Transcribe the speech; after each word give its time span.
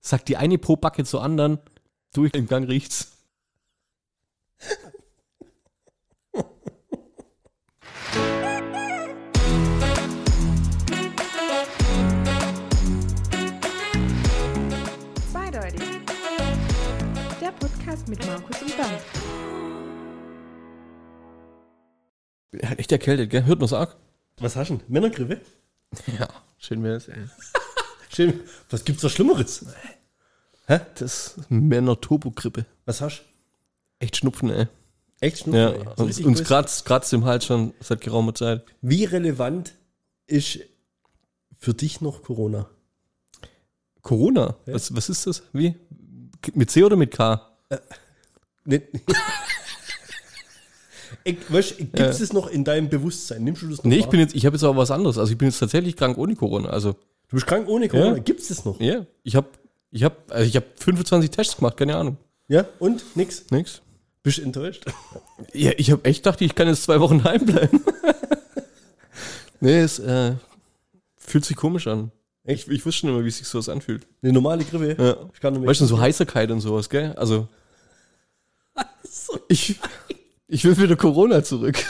sagt 0.00 0.28
die 0.28 0.36
eine 0.36 0.58
pro 0.58 0.76
Backe 0.76 1.04
zur 1.04 1.22
anderen, 1.22 1.58
durch 2.12 2.32
den 2.32 2.46
Gang 2.46 2.68
riecht's. 2.68 3.16
Zweideutig. 15.30 15.82
Der 17.40 17.52
Podcast 17.52 18.08
mit 18.08 18.26
Markus 18.26 18.62
und 18.62 18.76
Bernd. 18.76 19.02
Er 22.52 22.70
hat 22.70 22.78
echt 22.78 22.90
erkältet, 22.92 23.30
gell? 23.30 23.44
Hört 23.44 23.60
man's 23.60 23.72
arg? 23.72 23.96
Was 24.38 24.56
hast 24.56 24.70
du 24.70 24.78
denn? 24.78 24.86
Männergrippe? 24.88 25.40
Ja, 26.18 26.28
schön 26.58 26.82
wär's, 26.82 27.08
ey. 27.08 27.28
Schön. 28.20 28.40
Was 28.68 28.84
gibt's 28.84 29.00
da 29.00 29.08
Schlimmeres? 29.08 29.64
Hä? 30.66 30.80
Das 30.96 31.38
ist 31.38 31.50
Männer-Turbo-Grippe. 31.50 32.66
Was 32.84 33.00
hast 33.00 33.20
du? 33.20 33.24
Echt 34.04 34.18
Schnupfen, 34.18 34.50
ey. 34.50 34.66
Echt 35.20 35.38
Schnupfen? 35.38 35.58
Ja, 35.58 35.70
ey? 35.70 35.84
So 35.96 36.04
uns, 36.26 36.44
kratzt 36.44 36.84
kratzt 36.84 37.14
im 37.14 37.24
Hals 37.24 37.46
schon 37.46 37.72
seit 37.80 38.02
geraumer 38.02 38.34
Zeit. 38.34 38.62
Wie 38.82 39.06
relevant 39.06 39.72
ist 40.26 40.58
für 41.58 41.72
dich 41.72 42.02
noch 42.02 42.22
Corona? 42.22 42.68
Corona? 44.02 44.54
Ja. 44.66 44.74
Was, 44.74 44.94
was 44.94 45.08
ist 45.08 45.26
das? 45.26 45.42
Wie? 45.54 45.74
Mit 46.52 46.70
C 46.70 46.84
oder 46.84 46.96
mit 46.96 47.12
K? 47.12 47.40
Nicht. 48.66 48.82
ich, 51.24 51.38
weißt, 51.50 51.78
Gibt 51.78 51.98
Ja. 51.98 52.04
es 52.08 52.32
noch 52.34 52.48
in 52.48 52.64
deinem 52.64 52.90
Bewusstsein? 52.90 53.44
Nimmst 53.44 53.62
du 53.62 53.68
das 53.68 53.78
noch 53.78 53.84
Nee, 53.86 53.96
ich 53.96 54.02
wahr? 54.02 54.10
bin 54.10 54.20
jetzt, 54.20 54.34
ich 54.34 54.44
habe 54.44 54.56
jetzt 54.56 54.64
aber 54.64 54.76
was 54.76 54.90
anderes. 54.90 55.16
Also 55.16 55.32
ich 55.32 55.38
bin 55.38 55.48
jetzt 55.48 55.58
tatsächlich 55.58 55.96
krank 55.96 56.18
ohne 56.18 56.36
Corona. 56.36 56.68
Also, 56.68 56.96
Du 57.30 57.36
bist 57.36 57.46
krank 57.46 57.68
ohne 57.68 57.88
Corona. 57.88 58.16
Ja. 58.16 58.22
Gibt 58.22 58.40
es 58.40 58.48
das 58.48 58.64
noch? 58.64 58.80
ja, 58.80 59.06
ich 59.22 59.36
habe 59.36 59.46
ich 59.92 60.02
hab, 60.02 60.30
also 60.30 60.46
ich 60.46 60.56
hab 60.56 60.64
25 60.76 61.30
Tests 61.30 61.56
gemacht, 61.56 61.76
keine 61.76 61.96
Ahnung. 61.96 62.16
Ja? 62.48 62.66
Und? 62.80 63.16
Nix? 63.16 63.44
Nix. 63.50 63.80
Bist 64.22 64.38
du 64.38 64.42
enttäuscht? 64.42 64.84
Ja, 65.54 65.72
ich 65.78 65.90
habe 65.90 66.04
echt 66.04 66.22
gedacht, 66.22 66.40
ich 66.42 66.54
kann 66.54 66.68
jetzt 66.68 66.82
zwei 66.82 67.00
Wochen 67.00 67.22
daheim 67.22 67.46
bleiben. 67.46 67.82
nee, 69.60 69.80
es 69.80 69.98
äh, 69.98 70.34
fühlt 71.16 71.46
sich 71.46 71.56
komisch 71.56 71.86
an. 71.86 72.12
Ich, 72.44 72.68
ich 72.68 72.84
wusste 72.84 73.00
schon 73.00 73.10
immer, 73.10 73.24
wie 73.24 73.30
sich 73.30 73.48
sowas 73.48 73.70
anfühlt. 73.70 74.06
Eine 74.22 74.34
normale 74.34 74.62
Grippe? 74.64 75.02
Ja. 75.02 75.30
Ich 75.32 75.40
kann 75.40 75.54
nicht 75.54 75.62
mehr. 75.62 75.70
Weißt 75.70 75.80
du, 75.80 75.86
so 75.86 75.98
Heiserkeit 75.98 76.50
und 76.50 76.60
sowas, 76.60 76.90
gell? 76.90 77.14
Also, 77.16 77.48
ich, 79.48 79.76
ich 80.46 80.64
will 80.64 80.76
wieder 80.76 80.96
Corona 80.96 81.42
zurück. 81.42 81.82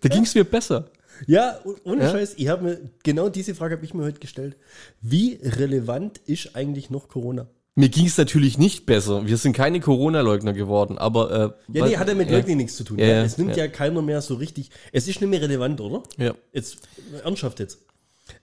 da 0.00 0.08
ging 0.08 0.24
es 0.24 0.34
mir 0.34 0.44
besser. 0.44 0.90
Ja, 1.26 1.58
oh- 1.64 1.76
ohne 1.84 2.02
Ja? 2.04 2.10
Scheiß, 2.10 2.34
ich 2.36 2.48
habe 2.48 2.64
mir 2.64 2.90
genau 3.02 3.28
diese 3.28 3.54
Frage 3.54 3.76
habe 3.76 3.84
ich 3.84 3.94
mir 3.94 4.04
heute 4.04 4.20
gestellt. 4.20 4.56
Wie 5.00 5.38
relevant 5.42 6.18
ist 6.26 6.54
eigentlich 6.56 6.90
noch 6.90 7.08
Corona? 7.08 7.46
Mir 7.76 7.88
ging 7.88 8.06
es 8.06 8.18
natürlich 8.18 8.58
nicht 8.58 8.84
besser. 8.84 9.26
Wir 9.26 9.36
sind 9.36 9.52
keine 9.54 9.80
Corona-Leugner 9.80 10.52
geworden, 10.52 10.98
aber. 10.98 11.54
Äh, 11.70 11.78
Ja, 11.78 11.86
nee, 11.86 11.96
hat 11.96 12.08
ja 12.08 12.14
mit 12.14 12.28
ja, 12.30 12.36
Leugnen 12.38 12.56
nichts 12.58 12.76
zu 12.76 12.84
tun. 12.84 12.98
Ja, 12.98 13.06
Ja, 13.06 13.22
es 13.24 13.38
nimmt 13.38 13.56
ja. 13.56 13.64
ja. 13.64 13.68
keiner 13.70 14.02
mehr 14.02 14.20
so 14.22 14.34
richtig. 14.34 14.70
Es 14.92 15.06
ist 15.08 15.20
nicht 15.20 15.30
mehr 15.30 15.40
relevant, 15.40 15.80
oder? 15.80 16.02
Ja. 16.18 16.34
Jetzt, 16.52 16.78
ernsthaft 17.24 17.60
jetzt. 17.60 17.78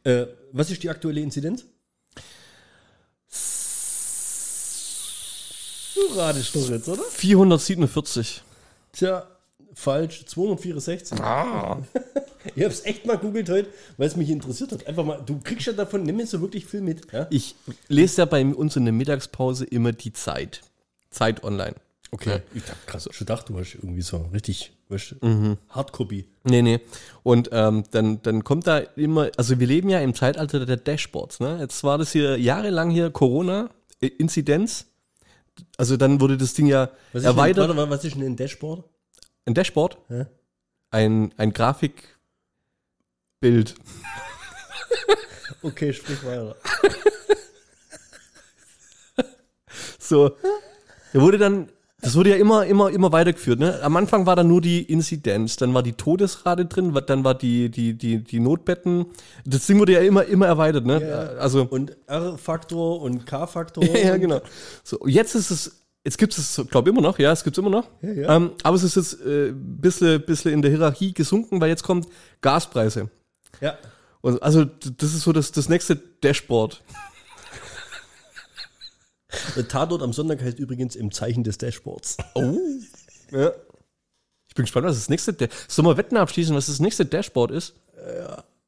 Äh, 0.03 0.25
was 0.53 0.71
ist 0.71 0.81
die 0.81 0.89
aktuelle 0.89 1.21
Inzidenz? 1.21 1.65
Du 5.95 6.01
radest 6.15 6.55
doch 6.55 6.69
jetzt, 6.69 6.87
oder? 6.87 7.03
447. 7.03 8.41
Tja, 8.93 9.27
falsch. 9.77 10.25
264. 10.25 11.19
Ah. 11.21 11.79
Ich 12.55 12.63
hab's 12.63 12.85
echt 12.85 13.05
mal 13.05 13.17
googelt 13.17 13.49
heute, 13.49 13.67
weil 13.97 14.07
es 14.07 14.15
mich 14.15 14.29
interessiert 14.29 14.71
hat. 14.71 14.87
Einfach 14.87 15.03
mal, 15.03 15.21
du 15.25 15.37
kriegst 15.43 15.67
ja 15.67 15.73
davon 15.73 16.03
nicht 16.03 16.15
mehr 16.15 16.25
so 16.25 16.39
wirklich 16.39 16.65
viel 16.65 16.79
mit. 16.79 17.11
Ja? 17.11 17.27
Ich 17.29 17.55
lese 17.89 18.21
ja 18.21 18.25
bei 18.25 18.45
uns 18.45 18.77
in 18.77 18.85
der 18.85 18.93
Mittagspause 18.93 19.65
immer 19.65 19.91
die 19.91 20.13
Zeit. 20.13 20.61
Zeit 21.09 21.43
online. 21.43 21.75
Okay. 22.11 22.39
Ich 22.53 22.63
dachte, 22.63 22.77
krass, 22.85 23.09
schon 23.11 23.27
dachte, 23.27 23.51
du 23.51 23.59
hast 23.59 23.75
irgendwie 23.75 24.01
so 24.01 24.29
richtig, 24.31 24.71
weißt 24.87 25.21
Mhm. 25.21 25.57
Hardcopy. 25.69 26.25
Nee, 26.45 26.61
nee. 26.61 26.79
Und 27.21 27.49
ähm, 27.51 27.83
dann, 27.91 28.21
dann 28.21 28.45
kommt 28.45 28.65
da 28.65 28.77
immer, 28.77 29.29
also 29.35 29.59
wir 29.59 29.67
leben 29.67 29.89
ja 29.89 29.99
im 29.99 30.13
Zeitalter 30.13 30.65
der 30.65 30.77
Dashboards. 30.77 31.41
Ne? 31.41 31.57
Jetzt 31.59 31.83
war 31.83 31.97
das 31.97 32.13
hier 32.13 32.37
jahrelang 32.39 32.91
hier 32.91 33.09
Corona-Inzidenz. 33.09 34.85
Also 35.77 35.97
dann 35.97 36.21
wurde 36.21 36.37
das 36.37 36.53
Ding 36.53 36.67
ja 36.67 36.91
Was 37.11 37.23
ist 37.23 37.25
erweitert. 37.27 37.69
Denn, 37.69 37.75
warte 37.75 37.89
mal, 37.89 37.89
was 37.89 38.05
ist 38.05 38.15
denn 38.15 38.23
ein 38.23 38.37
Dashboard? 38.37 38.85
Ein 39.47 39.53
Dashboard, 39.53 39.97
Hä? 40.09 40.25
ein, 40.91 41.33
ein 41.37 41.53
Grafikbild. 41.53 42.15
Okay, 45.63 45.93
sprich 45.93 46.23
weiter. 46.25 46.55
So. 49.99 50.31
Da 51.13 51.21
wurde 51.21 51.37
dann, 51.37 51.69
das 52.01 52.15
wurde 52.15 52.31
ja 52.31 52.35
immer, 52.35 52.65
immer, 52.65 52.89
immer 52.91 53.11
weitergeführt. 53.13 53.59
Ne? 53.59 53.79
Am 53.81 53.95
Anfang 53.95 54.25
war 54.25 54.35
dann 54.35 54.47
nur 54.49 54.59
die 54.61 54.83
Inzidenz, 54.83 55.55
dann 55.55 55.73
war 55.73 55.81
die 55.83 55.93
Todesrate 55.93 56.65
drin, 56.65 56.93
wa- 56.93 57.01
dann 57.01 57.23
war 57.23 57.33
die, 57.35 57.69
die, 57.69 57.93
die, 57.97 58.23
die 58.23 58.39
Notbetten. 58.39 59.05
Das 59.45 59.65
Ding 59.65 59.79
wurde 59.79 59.93
ja 59.93 60.01
immer, 60.01 60.25
immer 60.25 60.45
erweitert. 60.47 60.85
Ne? 60.85 61.01
Ja. 61.07 61.19
Also, 61.39 61.63
Und 61.63 61.95
R-Faktor 62.07 63.01
und 63.01 63.25
K-Faktor. 63.25 63.83
ja, 63.95 64.13
und- 64.15 64.19
genau. 64.21 64.41
So, 64.83 64.99
jetzt 65.07 65.35
ist 65.35 65.51
es, 65.51 65.81
jetzt 66.07 66.17
gibt 66.17 66.37
es 66.37 66.57
es, 66.57 66.67
glaube 66.69 66.89
ich, 66.89 66.95
immer 66.95 67.01
noch, 67.05 67.19
ja, 67.19 67.33
es 67.33 67.43
gibt 67.43 67.57
es 67.57 67.59
immer 67.61 67.69
noch. 67.69 67.89
Ja, 68.01 68.11
ja. 68.13 68.35
Ähm, 68.37 68.51
aber 68.63 68.77
es 68.77 68.83
ist 68.83 68.95
jetzt 68.95 69.21
ein 69.25 69.49
äh, 69.49 69.51
bisschen, 69.53 70.25
bisschen 70.25 70.53
in 70.53 70.61
der 70.61 70.71
Hierarchie 70.71 71.13
gesunken, 71.13 71.59
weil 71.59 71.67
jetzt 71.67 71.83
kommt 71.83 72.07
Gaspreise. 72.39 73.09
Ja. 73.59 73.77
Und 74.21 74.41
also, 74.41 74.63
das 74.63 75.13
ist 75.13 75.21
so 75.23 75.33
das, 75.33 75.51
das 75.51 75.67
nächste 75.67 75.97
Dashboard. 75.97 76.81
Der 79.57 79.67
Tatort 79.67 80.01
am 80.01 80.13
Sonntag 80.13 80.41
heißt 80.41 80.57
übrigens 80.59 80.95
im 80.95 81.11
Zeichen 81.11 81.43
des 81.43 81.57
Dashboards. 81.57 82.15
Oh. 82.35 82.57
Ja. 83.31 83.51
Ich 84.47 84.55
bin 84.55 84.63
gespannt, 84.63 84.85
was 84.87 84.95
das 84.95 85.09
nächste. 85.09 85.33
Da- 85.33 85.47
Sollen 85.67 85.87
wir 85.89 85.97
Wetten 85.97 86.15
abschließen, 86.15 86.55
was 86.55 86.67
das 86.67 86.79
nächste 86.79 87.05
Dashboard 87.05 87.51
ist? 87.51 87.73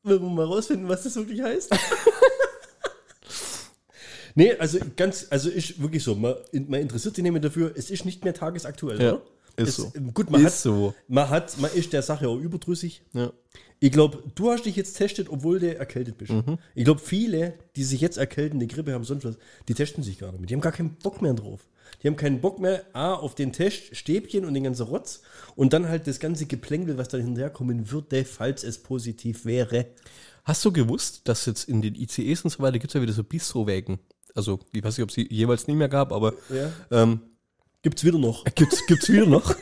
Wollen 0.04 0.22
wir 0.22 0.30
mal 0.30 0.46
rausfinden, 0.46 0.90
was 0.90 1.04
das 1.04 1.16
wirklich 1.16 1.42
heißt? 1.42 1.72
nee, 4.40 4.54
also 4.54 4.80
ganz, 4.96 5.28
also 5.30 5.50
ist 5.50 5.82
wirklich 5.82 6.04
so, 6.04 6.16
man, 6.16 6.36
man 6.68 6.82
interessiert 6.82 7.16
sich 7.16 7.24
nicht 7.24 7.32
mehr 7.32 7.42
dafür, 7.42 7.72
es 7.76 7.92
ist 7.92 8.06
nicht 8.06 8.24
mehr 8.24 8.34
tagesaktuell, 8.34 9.02
Ja, 9.02 9.14
oder? 9.14 9.22
ist 9.58 9.70
es, 9.70 9.76
so. 9.76 9.92
Gut, 10.14 10.32
man 10.32 10.42
Ist 10.42 10.46
hat, 10.54 10.60
so. 10.60 10.94
man 11.08 11.30
hat, 11.30 11.60
man 11.60 11.72
ist 11.74 11.92
der 11.94 12.02
Sache 12.02 12.28
auch 12.28 12.38
überdrüssig. 12.38 13.02
Ja. 13.14 13.32
Ich 13.82 13.92
glaube, 13.92 14.24
du 14.36 14.52
hast 14.52 14.66
dich 14.66 14.76
jetzt 14.76 14.94
testet, 14.94 15.30
obwohl 15.30 15.60
du 15.60 15.76
erkältet 15.76 16.18
bist. 16.18 16.32
Mhm. 16.32 16.58
Ich 16.76 16.84
glaube, 16.84 17.00
viele, 17.00 17.54
die 17.76 17.84
sich 17.84 18.02
jetzt 18.02 18.18
erkälten, 18.18 18.60
die 18.60 18.68
Grippe 18.68 18.94
haben, 18.94 19.04
sonst 19.04 19.24
was, 19.26 19.38
die 19.68 19.74
testen 19.74 20.04
sich 20.04 20.20
gar 20.20 20.32
nicht 20.32 20.42
mehr. 20.42 20.48
Die 20.48 20.54
haben 20.54 20.62
gar 20.62 20.72
keinen 20.72 20.96
Bock 20.96 21.22
mehr 21.22 21.34
drauf. 21.34 21.62
Die 22.02 22.08
haben 22.08 22.16
keinen 22.16 22.40
Bock 22.40 22.60
mehr, 22.60 22.84
A, 22.94 23.14
auf 23.14 23.36
den 23.36 23.52
Test, 23.52 23.96
Stäbchen 23.96 24.46
und 24.46 24.54
den 24.54 24.64
ganzen 24.64 24.84
Rotz 24.84 25.22
und 25.56 25.74
dann 25.74 25.88
halt 25.90 26.08
das 26.08 26.20
ganze 26.20 26.46
Geplänkel, 26.46 26.98
was 26.98 27.10
dann 27.10 27.22
hinterherkommen 27.22 27.92
würde, 27.92 28.24
falls 28.26 28.64
es 28.64 28.78
positiv 28.78 29.46
wäre. 29.46 29.88
Hast 30.44 30.64
du 30.64 30.72
gewusst, 30.72 31.22
dass 31.26 31.46
jetzt 31.46 31.68
in 31.68 31.82
den 31.82 31.96
ICEs 31.96 32.44
und 32.44 32.52
so 32.52 32.60
weiter 32.60 32.80
gibt 32.80 32.90
es 32.92 32.94
ja 32.96 33.02
wieder 33.02 33.14
so 33.14 33.24
Bistro-Wägen? 33.24 34.00
Also, 34.36 34.60
ich 34.72 34.84
weiß 34.84 34.98
nicht, 34.98 35.04
ob 35.04 35.10
es 35.10 35.16
sie 35.16 35.28
jeweils 35.30 35.68
nie 35.68 35.76
mehr 35.76 35.90
gab, 35.90 36.12
aber 36.12 36.34
Ja. 36.50 36.72
ähm, 36.92 37.22
Gibt's 37.82 38.04
wieder 38.04 38.18
noch. 38.18 38.44
gibt's, 38.56 38.86
gibt's 38.88 39.10
wieder 39.10 39.26
noch. 39.26 39.56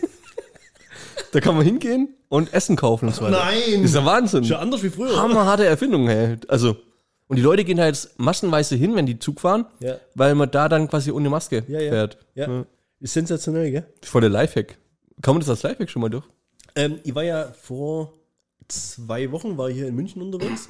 da 1.31 1.39
kann 1.39 1.55
man 1.55 1.63
hingehen 1.65 2.15
und 2.29 2.51
Essen 2.53 2.75
kaufen 2.75 3.07
und 3.07 3.15
so 3.15 3.21
weiter. 3.23 3.37
Nein! 3.45 3.83
Ist 3.83 3.95
ja 3.95 4.03
Wahnsinn. 4.05 4.43
Schon 4.43 4.57
anders 4.57 4.81
wie 4.83 4.89
früher. 4.89 5.15
Hammerharte 5.21 5.65
Erfindung, 5.65 6.07
hey. 6.07 6.37
Also, 6.47 6.77
und 7.27 7.35
die 7.35 7.41
Leute 7.43 7.63
gehen 7.63 7.77
da 7.77 7.85
jetzt 7.85 8.17
massenweise 8.19 8.75
hin, 8.75 8.95
wenn 8.95 9.05
die 9.05 9.19
Zug 9.19 9.39
fahren, 9.41 9.65
Ja. 9.79 9.97
weil 10.15 10.33
man 10.35 10.49
da 10.49 10.67
dann 10.69 10.87
quasi 10.87 11.11
ohne 11.11 11.29
Maske 11.29 11.63
Ja, 11.67 11.79
ja. 11.79 11.91
fährt. 11.91 12.17
Ja. 12.35 12.65
Ist 12.99 13.13
sensationell, 13.13 13.69
gell? 13.71 13.85
Voll 14.03 14.21
der 14.21 14.29
Lifehack. 14.29 14.77
Kann 15.21 15.35
man 15.35 15.41
das 15.41 15.49
als 15.49 15.63
Lifehack 15.63 15.89
schon 15.89 16.01
mal 16.01 16.09
durch? 16.09 16.25
Ähm, 16.75 16.99
ich 17.03 17.13
war 17.13 17.23
ja 17.23 17.51
vor 17.61 18.13
zwei 18.67 19.31
Wochen 19.31 19.57
war 19.57 19.69
hier 19.69 19.87
in 19.87 19.95
München 19.95 20.21
unterwegs. 20.21 20.67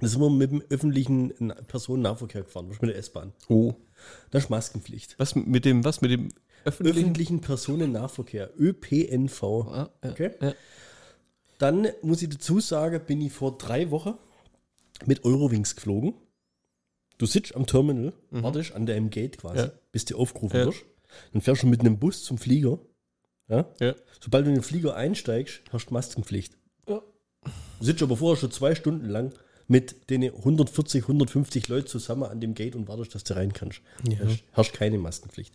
Da 0.00 0.06
sind 0.06 0.20
wir 0.20 0.30
mit 0.30 0.50
dem 0.52 0.62
öffentlichen 0.70 1.32
Na- 1.38 1.54
Personennahverkehr 1.54 2.42
gefahren, 2.42 2.68
mit 2.68 2.82
der 2.82 2.96
S-Bahn. 2.96 3.32
Oh. 3.48 3.74
Das 4.30 4.44
ist 4.44 4.50
Maskenpflicht. 4.50 5.18
Was 5.18 5.34
mit 5.34 5.64
dem, 5.64 5.84
was 5.84 6.00
mit 6.00 6.10
dem 6.12 6.28
öffentlichen? 6.64 6.98
Öffentlichen 7.00 7.40
Personennahverkehr, 7.40 8.50
ÖPNV. 8.58 9.42
Ah, 9.42 9.90
ja, 10.04 10.10
Okay. 10.10 10.30
ja. 10.40 10.52
Dann 11.58 11.88
muss 12.02 12.22
ich 12.22 12.28
dazu 12.28 12.60
sagen, 12.60 13.00
bin 13.06 13.20
ich 13.20 13.32
vor 13.32 13.58
drei 13.58 13.90
Wochen 13.90 14.14
mit 15.06 15.24
Eurowings 15.24 15.74
geflogen. 15.74 16.14
Du 17.18 17.26
sitzt 17.26 17.56
am 17.56 17.66
Terminal, 17.66 18.12
wartest 18.30 18.72
an 18.74 18.86
deinem 18.86 19.10
Gate 19.10 19.38
quasi, 19.38 19.62
Mhm. 19.62 19.64
Ja. 19.66 19.72
bis 19.90 20.04
du 20.04 20.16
aufgerufen 20.16 20.56
Ja. 20.56 20.66
wirst. 20.66 20.84
Dann 21.32 21.42
fährst 21.42 21.62
du 21.62 21.66
mit 21.66 21.80
einem 21.80 21.98
Bus 21.98 22.22
zum 22.22 22.38
Flieger. 22.38 22.78
Ja? 23.48 23.66
Ja. 23.80 23.94
Sobald 24.20 24.44
du 24.44 24.50
in 24.50 24.54
den 24.56 24.62
Flieger 24.62 24.94
einsteigst, 24.94 25.62
hast 25.72 25.86
du 25.86 25.94
Maskenpflicht. 25.94 26.56
Ja. 26.88 27.02
Du 27.80 27.84
sitzt 27.84 28.02
aber 28.02 28.16
vorher 28.16 28.36
schon 28.38 28.52
zwei 28.52 28.74
Stunden 28.76 29.06
lang 29.06 29.32
mit 29.68 30.10
den 30.10 30.22
140, 30.24 31.02
150 31.02 31.68
Leuten 31.68 31.86
zusammen 31.86 32.24
an 32.24 32.40
dem 32.40 32.54
Gate 32.54 32.74
und 32.74 32.88
wartest, 32.88 33.14
dass 33.14 33.24
du 33.24 33.36
rein 33.36 33.52
kannst. 33.52 33.80
Ja. 34.08 34.16
Hast 34.54 34.72
keine 34.72 34.98
Maskenpflicht. 34.98 35.54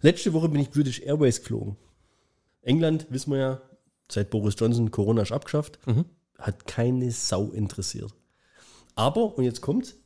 Letzte 0.00 0.32
Woche 0.32 0.48
bin 0.48 0.60
ich 0.60 0.70
British 0.70 1.00
Airways 1.00 1.40
geflogen. 1.40 1.76
England, 2.62 3.06
wissen 3.10 3.30
wir 3.32 3.38
ja, 3.38 3.62
seit 4.10 4.30
Boris 4.30 4.56
Johnson 4.58 4.90
Corona 4.90 5.22
ist 5.22 5.32
abgeschafft, 5.32 5.78
hat 6.38 6.66
keine 6.66 7.10
Sau 7.10 7.50
interessiert. 7.50 8.12
Aber, 8.94 9.36
und 9.36 9.44
jetzt 9.44 9.60
kommt's, 9.60 9.96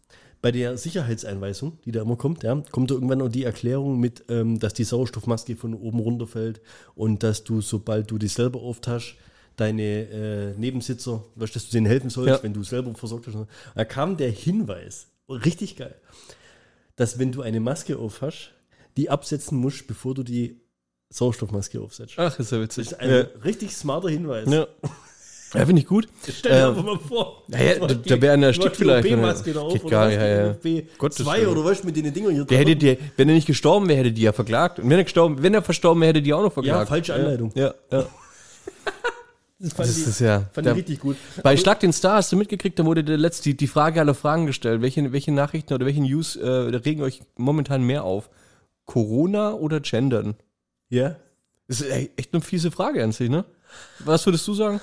bei 0.42 0.52
der 0.52 0.76
Sicherheitseinweisung, 0.76 1.78
die 1.84 1.92
da 1.92 2.02
immer 2.02 2.16
kommt, 2.16 2.42
ja, 2.42 2.62
kommt 2.70 2.90
da 2.90 2.94
irgendwann 2.94 3.22
auch 3.22 3.28
die 3.28 3.44
Erklärung 3.44 3.98
mit, 3.98 4.24
ähm, 4.28 4.58
dass 4.58 4.74
die 4.74 4.84
Sauerstoffmaske 4.84 5.56
von 5.56 5.74
oben 5.74 5.98
runterfällt 5.98 6.60
und 6.94 7.22
dass 7.22 7.42
du, 7.42 7.60
sobald 7.60 8.10
du 8.10 8.18
dich 8.18 8.32
selber 8.32 8.60
auftaschst, 8.60 9.16
deine 9.56 9.82
äh, 9.82 10.54
Nebensitzer, 10.58 11.24
weißt, 11.34 11.56
dass 11.56 11.66
du 11.66 11.72
denen 11.72 11.86
helfen 11.86 12.10
sollst, 12.10 12.28
Ja. 12.30 12.42
wenn 12.42 12.52
du 12.52 12.62
selber 12.62 12.94
versorgt 12.94 13.26
hast. 13.26 13.36
Da 13.74 13.84
kam 13.84 14.16
der 14.16 14.30
Hinweis, 14.30 15.08
richtig 15.28 15.76
geil, 15.76 15.94
dass 16.96 17.18
wenn 17.18 17.32
du 17.32 17.42
eine 17.42 17.60
Maske 17.60 17.96
aufhast, 17.98 18.52
die 18.96 19.10
absetzen 19.10 19.58
musst, 19.58 19.86
bevor 19.86 20.14
du 20.14 20.22
die 20.22 20.60
Sauerstoffmaske 21.10 21.80
aufsetzt. 21.80 22.14
Ach, 22.16 22.38
ist 22.38 22.50
ja 22.52 22.60
witzig. 22.60 22.84
Das 22.88 22.92
ist 22.94 23.00
ein 23.00 23.10
ja. 23.10 23.20
richtig 23.44 23.74
smarter 23.76 24.08
Hinweis. 24.08 24.48
Ja. 24.50 24.66
ja, 25.54 25.66
finde 25.66 25.80
ich 25.82 25.86
gut. 25.86 26.08
Stell 26.28 26.52
dir 26.52 26.58
Ähm, 26.64 26.68
einfach 26.70 26.84
mal 26.84 26.98
vor. 26.98 27.44
ja, 27.48 27.58
ja, 27.62 27.74
du 27.76 27.82
hast 27.82 27.90
da- 28.10 28.16
da 28.16 28.22
wäre 28.22 28.32
einer 28.34 28.48
hast 28.48 28.58
die 28.62 28.68
vielleicht, 28.70 29.12
auf 29.56 29.72
Geht 29.72 29.82
oder 29.84 29.90
gar 29.90 30.06
nicht, 30.08 30.16
ja, 30.16 30.26
ja. 30.46 30.50
OP 30.50 30.98
Gottes 30.98 31.18
2 31.24 31.36
Willen. 31.38 31.46
oder 31.48 31.64
was 31.64 31.84
mit 31.84 31.96
den 31.96 32.12
Dinger 32.12 32.30
hier 32.30 32.44
Der 32.44 32.58
hätte 32.58 32.74
die, 32.76 32.98
wenn 33.16 33.28
er 33.28 33.34
nicht 33.34 33.46
gestorben 33.46 33.88
wäre, 33.88 34.00
hätte 34.00 34.12
die 34.12 34.22
ja 34.22 34.32
verklagt. 34.32 34.80
Und 34.80 34.90
wenn 34.90 34.98
er 34.98 35.04
gestorben, 35.04 35.42
wenn 35.42 35.54
er 35.54 35.62
verstorben 35.62 36.00
wäre, 36.00 36.08
hätte 36.10 36.22
die 36.22 36.32
auch 36.34 36.42
noch 36.42 36.52
verklagt. 36.52 36.80
Ja, 36.80 36.86
falsche 36.86 37.14
Anleitung. 37.14 37.52
Ja, 37.54 37.72
ja. 37.92 38.06
Das 39.58 39.72
fand, 39.72 39.88
Das 39.88 39.96
ich, 39.98 40.06
ist 40.06 40.20
ja. 40.20 40.48
fand 40.52 40.66
der- 40.66 40.74
ich 40.74 40.78
richtig 40.80 41.00
gut. 41.00 41.16
Bei 41.42 41.56
Schlag 41.56 41.80
den 41.80 41.92
Star 41.92 42.16
hast 42.16 42.30
du 42.30 42.36
mitgekriegt, 42.36 42.78
da 42.78 42.84
wurde 42.84 43.02
der 43.02 43.16
letzte, 43.16 43.44
die, 43.44 43.56
die 43.56 43.66
Frage 43.66 44.00
aller 44.00 44.14
Fragen 44.14 44.46
gestellt. 44.46 44.82
Welche, 44.82 45.12
welche 45.12 45.32
Nachrichten 45.32 45.72
oder 45.72 45.86
welche 45.86 46.02
News 46.02 46.36
äh, 46.36 46.46
regen 46.46 47.02
euch 47.02 47.22
momentan 47.36 47.82
mehr 47.82 48.04
auf? 48.04 48.28
Corona 48.84 49.54
oder 49.54 49.80
Gendern? 49.80 50.34
Ja. 50.90 51.16
Das 51.68 51.80
ist 51.80 51.90
e- 51.90 52.10
echt 52.16 52.34
eine 52.34 52.42
fiese 52.42 52.70
Frage 52.70 53.02
an 53.02 53.12
sich, 53.12 53.30
ne? 53.30 53.44
Was 54.00 54.24
würdest 54.26 54.46
du 54.46 54.54
sagen? 54.54 54.80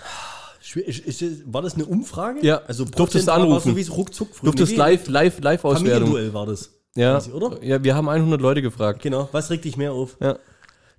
War 1.45 1.61
das 1.61 1.75
eine 1.75 1.85
Umfrage? 1.85 2.39
Ja. 2.45 2.61
Also 2.67 2.85
Durftest 2.85 3.27
war 3.27 3.35
anrufen. 3.35 3.71
So 3.71 3.77
wie 3.77 3.81
es 3.81 3.91
ruckzuck 3.95 4.29
Durftest 4.41 4.71
nee, 4.71 4.77
live, 4.77 5.07
live, 5.07 5.39
live 5.39 5.65
Auswertung. 5.65 5.87
Familienduell 6.07 6.33
war 6.33 6.45
das. 6.47 6.71
Ja, 6.95 7.13
quasi, 7.13 7.31
oder? 7.31 7.63
ja, 7.63 7.83
wir 7.83 7.95
haben 7.95 8.07
100 8.09 8.39
Leute 8.41 8.61
gefragt. 8.61 9.01
Genau. 9.01 9.27
Was 9.31 9.49
regt 9.49 9.65
dich 9.65 9.77
mehr 9.77 9.93
auf? 9.93 10.17
Ja, 10.19 10.37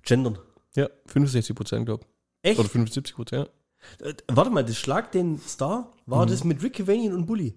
Gendern. 0.03 0.37
ja 0.75 0.89
65 1.07 1.55
Prozent, 1.55 1.85
glaube 1.85 2.05
Echt? 2.41 2.59
Oder 2.59 2.69
75 2.69 3.15
Prozent, 3.15 3.47
ja. 3.47 3.53
Äh, 4.01 4.13
warte 4.27 4.49
mal, 4.51 4.63
das 4.63 4.77
Schlag 4.77 5.11
den 5.11 5.39
Star, 5.39 5.91
war 6.05 6.25
Mhm. 6.25 6.29
das 6.29 6.43
mit 6.43 6.61
Rick 6.63 6.73
Cavanian 6.73 7.13
und 7.13 7.25
Bully? 7.25 7.53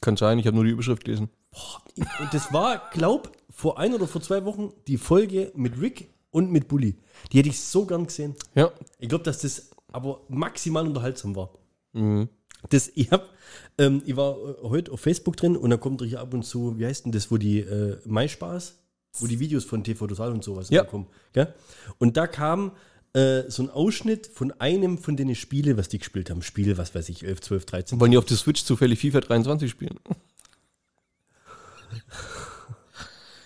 Kann 0.00 0.16
sein, 0.16 0.38
ich 0.38 0.46
habe 0.46 0.56
nur 0.56 0.64
die 0.64 0.70
Überschrift 0.70 1.04
gelesen. 1.04 1.28
Und 2.20 2.32
das 2.34 2.52
war, 2.52 2.82
glaub, 2.92 3.30
vor 3.50 3.78
ein 3.78 3.92
oder 3.94 4.08
vor 4.08 4.22
zwei 4.22 4.44
Wochen 4.44 4.72
die 4.86 4.96
Folge 4.96 5.52
mit 5.54 5.80
Rick 5.80 6.08
und 6.30 6.50
mit 6.50 6.66
Bully. 6.68 6.96
Die 7.30 7.38
hätte 7.38 7.50
ich 7.50 7.60
so 7.60 7.84
gern 7.84 8.06
gesehen. 8.06 8.34
Ja. 8.54 8.72
Ich 8.98 9.08
glaube, 9.08 9.22
dass 9.24 9.40
das 9.42 9.70
aber 9.92 10.20
maximal 10.28 10.86
unterhaltsam 10.86 11.36
war. 11.36 11.50
Das, 12.70 12.90
ich, 12.94 13.10
hab, 13.10 13.28
ähm, 13.76 14.02
ich 14.06 14.16
war 14.16 14.36
äh, 14.38 14.54
heute 14.62 14.92
auf 14.92 15.00
Facebook 15.00 15.36
drin 15.36 15.56
und 15.56 15.68
da 15.70 15.76
kommt 15.76 16.00
hier 16.02 16.20
ab 16.20 16.32
und 16.32 16.42
zu, 16.44 16.78
wie 16.78 16.86
heißt 16.86 17.04
denn 17.04 17.12
das, 17.12 17.30
wo 17.30 17.36
die 17.36 17.58
äh, 17.60 17.98
MySpaß, 18.06 18.78
wo 19.18 19.26
die 19.26 19.38
Videos 19.40 19.64
von 19.64 19.84
TV 19.84 20.06
Total 20.06 20.32
und 20.32 20.42
sowas 20.42 20.70
Ja. 20.70 20.84
kommen. 20.84 21.06
Gell? 21.34 21.52
Und 21.98 22.16
da 22.16 22.26
kam 22.26 22.72
äh, 23.14 23.50
so 23.50 23.62
ein 23.64 23.70
Ausschnitt 23.70 24.26
von 24.26 24.52
einem 24.52 24.98
von 24.98 25.16
den 25.16 25.34
Spiele, 25.34 25.76
was 25.76 25.88
die 25.88 25.98
gespielt 25.98 26.30
haben. 26.30 26.42
Spiele, 26.42 26.78
was 26.78 26.94
weiß 26.94 27.08
ich, 27.08 27.24
11, 27.24 27.40
12, 27.42 27.66
13. 27.66 28.00
Wollen 28.00 28.10
die 28.10 28.18
auf 28.18 28.24
der 28.24 28.36
Switch 28.36 28.64
zufällig 28.64 29.00
FIFA 29.00 29.20
23 29.20 29.70
spielen? 29.70 29.98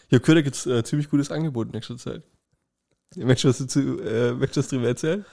Ich 0.08 0.14
habe 0.14 0.20
gehört, 0.20 0.38
da 0.38 0.42
gibt 0.42 0.54
es 0.54 0.66
äh, 0.66 0.84
ziemlich 0.84 1.10
gutes 1.10 1.32
Angebot 1.32 1.66
in 1.66 1.72
nächster 1.72 1.96
Zeit. 1.96 2.22
Möchtest 3.16 3.44
du, 3.44 3.48
was 3.48 3.58
dazu, 3.58 4.00
äh, 4.00 4.34
möchtest 4.34 4.56
du 4.56 4.60
das 4.60 4.68
drüber 4.68 4.86
erzählen? 4.86 5.24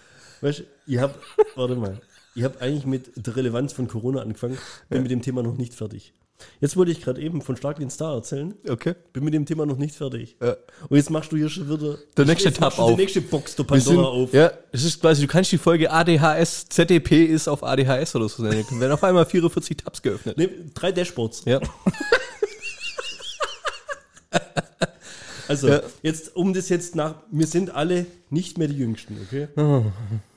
Weißt 0.41 0.59
du, 0.59 0.63
ich 0.87 0.97
hab, 0.97 1.19
warte 1.55 1.75
mal, 1.75 2.01
ich 2.33 2.43
habe 2.43 2.59
eigentlich 2.59 2.87
mit 2.87 3.11
der 3.15 3.35
Relevanz 3.35 3.73
von 3.73 3.87
Corona 3.87 4.21
angefangen, 4.21 4.57
bin 4.89 5.03
mit 5.03 5.11
dem 5.11 5.21
Thema 5.21 5.43
noch 5.43 5.57
nicht 5.57 5.75
fertig. 5.75 6.13
Jetzt 6.59 6.75
wollte 6.75 6.91
ich 6.91 7.01
gerade 7.01 7.21
eben 7.21 7.41
von 7.41 7.55
Stark 7.55 7.77
den 7.79 7.89
Star 7.89 8.15
erzählen, 8.15 8.53
Okay. 8.67 8.95
bin 9.13 9.23
mit 9.23 9.33
dem 9.33 9.45
Thema 9.45 9.65
noch 9.65 9.77
nicht 9.77 9.95
fertig. 9.95 10.35
Ja. 10.41 10.55
Und 10.89 10.97
jetzt 10.97 11.09
machst 11.09 11.31
du 11.31 11.37
hier 11.37 11.47
schon 11.49 11.69
wieder 11.69 11.97
Der 12.17 12.25
nächste 12.25 12.51
Tab 12.51 12.71
du 12.75 12.75
die 12.77 12.81
auf. 12.91 12.97
nächste 12.97 13.21
Box 13.21 13.55
der 13.55 13.69
Wir 13.69 13.79
sind, 13.79 13.95
Pandora 13.95 14.07
auf. 14.13 14.33
ja, 14.33 14.51
es 14.71 14.83
ist 14.83 14.99
quasi, 14.99 15.21
du 15.21 15.27
kannst 15.27 15.51
die 15.51 15.57
Folge 15.57 15.89
ADHS, 15.91 16.67
ZDP 16.69 17.25
ist 17.25 17.47
auf 17.47 17.63
ADHS 17.63 18.15
oder 18.15 18.27
so 18.27 18.43
nennen. 18.43 18.65
Dann 18.69 18.79
werden 18.79 18.91
auf 18.91 19.03
einmal 19.03 19.25
44 19.25 19.77
Tabs 19.77 20.01
geöffnet. 20.01 20.37
Nee, 20.37 20.49
drei 20.73 20.91
Dashboards. 20.91 21.43
Ja. 21.45 21.59
Also, 25.47 25.67
Ja. 25.67 25.81
jetzt, 26.01 26.35
um 26.37 26.53
das 26.53 26.69
jetzt 26.69 26.95
nach, 26.95 27.15
wir 27.29 27.45
sind 27.47 27.75
alle 27.75 28.05
nicht 28.29 28.57
mehr 28.57 28.67
die 28.69 28.77
Jüngsten, 28.77 29.17
okay? 29.27 29.49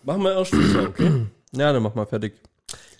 Machen 0.03 0.23
wir 0.23 0.33
erst 0.35 0.51
FIFA, 0.55 0.83
okay? 0.89 1.27
ja, 1.53 1.73
dann 1.73 1.83
mach 1.83 1.95
mal 1.95 2.07
fertig. 2.07 2.35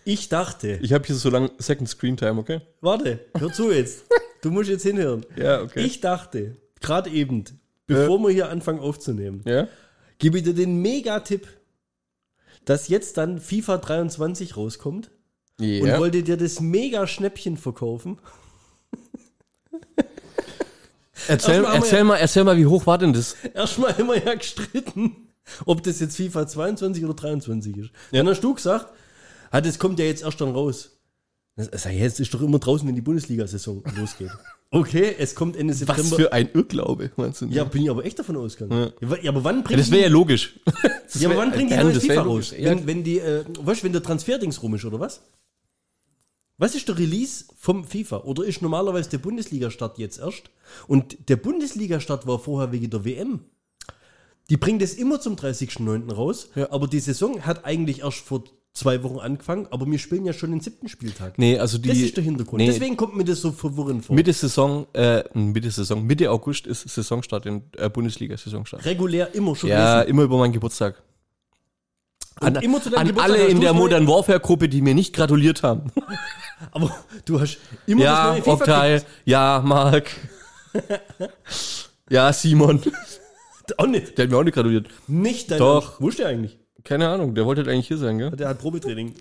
Ich 0.09 0.29
dachte, 0.29 0.79
Ich 0.83 0.93
habe 0.93 1.05
hier 1.05 1.17
so 1.17 1.29
lange 1.31 1.51
Second 1.59 1.89
Screen 1.89 2.17
Time, 2.17 2.39
okay? 2.39 2.61
warte, 2.81 3.19
hör 3.37 3.53
zu 3.53 3.73
jetzt. 3.73 4.05
Du 4.41 4.53
musst 4.53 4.71
jetzt 4.71 4.85
hinhören. 4.85 5.27
Ja, 5.37 5.61
okay. 5.63 5.81
Ich 5.85 6.01
dachte, 6.01 6.57
gerade 6.81 7.11
eben, 7.11 7.43
bevor 7.89 8.21
wir 8.21 8.31
hier 8.31 8.49
anfangen 8.49 8.79
aufzunehmen, 8.79 9.43
ja? 9.45 9.67
gebe 10.19 10.39
ich 10.39 10.45
dir 10.45 10.55
den 10.55 10.81
Mega-Tipp, 10.81 11.49
dass 12.65 12.87
jetzt 12.87 13.17
dann 13.17 13.41
FIFA 13.41 13.79
23 13.79 14.57
rauskommt 14.57 15.11
und 15.59 15.67
Ja. 15.87 15.99
wollte 15.99 16.23
dir 16.23 16.37
das 16.37 16.61
Mega-Schnäppchen 16.61 17.57
verkaufen. 17.57 18.19
Erzähl, 21.29 21.55
Erstmal 21.65 21.77
erzähl, 21.77 22.05
mal, 22.05 22.17
erzähl 22.19 22.45
mal, 22.45 22.57
wie 22.57 22.67
hoch 22.67 22.87
war 22.87 22.99
denn 22.99 23.13
das? 23.13 23.35
Erstmal 23.55 23.93
immer 23.99 24.23
ja 24.25 24.35
gestritten, 24.35 25.29
ob 25.65 25.83
das 25.83 25.99
jetzt 25.99 26.15
FIFA 26.17 26.47
22 26.47 27.05
oder 27.05 27.15
23 27.15 27.77
ist. 27.77 27.91
Dann 28.13 28.29
hast 28.29 28.43
du 28.43 28.55
gesagt, 28.55 28.93
ah, 29.57 29.61
das 29.61 29.79
kommt 29.79 29.99
ja 29.99 30.05
jetzt 30.05 30.23
erst 30.23 30.41
dann 30.41 30.51
raus. 30.51 30.91
Das, 31.57 31.85
jetzt 31.85 32.21
ist 32.21 32.35
doch 32.35 32.43
immer 32.43 32.59
draußen, 32.59 32.87
wenn 32.87 32.95
die 32.95 33.01
Bundesliga-Saison 33.01 33.83
losgeht. 33.97 34.31
Okay, 34.71 35.15
es 35.19 35.35
kommt 35.35 35.57
Ende 35.57 35.73
Was 35.73 35.79
September. 35.79 36.17
für 36.17 36.33
ein 36.33 36.51
Irrglaube, 36.53 37.11
meinst 37.17 37.41
du? 37.41 37.47
ja, 37.47 37.65
bin 37.65 37.83
ich 37.85 37.91
aber 37.91 38.05
echt 38.05 38.19
davon 38.19 38.37
ausgegangen. 38.37 38.93
Ja. 39.01 39.17
ja, 39.23 39.31
aber 39.31 39.43
wann 39.45 39.63
bringt 39.63 39.81
das 39.81 39.91
wäre 39.91 40.03
ja 40.03 40.09
logisch. 40.09 40.59
Das 41.05 41.23
Ja, 41.23 41.29
aber 41.31 41.39
wann 41.39 41.53
bringt 41.53 41.71
die 41.71 41.75
Ja, 41.77 41.85
neue 41.85 42.01
FIFA 42.01 42.23
raus? 42.23 42.53
Ja, 42.59 42.71
Wenn, 42.71 42.87
wenn 42.87 43.05
die, 43.05 43.19
äh, 43.21 43.45
weißt 43.61 43.85
wenn 43.85 43.93
der 43.93 44.03
Transferdings 44.03 44.61
rum 44.63 44.75
ist, 44.75 44.85
oder 44.85 44.99
was? 45.01 45.23
Was 46.59 46.75
ist 46.75 46.89
der 46.89 46.99
Release 46.99 47.45
vom 47.57 47.85
FIFA? 47.85 48.25
Oder 48.25 48.45
ist 48.45 48.61
normalerweise 48.61 49.09
der 49.11 49.19
Bundesliga-Start 49.19 49.99
jetzt 49.99 50.19
erst? 50.19 50.51
Und 50.89 51.29
der 51.29 51.37
Bundesliga-Start 51.37 52.27
war 52.27 52.39
vorher 52.39 52.73
wegen 52.73 52.91
der 52.91 53.05
WM. 53.05 53.41
Die 54.51 54.57
bringt 54.57 54.83
es 54.83 54.95
immer 54.95 55.21
zum 55.21 55.37
30.09. 55.37 56.13
raus, 56.13 56.49
Ja. 56.55 56.71
aber 56.73 56.87
die 56.89 57.01
Saison 57.01 57.47
hat 57.47 57.65
eigentlich 57.65 58.01
erst 58.01 58.19
vor 58.19 58.45
zwei 58.77 59.03
Wochen 59.03 59.19
angefangen, 59.19 59.67
aber 59.71 59.91
wir 59.91 59.99
spielen 59.99 60.27
ja 60.27 60.33
schon 60.33 60.51
den 60.51 60.61
siebten 60.61 60.89
Spieltag. 60.89 61.39
nee, 61.39 61.59
also 61.59 61.79
die. 61.79 61.89
das 61.89 61.99
ist 61.99 62.17
der 62.17 62.25
Hintergrund. 62.25 62.59
Nee, 62.61 62.67
Deswegen 62.67 62.97
kommt 62.97 63.17
mir 63.17 63.25
das 63.25 63.41
so 63.41 63.51
verwirrend 63.53 64.05
vor. 64.05 64.15
Mitte 64.15 64.33
Saison, 64.33 64.87
äh, 64.93 65.25
Mitte 65.35 65.71
Saison, 65.71 66.05
Mitte 66.05 66.31
August 66.31 66.67
ist 66.67 66.89
Saisonstart 66.89 67.47
in 67.47 67.63
äh, 67.77 67.89
Bundesliga-Saisonstart. 67.89 68.85
Regulär 68.85 69.35
immer 69.35 69.57
schon 69.57 69.71
Ja, 69.71 70.01
gewesen. 70.01 70.11
immer 70.11 70.23
über 70.25 70.39
meinen 70.39 70.53
Geburtstag. 70.53 71.03
Und 72.39 72.59
An, 72.59 72.63
immer 72.63 72.83
zu 72.83 72.95
an 72.95 73.07
Geburtstag 73.07 73.35
alle 73.39 73.47
in 73.47 73.61
der 73.63 73.73
Modern 73.73 74.07
Warfare-Gruppe, 74.07 74.69
die 74.69 74.83
mir 74.83 74.95
nicht 74.95 75.15
gratuliert 75.15 75.63
haben. 75.63 75.91
Aber 76.73 76.95
du 77.25 77.41
hast 77.41 77.59
immer 77.87 78.05
ja, 78.05 78.37
das 78.37 78.47
neue 78.47 78.55
Optal, 78.55 79.03
ja, 79.25 79.63
Marc. 79.65 80.11
ja, 82.11 82.31
Simon. 82.33 82.83
Auch 83.79 83.87
nicht. 83.87 84.17
Der 84.17 84.25
hat 84.25 84.31
mir 84.31 84.37
auch 84.39 84.45
nicht 84.45 84.55
gratuliert. 84.55 84.89
Nicht 85.09 85.51
dein 85.51 85.59
Doch. 85.59 86.01
Wo 86.01 86.09
ist 86.11 86.19
der 86.19 86.29
eigentlich? 86.29 86.59
Keine 86.87 87.09
Ahnung, 87.09 87.35
der 87.35 87.45
wollte 87.47 87.63
halt 87.63 87.69
eigentlich 87.69 87.89
hier 87.89 87.99
sein, 87.99 88.17
gell? 88.17 88.31
Der 88.31 88.49
hat 88.49 88.61
Probetraining. 88.61 89.13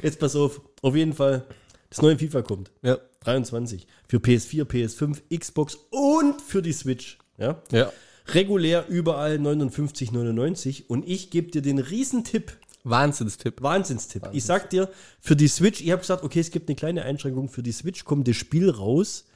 Jetzt 0.00 0.20
pass 0.20 0.36
auf. 0.36 0.60
Auf 0.80 0.94
jeden 0.94 1.12
Fall, 1.12 1.44
das 1.88 2.00
neue 2.00 2.16
FIFA 2.16 2.42
kommt. 2.42 2.70
Ja. 2.82 2.98
23. 3.24 3.88
Für 4.06 4.18
PS4, 4.18 4.62
PS5, 4.64 5.36
Xbox 5.36 5.76
und 5.90 6.40
für 6.40 6.62
die 6.62 6.72
Switch. 6.72 7.18
Ja? 7.36 7.60
Ja. 7.72 7.92
Regulär 8.28 8.86
überall 8.88 9.38
59,99. 9.38 10.86
Und 10.86 11.08
ich 11.08 11.30
gebe 11.30 11.50
dir 11.50 11.62
den 11.62 11.80
Riesentipp, 11.80 12.56
Wahnsinnstipp. 12.84 13.60
Wahnsinnstipp. 13.60 14.28
Ich 14.30 14.44
sag 14.44 14.70
dir, 14.70 14.88
für 15.20 15.34
die 15.34 15.48
Switch, 15.48 15.80
ich 15.80 15.90
habe 15.90 16.00
gesagt, 16.00 16.22
okay, 16.22 16.38
es 16.38 16.52
gibt 16.52 16.68
eine 16.68 16.76
kleine 16.76 17.02
Einschränkung. 17.02 17.48
Für 17.48 17.64
die 17.64 17.72
Switch 17.72 18.04
kommt 18.04 18.28
das 18.28 18.36
Spiel 18.36 18.70
raus, 18.70 19.26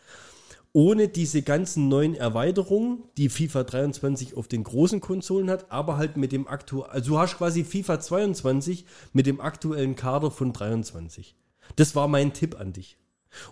ohne 0.74 1.08
diese 1.08 1.40
ganzen 1.40 1.88
neuen 1.88 2.14
Erweiterungen, 2.14 3.04
die 3.16 3.30
FIFA 3.30 3.64
23 3.64 4.36
auf 4.36 4.48
den 4.48 4.64
großen 4.64 5.00
Konsolen 5.00 5.48
hat, 5.48 5.70
aber 5.70 5.96
halt 5.96 6.18
mit 6.18 6.32
dem 6.32 6.46
aktuellen, 6.46 6.90
also 6.90 7.12
du 7.12 7.18
hast 7.18 7.38
quasi 7.38 7.64
FIFA 7.64 8.00
22 8.00 8.84
mit 9.14 9.24
dem 9.26 9.40
aktuellen 9.40 9.96
Kader 9.96 10.30
von 10.30 10.52
23. 10.52 11.34
Das 11.76 11.94
war 11.96 12.08
mein 12.08 12.34
Tipp 12.34 12.60
an 12.60 12.72
dich. 12.72 12.98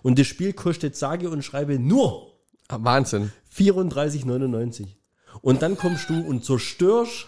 Und 0.03 0.19
das 0.19 0.27
Spiel 0.27 0.53
kostet 0.53 0.95
sage 0.95 1.29
und 1.29 1.43
schreibe 1.43 1.79
nur 1.79 2.33
Ah, 2.67 2.79
Wahnsinn. 2.81 3.31
34,99. 3.55 4.87
Und 5.41 5.61
dann 5.61 5.77
kommst 5.77 6.09
du 6.09 6.19
und 6.19 6.45
zerstörst 6.45 7.27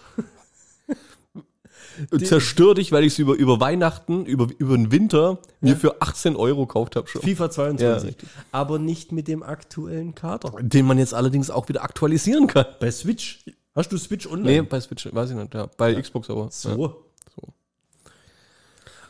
zerstör 2.22 2.74
dich, 2.74 2.92
weil 2.92 3.04
ich 3.04 3.14
es 3.14 3.18
über, 3.18 3.34
über 3.34 3.60
Weihnachten, 3.60 4.26
über, 4.26 4.48
über 4.58 4.76
den 4.76 4.90
Winter 4.92 5.38
mir 5.60 5.76
für 5.76 6.00
18 6.02 6.36
Euro 6.36 6.66
gekauft 6.66 6.96
habe 6.96 7.08
schon. 7.08 7.22
FIFA 7.22 7.50
22. 7.50 8.04
richtig. 8.08 8.28
aber 8.52 8.78
nicht 8.78 9.12
mit 9.12 9.28
dem 9.28 9.42
aktuellen 9.42 10.14
Kader. 10.14 10.52
Den 10.60 10.86
man 10.86 10.98
jetzt 10.98 11.14
allerdings 11.14 11.50
auch 11.50 11.68
wieder 11.68 11.82
aktualisieren 11.82 12.46
kann. 12.46 12.66
Bei 12.80 12.90
Switch. 12.90 13.44
Hast 13.74 13.92
du 13.92 13.98
Switch 13.98 14.26
Nee, 14.26 14.32
online? 14.32 14.62
bei 14.64 14.80
Switch, 14.80 15.08
weiß 15.12 15.30
ich 15.30 15.36
nicht, 15.36 15.54
ja. 15.54 15.68
Bei 15.76 15.94
Xbox 16.00 16.30
aber. 16.30 16.44
Ja. 16.44 16.50
So. 16.50 17.05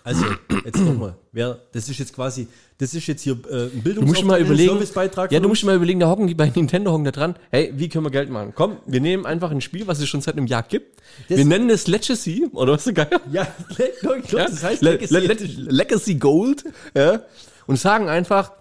So. 0.06 0.24
Also, 0.24 0.24
jetzt 0.64 0.78
nochmal. 0.78 1.16
Wer, 1.32 1.58
das 1.72 1.88
ist 1.88 1.98
jetzt 1.98 2.14
quasi, 2.14 2.46
das 2.78 2.94
ist 2.94 3.06
jetzt 3.08 3.22
hier 3.22 3.32
äh, 3.50 3.64
ein 3.66 3.82
Du 3.82 4.02
musst 4.02 4.24
mal 4.24 4.40
überlegen, 4.40 4.70
Servicebeitrag. 4.70 5.32
ja, 5.32 5.40
du 5.40 5.48
musst 5.48 5.64
mal 5.64 5.74
überlegen, 5.74 5.98
da 5.98 6.08
hocken 6.08 6.28
die 6.28 6.34
bei 6.34 6.48
Nintendo 6.54 6.92
hocken 6.92 7.04
da 7.04 7.10
dran. 7.10 7.34
Hey, 7.50 7.72
wie 7.74 7.88
können 7.88 8.04
wir 8.06 8.10
Geld 8.10 8.30
machen? 8.30 8.52
Komm, 8.54 8.76
wir 8.86 9.00
nehmen 9.00 9.26
einfach 9.26 9.50
ein 9.50 9.60
Spiel, 9.60 9.86
was 9.88 9.98
es 10.00 10.08
schon 10.08 10.20
seit 10.20 10.36
einem 10.36 10.46
Jahr 10.46 10.62
gibt. 10.62 11.00
Das- 11.28 11.38
wir 11.38 11.44
nennen 11.44 11.70
es 11.70 11.88
Legacy, 11.88 12.46
oder 12.52 12.74
was 12.74 12.84
so 12.84 12.92
geil? 12.92 13.08
Ja, 13.32 13.48
ich 13.70 13.98
glaube, 14.00 14.22
Ja? 14.30 14.44
das 14.46 14.62
heißt 14.62 14.82
Le 14.82 14.92
Legacy. 14.92 15.14
Le 15.14 15.62
Le 15.64 15.70
Legacy 15.72 16.14
Gold, 16.14 16.64
ja? 16.94 17.22
Und 17.66 17.78
sagen 17.80 18.08
einfach, 18.08 18.52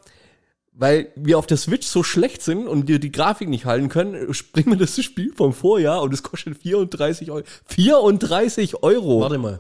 weil 0.73 1.09
wir 1.15 1.37
auf 1.37 1.45
der 1.45 1.57
Switch 1.57 1.85
so 1.85 2.01
schlecht 2.01 2.41
sind 2.41 2.67
und 2.67 2.87
wir 2.87 2.97
die 2.99 3.11
Grafik 3.11 3.49
nicht 3.49 3.65
halten 3.65 3.87
können, 3.87 4.33
springen 4.33 4.71
wir 4.71 4.77
das 4.77 4.99
Spiel 5.01 5.31
vom 5.33 5.53
Vorjahr 5.53 6.01
und 6.01 6.13
es 6.13 6.23
kostet 6.23 6.57
34 6.57 7.29
Euro. 7.31 7.43
34 7.67 8.81
Euro! 8.83 9.21
Warte 9.21 9.37
mal. 9.37 9.59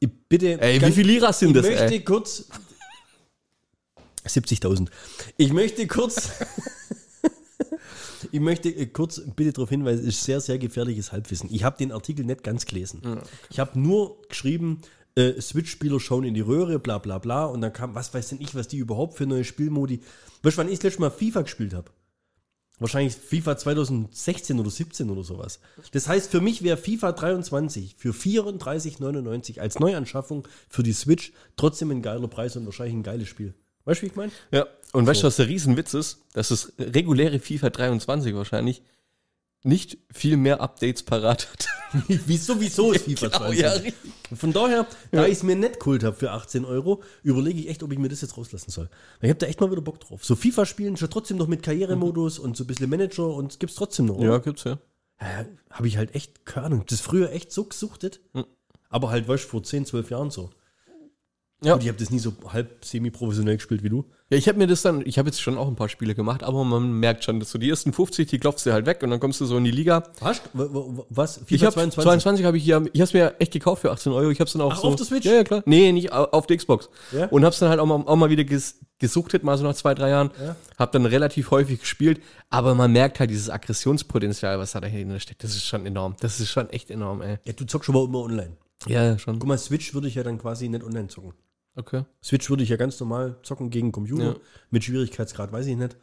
Ich 0.00 0.08
bitte. 0.28 0.60
Ey, 0.60 0.76
wie 0.76 0.80
ganz- 0.80 0.94
viel 0.94 1.06
Liras 1.06 1.38
sind 1.38 1.50
ich 1.50 1.54
das, 1.54 1.66
möchte 1.66 1.94
ey? 1.94 2.04
kurz. 2.04 2.48
70.000. 4.26 4.88
Ich 5.36 5.52
möchte 5.52 5.86
kurz. 5.86 6.30
ich 8.32 8.40
möchte 8.40 8.68
äh, 8.68 8.86
kurz 8.86 9.22
bitte 9.36 9.52
darauf 9.52 9.68
hinweisen, 9.68 10.00
es 10.00 10.16
ist 10.16 10.24
sehr, 10.24 10.40
sehr 10.40 10.58
gefährliches 10.58 11.12
Halbwissen. 11.12 11.48
Ich 11.52 11.64
habe 11.64 11.76
den 11.78 11.92
Artikel 11.92 12.24
nicht 12.24 12.42
ganz 12.42 12.66
gelesen. 12.66 13.20
Ich 13.50 13.60
habe 13.60 13.78
nur 13.78 14.20
geschrieben, 14.28 14.80
äh, 15.14 15.40
Switch-Spieler 15.40 16.00
schauen 16.00 16.24
in 16.24 16.34
die 16.34 16.40
Röhre, 16.40 16.78
bla 16.78 16.98
bla 16.98 17.18
bla. 17.18 17.46
Und 17.46 17.60
dann 17.60 17.72
kam, 17.72 17.94
was 17.94 18.12
weiß 18.12 18.28
denn 18.28 18.40
ich, 18.40 18.54
was 18.54 18.68
die 18.68 18.78
überhaupt 18.78 19.16
für 19.16 19.26
neue 19.26 19.44
Spielmodi. 19.44 20.00
Weißt 20.42 20.56
du, 20.56 20.60
wann 20.60 20.68
ich 20.68 20.78
das 20.78 20.84
letzte 20.84 21.00
Mal 21.00 21.10
FIFA 21.10 21.42
gespielt 21.42 21.74
habe? 21.74 21.90
Wahrscheinlich 22.78 23.14
FIFA 23.14 23.56
2016 23.56 24.60
oder 24.60 24.68
17 24.68 25.08
oder 25.08 25.24
sowas. 25.24 25.60
Das 25.92 26.08
heißt, 26.08 26.30
für 26.30 26.42
mich 26.42 26.62
wäre 26.62 26.76
FIFA 26.76 27.12
23 27.12 27.94
für 27.96 28.10
34,99 28.10 29.60
als 29.60 29.78
Neuanschaffung 29.78 30.46
für 30.68 30.82
die 30.82 30.92
Switch 30.92 31.32
trotzdem 31.56 31.90
ein 31.90 32.02
geiler 32.02 32.28
Preis 32.28 32.54
und 32.56 32.66
wahrscheinlich 32.66 32.94
ein 32.94 33.02
geiles 33.02 33.28
Spiel. 33.28 33.54
Weißt 33.86 34.02
du, 34.02 34.02
wie 34.02 34.10
ich 34.10 34.16
meine? 34.16 34.32
Ja, 34.50 34.66
und 34.92 35.06
weißt 35.06 35.22
du, 35.22 35.26
was 35.28 35.36
der 35.36 35.48
Riesenwitz 35.48 35.94
ist? 35.94 36.18
Dass 36.34 36.48
das 36.48 36.72
reguläre 36.78 37.38
FIFA 37.38 37.70
23 37.70 38.34
wahrscheinlich 38.34 38.82
nicht 39.66 39.98
viel 40.12 40.36
mehr 40.36 40.60
Updates 40.60 41.02
parat 41.02 41.48
hat. 41.52 41.68
Wieso, 42.26 42.60
wieso 42.60 42.92
ist 42.92 43.04
FIFA 43.06 43.26
Genau, 43.28 43.38
23? 43.38 43.84
ja. 44.30 44.36
Von 44.36 44.52
daher, 44.52 44.86
da 45.12 45.24
ich 45.26 45.32
es 45.32 45.42
mir 45.42 45.56
nicht 45.56 45.78
geholt 45.80 46.02
habe 46.04 46.16
für 46.16 46.30
18 46.32 46.64
Euro, 46.64 47.02
überlege 47.22 47.60
ich 47.60 47.68
echt, 47.68 47.82
ob 47.82 47.92
ich 47.92 47.98
mir 47.98 48.08
das 48.08 48.20
jetzt 48.20 48.36
rauslassen 48.36 48.70
soll. 48.70 48.90
Ich 49.22 49.28
habe 49.30 49.38
da 49.38 49.46
echt 49.46 49.60
mal 49.60 49.70
wieder 49.70 49.80
Bock 49.80 50.00
drauf. 50.00 50.24
So 50.24 50.34
FIFA 50.36 50.66
spielen 50.66 50.96
schon 50.96 51.08
trotzdem 51.10 51.36
noch 51.36 51.46
mit 51.46 51.62
Karrieremodus 51.62 52.38
und 52.38 52.56
so 52.56 52.64
ein 52.64 52.66
bisschen 52.66 52.90
Manager 52.90 53.28
und 53.28 53.52
es 53.52 53.58
gibt 53.58 53.70
es 53.70 53.76
trotzdem 53.76 54.06
noch. 54.06 54.16
oder? 54.16 54.40
gibt's 54.40 54.64
ja. 54.64 54.78
Ja, 55.20 55.46
habe 55.70 55.88
ich 55.88 55.96
halt 55.96 56.14
echt, 56.14 56.44
keine 56.44 56.66
Ahnung, 56.66 56.84
das 56.86 57.00
früher 57.00 57.32
echt 57.32 57.50
so 57.52 57.64
gesuchtet. 57.64 58.20
Hm. 58.34 58.44
Aber 58.90 59.10
halt, 59.10 59.26
weißt 59.26 59.44
du, 59.44 59.48
vor 59.48 59.62
10, 59.62 59.86
12 59.86 60.10
Jahren 60.10 60.30
so. 60.30 60.50
Ja. 61.62 61.74
Und 61.74 61.82
ich 61.82 61.88
habe 61.88 61.98
das 61.98 62.10
nie 62.10 62.18
so 62.18 62.34
halb 62.52 62.84
semi-professionell 62.84 63.56
gespielt 63.56 63.82
wie 63.82 63.88
du. 63.88 64.04
Ja, 64.28 64.36
ich 64.36 64.48
habe 64.48 64.58
mir 64.58 64.66
das 64.66 64.82
dann, 64.82 65.02
ich 65.06 65.18
habe 65.18 65.28
jetzt 65.28 65.40
schon 65.40 65.56
auch 65.56 65.68
ein 65.68 65.76
paar 65.76 65.88
Spiele 65.88 66.16
gemacht, 66.16 66.42
aber 66.42 66.64
man 66.64 66.90
merkt 66.98 67.22
schon, 67.22 67.38
dass 67.38 67.52
so 67.52 67.58
die 67.58 67.70
ersten 67.70 67.92
50, 67.92 68.26
die 68.28 68.38
klopfst 68.40 68.64
du 68.66 68.72
halt 68.72 68.84
weg 68.84 69.00
und 69.04 69.10
dann 69.10 69.20
kommst 69.20 69.40
du 69.40 69.46
so 69.46 69.56
in 69.56 69.62
die 69.62 69.70
Liga. 69.70 70.02
Hast 70.20 70.42
du? 70.52 70.58
w- 70.58 70.74
w- 70.98 71.02
Was? 71.10 71.40
Ich 71.46 71.62
habe 71.62 71.72
22, 71.74 72.02
22 72.02 72.44
habe 72.44 72.56
ich 72.56 72.64
hier, 72.64 72.78
ich 72.92 73.00
habe 73.00 73.04
es 73.04 73.12
mir 73.12 73.34
echt 73.38 73.52
gekauft 73.52 73.82
für 73.82 73.92
18 73.92 74.10
Euro. 74.12 74.30
Ich 74.30 74.40
habe 74.40 74.46
es 74.48 74.52
dann 74.52 74.62
auch 74.62 74.72
Ach, 74.72 74.80
so. 74.80 74.88
auf 74.88 74.96
der 74.96 75.06
Switch? 75.06 75.24
Ja, 75.26 75.32
ja, 75.34 75.44
klar. 75.44 75.62
Nee, 75.64 75.92
nicht 75.92 76.12
au- 76.12 76.24
auf 76.24 76.48
der 76.48 76.56
Xbox. 76.56 76.88
Ja? 77.12 77.26
Und 77.26 77.44
hab's 77.44 77.60
dann 77.60 77.68
halt 77.68 77.78
auch 77.78 77.86
mal, 77.86 78.02
auch 78.04 78.16
mal 78.16 78.28
wieder 78.28 78.42
ges, 78.42 78.80
gesuchtet, 78.98 79.44
mal 79.44 79.56
so 79.58 79.62
nach 79.64 79.74
zwei, 79.76 79.94
drei 79.94 80.08
Jahren. 80.10 80.30
Ja. 80.44 80.56
Hab 80.76 80.90
dann 80.90 81.06
relativ 81.06 81.52
häufig 81.52 81.78
gespielt, 81.78 82.20
aber 82.50 82.74
man 82.74 82.90
merkt 82.90 83.20
halt 83.20 83.30
dieses 83.30 83.48
Aggressionspotenzial, 83.48 84.58
was 84.58 84.72
da 84.72 84.80
dahinter 84.80 85.20
steckt. 85.20 85.44
Das 85.44 85.52
ist 85.52 85.64
schon 85.66 85.86
enorm. 85.86 86.16
Das 86.18 86.40
ist 86.40 86.50
schon 86.50 86.68
echt 86.70 86.90
enorm, 86.90 87.22
ey. 87.22 87.38
Ja, 87.44 87.52
du 87.52 87.64
zockst 87.64 87.88
aber 87.90 88.02
immer 88.04 88.22
online. 88.22 88.56
Ja, 88.88 89.16
schon. 89.20 89.38
Guck 89.38 89.48
mal, 89.48 89.56
Switch 89.58 89.94
würde 89.94 90.08
ich 90.08 90.16
ja 90.16 90.24
dann 90.24 90.38
quasi 90.38 90.68
nicht 90.68 90.82
online 90.84 91.06
zocken. 91.08 91.32
Okay. 91.76 92.04
Switch 92.24 92.48
würde 92.48 92.62
ich 92.62 92.70
ja 92.70 92.76
ganz 92.76 92.98
normal 92.98 93.36
zocken 93.42 93.70
gegen 93.70 93.92
Computer. 93.92 94.24
Ja. 94.24 94.36
Mit 94.70 94.84
Schwierigkeitsgrad 94.84 95.52
weiß 95.52 95.66
ich 95.66 95.76
nicht. 95.76 95.96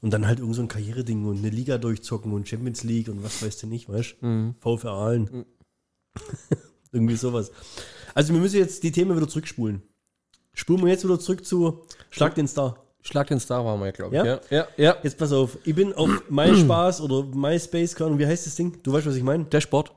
Und 0.00 0.12
dann 0.12 0.26
halt 0.26 0.38
irgend 0.38 0.56
so 0.56 0.62
ein 0.62 0.68
Karriereding 0.68 1.24
und 1.26 1.38
eine 1.38 1.50
Liga 1.50 1.78
durchzocken 1.78 2.32
und 2.32 2.48
Champions 2.48 2.84
League 2.84 3.08
und 3.08 3.22
was 3.22 3.42
weißt 3.42 3.62
du 3.62 3.66
nicht, 3.66 3.88
weißt 3.88 4.16
du? 4.20 4.26
Mhm. 4.26 4.54
VfR 4.60 4.90
Aalen. 4.90 5.44
Irgendwie 6.92 7.16
sowas. 7.16 7.52
Also 8.14 8.32
wir 8.32 8.40
müssen 8.40 8.56
jetzt 8.56 8.82
die 8.82 8.92
Themen 8.92 9.16
wieder 9.16 9.28
zurückspulen. 9.28 9.82
Spulen 10.52 10.82
wir 10.82 10.90
jetzt 10.90 11.04
wieder 11.04 11.18
zurück 11.18 11.44
zu 11.44 11.84
Schlag 12.10 12.34
den 12.34 12.48
Star. 12.48 12.84
Schlag 13.02 13.26
den 13.26 13.40
Star 13.40 13.64
war 13.64 13.76
mal, 13.76 13.92
glaube 13.92 14.16
ich. 14.16 14.24
Ja? 14.24 14.26
Ja, 14.26 14.40
ja, 14.50 14.68
ja. 14.76 14.96
Jetzt 15.02 15.18
pass 15.18 15.32
auf, 15.32 15.58
ich 15.64 15.74
bin 15.74 15.92
auf 15.92 16.08
MySpaß 16.30 17.02
oder 17.02 17.24
MySpace, 17.24 18.00
Ahnung, 18.00 18.18
wie 18.18 18.26
heißt 18.26 18.46
das 18.46 18.54
Ding? 18.54 18.78
Du 18.82 18.92
weißt, 18.92 19.06
was 19.06 19.16
ich 19.16 19.22
meine? 19.22 19.44
Dashboard. 19.44 19.92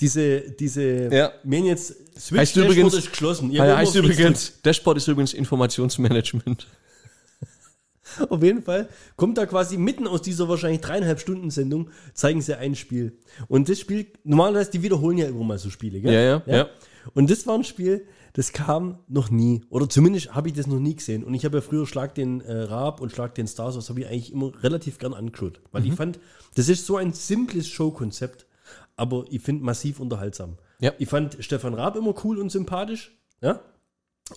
Diese, 0.00 0.40
diese, 0.40 1.08
Ja. 1.12 1.32
haben 1.42 1.52
jetzt 1.64 1.88
Switch 2.20 2.40
Heißt 2.40 2.56
Dashboard 2.56 2.72
übrigens- 2.76 2.94
ist 2.94 3.10
geschlossen. 3.10 3.50
Ja, 3.50 3.76
heißt 3.78 3.94
übrigens, 3.96 4.60
Dashboard 4.62 4.98
ist 4.98 5.08
übrigens 5.08 5.32
Informationsmanagement. 5.32 6.66
Auf 8.28 8.42
jeden 8.42 8.62
Fall 8.62 8.88
kommt 9.16 9.36
da 9.36 9.46
quasi 9.46 9.76
mitten 9.76 10.06
aus 10.06 10.22
dieser 10.22 10.48
wahrscheinlich 10.48 10.80
dreieinhalb 10.80 11.18
Stunden 11.20 11.50
Sendung, 11.50 11.90
zeigen 12.14 12.40
sie 12.40 12.56
ein 12.58 12.74
Spiel. 12.74 13.18
Und 13.48 13.68
das 13.68 13.80
Spiel, 13.80 14.06
normalerweise, 14.24 14.70
die 14.70 14.82
wiederholen 14.82 15.18
ja 15.18 15.26
immer 15.28 15.44
mal 15.44 15.58
so 15.58 15.70
Spiele, 15.70 16.00
gell? 16.00 16.12
Ja, 16.12 16.20
ja, 16.20 16.42
ja. 16.46 16.68
Und 17.14 17.30
das 17.30 17.46
war 17.46 17.54
ein 17.56 17.64
Spiel, 17.64 18.06
das 18.32 18.52
kam 18.52 18.98
noch 19.08 19.30
nie. 19.30 19.64
Oder 19.70 19.88
zumindest 19.88 20.34
habe 20.34 20.48
ich 20.48 20.54
das 20.54 20.66
noch 20.66 20.78
nie 20.78 20.94
gesehen. 20.94 21.24
Und 21.24 21.34
ich 21.34 21.44
habe 21.44 21.58
ja 21.58 21.60
früher 21.62 21.86
Schlag 21.86 22.14
den 22.14 22.40
äh, 22.42 22.52
Raab 22.62 23.00
und 23.00 23.12
Schlag 23.12 23.34
den 23.34 23.48
Stars, 23.48 23.74
das 23.74 23.88
habe 23.90 24.00
ich 24.00 24.06
eigentlich 24.06 24.32
immer 24.32 24.52
relativ 24.62 24.98
gern 24.98 25.12
angeschaut. 25.14 25.60
Weil 25.72 25.82
Mhm. 25.82 25.88
ich 25.88 25.94
fand, 25.94 26.18
das 26.54 26.68
ist 26.68 26.86
so 26.86 26.96
ein 26.96 27.12
simples 27.12 27.66
Showkonzept, 27.68 28.46
aber 28.96 29.24
ich 29.30 29.42
finde 29.42 29.64
massiv 29.64 30.00
unterhaltsam. 30.00 30.58
Ja. 30.80 30.92
Ich 30.98 31.08
fand 31.08 31.36
Stefan 31.40 31.74
Raab 31.74 31.96
immer 31.96 32.14
cool 32.24 32.38
und 32.38 32.50
sympathisch. 32.50 33.16
Ja? 33.40 33.60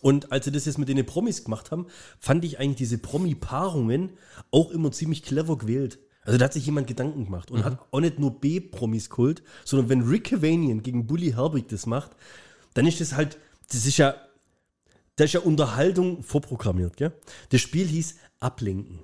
Und 0.01 0.31
als 0.31 0.45
sie 0.45 0.51
das 0.51 0.65
jetzt 0.65 0.77
mit 0.77 0.89
den 0.89 1.03
Promis 1.05 1.43
gemacht 1.43 1.71
haben, 1.71 1.87
fand 2.19 2.45
ich 2.45 2.59
eigentlich 2.59 2.77
diese 2.77 2.99
Promi-Paarungen 2.99 4.11
auch 4.51 4.71
immer 4.71 4.91
ziemlich 4.91 5.23
clever 5.23 5.57
gewählt. 5.57 5.99
Also 6.23 6.37
da 6.37 6.45
hat 6.45 6.53
sich 6.53 6.65
jemand 6.65 6.85
Gedanken 6.85 7.25
gemacht 7.25 7.49
und 7.49 7.63
hat 7.63 7.79
auch 7.89 7.99
nicht 8.01 8.19
nur 8.19 8.39
B-Promis 8.39 9.09
kult, 9.09 9.41
sondern 9.65 9.89
wenn 9.89 10.01
Rick 10.01 10.25
Cavanian 10.25 10.83
gegen 10.83 11.07
Bully 11.07 11.31
Herbig 11.31 11.69
das 11.69 11.85
macht, 11.87 12.11
dann 12.75 12.85
ist 12.85 13.01
das 13.01 13.15
halt, 13.15 13.39
das 13.71 13.85
ist 13.85 13.97
ja, 13.97 14.15
da 15.15 15.23
ist 15.23 15.33
ja 15.33 15.39
Unterhaltung 15.39 16.21
vorprogrammiert, 16.21 16.97
gell? 16.97 17.13
Das 17.49 17.61
Spiel 17.61 17.87
hieß 17.87 18.17
Ablenken. 18.39 18.99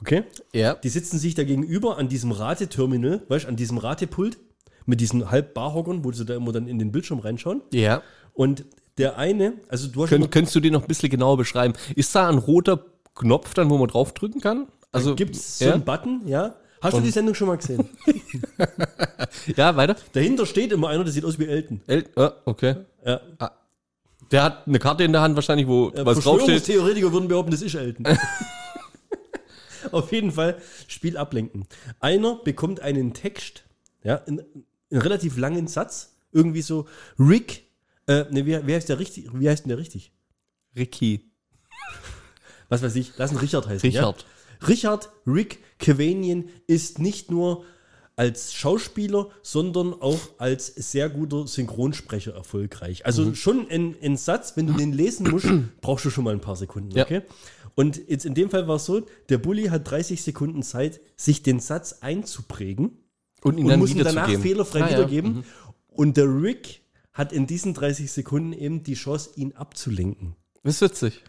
Okay? 0.00 0.24
Ja. 0.52 0.74
Die 0.74 0.88
sitzen 0.88 1.18
sich 1.18 1.34
da 1.34 1.44
gegenüber 1.44 1.98
an 1.98 2.08
diesem 2.08 2.32
Rateterminal, 2.32 3.22
weißt 3.28 3.44
du, 3.44 3.48
an 3.48 3.56
diesem 3.56 3.78
Ratepult 3.78 4.38
mit 4.86 5.00
diesen 5.00 5.30
halb 5.30 5.54
Barhockern, 5.54 6.04
wo 6.04 6.12
sie 6.12 6.24
da 6.24 6.34
immer 6.34 6.52
dann 6.52 6.66
in 6.66 6.78
den 6.78 6.92
Bildschirm 6.92 7.20
reinschauen. 7.20 7.62
Ja. 7.72 8.02
Und 8.34 8.64
der 8.98 9.16
eine, 9.16 9.54
also 9.68 9.88
du 9.88 10.02
hast 10.02 10.10
Könnt, 10.10 10.30
könntest 10.30 10.54
du 10.54 10.60
dir 10.60 10.70
noch 10.70 10.82
ein 10.82 10.88
bisschen 10.88 11.10
genauer 11.10 11.36
beschreiben? 11.36 11.74
Ist 11.94 12.14
da 12.14 12.28
ein 12.28 12.38
roter 12.38 12.84
Knopf 13.14 13.54
dann, 13.54 13.70
wo 13.70 13.78
man 13.78 13.88
draufdrücken 13.88 14.40
kann? 14.40 14.66
Also 14.90 15.14
gibt 15.14 15.36
es 15.36 15.58
so 15.58 15.66
ja? 15.66 15.74
einen 15.74 15.84
Button, 15.84 16.22
ja? 16.26 16.56
Hast 16.82 16.96
du 16.96 17.00
die 17.00 17.10
Sendung 17.10 17.34
schon 17.34 17.46
mal 17.46 17.56
gesehen? 17.56 17.88
ja, 19.56 19.76
weiter. 19.76 19.94
Dahinter 20.14 20.46
steht 20.46 20.72
immer 20.72 20.88
einer, 20.88 21.04
der 21.04 21.12
sieht 21.12 21.24
aus 21.24 21.38
wie 21.38 21.46
Elton. 21.46 21.80
El 21.86 22.06
ah, 22.16 22.32
okay. 22.44 22.74
Ja. 23.06 23.20
Der 24.32 24.42
hat 24.42 24.66
eine 24.66 24.80
Karte 24.80 25.04
in 25.04 25.12
der 25.12 25.20
Hand 25.20 25.36
wahrscheinlich, 25.36 25.68
wo 25.68 25.90
Äh, 25.90 26.04
was 26.04 26.18
draufsteht. 26.18 26.24
Verschwörungstheoretiker 26.24 27.12
würden 27.12 27.28
behaupten, 27.28 27.52
das 27.52 27.62
ist 27.62 27.74
Elton. 27.76 28.04
Auf 29.92 30.12
jeden 30.12 30.32
Fall 30.32 30.60
Spiel 30.86 31.16
ablenken. 31.16 31.66
Einer 32.00 32.36
bekommt 32.36 32.80
einen 32.80 33.14
Text, 33.14 33.64
ja, 34.04 34.22
einen, 34.24 34.40
einen 34.90 35.00
relativ 35.02 35.36
langen 35.36 35.66
Satz, 35.66 36.16
irgendwie 36.32 36.62
so 36.62 36.86
Rick, 37.18 37.64
äh, 38.06 38.24
ne, 38.30 38.46
wie, 38.46 38.66
wie 38.66 38.74
heißt 38.74 38.88
der 38.88 38.98
richtig? 38.98 39.28
Wie 39.32 39.48
heißt 39.48 39.64
denn 39.64 39.70
der 39.70 39.78
richtig? 39.78 40.12
Ricky. 40.76 41.30
Was 42.68 42.82
weiß 42.82 42.94
ich, 42.96 43.12
lass 43.16 43.32
ihn 43.32 43.38
Richard 43.38 43.66
heißen. 43.66 43.86
Richard. 43.88 44.24
Ja? 44.60 44.66
Richard 44.68 45.10
Rick 45.26 45.58
Cavanian 45.78 46.44
ist 46.66 46.98
nicht 46.98 47.30
nur 47.30 47.64
als 48.14 48.52
Schauspieler, 48.52 49.30
sondern 49.42 49.94
auch 49.94 50.20
als 50.38 50.66
sehr 50.66 51.08
guter 51.08 51.46
Synchronsprecher 51.46 52.34
erfolgreich. 52.34 53.04
Also 53.06 53.24
Mhm. 53.24 53.34
schon 53.34 53.70
ein, 53.70 53.96
ein 54.02 54.16
Satz, 54.16 54.52
wenn 54.56 54.66
du 54.66 54.74
den 54.74 54.92
lesen 54.92 55.30
musst, 55.30 55.48
brauchst 55.80 56.04
du 56.04 56.10
schon 56.10 56.24
mal 56.24 56.32
ein 56.34 56.40
paar 56.40 56.54
Sekunden. 56.56 56.90
Ja. 56.92 57.04
Und 57.74 58.00
jetzt 58.08 58.24
in 58.26 58.34
dem 58.34 58.50
Fall 58.50 58.68
war 58.68 58.76
es 58.76 58.84
so, 58.84 59.06
der 59.28 59.38
Bully 59.38 59.64
hat 59.66 59.90
30 59.90 60.22
Sekunden 60.22 60.62
Zeit, 60.62 61.00
sich 61.16 61.42
den 61.42 61.58
Satz 61.60 61.98
einzuprägen 62.00 62.98
Und 63.42 63.58
ihn 63.58 63.64
und 63.64 63.70
dann 63.70 63.78
muss 63.80 63.90
ihn 63.94 63.98
danach 64.04 64.30
fehlerfrei 64.30 64.82
Ah, 64.82 64.90
ja. 64.90 64.96
wiedergeben. 64.98 65.44
Und 65.88 66.16
der 66.16 66.26
Rick 66.26 66.82
hat 67.12 67.32
in 67.32 67.46
diesen 67.46 67.74
30 67.74 68.10
Sekunden 68.10 68.52
eben 68.52 68.82
die 68.82 68.94
Chance, 68.94 69.30
ihn 69.36 69.52
abzulenken. 69.52 70.34
Das 70.62 70.76
ist 70.76 70.82
witzig. 70.82 71.22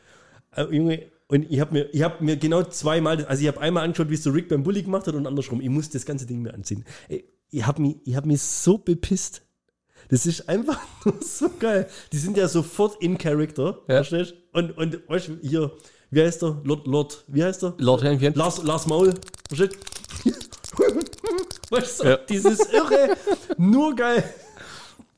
Äh, 0.55 0.63
Junge, 0.75 1.03
und 1.27 1.49
ich 1.51 1.59
habe 1.59 1.73
mir, 1.73 1.89
ich 1.93 2.01
hab 2.03 2.21
mir 2.21 2.37
genau 2.37 2.63
zweimal, 2.63 3.25
also 3.25 3.41
ich 3.41 3.47
habe 3.47 3.59
einmal 3.59 3.83
angeschaut, 3.83 4.09
wie 4.09 4.13
es 4.13 4.23
der 4.23 4.33
Rick 4.33 4.49
beim 4.49 4.63
Bully 4.63 4.83
gemacht 4.83 5.07
hat 5.07 5.15
und 5.15 5.25
andersrum. 5.27 5.61
Ich 5.61 5.69
muss 5.69 5.89
das 5.89 6.05
ganze 6.05 6.25
Ding 6.25 6.41
mir 6.41 6.53
anziehen. 6.53 6.85
Ich 7.49 7.65
habe 7.65 7.81
mich, 7.81 7.95
ich 8.05 8.15
hab 8.15 8.25
mich 8.25 8.41
so 8.41 8.77
bepisst. 8.77 9.41
Das 10.09 10.25
ist 10.25 10.47
einfach 10.49 10.79
nur 11.05 11.21
so 11.21 11.49
geil. 11.59 11.87
Die 12.11 12.17
sind 12.17 12.37
ja 12.37 12.47
sofort 12.47 13.01
in 13.01 13.17
Character, 13.17 13.79
Ja. 13.87 14.03
verstehst? 14.03 14.35
Und, 14.51 14.77
und 14.77 14.99
weißt 15.09 15.29
du, 15.29 15.37
hier, 15.41 15.71
wie 16.13 16.21
heißt 16.21 16.41
der? 16.41 16.57
Lord, 16.63 16.85
Lord, 16.87 17.23
wie 17.27 17.43
heißt 17.43 17.63
der? 17.63 17.73
Lord 17.77 18.03
Hähnchen. 18.03 18.33
Lars, 18.35 18.61
Lars 18.63 18.85
Maul, 18.87 19.13
verstehst 19.47 19.77
du? 20.25 20.31
Weißt 21.69 21.99
du, 22.01 22.07
Ja. 22.07 22.17
dieses 22.17 22.59
Irre, 22.71 23.15
nur 23.57 23.95
geil. 23.95 24.23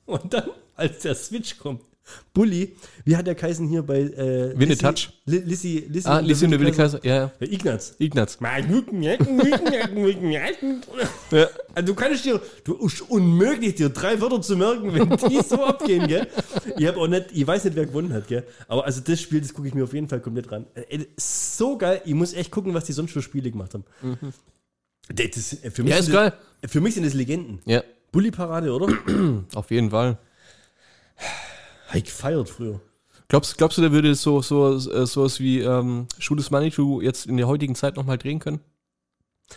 Und 0.05 0.33
dann, 0.33 0.49
als 0.75 0.99
der 0.99 1.15
Switch 1.15 1.57
kommt, 1.57 1.81
Bulli, 2.33 2.75
wie 3.03 3.15
hat 3.17 3.25
der 3.25 3.35
Kaiser 3.35 3.65
hier 3.65 3.81
bei 3.81 3.99
äh, 4.01 4.53
Lissy- 4.53 4.77
Touch. 4.81 5.09
Li- 5.25 5.39
Lissy, 5.45 5.85
Lissy, 5.89 6.07
Ah, 6.07 6.19
Lissi 6.19 6.45
und 6.45 6.51
der 6.51 6.59
Willi 6.59 6.71
Kaiser. 6.71 6.99
Ja, 7.03 7.15
ja. 7.15 7.31
Ja, 7.39 7.47
Ignaz. 7.47 7.95
Ignaz. 7.97 8.37
Also 8.41 8.67
Ja. 11.31 11.81
du 11.81 11.93
kannst 11.95 12.25
dir, 12.25 12.39
du 12.63 12.75
ist 12.85 13.01
unmöglich, 13.09 13.75
dir 13.75 13.89
drei 13.89 14.19
Wörter 14.21 14.41
zu 14.41 14.55
merken, 14.55 14.93
wenn 14.93 15.09
die 15.29 15.41
so 15.47 15.63
abgehen, 15.63 16.07
gell? 16.07 16.27
Ich 16.77 16.85
habe 16.85 16.99
auch 16.99 17.07
nicht, 17.07 17.27
ich 17.31 17.45
weiß 17.47 17.63
nicht, 17.65 17.75
wer 17.75 17.85
gewonnen 17.85 18.13
hat, 18.13 18.27
gell? 18.27 18.43
Aber 18.67 18.85
also 18.85 19.01
das 19.01 19.19
Spiel, 19.19 19.41
das 19.41 19.53
gucke 19.53 19.67
ich 19.67 19.73
mir 19.73 19.83
auf 19.83 19.93
jeden 19.93 20.07
Fall 20.07 20.19
komplett 20.19 20.51
ran. 20.51 20.65
Äh, 20.75 21.05
so 21.17 21.77
geil, 21.77 22.01
ich 22.05 22.13
muss 22.13 22.33
echt 22.33 22.51
gucken, 22.51 22.73
was 22.73 22.83
die 22.85 22.93
sonst 22.93 23.11
für 23.11 23.21
Spiele 23.21 23.49
gemacht 23.49 23.73
haben. 23.73 23.83
Das 25.09 25.25
ist, 25.37 25.63
äh, 25.65 25.71
für 25.71 25.83
mich 25.83 25.91
Ja, 25.91 25.97
ist 25.97 26.05
sind 26.05 26.13
geil. 26.13 26.33
Das, 26.61 26.71
für 26.71 26.81
mich 26.81 26.93
sind 26.93 27.05
das 27.05 27.13
Legenden. 27.13 27.59
Ja, 27.65 27.83
Bulli-Parade, 28.11 28.71
oder? 28.71 28.87
auf 29.55 29.71
jeden 29.71 29.89
Fall. 29.89 30.17
Hab 31.95 32.03
ich 32.03 32.05
gefeiert 32.05 32.49
früher. 32.49 32.81
Glaubst, 33.27 33.57
glaubst 33.57 33.77
du, 33.77 33.81
der 33.81 33.91
würde 33.91 34.13
so, 34.15 34.41
so, 34.41 34.75
äh, 34.75 35.05
sowas 35.07 35.39
wie 35.39 35.59
ähm, 35.59 36.07
Shoot 36.19 36.51
Manitou 36.51 37.01
jetzt 37.01 37.25
in 37.25 37.37
der 37.37 37.47
heutigen 37.47 37.75
Zeit 37.75 37.95
nochmal 37.95 38.17
drehen 38.17 38.39
können? 38.39 38.59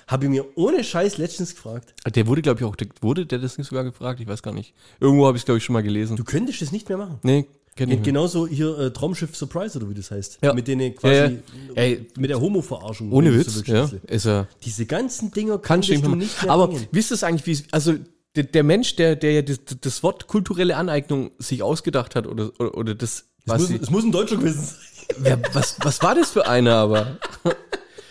Habe 0.07 0.25
ich 0.25 0.31
mir 0.31 0.45
ohne 0.55 0.85
Scheiß 0.85 1.19
letztens 1.19 1.55
gefragt. 1.55 1.95
Der 2.15 2.27
wurde, 2.27 2.43
glaube 2.43 2.61
ich, 2.61 2.65
auch, 2.65 2.77
der, 2.77 2.89
wurde 3.01 3.27
der 3.27 3.39
das 3.39 3.59
nicht 3.59 3.69
sogar 3.69 3.85
gefragt? 3.85 4.21
Ich 4.21 4.27
weiß 4.27 4.43
gar 4.43 4.53
nicht. 4.53 4.75
Irgendwo 5.01 5.27
habe 5.27 5.37
ich 5.37 5.43
es, 5.43 5.45
glaube 5.47 5.59
ich, 5.59 5.65
schon 5.65 5.73
mal 5.73 5.83
gelesen. 5.83 6.17
Du 6.17 6.25
könntest 6.25 6.63
das 6.63 6.73
nicht 6.73 6.89
mehr 6.89 6.99
machen. 6.99 7.19
nee, 7.23 7.47
kenn 7.75 7.91
ich. 7.91 8.03
Genauso 8.03 8.47
hier 8.47 8.79
äh, 8.79 8.93
Traumschiff 8.93 9.35
Surprise 9.37 9.79
oder 9.79 9.89
wie 9.89 9.95
das 9.95 10.11
heißt. 10.11 10.39
Ja. 10.43 10.53
Mit 10.53 10.69
denen 10.69 10.83
Ja, 10.83 10.91
quasi 10.91 11.15
ja. 11.15 11.31
Ey, 11.75 12.07
mit 12.17 12.31
der 12.31 12.41
Homo-Verarschung. 12.41 13.13
ohne 13.13 13.35
Witz, 13.35 13.55
so 13.55 13.63
ja, 13.65 13.91
ist 14.07 14.27
er. 14.27 14.49
Diese 14.65 14.85
ganzen 14.87 15.31
Dinger 15.31 15.59
Kann 15.59 15.81
konntest 15.81 16.05
du 16.05 16.15
nicht 16.15 16.43
mehr 16.43 16.53
Aber 16.53 16.73
wisst 16.93 17.11
ihr 17.11 17.15
es 17.15 17.25
eigentlich, 17.25 17.47
wie, 17.47 17.65
also 17.71 17.95
der, 18.37 18.45
der 18.45 18.63
Mensch, 18.63 18.97
der, 18.97 19.17
der 19.17 19.33
ja 19.33 19.43
das, 19.43 19.59
das 19.81 20.03
Wort 20.03 20.27
kulturelle 20.27 20.77
Aneignung 20.77 21.31
sich 21.39 21.63
ausgedacht 21.63 22.15
hat 22.15 22.27
oder, 22.27 22.51
oder, 22.61 22.75
oder 22.77 22.95
das, 22.95 23.11
Es 23.11 23.27
was, 23.47 23.59
muss, 23.61 23.69
sie, 23.69 23.77
es 23.77 23.91
muss 23.91 24.05
ein 24.05 24.13
Deutscher 24.13 24.37
gewesen 24.37 24.63
sein. 24.63 25.17
wer, 25.19 25.55
was, 25.55 25.77
was 25.81 26.03
war 26.03 26.15
das 26.15 26.31
für 26.31 26.47
einer 26.47 26.75
aber? 26.75 27.19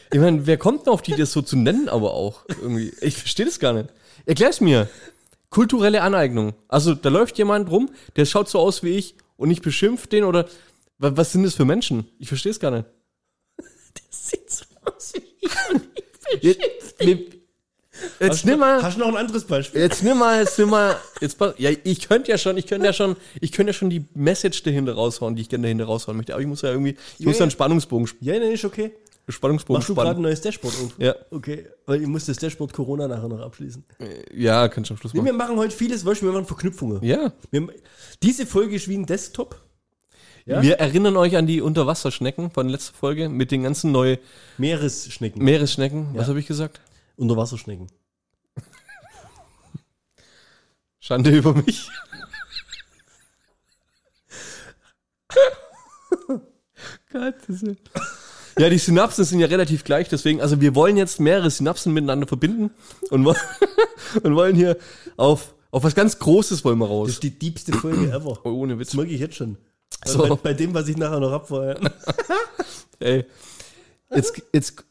Ich 0.10 0.22
meine, 0.22 0.48
wer 0.48 0.58
kommt 0.58 0.86
denn 0.86 0.94
auf 0.94 1.02
die, 1.02 1.16
das 1.18 1.34
so 1.34 1.42
zu 1.42 1.58
nennen, 1.58 1.90
aber 1.90 2.14
auch 2.14 2.46
irgendwie? 2.48 2.94
Ich 3.02 3.18
verstehe 3.18 3.46
das 3.46 3.60
gar 3.60 3.74
nicht. 3.74 3.90
Erklär's 4.26 4.62
mir. 4.62 4.88
Kulturelle 5.50 6.02
Aneignung. 6.02 6.54
Also, 6.70 6.94
da 6.94 7.10
läuft 7.10 7.38
jemand 7.38 7.70
rum, 7.70 7.90
der 8.16 8.24
schaut 8.24 8.48
so 8.48 8.60
aus 8.60 8.84
wie 8.84 8.92
ich 8.92 9.16
und 9.36 9.52
ich 9.52 9.62
beschimpf 9.62 10.08
den 10.08 10.24
oder 10.24 10.46
wa- 10.98 11.12
was 11.16 11.34
sind 11.34 11.44
das 11.44 11.56
für 11.56 11.66
Menschen? 11.66 12.08
Ich 12.20 12.30
verstehe 12.30 12.52
es 12.54 12.60
gar 12.62 12.72
nicht. 12.72 12.86
Sieht 14.10 14.50
so 14.50 14.64
aus 14.86 15.12
wie 15.14 16.40
Jetzt, 16.40 17.00
wir- 17.02 17.26
jetzt 18.20 18.46
nimm 18.46 18.60
mal. 18.60 18.82
Hast 18.82 18.96
du 18.98 19.02
noch 19.02 19.08
ein 19.10 19.18
anderes 19.18 19.46
Beispiel? 19.46 19.82
Jetzt 19.82 20.04
nimm 20.04 20.18
mal, 20.18 20.40
jetzt 20.40 20.58
nimm 20.60 20.70
mal, 20.70 20.96
jetzt 21.22 21.38
ja, 21.58 21.70
ich 21.84 22.08
könnte 22.08 22.32
ja 22.32 22.38
schon, 22.38 22.58
ich 22.58 22.68
könnte 22.68 22.86
ja 22.86 22.94
schon, 22.94 23.16
ich 23.42 23.52
könnte 23.52 23.72
ja 23.72 23.74
schon 23.74 23.90
die 23.90 24.06
Message 24.14 24.64
dahinter 24.64 24.94
raushauen, 24.94 25.36
die 25.36 25.42
ich 25.42 25.50
gerne 25.50 25.64
dahinter 25.64 25.86
raushauen 25.86 26.18
möchte, 26.18 26.34
aber 26.34 26.42
ich 26.42 26.48
muss 26.48 26.62
ja 26.62 26.70
irgendwie, 26.72 26.96
ich 27.20 27.26
muss 27.26 27.38
Ja, 27.38 27.44
einen. 27.44 27.52
Spannungsbogen, 27.52 28.06
sp- 28.08 28.22
Ja, 28.22 28.34
nein, 28.40 28.52
ist 28.52 28.66
okay. 28.66 28.92
Spannungsbogen 29.30 29.80
Machst 29.80 29.90
du 29.90 29.96
gerade 29.96 30.18
ein 30.18 30.22
neues 30.22 30.40
Dashboard 30.40 30.74
auf? 30.76 30.94
Ja. 31.00 31.14
Okay, 31.32 31.66
weil 31.86 32.02
ich 32.02 32.08
muss 32.08 32.26
das 32.28 32.38
Dashboard 32.38 32.72
Corona 32.72 33.10
nachher 33.10 33.28
noch 33.28 33.42
abschließen. 33.42 33.84
Ja, 34.34 34.70
kannst 34.70 34.90
du 34.90 34.94
am 34.94 34.98
Schluss 35.00 35.14
Nee, 35.14 35.20
machen. 35.20 35.26
wir 35.26 35.34
machen 35.34 35.58
heute 35.58 35.76
vieles, 35.76 36.04
du, 36.04 36.22
wir 36.22 36.32
machen 36.32 36.46
Verknüpfungen. 36.46 37.04
Ja. 37.04 37.34
Wir, 37.52 37.68
diese 38.24 38.46
Folge 38.46 38.76
ist 38.76 38.88
wie 38.88 38.96
ein 38.98 39.06
Desktop. 39.06 39.60
Ja? 40.46 40.62
Wir 40.62 40.76
erinnern 40.80 41.18
euch 41.18 41.36
an 41.36 41.46
die 41.46 41.60
Unterwasserschnecken 41.60 42.52
von 42.52 42.70
letzter 42.70 42.94
Folge 42.94 43.28
mit 43.28 43.52
den 43.52 43.64
ganzen 43.64 43.92
neuen 43.92 44.18
Meeresschnecken. 44.58 45.44
Meeresschnecken. 45.44 46.08
Was 46.14 46.22
Ja. 46.22 46.28
habe 46.30 46.40
ich 46.40 46.48
gesagt? 46.48 46.80
Unterwasserschnecken. 47.18 47.88
Schande 51.00 51.30
über 51.32 51.54
mich. 51.54 51.90
Gottes 57.12 57.62
Willen. 57.62 57.78
Ja, 58.60 58.70
die 58.70 58.78
Synapsen 58.80 59.24
sind 59.24 59.40
ja 59.40 59.48
relativ 59.48 59.84
gleich, 59.84 60.10
deswegen, 60.10 60.42
also 60.42 60.60
wir 60.62 60.74
wollen 60.74 60.98
jetzt 60.98 61.20
mehrere 61.20 61.50
Synapsen 61.52 61.94
miteinander 61.94 62.26
verbinden 62.28 62.72
und, 63.12 63.24
wo- 63.26 63.36
und 64.24 64.36
wollen 64.36 64.56
hier 64.56 64.78
auf, 65.16 65.54
auf 65.70 65.84
was 65.84 65.94
ganz 65.94 66.18
Großes 66.18 66.66
wollen 66.66 66.80
wir 66.80 66.86
Das 66.88 66.92
raus. 66.92 67.10
ist 67.10 67.24
die 67.24 67.38
diebste 67.38 67.74
Folge 67.74 68.10
ever. 68.12 68.40
Oh, 68.44 68.50
ohne 68.50 68.74
Das 68.74 68.80
Witz. 68.80 68.94
merke 68.96 69.12
ich 69.12 69.20
jetzt 69.20 69.36
schon. 69.36 69.58
So. 70.06 70.20
Bei, 70.28 70.36
bei 70.36 70.54
dem, 70.54 70.74
was 70.74 70.88
ich 70.88 70.98
nachher 70.98 71.20
noch 71.20 71.32
hab 71.32 71.48
vorher. 71.48 71.80
Ey. 73.00 73.26
Jetzt, 74.14 74.42
jetzt 74.54 74.84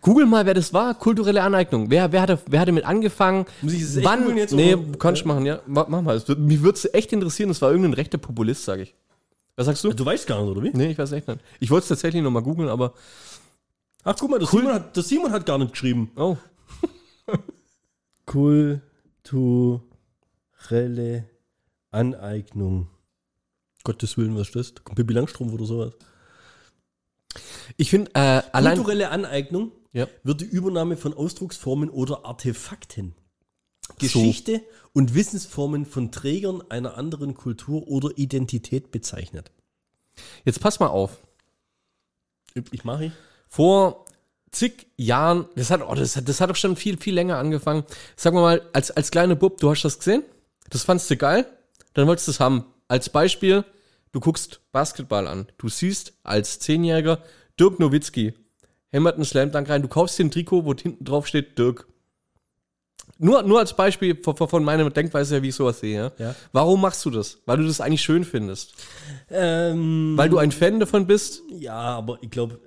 google 0.00 0.26
mal, 0.26 0.46
wer 0.46 0.54
das 0.54 0.72
war. 0.72 0.94
Kulturelle 0.94 1.42
Aneignung. 1.42 1.90
Wer, 1.90 2.12
wer, 2.12 2.22
hatte, 2.22 2.38
wer 2.46 2.60
hatte 2.60 2.72
mit 2.72 2.84
angefangen? 2.84 3.46
Muss 3.62 3.72
ich 3.72 3.82
das 3.82 4.04
Wann? 4.04 4.36
jetzt, 4.36 4.52
Nee, 4.52 4.74
oder? 4.74 4.98
kannst 4.98 5.22
du 5.22 5.28
machen, 5.28 5.46
ja. 5.46 5.60
Mach, 5.66 5.88
mal. 5.88 6.28
Wird, 6.28 6.38
mich 6.38 6.62
würde 6.62 6.76
es 6.76 6.92
echt 6.94 7.12
interessieren. 7.12 7.48
Das 7.48 7.62
war 7.62 7.70
irgendein 7.70 7.94
rechter 7.94 8.18
Populist, 8.18 8.64
sage 8.64 8.82
ich. 8.82 8.94
Was 9.56 9.66
sagst 9.66 9.82
du? 9.84 9.92
Du 9.92 10.04
weißt 10.04 10.26
gar 10.26 10.40
nicht, 10.42 10.50
oder 10.50 10.62
wie? 10.62 10.70
Nee, 10.70 10.90
ich 10.92 10.98
weiß 10.98 11.12
echt 11.12 11.26
nicht. 11.26 11.40
Ich 11.58 11.70
wollte 11.70 11.84
es 11.84 11.88
tatsächlich 11.88 12.22
nochmal 12.22 12.42
googeln, 12.42 12.68
aber. 12.68 12.94
Ach, 14.04 14.14
guck 14.18 14.30
mal, 14.30 14.38
der, 14.38 14.48
Cool. 14.52 14.60
Simon, 14.60 14.74
hat, 14.74 14.96
der 14.96 15.02
Simon 15.02 15.32
hat 15.32 15.46
gar 15.46 15.58
nicht 15.58 15.72
geschrieben. 15.72 16.10
Oh. 16.16 16.36
Kulturelle 18.26 18.82
Aneignung. 21.90 22.88
Gottes 23.84 24.16
Willen, 24.18 24.36
was 24.36 24.48
ist 24.48 24.56
das? 24.56 24.72
Pippi 24.94 25.14
Langstrumpf 25.14 25.52
oder 25.52 25.64
sowas. 25.64 25.92
Ich 27.76 27.90
finde, 27.90 28.10
äh, 28.14 28.42
allein. 28.52 28.76
Kulturelle 28.76 29.10
Aneignung 29.10 29.72
Ja. 29.92 30.06
wird 30.22 30.40
die 30.42 30.46
Übernahme 30.46 30.96
von 30.96 31.14
Ausdrucksformen 31.14 31.88
oder 31.88 32.24
Artefakten, 32.26 33.14
Geschichte 33.98 34.60
und 34.92 35.14
Wissensformen 35.14 35.86
von 35.86 36.12
Trägern 36.12 36.62
einer 36.70 36.96
anderen 36.98 37.34
Kultur 37.34 37.88
oder 37.88 38.10
Identität 38.18 38.90
bezeichnet. 38.90 39.50
Jetzt 40.44 40.60
pass 40.60 40.78
mal 40.80 40.88
auf. 40.88 41.18
Ich 42.70 42.84
mache 42.84 43.06
ich. 43.06 43.12
Vor 43.48 44.04
zig 44.50 44.86
Jahren, 44.96 45.46
das 45.56 45.70
hat, 45.70 45.80
oh, 45.82 45.94
das, 45.94 46.16
hat- 46.16 46.28
das 46.28 46.40
hat 46.40 46.50
doch 46.50 46.56
schon 46.56 46.76
viel, 46.76 46.98
viel 46.98 47.14
länger 47.14 47.38
angefangen. 47.38 47.84
Sagen 48.16 48.36
wir 48.36 48.42
mal, 48.42 48.62
als, 48.72 48.90
als 48.90 49.10
kleiner 49.10 49.36
Bub, 49.36 49.58
du 49.58 49.70
hast 49.70 49.82
das 49.84 49.98
gesehen, 49.98 50.22
das 50.70 50.82
fandst 50.84 51.10
du 51.10 51.16
geil, 51.16 51.46
dann 51.94 52.06
wolltest 52.06 52.28
du 52.28 52.32
es 52.32 52.40
haben. 52.40 52.64
Als 52.88 53.08
Beispiel, 53.10 53.64
du 54.12 54.20
guckst 54.20 54.60
Basketball 54.72 55.26
an. 55.26 55.46
Du 55.58 55.68
siehst 55.68 56.14
als 56.24 56.58
Zehnjähriger 56.58 57.22
Dirk 57.60 57.78
Nowitzki, 57.78 58.34
hämmert 58.90 59.14
einen 59.16 59.24
Slam 59.24 59.50
Dunk 59.52 59.68
rein, 59.68 59.82
du 59.82 59.88
kaufst 59.88 60.18
dir 60.18 60.24
ein 60.24 60.30
Trikot, 60.30 60.64
wo 60.64 60.74
hinten 60.74 61.04
drauf 61.04 61.26
steht 61.26 61.58
Dirk. 61.58 61.86
Nur, 63.20 63.42
nur 63.42 63.58
als 63.58 63.74
Beispiel 63.74 64.16
von, 64.22 64.36
von- 64.36 64.62
meiner 64.64 64.88
Denkweise 64.90 65.34
her, 65.36 65.42
wie 65.42 65.48
ich 65.48 65.54
sowas 65.56 65.80
sehe. 65.80 66.12
Ja? 66.18 66.34
Warum 66.52 66.80
machst 66.80 67.04
du 67.04 67.10
das? 67.10 67.38
Weil 67.46 67.56
du 67.58 67.66
das 67.66 67.80
eigentlich 67.80 68.02
schön 68.02 68.24
findest. 68.24 68.74
Ähm, 69.28 70.14
Weil 70.16 70.28
du 70.28 70.38
ein 70.38 70.52
Fan 70.52 70.78
davon 70.78 71.06
bist. 71.06 71.42
ja, 71.50 71.74
aber 71.74 72.18
ich 72.22 72.30
glaube, 72.30 72.60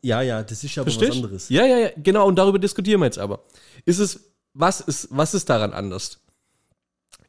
ja, 0.00 0.20
ja, 0.20 0.42
das 0.42 0.64
ist 0.64 0.74
ja 0.74 0.84
was 0.84 0.98
anderes. 1.00 1.48
Ja, 1.48 1.64
ja, 1.64 1.78
ja, 1.78 1.88
genau, 1.96 2.26
und 2.26 2.34
darüber 2.36 2.58
diskutieren 2.58 3.00
wir 3.00 3.04
jetzt 3.06 3.20
aber. 3.20 3.44
Ist 3.84 4.00
es, 4.00 4.32
was 4.52 4.80
ist, 4.80 5.06
was 5.12 5.32
ist 5.32 5.48
daran 5.48 5.72
anders? 5.72 6.18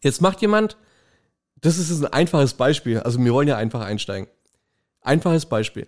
Jetzt 0.01 0.19
macht 0.21 0.41
jemand, 0.41 0.75
das 1.61 1.77
ist 1.77 1.91
ein 2.01 2.11
einfaches 2.11 2.55
Beispiel, 2.55 2.99
also 2.99 3.23
wir 3.23 3.31
wollen 3.31 3.47
ja 3.47 3.57
einfach 3.57 3.81
einsteigen. 3.81 4.27
Einfaches 5.01 5.45
Beispiel. 5.45 5.87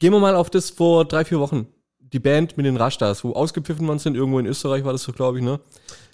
Gehen 0.00 0.14
wir 0.14 0.18
mal 0.18 0.34
auf 0.34 0.48
das 0.48 0.70
vor 0.70 1.04
drei, 1.04 1.26
vier 1.26 1.40
Wochen. 1.40 1.66
Die 2.14 2.18
Band 2.18 2.56
mit 2.56 2.64
den 2.64 2.78
Rastas, 2.78 3.22
wo 3.22 3.34
ausgepfiffen 3.34 3.86
worden 3.86 3.98
sind, 3.98 4.16
irgendwo 4.16 4.38
in 4.38 4.46
Österreich 4.46 4.82
war 4.82 4.92
das 4.92 5.02
so, 5.02 5.12
glaube 5.12 5.38
ich, 5.38 5.44
ne? 5.44 5.60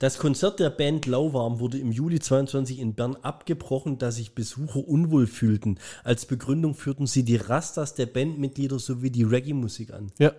Das 0.01 0.19
Konzert 0.19 0.59
der 0.59 0.71
Band 0.71 1.07
Lauwarm 1.07 1.61
wurde 1.61 1.79
im 1.79 1.93
Juli 1.93 2.19
22 2.19 2.81
in 2.81 2.95
Bern 2.95 3.17
abgebrochen, 3.23 3.97
da 3.99 4.11
sich 4.11 4.35
Besucher 4.35 4.87
unwohl 4.87 5.29
fühlten. 5.29 5.79
Als 6.03 6.27
Begründung 6.27 6.75
führten 6.75 7.07
sie 7.07 7.23
die 7.23 7.37
Rastas 7.37 7.95
der 7.95 8.07
Bandmitglieder 8.07 8.81
sowie 8.81 9.11
die 9.11 9.23
Reggae-Musik 9.23 9.93
an. 9.93 10.11
Ja. 10.19 10.33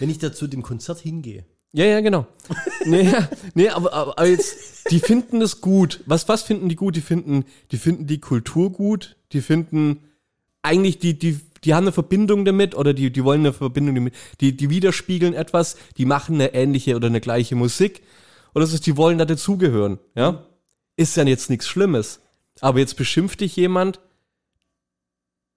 Wenn 0.00 0.10
ich 0.10 0.18
da 0.18 0.32
zu 0.32 0.48
dem 0.48 0.62
Konzert 0.62 0.98
hingehe, 0.98 1.44
Ja, 1.72 1.84
ja, 1.84 2.00
genau. 2.00 2.26
nee, 2.84 3.02
ja, 3.02 3.28
nee 3.54 3.68
aber, 3.68 3.92
aber, 3.92 4.18
aber 4.18 4.26
jetzt, 4.26 4.90
die 4.90 4.98
finden 4.98 5.38
das 5.38 5.60
gut. 5.60 6.00
Was, 6.06 6.28
was 6.28 6.42
finden 6.42 6.68
die 6.68 6.76
gut? 6.76 6.96
Die 6.96 7.00
finden, 7.00 7.44
die 7.70 7.78
finden 7.78 8.08
die 8.08 8.18
Kultur 8.18 8.72
gut. 8.72 9.16
Die 9.32 9.40
finden 9.40 10.00
eigentlich, 10.62 10.98
die, 10.98 11.18
die, 11.18 11.40
die 11.64 11.74
haben 11.74 11.84
eine 11.84 11.92
Verbindung 11.92 12.44
damit 12.44 12.74
oder 12.74 12.94
die, 12.94 13.10
die 13.10 13.24
wollen 13.24 13.40
eine 13.40 13.52
Verbindung 13.52 13.94
damit. 13.94 14.14
Die, 14.40 14.56
die 14.56 14.70
widerspiegeln 14.70 15.34
etwas, 15.34 15.76
die 15.96 16.04
machen 16.06 16.36
eine 16.36 16.54
ähnliche 16.54 16.96
oder 16.96 17.06
eine 17.08 17.20
gleiche 17.20 17.54
Musik. 17.56 18.02
Oder 18.54 18.66
so, 18.66 18.78
die 18.78 18.96
wollen 18.96 19.18
da 19.18 19.24
dazugehören, 19.24 19.98
ja. 20.14 20.44
Ist 20.96 21.16
ja 21.16 21.24
jetzt 21.24 21.50
nichts 21.50 21.68
Schlimmes. 21.68 22.20
Aber 22.60 22.78
jetzt 22.80 22.96
beschimpft 22.96 23.40
dich 23.40 23.54
jemand, 23.56 24.00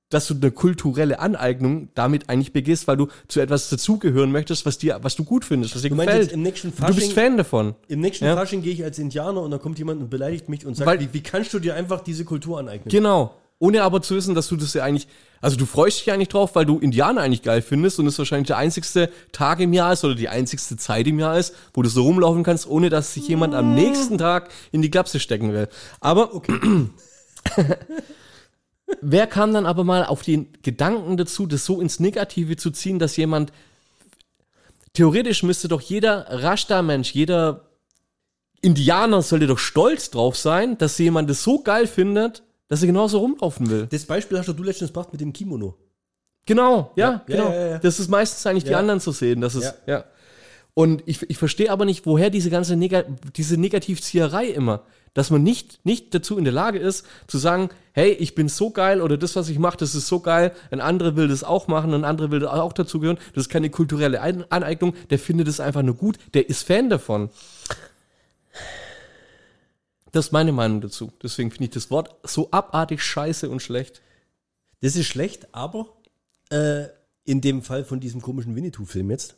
dass 0.09 0.27
du 0.27 0.33
eine 0.35 0.51
kulturelle 0.51 1.19
Aneignung 1.19 1.87
damit 1.95 2.29
eigentlich 2.29 2.51
begehst, 2.51 2.85
weil 2.87 2.97
du 2.97 3.07
zu 3.29 3.39
etwas 3.39 3.69
dazugehören 3.69 4.29
möchtest, 4.31 4.65
was 4.65 4.77
dir, 4.77 4.99
was 5.01 5.15
du 5.15 5.23
gut 5.23 5.45
findest, 5.45 5.73
was 5.73 5.83
dir 5.83 5.89
Du 5.89 5.95
gefällt. 5.95 6.35
nächsten 6.35 6.71
du 6.75 6.85
bist 6.93 7.11
Fasching- 7.11 7.13
Fan 7.13 7.37
davon. 7.37 7.75
im 7.87 8.01
nächsten 8.01 8.25
Ja. 8.25 8.35
Fasching 8.35 8.61
gehe 8.61 8.73
ich 8.73 8.83
als 8.83 8.99
Indianer 8.99 9.41
und 9.41 9.51
da 9.51 9.57
kommt 9.57 9.79
jemand 9.79 10.01
und 10.01 10.09
beleidigt 10.09 10.49
mich 10.49 10.65
und 10.65 10.75
sagt, 10.75 10.85
Weil- 10.85 10.99
wie, 10.99 11.13
wie 11.13 11.23
kannst 11.23 11.53
du 11.53 11.59
dir 11.59 11.75
einfach 11.75 12.01
diese 12.01 12.25
Kultur 12.25 12.59
aneignen? 12.59 12.89
Genau. 12.91 13.35
Ohne 13.57 13.83
aber 13.83 14.01
zu 14.01 14.15
wissen, 14.15 14.35
dass 14.35 14.49
du 14.49 14.57
das 14.57 14.73
ja 14.73 14.83
eigentlich, 14.83 15.07
also 15.41 15.57
du 15.57 15.65
freust 15.65 15.99
dich 15.99 16.11
eigentlich 16.11 16.29
drauf, 16.29 16.55
weil 16.55 16.65
du 16.65 16.77
Indianer 16.77 17.21
eigentlich 17.21 17.41
geil 17.41 17.61
findest 17.61 17.99
und 17.99 18.05
es 18.05 18.17
wahrscheinlich 18.17 18.47
der 18.47 18.57
einzigste 18.57 19.11
Tag 19.31 19.59
im 19.59 19.73
Jahr 19.73 19.93
ist 19.93 20.03
oder 20.05 20.15
die 20.15 20.29
einzigste 20.29 20.77
Zeit 20.77 21.07
im 21.07 21.19
Jahr 21.19 21.37
ist, 21.37 21.55
wo 21.73 21.81
du 21.81 21.89
so 21.89 22.03
rumlaufen 22.03 22.43
kannst, 22.43 22.67
ohne 22.67 22.89
dass 22.89 23.15
sich 23.15 23.27
jemand 23.27 23.55
am 23.55 23.73
nächsten 23.73 24.17
Tag 24.17 24.49
in 24.71 24.81
die 24.81 24.91
Klapse 24.91 25.19
stecken 25.19 25.51
will. 25.51 25.67
Aber 25.99 26.35
okay. 26.35 26.89
wer 29.01 29.27
kam 29.27 29.53
dann 29.53 29.65
aber 29.65 29.83
mal 29.83 30.05
auf 30.05 30.21
den 30.21 30.49
Gedanken 30.61 31.17
dazu, 31.17 31.47
das 31.47 31.65
so 31.65 31.81
ins 31.81 31.99
Negative 31.99 32.55
zu 32.55 32.71
ziehen, 32.71 32.99
dass 32.99 33.17
jemand 33.17 33.51
theoretisch 34.93 35.43
müsste 35.43 35.67
doch 35.67 35.81
jeder 35.81 36.27
Rasta-Mensch, 36.29 37.13
jeder 37.13 37.67
Indianer 38.61 39.21
sollte 39.21 39.47
doch 39.47 39.57
stolz 39.57 40.11
drauf 40.11 40.37
sein, 40.37 40.77
dass 40.77 40.97
jemand 40.97 41.29
das 41.29 41.41
so 41.43 41.63
geil 41.63 41.87
findet, 41.87 42.43
dass 42.71 42.81
er 42.81 42.87
genauso 42.87 43.19
rumlaufen 43.19 43.69
will. 43.69 43.87
Das 43.87 44.05
Beispiel 44.05 44.37
hast 44.37 44.47
du 44.47 44.63
letztens 44.63 44.91
gebracht 44.91 45.11
mit 45.11 45.19
dem 45.19 45.33
Kimono. 45.33 45.75
Genau, 46.45 46.93
ja, 46.95 47.11
Ja, 47.11 47.23
genau. 47.27 47.51
ja, 47.51 47.67
ja. 47.67 47.77
Das 47.79 47.99
ist 47.99 48.07
meistens 48.07 48.45
eigentlich 48.45 48.63
die 48.63 48.75
anderen 48.75 49.01
zu 49.01 49.11
sehen. 49.11 49.41
Das 49.41 49.55
ist, 49.55 49.73
ja. 49.85 50.05
Und 50.73 51.03
ich, 51.05 51.29
ich 51.29 51.37
verstehe 51.37 51.69
aber 51.69 51.83
nicht, 51.83 52.05
woher 52.05 52.29
diese 52.29 52.49
ganze 52.49 52.77
Nega 52.77 53.03
diese 53.35 53.57
Negativzieherei 53.57 54.45
immer. 54.45 54.83
Dass 55.13 55.31
man 55.31 55.43
nicht, 55.43 55.85
nicht 55.85 56.15
dazu 56.15 56.37
in 56.37 56.45
der 56.45 56.53
Lage 56.53 56.79
ist, 56.79 57.05
zu 57.27 57.37
sagen, 57.37 57.71
hey, 57.91 58.13
ich 58.13 58.35
bin 58.35 58.47
so 58.47 58.69
geil 58.69 59.01
oder 59.01 59.17
das, 59.17 59.35
was 59.35 59.49
ich 59.49 59.59
mache, 59.59 59.75
das 59.75 59.93
ist 59.93 60.07
so 60.07 60.21
geil, 60.21 60.53
ein 60.71 60.79
anderer 60.79 61.17
will 61.17 61.27
das 61.27 61.43
auch 61.43 61.67
machen, 61.67 61.93
ein 61.93 62.05
anderer 62.05 62.31
will 62.31 62.47
auch 62.47 62.71
dazugehören. 62.71 63.17
Das 63.33 63.47
ist 63.47 63.49
keine 63.49 63.69
kulturelle 63.69 64.21
Aneignung, 64.21 64.93
der 65.09 65.19
findet 65.19 65.49
es 65.49 65.59
einfach 65.59 65.81
nur 65.81 65.95
gut, 65.95 66.17
der 66.33 66.47
ist 66.47 66.65
Fan 66.65 66.89
davon. 66.89 67.31
Das 70.11 70.25
ist 70.27 70.31
meine 70.31 70.51
Meinung 70.51 70.81
dazu. 70.81 71.11
Deswegen 71.23 71.51
finde 71.51 71.65
ich 71.65 71.69
das 71.71 71.89
Wort 71.89 72.15
so 72.23 72.49
abartig 72.51 73.01
scheiße 73.01 73.49
und 73.49 73.61
schlecht. 73.61 74.01
Das 74.81 74.95
ist 74.95 75.07
schlecht, 75.07 75.47
aber 75.53 75.87
äh, 76.49 76.85
in 77.23 77.39
dem 77.39 77.61
Fall 77.61 77.85
von 77.85 77.99
diesem 77.99 78.21
komischen 78.21 78.55
Winnetou-Film 78.55 79.09
jetzt, 79.11 79.35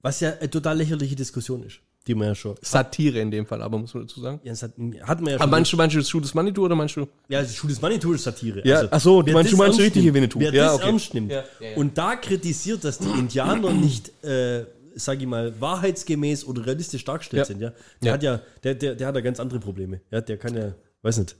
was 0.00 0.20
ja 0.20 0.32
eine 0.38 0.48
total 0.50 0.78
lächerliche 0.78 1.16
Diskussion 1.16 1.64
ist, 1.64 1.80
die 2.06 2.14
man 2.14 2.28
ja 2.28 2.34
schon. 2.34 2.54
Satire 2.62 3.18
in 3.18 3.30
dem 3.30 3.46
Fall, 3.46 3.60
aber 3.62 3.78
muss 3.78 3.92
man 3.94 4.06
dazu 4.06 4.20
sagen. 4.20 4.40
Ja, 4.44 4.52
das 4.52 4.62
hat, 4.62 4.72
hatten 4.72 4.90
wir 5.26 5.32
ja 5.32 5.38
schon. 5.38 5.42
Aber 5.42 5.50
meinst 5.50 5.72
du, 5.72 5.76
meinst 5.76 5.94
du 5.96 5.98
das 6.00 6.08
Schuh 6.08 6.20
des 6.20 6.34
Manitou 6.34 6.62
oder 6.64 6.74
meinst 6.76 6.96
du? 6.96 7.08
ja, 7.28 7.42
das 7.42 7.54
Schuh 7.54 7.66
des 7.66 7.80
Manitou 7.82 8.12
ist 8.12 8.22
Satire. 8.24 8.66
Ja, 8.66 8.86
ach 8.90 9.00
so, 9.00 9.22
du 9.22 9.32
meinst- 9.32 9.52
du 9.52 9.56
das 9.56 9.58
meinst 9.66 9.78
ernst 9.80 9.96
richtige 9.96 10.14
Winnetou. 10.14 10.38
Wer 10.40 10.52
Ja, 10.54 10.64
das 10.66 10.74
okay. 10.76 10.86
ernst 10.86 11.14
nimmt 11.14 11.32
ja, 11.32 11.44
ja. 11.60 11.76
und 11.76 11.98
da 11.98 12.16
kritisiert, 12.16 12.84
dass 12.84 12.98
die 12.98 13.08
Indianer 13.10 13.72
nicht, 13.72 14.12
äh, 14.24 14.64
sag 14.94 15.20
ich 15.20 15.26
mal, 15.26 15.60
wahrheitsgemäß 15.60 16.44
oder 16.46 16.66
realistisch 16.66 17.04
dargestellt 17.04 17.40
Ja. 17.40 17.44
sind, 17.44 17.60
ja, 17.60 17.70
der 18.02 18.08
Ja. 18.08 18.12
hat 18.12 18.22
ja, 18.22 18.40
der, 18.62 18.74
der, 18.74 18.94
der 18.94 19.06
hat 19.06 19.14
ja 19.14 19.20
ganz 19.20 19.40
andere 19.40 19.60
Probleme. 19.60 20.00
Ja, 20.10 20.20
der 20.20 20.36
kann 20.38 20.54
ja, 20.56 20.74
weiß 21.02 21.18
nicht. 21.18 21.36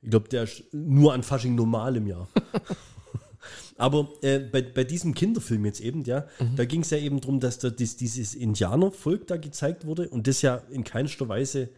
Ich 0.00 0.10
glaube, 0.10 0.28
der 0.28 0.44
ist 0.44 0.62
nur 0.72 1.12
an 1.12 1.22
Fasching 1.22 1.54
normal 1.54 1.96
im 1.96 2.06
Jahr. 2.06 2.28
Aber 3.76 4.08
äh, 4.22 4.40
bei, 4.40 4.62
bei 4.62 4.84
diesem 4.84 5.14
Kinderfilm 5.14 5.64
jetzt 5.64 5.80
eben, 5.80 6.02
ja, 6.04 6.26
Mhm. 6.40 6.56
da 6.56 6.64
ging 6.64 6.80
es 6.82 6.90
ja 6.90 6.98
eben 6.98 7.20
darum, 7.20 7.38
dass 7.40 7.58
da 7.58 7.70
dies, 7.70 7.96
dieses 7.96 8.34
Indianervolk 8.34 9.26
da 9.28 9.36
gezeigt 9.36 9.86
wurde 9.86 10.08
und 10.08 10.26
das 10.26 10.42
ja 10.42 10.56
in 10.70 10.82
keinster 10.84 11.28
Weise 11.28 11.68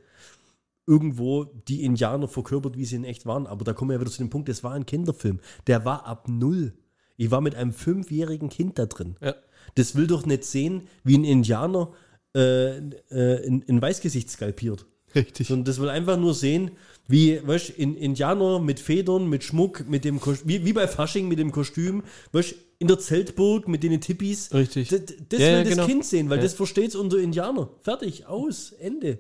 irgendwo 0.87 1.45
die 1.45 1.85
Indianer 1.85 2.27
verkörpert, 2.27 2.77
wie 2.77 2.85
sie 2.85 2.97
in 2.97 3.05
echt 3.05 3.27
waren. 3.27 3.47
Aber 3.47 3.65
da 3.65 3.73
kommen 3.75 3.91
wir 3.91 3.95
ja 3.97 4.01
wieder 4.01 4.11
zu 4.11 4.19
dem 4.23 4.31
Punkt, 4.31 4.49
das 4.49 4.65
war 4.65 4.73
ein 4.73 4.87
Kinderfilm. 4.87 5.41
Der 5.67 5.85
war 5.85 6.07
ab 6.07 6.27
null. 6.29 6.73
Ich 7.17 7.31
war 7.31 7.43
mit 7.43 7.55
einem 7.55 7.73
fünfjährigen 7.73 8.49
Kind 8.49 8.79
da 8.79 8.87
drin. 8.87 9.17
Ja. 9.21 9.35
Das 9.75 9.95
will 9.95 10.07
doch 10.07 10.27
nicht 10.27 10.45
sehen, 10.45 10.83
wie 11.05 11.17
ein 11.19 11.25
Indianer 11.25 11.93
äh, 12.35 12.79
äh, 12.79 13.47
ein, 13.47 13.65
ein 13.69 13.83
Weißgesicht 13.83 14.31
skalpiert. 14.31 14.87
Richtig. 15.15 15.49
Sondern 15.49 15.65
das 15.65 15.81
will 15.81 15.89
einfach 15.89 16.17
nur 16.17 16.35
sehen, 16.35 16.71
wie, 17.09 17.41
weißt 17.45 17.71
in 17.71 17.97
Indianer 17.97 18.61
mit 18.61 18.79
Federn, 18.79 19.29
mit 19.29 19.43
Schmuck, 19.43 19.89
mit 19.89 20.05
dem 20.05 20.21
Kostüm, 20.21 20.49
wie, 20.49 20.65
wie 20.65 20.73
bei 20.73 20.87
Fasching 20.87 21.27
mit 21.27 21.39
dem 21.41 21.51
Kostüm, 21.51 22.05
weißt 22.33 22.55
in 22.79 22.87
der 22.87 22.99
Zeltburg 22.99 23.67
mit 23.69 23.83
den 23.83 24.01
Tippis. 24.01 24.55
Richtig. 24.55 24.89
D 24.89 24.99
das 25.29 25.41
Ja, 25.41 25.47
will 25.47 25.53
ja, 25.53 25.63
das 25.65 25.71
genau. 25.71 25.87
Kind 25.87 26.05
sehen, 26.05 26.31
weil 26.31 26.39
Ja. 26.39 26.45
das 26.45 26.55
versteht's 26.55 26.95
unter 26.95 27.19
Indianer. 27.19 27.69
Fertig, 27.83 28.27
aus, 28.27 28.73
Ende. 28.73 29.19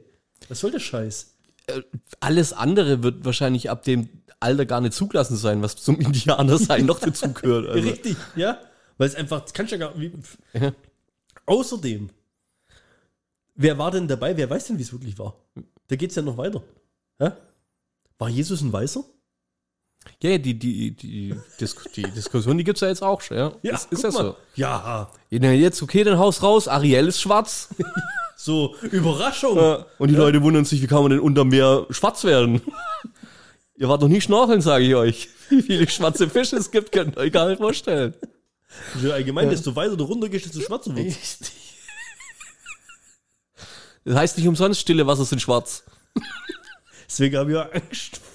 Was 0.48 0.60
soll 0.60 0.70
der 0.70 0.78
Scheiß? 0.78 1.34
Alles 2.20 2.52
andere 2.52 3.02
wird 3.02 3.24
wahrscheinlich 3.24 3.68
ab 3.68 3.82
dem 3.84 4.08
Alter 4.38 4.64
gar 4.66 4.80
nicht 4.80 4.94
zugelassen 4.94 5.36
sein, 5.36 5.60
was 5.60 5.76
zum 5.76 5.98
Indianer 6.00 6.56
sein 6.58 6.86
noch 6.86 7.00
dazu 7.00 7.32
gehört. 7.32 7.68
Also. 7.68 7.88
Richtig, 7.88 8.16
ja. 8.36 8.58
Weil 9.00 9.08
es 9.08 9.14
einfach, 9.14 9.40
das 9.40 9.54
kannst 9.54 9.72
du 9.72 9.76
ja 9.76 9.86
gar 9.86 9.98
wie, 9.98 10.12
Ja. 10.52 10.74
Außerdem, 11.46 12.10
wer 13.54 13.78
war 13.78 13.90
denn 13.90 14.06
dabei? 14.06 14.36
Wer 14.36 14.50
weiß 14.50 14.66
denn, 14.66 14.76
wie 14.76 14.82
es 14.82 14.92
wirklich 14.92 15.18
war? 15.18 15.36
Da 15.88 15.96
geht's 15.96 16.16
ja 16.16 16.20
noch 16.20 16.36
weiter. 16.36 16.62
Ja? 17.18 17.34
War 18.18 18.28
Jesus 18.28 18.60
ein 18.60 18.70
Weißer? 18.70 19.02
Ja, 20.22 20.30
ja, 20.32 20.36
die, 20.36 20.58
die, 20.58 20.90
die, 20.90 21.34
Dis 21.58 21.76
die 21.96 22.02
Diskussion, 22.02 22.58
die 22.58 22.64
gibt's 22.64 22.82
ja 22.82 22.88
jetzt 22.88 23.02
auch 23.02 23.22
schon. 23.22 23.38
Ja, 23.38 23.52
das 23.62 23.86
ist 23.86 24.02
guck 24.02 24.12
ja 24.12 24.18
mal. 24.18 24.24
so. 24.32 24.36
Ja, 24.56 25.10
Ja, 25.30 25.50
jetzt, 25.50 25.82
okay, 25.82 26.04
dann 26.04 26.18
Haus 26.18 26.42
raus, 26.42 26.68
Ariel 26.68 27.08
ist 27.08 27.22
schwarz. 27.22 27.70
so 28.36 28.76
Überraschung. 28.82 29.56
Und 29.96 30.08
die 30.10 30.14
Leute 30.14 30.42
wundern 30.42 30.66
sich, 30.66 30.82
wie 30.82 30.86
kann 30.86 31.00
man 31.00 31.12
denn 31.12 31.20
unter 31.20 31.46
Meer 31.46 31.86
schwarz 31.88 32.22
werden? 32.24 32.60
Ihr 33.76 33.88
wart 33.88 34.02
doch 34.02 34.08
nie 34.08 34.20
schnorcheln, 34.20 34.60
sage 34.60 34.84
ich 34.84 34.94
euch. 34.94 35.28
Wie 35.48 35.62
viele 35.62 35.88
schwarze 35.88 36.28
Fische 36.28 36.56
es 36.56 36.70
gibt, 36.70 36.92
könnt 36.92 37.16
ihr 37.16 37.22
euch 37.22 37.32
gar 37.32 37.48
nicht 37.48 37.58
vorstellen. 37.60 38.14
Ja, 39.02 39.14
allgemein, 39.14 39.50
desto 39.50 39.74
weiter 39.76 39.96
du 39.96 40.04
runter 40.04 40.28
gehst, 40.28 40.46
desto 40.46 40.60
schwarzer 40.60 40.94
wird 40.94 41.16
Das 44.04 44.16
heißt 44.16 44.38
nicht 44.38 44.48
umsonst, 44.48 44.80
stille 44.80 45.06
Wasser 45.06 45.24
sind 45.24 45.42
schwarz. 45.42 45.84
Deswegen 47.06 47.36
habe 47.36 47.50
ich 47.50 47.56
ja 47.56 47.68
Angst. 47.70 48.20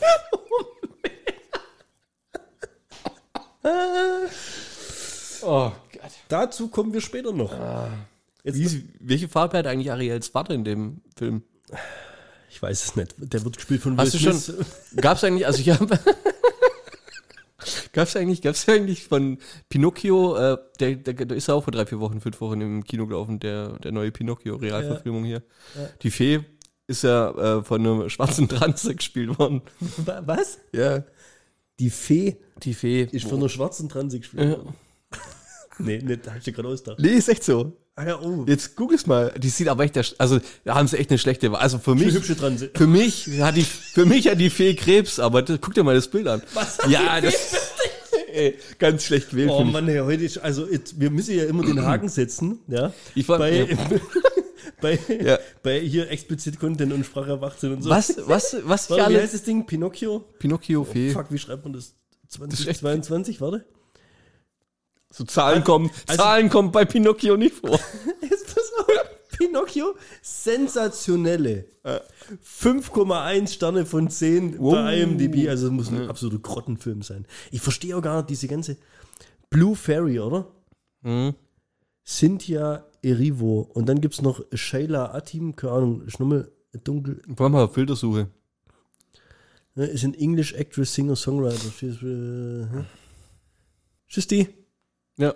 Oh 5.48 5.72
Gott. 5.92 6.12
Dazu 6.28 6.68
kommen 6.70 6.94
wir 6.94 7.02
später 7.02 7.32
noch. 7.32 7.54
Jetzt, 8.44 8.58
Wie, 8.58 8.90
welche 9.00 9.28
Farbe 9.28 9.58
hat 9.58 9.68
eigentlich 9.68 9.92
Ariels 9.92 10.28
Vater 10.28 10.54
in 10.54 10.64
dem 10.64 11.02
Film? 11.16 11.44
ich 12.50 12.62
weiß 12.62 12.84
es 12.84 12.96
nicht. 12.96 13.16
Der 13.18 13.44
wird 13.44 13.56
gespielt 13.56 13.82
von 13.82 13.98
Hast 13.98 14.14
du 14.14 14.20
schon, 14.20 14.40
Smith. 14.40 14.66
gab's 14.96 15.24
eigentlich, 15.24 15.46
also 15.46 15.60
ich 15.60 15.70
habe, 15.70 16.00
gab's 17.96 18.16
eigentlich, 18.16 18.42
gab's 18.44 18.70
eigentlich 18.70 19.04
von 19.08 19.40
Pinocchio, 19.70 20.36
äh, 20.36 20.58
der, 20.80 20.96
der, 20.98 21.14
der 21.14 21.36
ist 21.38 21.48
ja 21.48 21.56
auch 21.56 21.64
vor 21.64 21.72
drei, 21.72 21.86
vier 21.88 22.00
Wochen, 22.00 22.22
fünf 22.22 22.40
Wochen 22.42 22.62
im 22.62 22.84
Kino 22.84 23.08
gelaufen, 23.08 23.40
der, 23.40 23.80
der 23.80 23.92
neue 23.92 24.12
Pinocchio-Realverfilmung 24.12 25.24
hier. 25.26 25.42
Die 26.04 26.12
Fee 26.12 26.42
ist 26.88 27.04
ja 27.04 27.32
äh, 27.32 27.64
von 27.64 27.80
einem 27.82 28.10
schwarzen 28.16 28.48
Transe 28.48 28.94
gespielt 28.94 29.40
worden. 29.40 29.64
Wa- 29.80 30.22
Was? 30.26 30.60
Ja. 30.72 31.04
Die 31.80 31.90
Fee 31.90 32.38
Die 32.64 32.74
Fee. 32.76 33.08
ist 33.12 33.28
von 33.28 33.40
einer 33.40 33.50
schwarzen 33.50 33.90
Transe 33.90 34.20
gespielt. 34.20 34.58
worden. 34.58 34.76
Nee, 35.78 35.98
nicht, 35.98 36.26
da 36.26 36.34
hast 36.34 36.48
du 36.48 36.54
gerade 36.54 36.70
ausgedacht. 36.70 37.00
Nee, 37.02 37.10
ist 37.10 37.28
echt 37.28 37.44
so. 37.44 37.74
Ah 37.98 38.06
ja, 38.06 38.20
oh. 38.20 38.44
Jetzt 38.46 38.76
google 38.76 38.98
es 38.98 39.08
mal. 39.08 39.34
Die 39.38 39.48
sieht 39.48 39.70
aber 39.70 39.84
echt, 39.86 40.20
also 40.20 40.40
da 40.66 40.76
haben 40.76 40.88
sie 40.88 40.98
echt 40.98 41.12
eine 41.12 41.18
schlechte 41.18 41.50
Wahl. 41.52 41.62
Also 41.62 41.80
für 41.80 41.96
mich, 41.96 42.14
hübsche 42.14 42.36
für 42.36 42.88
mich 42.88 43.28
hat 43.42 43.56
die, 43.56 43.64
für 43.64 44.06
mich 44.06 44.28
hat 44.28 44.38
die 44.40 44.50
Fee 44.50 44.76
Krebs, 44.76 45.18
aber 45.18 45.42
das, 45.42 45.60
guck 45.62 45.74
dir 45.74 45.84
mal 45.84 45.96
das 45.96 46.10
Bild 46.10 46.28
an. 46.28 46.42
Was 46.54 46.78
hat 46.80 46.90
Ja, 46.90 47.22
das, 47.22 47.34
ey, 48.34 48.56
ganz 48.80 49.06
schlecht 49.06 49.30
gewählt. 49.30 49.50
Oh. 49.50 49.64
Mann, 49.64 49.88
hey, 49.88 50.00
heute 50.00 50.26
ist, 50.26 50.38
also 50.40 50.68
jetzt, 50.68 51.00
wir 51.00 51.10
müssen 51.10 51.38
ja 51.38 51.46
immer 51.46 51.64
den 51.64 51.82
Haken 51.86 52.10
setzen, 52.10 52.60
ja. 52.68 52.92
Ich 53.16 53.30
war- 53.30 53.40
bei, 53.40 53.62
ja. 53.62 53.66
bei, 54.82 55.00
Ja. 55.24 55.40
bei 55.64 55.80
hier 55.80 56.10
explizit 56.12 56.60
Content 56.60 56.92
und 56.92 57.06
Sprache 57.06 57.30
erwacht 57.30 57.62
sind 57.62 57.72
und 57.76 57.82
so. 57.82 57.90
Was, 57.90 58.14
was, 58.26 58.58
was 58.66 58.90
Warte, 58.90 59.14
wie 59.14 59.18
heißt 59.20 59.34
das 59.36 59.44
Ding? 59.44 59.66
Pinocchio? 59.66 60.20
Pinocchio, 60.38 60.84
Fee. 60.84 61.12
Fuck, 61.12 61.28
wie 61.30 61.38
schreibt 61.38 61.64
man 61.64 61.72
das? 61.72 61.94
Das 62.30 62.60
ist 62.60 62.68
echt- 62.68 62.80
2022, 62.82 63.40
warte. 63.40 63.64
So 65.18 65.24
Zahlen 65.24 65.64
kommen, 65.64 65.90
also- 66.08 66.22
Zahlen 66.22 66.50
kommen 66.50 66.72
bei 66.72 66.84
Pinocchio 66.84 67.38
nicht 67.38 67.56
vor. 67.56 67.80
Jetzt 68.22 68.54
pass 68.54 68.72
auf. 68.80 68.86
Pinocchio, 69.38 69.96
sensationelle. 70.22 71.66
5,1 72.44 73.54
Sterne 73.54 73.86
von 73.86 74.10
10 74.10 74.60
Wow. 74.60 74.74
bei 74.74 75.00
IMDb. 75.00 75.48
Also 75.50 75.72
muss 75.72 75.90
ein 75.90 76.10
absoluter 76.10 76.40
Grottenfilm 76.42 77.02
sein. 77.02 77.26
Ich 77.52 77.62
verstehe 77.62 77.96
auch 77.98 78.02
gar 78.02 78.18
nicht 78.18 78.30
diese 78.30 78.48
ganze 78.48 78.78
Blue 79.50 79.76
Fairy, 79.76 80.20
oder? 80.20 80.48
Mhm. 81.02 81.36
Cynthia 82.06 82.86
Erivo. 83.02 83.62
Und 83.74 83.88
dann 83.88 84.02
gibt 84.02 84.16
es 84.16 84.22
noch 84.22 84.42
Shayla 84.54 85.14
Atim, 85.14 85.56
keine 85.56 85.74
Ahnung, 85.74 86.02
ist 86.06 86.20
nochmal 86.20 86.52
dunkel. 86.84 87.22
Wir 87.26 87.50
mal 87.50 87.68
Filtersuche. 87.70 88.28
Ne, 89.76 89.86
ist 89.86 90.04
ein 90.04 90.14
English 90.14 90.54
Actress, 90.54 90.94
Singer, 90.94 91.16
Songwriter. 91.16 91.68
Äh, 91.82 92.70
hm? 92.70 92.86
Ist 94.08 94.32
die? 94.32 94.48
Ja, 95.18 95.34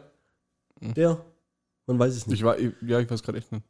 Der? 0.81 1.23
Man 1.87 1.97
weiß 1.99 2.15
es 2.15 2.27
nicht. 2.27 2.37
ich 2.39 2.43
war, 2.45 2.57
ja, 2.59 2.99
ich 2.99 3.09
weiß 3.09 3.23
gerade 3.23 3.37
echt 3.39 3.51
nicht. 3.51 3.63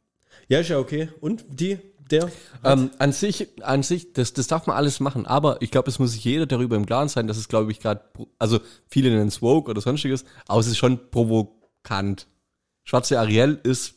Ja, 0.48 0.60
ist 0.60 0.68
ja 0.68 0.78
okay. 0.78 1.08
Und 1.20 1.44
die? 1.48 1.78
Der? 2.10 2.30
Ähm, 2.64 2.90
an 2.98 3.12
sich, 3.12 3.48
an 3.62 3.82
sich, 3.84 4.12
das, 4.12 4.32
das 4.32 4.48
darf 4.48 4.66
man 4.66 4.76
alles 4.76 4.98
machen, 5.00 5.26
aber 5.26 5.62
ich 5.62 5.70
glaube, 5.70 5.88
es 5.88 5.98
muss 6.00 6.12
sich 6.12 6.24
jeder 6.24 6.46
darüber 6.46 6.74
im 6.76 6.84
Klaren 6.86 7.08
sein, 7.08 7.26
dass 7.28 7.36
es, 7.36 7.46
glaube 7.48 7.70
ich, 7.70 7.78
gerade, 7.80 8.02
also 8.38 8.58
viele 8.88 9.10
nennen 9.10 9.28
es 9.28 9.40
Woke 9.42 9.70
oder 9.70 9.80
sonstiges, 9.80 10.24
aber 10.48 10.58
es 10.60 10.66
ist 10.66 10.76
schon 10.78 11.10
provokant. 11.10 12.26
Schwarze 12.84 13.18
Ariel 13.20 13.60
ist 13.62 13.94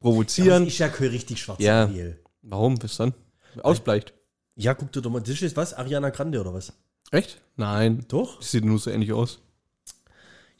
Aber 0.00 0.10
provozieren. 0.10 0.62
es 0.62 0.74
ist 0.74 0.78
ja 0.78 0.88
kein 0.88 1.08
richtig 1.08 1.40
schwarzer 1.42 1.62
Ja. 1.62 1.82
Ariel. 1.84 2.20
Warum? 2.42 2.80
Was 2.82 2.96
dann? 2.96 3.14
Ausbleicht. 3.62 4.14
Ja, 4.54 4.74
guck 4.74 4.92
dir 4.92 5.02
doch 5.02 5.10
mal. 5.10 5.20
Das 5.20 5.42
ist 5.42 5.56
was? 5.56 5.74
Ariana 5.74 6.10
Grande 6.10 6.40
oder 6.40 6.54
was? 6.54 6.72
Echt? 7.10 7.40
Nein. 7.56 8.04
Doch? 8.08 8.40
Sieht 8.42 8.64
nur 8.64 8.78
so 8.78 8.90
ähnlich 8.90 9.12
aus. 9.12 9.40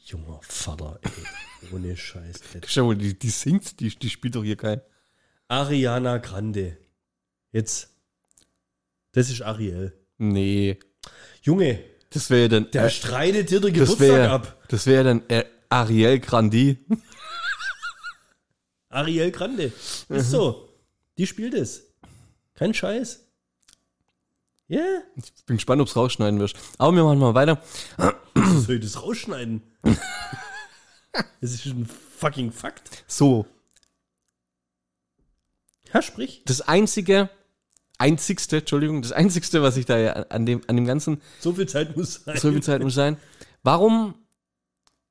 Junger 0.07 0.39
Vater, 0.41 0.99
ey. 1.03 1.69
Ohne 1.73 1.97
Scheiß. 1.97 2.39
Schau 2.67 2.85
mal, 2.85 2.95
die, 2.95 3.17
die 3.17 3.29
singt, 3.29 3.79
die, 3.81 3.89
die 3.89 4.09
spielt 4.09 4.35
doch 4.35 4.43
hier 4.43 4.55
kein. 4.55 4.79
Ariana 5.49 6.17
Grande. 6.17 6.77
Jetzt. 7.51 7.89
Das 9.11 9.29
ist 9.29 9.41
Ariel. 9.41 9.93
Nee. 10.17 10.79
Junge, 11.41 11.83
Das 12.09 12.29
wäre 12.29 12.47
dann. 12.47 12.71
Der 12.71 12.85
äh, 12.85 12.89
streitet 12.89 13.51
dir 13.51 13.59
den 13.59 13.73
Geburtstag 13.73 13.99
wäre 13.99 14.29
ab. 14.29 14.63
das 14.69 14.85
wäre 14.85 15.03
dann 15.03 15.29
äh, 15.29 15.43
Ariel 15.69 16.19
Grandi. 16.19 16.77
Ariel 18.89 19.31
Grande. 19.31 19.73
Mhm. 20.07 20.15
Ist 20.15 20.31
so. 20.31 20.69
Die 21.17 21.27
spielt 21.27 21.53
es. 21.53 21.83
Kein 22.55 22.73
Scheiß. 22.73 23.23
Ja, 24.69 24.83
Ich 25.15 25.45
bin 25.45 25.57
gespannt, 25.57 25.81
ob 25.81 25.87
es 25.87 25.95
rausschneiden 25.95 26.39
wirst. 26.39 26.55
Aber 26.77 26.95
wir 26.95 27.03
machen 27.03 27.19
mal 27.19 27.33
weiter. 27.33 27.61
Was 28.57 28.65
soll 28.65 28.75
ich 28.75 28.81
das 28.81 29.01
rausschneiden? 29.01 29.61
das 31.41 31.51
ist 31.53 31.65
ein 31.65 31.85
fucking 31.85 32.51
Fakt. 32.51 33.03
So, 33.07 33.45
Ja, 35.93 36.01
sprich. 36.01 36.41
das 36.45 36.61
einzige, 36.61 37.29
einzigste, 37.97 38.57
Entschuldigung, 38.57 39.01
das 39.01 39.11
einzigste, 39.11 39.61
was 39.61 39.77
ich 39.77 39.85
da 39.85 39.97
ja 39.97 40.13
an 40.13 40.45
dem, 40.45 40.61
an 40.67 40.75
dem 40.75 40.85
ganzen 40.85 41.21
So 41.39 41.53
viel 41.53 41.67
Zeit 41.67 41.95
muss 41.95 42.23
sein. 42.25 42.37
So 42.37 42.51
viel 42.51 42.63
Zeit 42.63 42.81
muss 42.81 42.95
sein. 42.95 43.17
Warum 43.63 44.15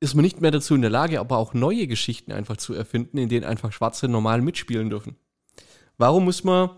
ist 0.00 0.14
man 0.14 0.24
nicht 0.24 0.40
mehr 0.40 0.50
dazu 0.50 0.74
in 0.74 0.82
der 0.82 0.90
Lage, 0.90 1.20
aber 1.20 1.38
auch 1.38 1.54
neue 1.54 1.86
Geschichten 1.86 2.30
einfach 2.32 2.58
zu 2.58 2.74
erfinden, 2.74 3.18
in 3.18 3.28
denen 3.28 3.44
einfach 3.44 3.72
Schwarze 3.72 4.08
normal 4.08 4.42
mitspielen 4.42 4.90
dürfen? 4.90 5.16
Warum 5.96 6.24
muss 6.24 6.44
man, 6.44 6.70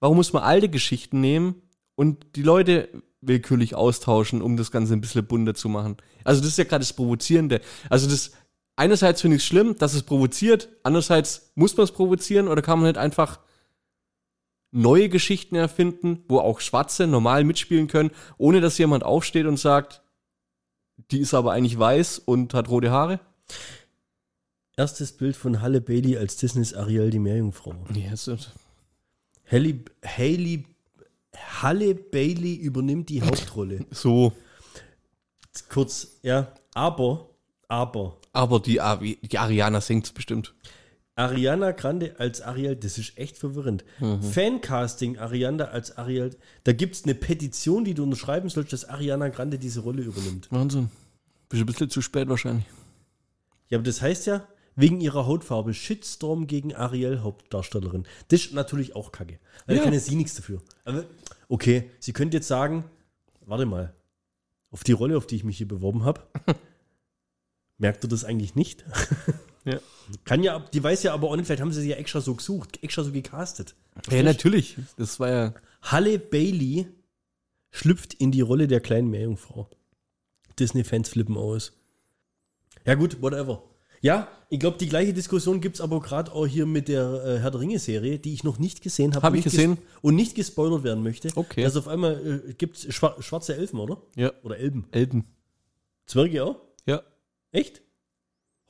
warum 0.00 0.16
muss 0.16 0.32
man 0.32 0.42
alte 0.42 0.68
Geschichten 0.70 1.20
nehmen 1.20 1.62
und 1.98 2.36
die 2.36 2.42
Leute 2.44 2.88
willkürlich 3.20 3.74
austauschen, 3.74 4.40
um 4.40 4.56
das 4.56 4.70
Ganze 4.70 4.92
ein 4.92 5.00
bisschen 5.00 5.26
bunter 5.26 5.54
zu 5.54 5.68
machen? 5.68 5.96
Also 6.22 6.40
das 6.40 6.50
ist 6.50 6.58
ja 6.58 6.62
gerade 6.64 6.82
das 6.82 6.92
Provozierende. 6.92 7.60
Also 7.90 8.08
das, 8.08 8.30
einerseits 8.76 9.20
finde 9.20 9.36
ich 9.36 9.42
es 9.42 9.48
schlimm, 9.48 9.76
dass 9.76 9.94
es 9.94 10.04
provoziert, 10.04 10.68
andererseits 10.84 11.50
muss 11.56 11.76
man 11.76 11.82
es 11.84 11.90
provozieren 11.92 12.46
oder 12.46 12.62
kann 12.62 12.78
man 12.78 12.86
nicht 12.88 12.98
einfach 12.98 13.40
neue 14.70 15.08
Geschichten 15.08 15.56
erfinden, 15.56 16.22
wo 16.28 16.38
auch 16.38 16.60
Schwarze 16.60 17.08
normal 17.08 17.42
mitspielen 17.42 17.88
können, 17.88 18.12
ohne 18.36 18.60
dass 18.60 18.78
jemand 18.78 19.02
aufsteht 19.02 19.46
und 19.46 19.56
sagt, 19.58 20.02
die 21.10 21.18
ist 21.18 21.34
aber 21.34 21.52
eigentlich 21.52 21.78
weiß 21.78 22.20
und 22.20 22.54
hat 22.54 22.68
rote 22.68 22.92
Haare. 22.92 23.18
Erstes 24.76 25.16
Bild 25.16 25.34
von 25.34 25.60
Halle 25.62 25.80
Bailey 25.80 26.16
als 26.16 26.36
Disneys 26.36 26.74
Ariel, 26.74 27.10
die 27.10 27.18
Meerjungfrau. 27.18 27.74
Ja, 27.92 28.14
so- 28.14 28.36
Halle, 29.50 29.80
Haley, 30.04 30.64
Halle 31.36 31.94
Bailey 31.94 32.54
übernimmt 32.54 33.08
die 33.08 33.22
Hauptrolle. 33.22 33.84
so. 33.90 34.32
Kurz, 35.68 36.18
ja. 36.22 36.52
Aber, 36.74 37.30
aber, 37.66 38.18
Aber 38.32 38.60
die, 38.60 38.80
Ari- 38.80 39.18
die 39.26 39.38
Ariana 39.38 39.80
singt 39.80 40.12
bestimmt. 40.14 40.54
Ariana 41.16 41.72
Grande 41.72 42.14
als 42.18 42.40
Ariel, 42.42 42.76
das 42.76 42.96
ist 42.96 43.18
echt 43.18 43.36
verwirrend. 43.38 43.84
Mhm. 43.98 44.22
Fancasting 44.22 45.18
Ariana 45.18 45.64
als 45.64 45.98
Ariel, 45.98 46.36
da 46.62 46.72
gibt 46.72 46.94
es 46.94 47.02
eine 47.04 47.16
Petition, 47.16 47.84
die 47.84 47.94
du 47.94 48.04
unterschreiben 48.04 48.48
sollst, 48.48 48.72
dass 48.72 48.84
Ariana 48.84 49.28
Grande 49.28 49.58
diese 49.58 49.80
Rolle 49.80 50.02
übernimmt. 50.02 50.46
Wahnsinn. 50.52 50.90
Bist 51.48 51.60
ein 51.62 51.66
bisschen 51.66 51.90
zu 51.90 52.02
spät 52.02 52.28
wahrscheinlich. 52.28 52.66
Ja, 53.68 53.78
aber 53.78 53.84
das 53.84 54.00
heißt 54.00 54.26
ja, 54.26 54.46
wegen 54.80 55.00
ihrer 55.00 55.26
Hautfarbe, 55.26 55.74
Shitstorm 55.74 56.46
gegen 56.46 56.74
Ariel, 56.74 57.20
Hauptdarstellerin. 57.20 58.04
Das 58.28 58.40
ist 58.46 58.52
natürlich 58.54 58.94
auch 58.94 59.10
kacke. 59.12 59.38
Weil 59.66 59.76
Ja. 59.76 59.80
da 59.82 59.84
kann 59.86 59.94
ja 59.94 60.00
sie 60.00 60.14
nichts 60.14 60.34
dafür. 60.36 60.62
Aber, 60.84 61.04
okay, 61.48 61.90
sie 61.98 62.12
könnte 62.12 62.36
jetzt 62.36 62.46
sagen, 62.48 62.84
warte 63.44 63.66
mal, 63.66 63.92
auf 64.70 64.84
die 64.84 64.92
Rolle, 64.92 65.16
auf 65.16 65.26
die 65.26 65.36
ich 65.36 65.44
mich 65.44 65.56
hier 65.58 65.66
beworben 65.68 66.04
habe, 66.04 66.20
merkt 67.78 68.04
ihr 68.04 68.08
das 68.08 68.24
eigentlich 68.24 68.54
nicht? 68.54 68.84
Ja. 69.64 69.80
Kann 70.24 70.42
ja, 70.42 70.60
die 70.72 70.82
weiß 70.82 71.02
ja 71.02 71.12
aber 71.12 71.28
auch 71.28 71.36
nicht, 71.36 71.44
vielleicht 71.44 71.60
haben 71.60 71.72
sie 71.72 71.82
sie 71.82 71.90
ja 71.90 71.96
extra 71.96 72.22
so 72.22 72.34
gesucht, 72.34 72.82
extra 72.82 73.02
so 73.04 73.12
gecastet. 73.12 73.74
Ja, 74.08 74.22
natürlich. 74.22 74.76
Das 74.96 75.20
war 75.20 75.28
ja. 75.28 75.54
Halle 75.82 76.18
Bailey 76.18 76.86
schlüpft 77.70 78.14
in 78.14 78.32
die 78.32 78.40
Rolle 78.40 78.66
der 78.66 78.80
kleinen 78.80 79.10
Meerjungfrau. 79.10 79.68
Disney-Fans 80.58 81.10
flippen 81.10 81.36
aus. 81.36 81.72
Ja, 82.86 82.94
gut, 82.94 83.20
whatever. 83.20 83.62
Ja, 84.00 84.28
ich 84.48 84.60
glaube, 84.60 84.78
die 84.78 84.88
gleiche 84.88 85.12
Diskussion 85.12 85.60
gibt 85.60 85.76
es 85.76 85.80
aber 85.80 86.00
gerade 86.00 86.32
auch 86.32 86.46
hier 86.46 86.66
mit 86.66 86.88
der 86.88 87.02
äh, 87.24 87.38
Herr 87.40 87.50
der 87.50 87.60
Ringe-Serie, 87.60 88.18
die 88.18 88.32
ich 88.32 88.44
noch 88.44 88.58
nicht 88.58 88.80
gesehen 88.82 89.14
habe. 89.14 89.22
Hab 89.26 89.32
und 89.32 89.38
ich 89.38 89.44
nicht 89.44 89.52
gesehen. 89.54 89.74
ges- 89.76 89.80
Und 90.02 90.14
nicht 90.14 90.34
gespoilert 90.34 90.84
werden 90.84 91.02
möchte. 91.02 91.30
Okay. 91.34 91.62
Dass 91.64 91.76
auf 91.76 91.88
einmal 91.88 92.44
äh, 92.48 92.54
gibt 92.54 92.76
es 92.76 92.94
schwar 92.94 93.20
schwarze 93.22 93.56
Elfen, 93.56 93.78
oder? 93.80 94.00
Ja. 94.14 94.32
Oder 94.44 94.56
Elben. 94.58 94.86
Elben. 94.92 95.24
Zwerge 96.06 96.44
auch? 96.44 96.56
Ja. 96.86 97.02
Echt? 97.50 97.82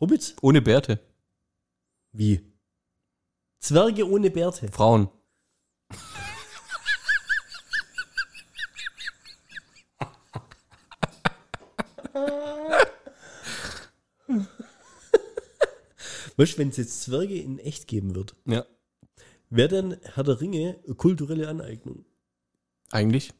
Hobbits? 0.00 0.34
Ohne 0.40 0.62
Bärte. 0.62 0.98
Wie? 2.12 2.40
Zwerge 3.60 4.08
ohne 4.08 4.30
Bärte. 4.30 4.68
Frauen. 4.68 5.08
Weißt 16.38 16.54
du, 16.54 16.58
wenn 16.58 16.68
es 16.70 16.76
jetzt 16.78 17.02
Zwerge 17.02 17.34
in 17.36 17.58
echt 17.58 17.86
geben 17.88 18.14
wird, 18.14 18.34
Ja. 18.46 18.64
wäre 19.50 19.68
dann 19.68 19.96
Herr 20.14 20.24
der 20.24 20.40
Ringe 20.40 20.78
kulturelle 20.96 21.48
Aneignung. 21.48 22.04
Eigentlich. 22.90 23.32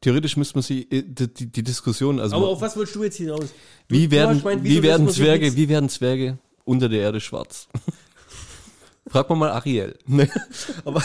Theoretisch 0.00 0.36
müsste 0.36 0.54
man 0.56 0.62
sie, 0.62 0.82
äh, 0.90 1.02
die, 1.02 1.32
die, 1.32 1.46
die 1.52 1.62
Diskussion, 1.62 2.20
also 2.20 2.36
Aber 2.36 2.48
auf 2.48 2.60
was 2.60 2.76
wolltest 2.76 2.96
du 2.96 3.04
jetzt 3.04 3.16
hinaus? 3.16 3.40
Du- 3.88 3.94
wie 3.94 4.10
werden, 4.10 4.38
gemeint, 4.38 4.64
wie 4.64 4.82
werden 4.82 5.08
Zwerge, 5.08 5.54
wie 5.56 5.68
werden 5.68 5.88
Zwerge 5.88 6.38
unter 6.64 6.88
der 6.88 7.00
Erde 7.00 7.20
schwarz? 7.20 7.68
Frag 9.06 9.28
mal 9.28 9.36
mal 9.36 9.50
Ariel. 9.50 9.98
Ne? 10.06 10.28
Aber 10.84 11.02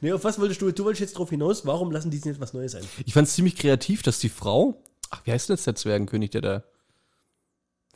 nee, 0.00 0.12
auf 0.12 0.24
was 0.24 0.38
wolltest 0.38 0.60
du? 0.62 0.70
Du 0.72 0.84
wolltest 0.84 1.00
jetzt 1.00 1.18
drauf 1.18 1.30
hinaus, 1.30 1.66
warum 1.66 1.90
lassen 1.92 2.10
die 2.10 2.16
sich 2.18 2.26
nicht 2.26 2.40
was 2.40 2.52
Neues 2.54 2.74
ein? 2.74 2.84
Ich 3.04 3.12
fand 3.14 3.28
es 3.28 3.34
ziemlich 3.34 3.56
kreativ, 3.56 4.02
dass 4.02 4.18
die 4.20 4.28
Frau, 4.30 4.80
ach, 5.10 5.22
wie 5.24 5.32
heißt 5.32 5.48
denn 5.48 5.56
jetzt 5.56 5.66
der 5.66 5.74
Zwergenkönig, 5.74 6.30
der 6.30 6.40
da, 6.40 6.64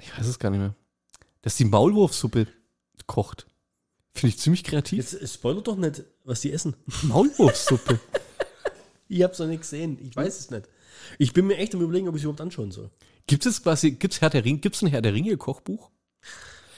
ich 0.01 0.17
weiß 0.19 0.27
es 0.27 0.38
gar 0.38 0.51
nicht 0.51 0.61
mehr, 0.61 0.75
dass 1.42 1.57
die 1.57 1.64
Maulwurfsuppe 1.64 2.46
kocht. 3.07 3.46
Finde 4.14 4.28
ich 4.28 4.38
ziemlich 4.38 4.64
kreativ. 4.64 5.12
Jetzt 5.12 5.35
spoilert 5.35 5.66
doch 5.66 5.76
nicht, 5.76 6.05
was 6.24 6.40
die 6.40 6.52
essen. 6.52 6.74
Maulwurfsuppe. 7.02 8.00
Ich 9.09 9.22
hab's 9.22 9.38
noch 9.38 9.46
nicht 9.46 9.61
gesehen. 9.61 9.98
Ich 10.02 10.16
weiß 10.16 10.38
es 10.38 10.50
nicht. 10.50 10.68
Ich 11.18 11.33
bin 11.33 11.46
mir 11.46 11.57
echt 11.57 11.74
am 11.74 11.83
überlegen, 11.83 12.09
ob 12.09 12.14
ich 12.14 12.20
es 12.20 12.24
überhaupt 12.24 12.40
anschauen 12.40 12.70
soll. 12.70 12.90
Gibt 13.26 13.44
es 13.46 13.62
quasi, 13.62 13.92
gibt's 13.92 14.20
Herr 14.20 14.31
der 14.31 14.44
Ring, 14.44 14.61
gibt's 14.61 14.83
ein 14.83 14.88
Herr 14.88 15.02
der 15.02 15.14
Ringe 15.14 15.37
Kochbuch? 15.37 15.90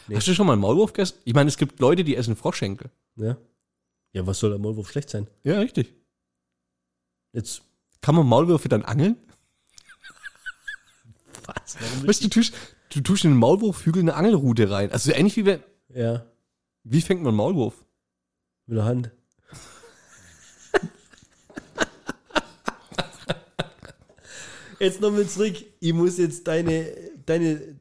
Nee. 0.08 0.16
Hast 0.16 0.28
du 0.28 0.34
schon 0.34 0.46
mal 0.46 0.54
einen 0.54 0.62
Maulwurf 0.62 0.92
gegessen? 0.92 1.18
Ich 1.24 1.34
meine, 1.34 1.48
es 1.48 1.56
gibt 1.56 1.80
Leute, 1.80 2.04
die 2.04 2.16
essen 2.16 2.36
Froschschenkel. 2.36 2.90
Ja. 3.16 3.36
Ja, 4.12 4.26
was 4.26 4.38
soll 4.38 4.50
der 4.50 4.58
Maulwurf 4.58 4.90
schlecht 4.90 5.10
sein? 5.10 5.28
Ja, 5.42 5.58
richtig. 5.58 5.92
Jetzt. 7.32 7.62
Kann 8.00 8.14
man 8.14 8.26
Maulwürfe 8.26 8.68
dann 8.68 8.84
angeln? 8.84 9.16
Was? 11.46 11.76
Warum 11.80 12.06
Weißt 12.06 12.22
du, 12.22 12.28
du 12.28 12.40
tust, 12.40 12.54
du 12.94 13.00
tust 13.00 13.24
in 13.24 13.32
den 13.32 13.38
Maulwurfhügel 13.38 14.02
eine 14.02 14.14
Angelrute 14.14 14.70
rein. 14.70 14.90
Also 14.92 15.12
ähnlich 15.12 15.36
wie 15.36 15.44
wenn, 15.46 15.62
Ja, 15.88 16.24
wie 16.84 17.00
fängt 17.00 17.20
man 17.22 17.28
einen 17.30 17.36
Maulwurf? 17.36 17.84
mit 18.66 18.78
der 18.78 18.84
Hand. 18.84 19.10
Jetzt 24.80 25.00
nochmal 25.00 25.26
zurück. 25.26 25.54
Ich 25.80 25.92
muss 25.92 26.18
jetzt 26.18 26.46
deine, 26.46 26.86
deine, 27.26 27.76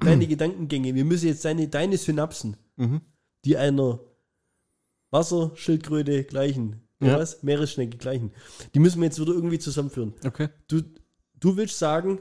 deine 0.00 0.26
Gedankengänge, 0.26 0.94
wir 0.94 1.04
müssen 1.04 1.28
jetzt 1.28 1.44
deine, 1.44 1.68
deine 1.68 1.96
Synapsen, 1.96 2.56
Mhm. 2.76 3.00
die 3.44 3.56
einer 3.56 4.00
Wasserschildkröte 5.10 6.24
gleichen, 6.24 6.82
ja. 7.00 7.08
Ja. 7.08 7.18
was? 7.18 7.42
Meeresschnecke 7.42 7.96
gleichen, 7.98 8.32
die 8.74 8.78
müssen 8.80 9.00
wir 9.00 9.06
jetzt 9.06 9.20
wieder 9.20 9.32
irgendwie 9.32 9.58
zusammenführen. 9.58 10.14
Okay. 10.24 10.48
Du, 10.68 10.82
du 11.38 11.56
willst 11.56 11.78
sagen, 11.78 12.20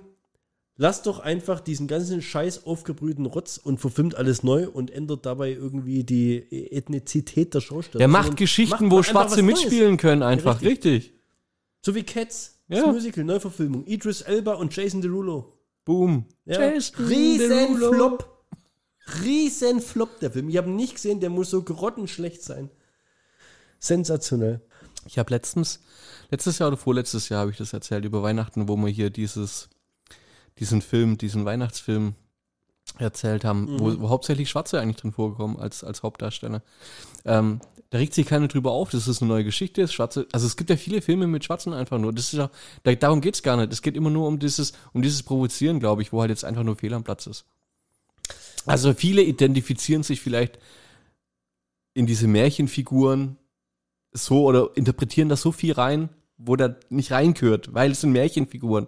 lass 0.82 1.04
doch 1.04 1.20
einfach 1.20 1.60
diesen 1.60 1.88
ganzen 1.88 2.24
scheiß 2.24 2.66
aufgebrühten 2.66 3.28
Rotz 3.28 3.58
und 3.58 3.78
verfilmt 3.80 4.16
alles 4.16 4.42
neu 4.42 4.68
und 4.68 4.90
ändert 4.90 5.28
dabei 5.28 5.52
irgendwie 5.52 6.04
die 6.04 6.72
Ethnizität 6.72 7.54
der 7.54 7.62
Schauspieler. 7.62 8.00
Der 8.00 8.08
macht 8.08 8.36
Geschichten, 8.36 8.86
macht 8.88 8.92
wo 8.92 9.04
Schwarze 9.04 9.38
was 9.38 9.44
Neues. 9.44 9.62
mitspielen 9.62 9.98
können, 9.98 10.24
einfach. 10.24 10.60
Ja, 10.60 10.70
richtig. 10.70 11.14
So 11.86 11.94
wie 11.94 12.02
Cats, 12.02 12.58
Ja. 12.68 12.78
das 12.84 12.94
Musical, 12.96 13.24
Neuverfilmung. 13.24 13.86
Idris 13.86 14.22
Elba 14.22 14.56
und 14.56 14.76
Jason 14.76 15.02
Derulo. 15.02 15.54
Boom. 15.86 16.26
Ja. 16.46 16.60
Jason 16.60 17.06
Riesen 17.06 17.50
Derulo. 17.50 17.94
Flop. 17.94 18.46
Riesen 19.24 19.82
Flop, 19.82 20.20
der 20.20 20.32
Film. 20.32 20.50
Ich 20.50 20.58
habe 20.58 20.68
ihn 20.70 20.76
nicht 20.78 20.96
gesehen, 20.96 21.20
der 21.20 21.30
muss 21.30 21.52
so 21.52 21.62
grottenschlecht 21.62 22.42
sein. 22.42 22.72
Sensationell. 23.80 24.62
Ich 25.06 25.20
habe 25.20 25.30
letztens, 25.32 25.80
letztes 26.32 26.58
Jahr 26.58 26.70
oder 26.70 26.78
vorletztes 26.78 27.30
Jahr 27.30 27.42
habe 27.42 27.52
ich 27.52 27.58
das 27.58 27.72
erzählt, 27.74 28.04
über 28.06 28.24
Weihnachten, 28.24 28.68
wo 28.68 28.76
wir 28.78 28.90
hier 28.90 29.10
dieses, 29.12 29.70
diesen 30.60 30.82
Film, 30.82 31.18
diesen 31.18 31.46
Weihnachtsfilm 31.46 32.14
erzählt 32.98 33.46
haben, 33.46 33.74
Mhm. 33.74 33.80
wo, 33.80 34.00
wo 34.02 34.10
hauptsächlich 34.10 34.50
Schwarze 34.50 34.80
eigentlich 34.80 34.98
drin 34.98 35.12
vorkommen 35.12 35.58
als, 35.58 35.84
als 35.84 36.04
Hauptdarsteller. 36.04 36.62
Ähm, 37.26 37.60
da 37.90 37.98
regt 37.98 38.14
sich 38.14 38.26
keiner 38.26 38.48
drüber 38.48 38.72
auf, 38.72 38.90
dass 38.90 39.08
es 39.08 39.22
eine 39.22 39.30
neue 39.30 39.44
Geschichte 39.44 39.82
ist. 39.82 39.94
Schwarze, 39.94 40.26
also 40.32 40.46
es 40.48 40.56
gibt 40.56 40.70
ja 40.70 40.78
viele 40.78 41.02
Filme 41.02 41.28
mit 41.28 41.44
Schwarzen 41.44 41.74
einfach 41.74 41.98
nur. 42.00 42.14
Das 42.14 42.26
ist 42.26 42.34
ja, 42.40 42.50
da, 42.84 42.94
darum 42.96 43.22
geht's 43.22 43.44
gar 43.44 43.58
nicht. 43.58 43.72
Es 43.74 43.82
geht 43.82 43.96
immer 43.96 44.10
nur 44.10 44.28
um 44.28 44.40
dieses, 44.40 44.74
um 44.94 45.02
dieses 45.02 45.24
Provozieren, 45.24 45.80
glaube 45.80 46.02
ich, 46.02 46.14
wo 46.14 46.22
halt 46.22 46.30
jetzt 46.30 46.46
einfach 46.46 46.64
nur 46.64 46.76
Fehl 46.78 46.94
am 46.94 47.04
Platz 47.04 47.28
ist. 47.28 47.46
Also 48.66 48.94
viele 48.94 49.24
identifizieren 49.24 50.04
sich 50.04 50.22
vielleicht 50.22 50.60
in 51.94 52.06
diese 52.06 52.28
Märchenfiguren 52.28 53.38
so 54.14 54.44
oder 54.46 54.70
interpretieren 54.76 55.30
da 55.30 55.36
so 55.36 55.52
viel 55.52 55.74
rein, 55.74 56.10
wo 56.38 56.56
da 56.56 56.76
nicht 56.90 57.12
reingehört, 57.12 57.74
weil 57.74 57.92
es 57.92 58.02
sind 58.02 58.12
Märchenfiguren. 58.12 58.88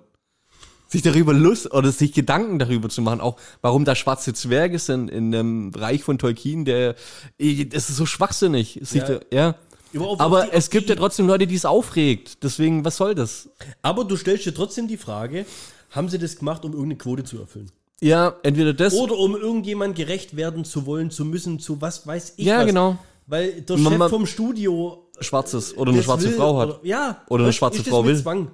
Sich 0.94 1.02
darüber 1.02 1.34
Lust 1.34 1.74
oder 1.74 1.92
sich 1.92 2.14
Gedanken 2.14 2.60
darüber 2.60 2.88
zu 2.88 3.02
machen, 3.02 3.20
auch 3.20 3.36
warum 3.62 3.84
da 3.84 3.96
schwarze 3.96 4.34
Zwerge 4.34 4.80
sind 4.80 5.10
in 5.10 5.32
dem 5.32 5.72
Reich 5.76 6.04
von 6.04 6.18
Tolkien, 6.18 6.64
der, 6.64 6.94
das 7.38 7.90
ist 7.90 7.98
so 7.98 8.06
schwachsinnig. 8.06 8.80
Ja. 8.94 9.04
da, 9.04 9.20
ja. 9.32 9.56
Überhaupt 9.92 10.22
Aber 10.22 10.46
die- 10.46 10.52
es 10.54 10.70
gibt 10.70 10.90
ja 10.90 10.96
trotzdem 10.96 11.28
Leute, 11.28 11.46
die 11.48 11.56
es 11.56 11.66
aufregt. 11.66 12.44
Deswegen, 12.44 12.86
was 12.86 12.98
soll 12.98 13.14
das? 13.16 13.50
Aber 13.82 14.06
du 14.06 14.16
stellst 14.16 14.46
dir 14.46 14.54
trotzdem 14.54 14.88
die 14.88 14.98
Frage, 14.98 15.46
haben 15.92 16.10
sie 16.10 16.18
das 16.18 16.36
gemacht, 16.38 16.64
um 16.66 16.72
irgendeine 16.72 16.98
Quote 16.98 17.24
zu 17.26 17.40
erfüllen? 17.40 17.70
Ja, 18.02 18.36
entweder 18.44 18.74
das. 18.74 18.94
Oder 18.94 19.18
um 19.18 19.36
irgendjemand 19.36 19.96
gerecht 19.96 20.36
werden 20.36 20.64
zu 20.66 20.86
wollen, 20.86 21.10
zu 21.12 21.26
müssen, 21.26 21.60
zu 21.60 21.80
was 21.82 22.06
weiß 22.08 22.34
ich 22.38 22.46
Ja, 22.46 22.60
was. 22.60 22.66
genau. 22.68 22.98
Weil 23.28 23.62
der 23.62 23.78
Man- 23.78 23.94
Chef 24.00 24.10
vom 24.10 24.26
Studio 24.26 25.08
Schwarzes 25.20 25.78
oder 25.78 25.92
eine 25.92 26.04
schwarze 26.04 26.26
will, 26.30 26.34
Frau 26.34 26.58
hat. 26.60 26.70
Oder, 26.70 26.80
ja. 26.84 27.22
Oder 27.30 27.44
eine 27.46 27.54
schwarze 27.54 27.84
Frau 27.84 28.04
will. 28.04 28.18
Zwang, 28.22 28.50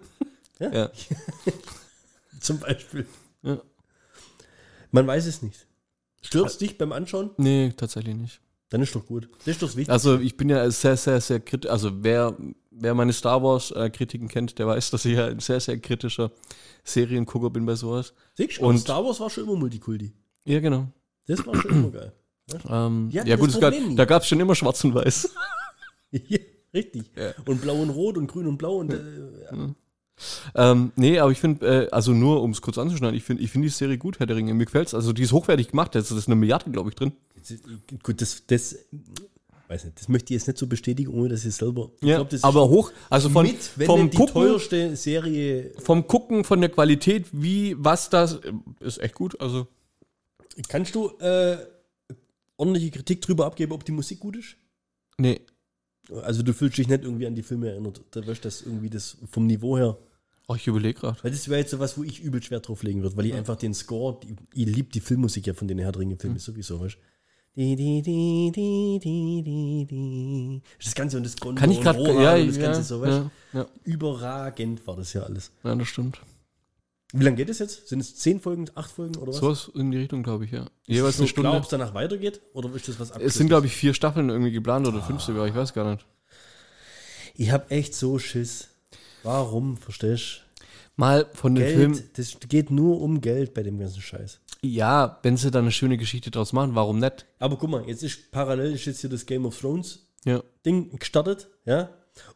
ja. 0.60 0.89
zum 2.41 2.60
Beispiel. 2.60 3.06
Ja. 3.43 3.62
Man 4.91 5.08
weiß 5.08 5.25
es 5.28 5.41
nicht. 5.41 5.67
Stört 6.21 6.47
es 6.47 6.58
dich 6.58 6.78
beim 6.78 6.91
Anschauen? 6.91 7.30
Nee, 7.38 7.73
tatsächlich 7.78 8.15
nicht. 8.15 8.41
Dann 8.69 8.82
ist 8.82 8.93
doch 8.95 9.06
gut. 9.06 9.30
Das 9.39 9.47
ist 9.47 9.62
doch 9.62 9.67
das 9.67 9.75
Wichtigste. 9.78 9.93
Also 9.93 10.19
ich 10.19 10.38
bin 10.38 10.49
ja 10.49 10.69
sehr, 10.69 10.95
sehr, 10.97 11.19
sehr 11.21 11.39
kritisch. 11.39 11.71
Also 11.71 12.04
wer, 12.04 12.36
wer 12.69 12.93
meine 12.93 13.13
Star 13.13 13.41
Wars 13.41 13.71
äh, 13.71 13.89
Kritiken 13.89 14.28
kennt, 14.28 14.60
der 14.60 14.67
weiß, 14.67 14.91
dass 14.91 15.06
ich 15.06 15.15
ja 15.15 15.28
ein 15.28 15.39
sehr, 15.39 15.60
sehr 15.60 15.80
kritischer 15.80 16.32
Seriengucker 16.84 17.49
bin 17.49 17.65
bei 17.65 17.75
sowas. 17.75 18.13
Siehst 18.36 18.60
du, 18.60 18.65
und- 18.65 18.78
Star 18.80 19.04
Wars 19.04 19.19
war 19.19 19.30
schon 19.30 19.45
immer 19.45 19.56
Multikulti. 19.56 20.12
Ja, 20.45 20.60
genau. 20.60 20.88
Das 21.28 21.45
war 21.45 21.56
schon 21.56 21.71
immer 21.71 21.91
geil. 21.91 22.13
Ähm, 22.67 23.10
Ja, 23.12 23.36
gut, 23.36 23.49
es 23.52 23.60
gab, 23.60 23.71
da 23.95 24.06
gab 24.06 24.23
es 24.23 24.28
schon 24.28 24.39
immer 24.39 24.56
Schwarz 24.56 24.84
und 24.84 24.95
Weiß. 24.95 25.30
Ja, 26.12 26.39
richtig. 26.73 27.12
Ja. 27.15 27.34
Und 27.45 27.62
blau 27.62 27.75
und 27.75 27.91
rot 27.91 28.17
und 28.17 28.25
grün 28.25 28.47
und 28.47 28.58
blau 28.58 28.78
und 28.78 28.91
äh, 28.91 29.43
ja. 29.43 29.69
Ähm, 30.55 30.91
nee, 30.95 31.19
aber 31.19 31.32
ich 31.32 31.39
finde, 31.39 31.86
äh, 31.86 31.89
also 31.91 32.12
nur 32.13 32.41
um 32.41 32.51
es 32.51 32.62
kurz 32.62 32.77
anzuschneiden, 32.77 33.15
ich 33.15 33.23
finde 33.23 33.43
ich 33.43 33.51
find 33.51 33.63
die 33.65 33.69
Serie 33.69 33.97
gut, 33.97 34.19
Herr 34.19 34.25
der 34.27 34.36
Ringe. 34.36 34.53
Mir 34.53 34.65
gefällt's. 34.65 34.93
Also 34.93 35.13
die 35.13 35.23
ist 35.23 35.32
hochwertig 35.32 35.69
gemacht. 35.69 35.95
Das 35.95 36.12
ist 36.12 36.27
eine 36.27 36.36
Milliarde, 36.36 36.69
glaube 36.71 36.89
ich, 36.89 36.95
drin. 36.95 37.13
Gut, 38.03 38.21
das, 38.21 38.43
das, 38.47 38.75
weiß 39.67 39.86
nicht, 39.86 39.99
das 39.99 40.10
möchte 40.10 40.34
ich 40.34 40.39
jetzt 40.39 40.47
nicht 40.47 40.58
so 40.58 40.67
bestätigen, 40.67 41.13
ohne 41.13 41.29
dass 41.29 41.45
ich 41.45 41.55
selber. 41.55 41.91
Ich 42.01 42.08
Ja, 42.08 42.17
glaub, 42.17 42.29
das 42.29 42.43
aber 42.43 42.67
hoch, 42.69 42.91
also 43.10 43.29
von, 43.29 43.45
mit, 43.45 43.71
wenn 43.77 43.86
vom 43.86 44.10
die 44.10 44.17
Gucken, 44.17 44.34
teuerste 44.34 44.95
Serie. 44.95 45.71
vom 45.79 46.05
Gucken, 46.08 46.43
von 46.43 46.60
der 46.60 46.69
Qualität, 46.69 47.27
wie, 47.32 47.75
was 47.77 48.10
das, 48.10 48.39
ist 48.79 48.97
echt 48.99 49.15
gut. 49.15 49.39
Also 49.39 49.67
Kannst 50.67 50.93
du 50.95 51.10
äh, 51.19 51.58
ordentliche 52.58 52.91
Kritik 52.91 53.21
drüber 53.21 53.45
abgeben, 53.45 53.71
ob 53.71 53.86
die 53.86 53.91
Musik 53.93 54.19
gut 54.19 54.36
ist? 54.36 54.58
nee, 55.17 55.39
Also 56.23 56.43
du 56.43 56.53
fühlst 56.53 56.77
dich 56.77 56.88
nicht 56.88 57.03
irgendwie 57.03 57.27
an 57.27 57.36
die 57.36 57.43
Filme 57.43 57.69
erinnert. 57.69 58.01
Da 58.12 58.25
weißt 58.25 58.43
das 58.43 58.62
irgendwie 58.63 58.89
das 58.89 59.17
vom 59.32 59.45
Niveau 59.47 59.77
her. 59.77 59.97
Oh, 60.49 60.55
ich 60.55 60.67
überlege 60.67 60.99
gerade. 60.99 61.23
Weil 61.23 61.31
das 61.31 61.47
wäre 61.47 61.59
jetzt 61.59 61.71
so 61.71 61.79
was, 61.79 61.97
wo 61.97 62.03
ich 62.03 62.19
übel 62.21 62.41
schwer 62.43 62.59
drauf 62.59 62.83
legen 62.83 63.03
würde, 63.03 63.15
weil 63.15 63.27
ich 63.27 63.33
einfach 63.35 63.55
den 63.55 63.73
Score, 63.73 64.19
ich 64.53 64.65
liebe 64.65 64.89
die 64.89 64.99
Filmmusik 64.99 65.47
ja 65.47 65.53
von 65.53 65.67
den 65.67 65.79
Herr 65.79 65.91
der 65.91 66.01
Ringe-Filmen 66.01 66.38
Hm. 66.38 66.41
sowieso, 66.41 66.79
weißt 66.81 66.97
die. 67.55 67.75
Das 70.83 70.95
Ganze 70.95 71.17
und 71.17 71.25
das 71.25 71.35
Gondor 71.38 71.59
Kann 71.59 71.71
ich 71.71 71.77
und 71.77 71.83
gerade, 71.83 71.99
ja, 71.99 72.35
und 72.35 72.47
das 72.47 72.57
ja, 72.57 72.62
Ganze 72.63 72.83
so, 72.83 73.01
weißt 73.01 73.23
ja, 73.53 73.59
ja, 73.59 73.67
Überragend 73.83 74.85
war 74.88 74.95
das 74.95 75.13
ja 75.13 75.23
alles. 75.23 75.51
ja, 75.63 75.75
das 75.75 75.88
stimmt. 75.88 76.19
Wie 77.12 77.23
lange 77.23 77.38
geht 77.38 77.49
es 77.49 77.59
jetzt? 77.59 77.88
Sind 77.88 77.99
es 77.99 78.15
zehn 78.15 78.39
Folgen, 78.39 78.65
acht 78.75 78.91
Folgen 78.91 79.15
oder 79.17 79.31
was? 79.31 79.39
Sowas 79.39 79.71
in 79.73 79.89
die 79.91 79.97
Richtung, 79.97 80.21
glaube 80.21 80.45
ich, 80.45 80.51
ja. 80.51 80.67
Jeweils 80.85 81.19
eine 81.19 81.27
Stunde. 81.27 81.51
Ob 81.51 81.63
es 81.63 81.69
danach 81.69 81.95
weitergeht 81.95 82.39
oder 82.53 82.73
ist 82.75 82.88
das 82.88 82.99
was 82.99 83.12
es 83.12 83.33
sind, 83.33 83.47
glaube 83.47 83.65
ich, 83.65 83.75
vier 83.75 83.95
Staffeln 83.95 84.29
irgendwie 84.29 84.51
geplant 84.51 84.88
oder 84.88 85.01
fünf 85.01 85.21
sogar, 85.21 85.47
ich 85.47 85.55
weiß 85.55 85.73
gar 85.73 85.91
nicht. 85.91 86.05
Ich 87.35 87.51
habe 87.51 87.69
echt 87.71 87.95
so 87.95 88.19
Schiss. 88.19 88.67
Warum, 89.23 89.77
verstehst 89.77 90.41
Mal 90.95 91.27
von 91.34 91.55
du? 91.55 91.62
Filmen, 91.62 91.93
Geld, 91.93 92.17
das 92.17 92.38
geht 92.49 92.71
nur 92.71 93.01
um 93.01 93.21
Geld 93.21 93.53
bei 93.53 93.63
dem 93.63 93.79
ganzen 93.79 94.01
Scheiß. 94.01 94.39
ja, 94.62 95.17
wenn 95.23 95.38
sie 95.38 95.49
dann 95.51 95.63
eine 95.63 95.71
schöne 95.71 95.97
Geschichte 95.97 96.29
draus 96.29 96.51
machen, 96.51 96.75
warum 96.75 96.99
nicht? 96.99 97.25
Aber 97.39 97.55
guck 97.58 97.69
mal, 97.69 97.84
jetzt 97.88 98.03
ist 98.03 98.32
parallel 98.32 98.73
ist 98.73 98.86
jetzt 98.86 98.99
hier 99.01 99.10
das 99.10 99.25
Game 99.25 99.45
of 99.45 99.58
Thrones 99.58 100.10
Ja. 100.25 100.41
Ding 100.65 100.97
gestartet, 100.97 101.47
ja. 101.65 101.89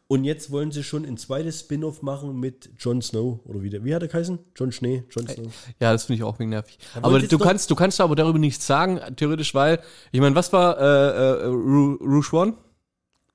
Und 0.06 0.24
jetzt 0.24 0.50
wollen 0.50 0.70
sie 0.72 0.82
schon 0.82 1.04
ein 1.04 1.18
zweites 1.18 1.60
Spin-off 1.60 2.00
machen 2.00 2.40
mit 2.40 2.70
Jon 2.78 3.02
Snow 3.02 3.40
oder 3.44 3.60
wie 3.60 3.68
der, 3.68 3.84
wie 3.84 3.94
hat 3.94 4.00
er 4.00 4.08
geheißen? 4.08 4.38
Jon 4.56 4.72
Schnee, 4.72 5.04
Jon 5.10 5.28
Snow. 5.28 5.52
Ja, 5.78 5.92
das 5.92 6.04
finde 6.04 6.20
ich 6.20 6.24
auch 6.24 6.38
wegen 6.38 6.48
nervig. 6.48 6.78
Aber 7.02 7.20
sie 7.20 7.28
du 7.28 7.36
kannst, 7.36 7.70
du 7.70 7.74
kannst 7.74 8.00
aber 8.00 8.16
darüber 8.16 8.38
nichts 8.38 8.66
sagen, 8.66 8.98
theoretisch, 9.16 9.54
weil, 9.54 9.80
ich 10.10 10.20
meine, 10.20 10.34
was 10.34 10.50
war 10.54 10.78
äh, 10.78 11.42
äh, 11.42 11.46
Rouge 11.48 12.34
One? 12.34 12.54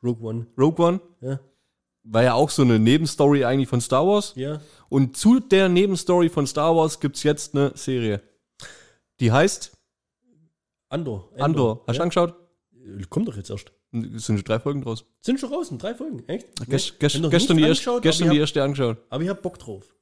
Rogue 0.04 0.28
One, 0.28 0.48
Rogue 0.58 0.84
One? 0.84 1.02
ja. 1.22 1.40
War 2.12 2.24
ja 2.24 2.34
auch 2.34 2.50
so 2.50 2.64
eine 2.64 2.80
Nebenstory 2.80 3.46
eigentlich 3.46 3.70
von 3.70 3.82
Star 3.82 4.06
Wars. 4.08 4.34
Ja. 4.36 4.62
Und 4.90 5.16
zu 5.16 5.40
der 5.40 5.70
Nebenstory 5.70 6.30
von 6.30 6.48
Star 6.48 6.76
Wars 6.76 7.00
gibt's 7.00 7.22
jetzt 7.24 7.56
eine 7.56 7.72
Serie. 7.76 8.22
Die 9.20 9.32
heißt 9.32 9.72
Andor. 10.90 11.30
Andor. 11.38 11.84
Hast 11.86 11.96
du 11.96 12.00
ja. 12.00 12.04
angeschaut? 12.04 12.36
Kommt 13.10 13.28
doch 13.28 13.36
jetzt 13.38 13.50
erst. 13.52 13.72
Es 13.92 14.26
sind 14.26 14.38
schon 14.38 14.44
drei 14.44 14.60
Folgen 14.60 14.82
draus. 14.82 15.06
Sind 15.22 15.40
schon 15.40 15.52
raus, 15.54 15.72
drei 15.78 15.94
Folgen, 15.96 16.24
echt? 16.28 16.48
Gest, 16.68 16.94
Nee, 16.94 17.00
gest, 17.00 17.30
gestern 17.32 17.58
die, 17.58 17.64
erste, 17.64 17.90
angeschaut, 17.92 18.02
gestern 18.04 18.24
aber 18.28 18.32
die 18.34 18.38
ich 18.38 18.42
hab, 18.42 18.48
erste 18.48 18.64
angeschaut. 18.64 18.98
aber 19.10 19.24
ich 19.24 19.30
hab 19.30 19.42
Bock 19.42 19.58
drauf. 19.60 19.96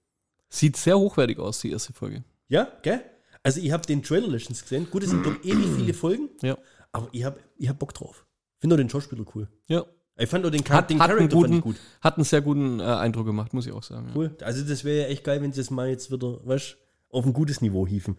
Sieht 0.49 0.75
sehr 0.77 0.97
hochwertig 0.97 1.39
aus, 1.39 1.59
die 1.61 1.71
erste 1.71 1.93
Folge. 1.93 2.23
Ja, 2.47 2.67
gell? 2.81 3.01
Also 3.43 3.59
ich 3.61 3.71
habe 3.71 3.85
den 3.85 4.03
Trailer 4.03 4.27
letztens 4.27 4.61
gesehen. 4.61 4.87
Gut, 4.91 5.03
es 5.03 5.09
sind 5.09 5.25
doch 5.25 5.35
ewig 5.43 5.67
viele 5.77 5.93
Folgen, 5.93 6.29
Ja. 6.41 6.57
aber 6.91 7.07
ich 7.11 7.23
hab, 7.23 7.39
ich 7.57 7.67
hab 7.69 7.79
Bock 7.79 7.93
drauf. 7.93 8.25
Finde 8.59 8.75
den 8.77 8.89
Schauspieler 8.89 9.25
cool. 9.35 9.47
Ja. 9.67 9.85
Ich 10.19 10.29
fand 10.29 10.45
auch 10.45 10.49
den, 10.49 10.65
Char 10.65 10.77
Hat, 10.77 10.89
den 10.89 10.97
Charakter 10.97 11.19
fand 11.19 11.33
guten, 11.33 11.53
ich 11.57 11.61
gut. 11.61 11.75
hat 12.01 12.15
einen 12.17 12.23
sehr 12.23 12.41
guten 12.41 12.79
äh, 12.79 12.83
Eindruck 12.83 13.25
gemacht, 13.27 13.53
muss 13.53 13.67
ich 13.67 13.71
auch 13.73 13.83
sagen. 13.83 14.07
Ja. 14.09 14.15
Cool. 14.15 14.35
Also 14.41 14.63
das 14.63 14.83
wäre 14.83 15.03
ja 15.03 15.07
echt 15.07 15.23
geil, 15.23 15.41
wenn 15.41 15.51
sie 15.53 15.61
das 15.61 15.69
mal 15.69 15.89
jetzt 15.89 16.11
wieder, 16.11 16.39
weißt 16.45 16.77
auf 17.09 17.25
ein 17.25 17.33
gutes 17.33 17.61
Niveau 17.61 17.85
hieven. 17.87 18.17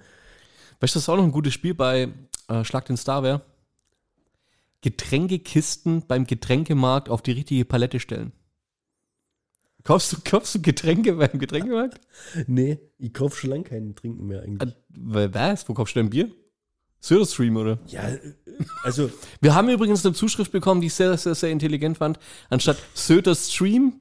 Weißt 0.81 0.95
du, 0.95 0.99
das 0.99 1.05
ist 1.05 1.09
auch 1.09 1.17
noch 1.17 1.25
ein 1.25 1.33
gutes 1.33 1.53
Spiel 1.53 1.75
bei 1.75 2.09
äh, 2.49 2.65
Schlag 2.65 2.87
den 2.87 2.97
Star 2.97 3.23
wäre? 3.23 3.43
Getränkekisten 4.81 6.07
beim 6.07 6.27
Getränkemarkt 6.27 7.09
auf 7.09 7.21
die 7.21 7.33
richtige 7.33 7.65
Palette 7.65 7.99
stellen. 7.99 8.33
Kaufst 9.83 10.13
du, 10.13 10.17
kaufst 10.25 10.55
du 10.55 10.63
Getränke 10.63 11.15
beim 11.15 11.39
Getränkemarkt? 11.39 12.01
Nee, 12.47 12.79
ich 12.99 13.13
kaufe 13.13 13.37
schon 13.37 13.51
lange 13.51 13.65
keinen 13.65 13.97
Trinken 13.97 14.27
mehr 14.27 14.43
eigentlich. 14.43 14.71
Äh, 14.71 15.35
Was? 15.35 15.69
Wo 15.69 15.75
kaufst 15.75 15.97
du 15.97 16.01
dein 16.01 16.11
Bier? 16.11 16.31
Stream 17.01 17.57
oder? 17.57 17.79
Ja, 17.87 18.11
also 18.83 19.11
Wir 19.41 19.55
haben 19.55 19.69
übrigens 19.69 20.05
eine 20.05 20.15
Zuschrift 20.15 20.53
bekommen, 20.53 20.81
die 20.81 20.89
ich 20.89 20.95
sehr, 20.95 21.17
sehr, 21.17 21.35
sehr 21.35 21.51
intelligent 21.51 21.99
fand. 21.99 22.19
Anstatt 22.51 22.79
Söder 22.95 23.35
Stream, 23.35 24.01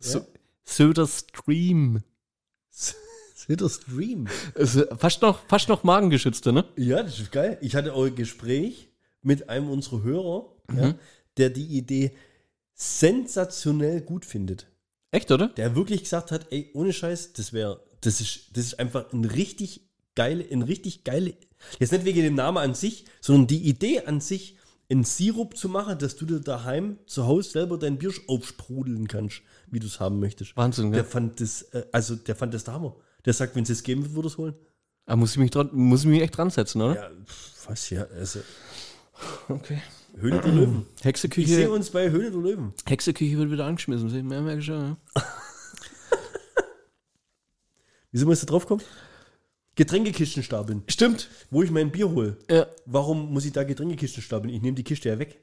Ja. 0.00 0.20
Söder 0.64 1.06
Stream. 1.06 2.02
Ist 4.54 4.86
fast 4.98 5.22
noch, 5.22 5.40
fast 5.48 5.68
noch 5.68 5.82
magengeschützter, 5.84 6.52
ne? 6.52 6.64
Ja, 6.76 7.02
das 7.02 7.18
ist 7.18 7.32
geil. 7.32 7.58
Ich 7.60 7.74
hatte 7.74 7.92
auch 7.94 8.04
ein 8.04 8.14
Gespräch 8.14 8.88
mit 9.22 9.48
einem 9.48 9.68
unserer 9.70 10.02
Hörer, 10.02 10.52
Mhm. 10.70 10.78
ja, 10.78 10.94
der 11.38 11.50
die 11.50 11.66
Idee 11.66 12.12
sensationell 12.74 14.00
gut 14.00 14.24
findet. 14.24 14.66
Echt, 15.10 15.30
oder? 15.30 15.48
Der 15.48 15.74
wirklich 15.76 16.02
gesagt 16.04 16.30
hat, 16.30 16.46
ey, 16.50 16.70
ohne 16.74 16.92
Scheiß, 16.92 17.32
das 17.34 17.52
wäre, 17.52 17.82
das 18.00 18.20
ist, 18.20 18.56
das 18.56 18.64
ist 18.66 18.78
einfach 18.78 19.12
ein 19.12 19.24
richtig 19.24 19.88
geile, 20.14 20.44
ein 20.50 20.62
richtig 20.62 21.04
geile, 21.04 21.34
jetzt 21.78 21.92
nicht 21.92 22.04
wegen 22.04 22.22
dem 22.22 22.34
Namen 22.34 22.58
an 22.58 22.74
sich, 22.74 23.04
sondern 23.20 23.46
die 23.46 23.62
Idee 23.68 24.02
an 24.04 24.20
sich, 24.20 24.56
einen 24.90 25.04
Sirup 25.04 25.56
zu 25.56 25.68
machen, 25.70 25.98
dass 25.98 26.16
du 26.16 26.26
dir 26.26 26.40
daheim 26.40 26.98
zu 27.06 27.26
Hause 27.26 27.50
selber 27.50 27.78
dein 27.78 27.96
Bier 27.98 28.12
aufsprudeln 28.28 29.08
kannst, 29.08 29.40
wie 29.70 29.78
du 29.80 29.86
es 29.86 30.00
haben 30.00 30.20
möchtest. 30.20 30.54
Wahnsinn, 30.56 30.92
Der 30.92 31.02
gell? 31.02 31.10
fand 31.10 31.40
das, 31.40 31.62
äh, 31.72 31.86
also 31.92 32.14
der 32.14 32.36
fand 32.36 32.52
das 32.52 32.64
der 32.64 32.74
Hammer. 32.74 32.94
Der 33.24 33.32
sagt, 33.32 33.56
wenn 33.56 33.62
es 33.62 33.70
es 33.70 33.82
geben 33.82 34.02
würde, 34.02 34.14
würde 34.16 34.28
es 34.28 34.36
holen. 34.36 34.54
Da 35.06 35.16
muss 35.16 35.32
ich 35.32 35.38
mich, 35.38 35.50
dran, 35.50 35.70
muss 35.72 36.00
ich 36.00 36.06
mich 36.06 36.20
echt 36.20 36.36
dran 36.36 36.50
setzen, 36.50 36.82
oder? 36.82 36.94
Ja, 36.96 37.10
was 37.66 37.88
ja, 37.90 38.04
also 38.18 38.40
Okay. 39.48 39.80
Höhle 40.16 40.40
der 40.40 40.52
Löwen. 40.52 40.86
Ich 40.96 41.00
sehe 41.00 41.04
Hexeküche, 41.08 41.70
uns 41.70 41.90
bei 41.90 42.10
Höhle 42.10 42.30
der 42.30 42.40
Löwen. 42.40 42.74
Hexeküche 42.86 43.38
wird 43.38 43.50
wieder 43.50 43.64
angeschmissen. 43.64 44.10
Sehen 44.10 44.30
wir 44.30 44.40
merke 44.42 44.58
ich 44.60 44.66
schon, 44.66 44.80
ja. 44.80 44.96
Wieso 48.10 48.26
musst 48.26 48.42
du 48.42 48.46
drauf 48.46 48.66
kommen? 48.66 48.82
Getränkekisten 49.74 50.42
stapeln. 50.42 50.82
Stimmt. 50.88 51.28
Wo 51.50 51.62
ich 51.62 51.70
mein 51.70 51.90
Bier 51.90 52.10
hole. 52.10 52.36
Ja. 52.50 52.66
Warum 52.84 53.32
muss 53.32 53.44
ich 53.44 53.52
da 53.52 53.64
Getränkekisten 53.64 54.22
stapeln? 54.22 54.52
Ich 54.52 54.60
nehme 54.62 54.74
die 54.74 54.84
Kiste 54.84 55.08
ja 55.08 55.18
weg. 55.18 55.42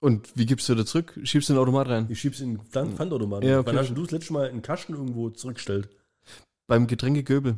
Und 0.00 0.36
wie 0.36 0.46
gibst 0.46 0.68
du 0.68 0.74
da 0.74 0.84
zurück? 0.86 1.18
Schiebst 1.24 1.48
du 1.48 1.52
in 1.52 1.56
den 1.56 1.62
Automat 1.62 1.88
rein? 1.88 2.06
Ich 2.10 2.20
schieb's 2.20 2.40
in 2.40 2.54
den 2.56 2.60
Pfand- 2.62 2.94
Pfandautomaten. 2.94 3.48
Ja, 3.48 3.58
okay. 3.58 3.68
Wann 3.68 3.78
hast 3.78 3.90
du 3.90 4.02
das 4.02 4.10
letzte 4.12 4.32
Mal 4.32 4.48
einen 4.48 4.62
Kasten 4.62 4.92
irgendwo 4.94 5.30
zurückgestellt? 5.30 5.88
Beim 6.68 6.86
Getränkegöbel. 6.86 7.56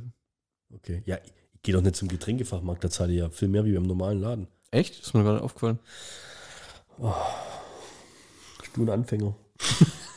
Okay. 0.72 1.02
Ja, 1.04 1.18
ich, 1.24 1.32
gehe 1.62 1.74
doch 1.74 1.82
nicht 1.82 1.96
zum 1.96 2.08
Getränkefachmarkt, 2.08 2.82
da 2.84 2.88
zahle 2.88 3.12
ich 3.12 3.18
ja 3.18 3.28
viel 3.28 3.48
mehr 3.48 3.64
wie 3.64 3.72
beim 3.74 3.82
normalen 3.82 4.20
Laden. 4.20 4.46
Echt? 4.70 5.00
Ist 5.00 5.12
mir 5.12 5.22
gerade 5.24 5.42
aufgefallen. 5.42 5.78
Bist 8.60 8.70
du 8.76 8.82
ein 8.84 8.88
Anfänger? 8.90 9.34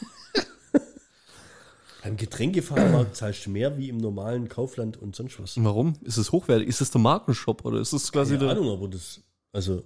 beim 2.03 2.17
Getränkefachmarkt 2.17 3.15
zahlst 3.15 3.45
du 3.45 3.49
mehr 3.49 3.77
wie 3.77 3.89
im 3.89 3.97
normalen 3.97 4.49
Kaufland 4.49 4.97
und 5.01 5.15
sonst 5.15 5.39
was. 5.39 5.53
Warum? 5.63 5.93
Ist 6.01 6.17
es 6.17 6.31
hochwertig? 6.31 6.67
Ist 6.67 6.81
es 6.81 6.91
der 6.91 7.01
Markenshop 7.01 7.63
oder 7.65 7.79
ist 7.79 7.93
es 7.93 8.11
quasi 8.11 8.35
Keine 8.35 8.47
der. 8.47 8.57
Ahnung, 8.57 8.71
aber 8.71 8.87
das, 8.87 9.21
also, 9.51 9.83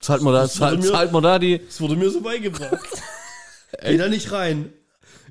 Zahlt 0.00 0.22
man 0.22 0.32
da, 0.32 0.48
zahlt, 0.48 0.80
mir- 0.80 0.90
zahlt 0.90 1.12
man 1.12 1.22
da 1.22 1.38
die. 1.38 1.58
das 1.64 1.80
wurde 1.80 1.94
mir 1.96 2.10
so 2.10 2.20
beigebracht. 2.22 2.88
Geh 3.82 3.96
da 3.98 4.08
nicht 4.08 4.32
rein. 4.32 4.72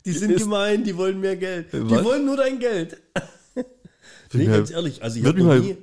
Die 0.05 0.11
sind 0.11 0.31
Ist- 0.31 0.43
gemein, 0.43 0.83
die 0.83 0.95
wollen 0.95 1.19
mehr 1.19 1.35
Geld. 1.35 1.73
Die 1.73 1.89
Was? 1.89 2.03
wollen 2.03 2.25
nur 2.25 2.37
dein 2.37 2.59
Geld. 2.59 2.97
Nee, 4.31 4.45
ganz 4.45 4.69
ehrlich, 4.69 5.01
also 5.01 5.17
ich, 5.17 5.23
würd 5.25 5.39
hab 5.39 5.53
mich 5.55 5.63
nie, 5.63 5.77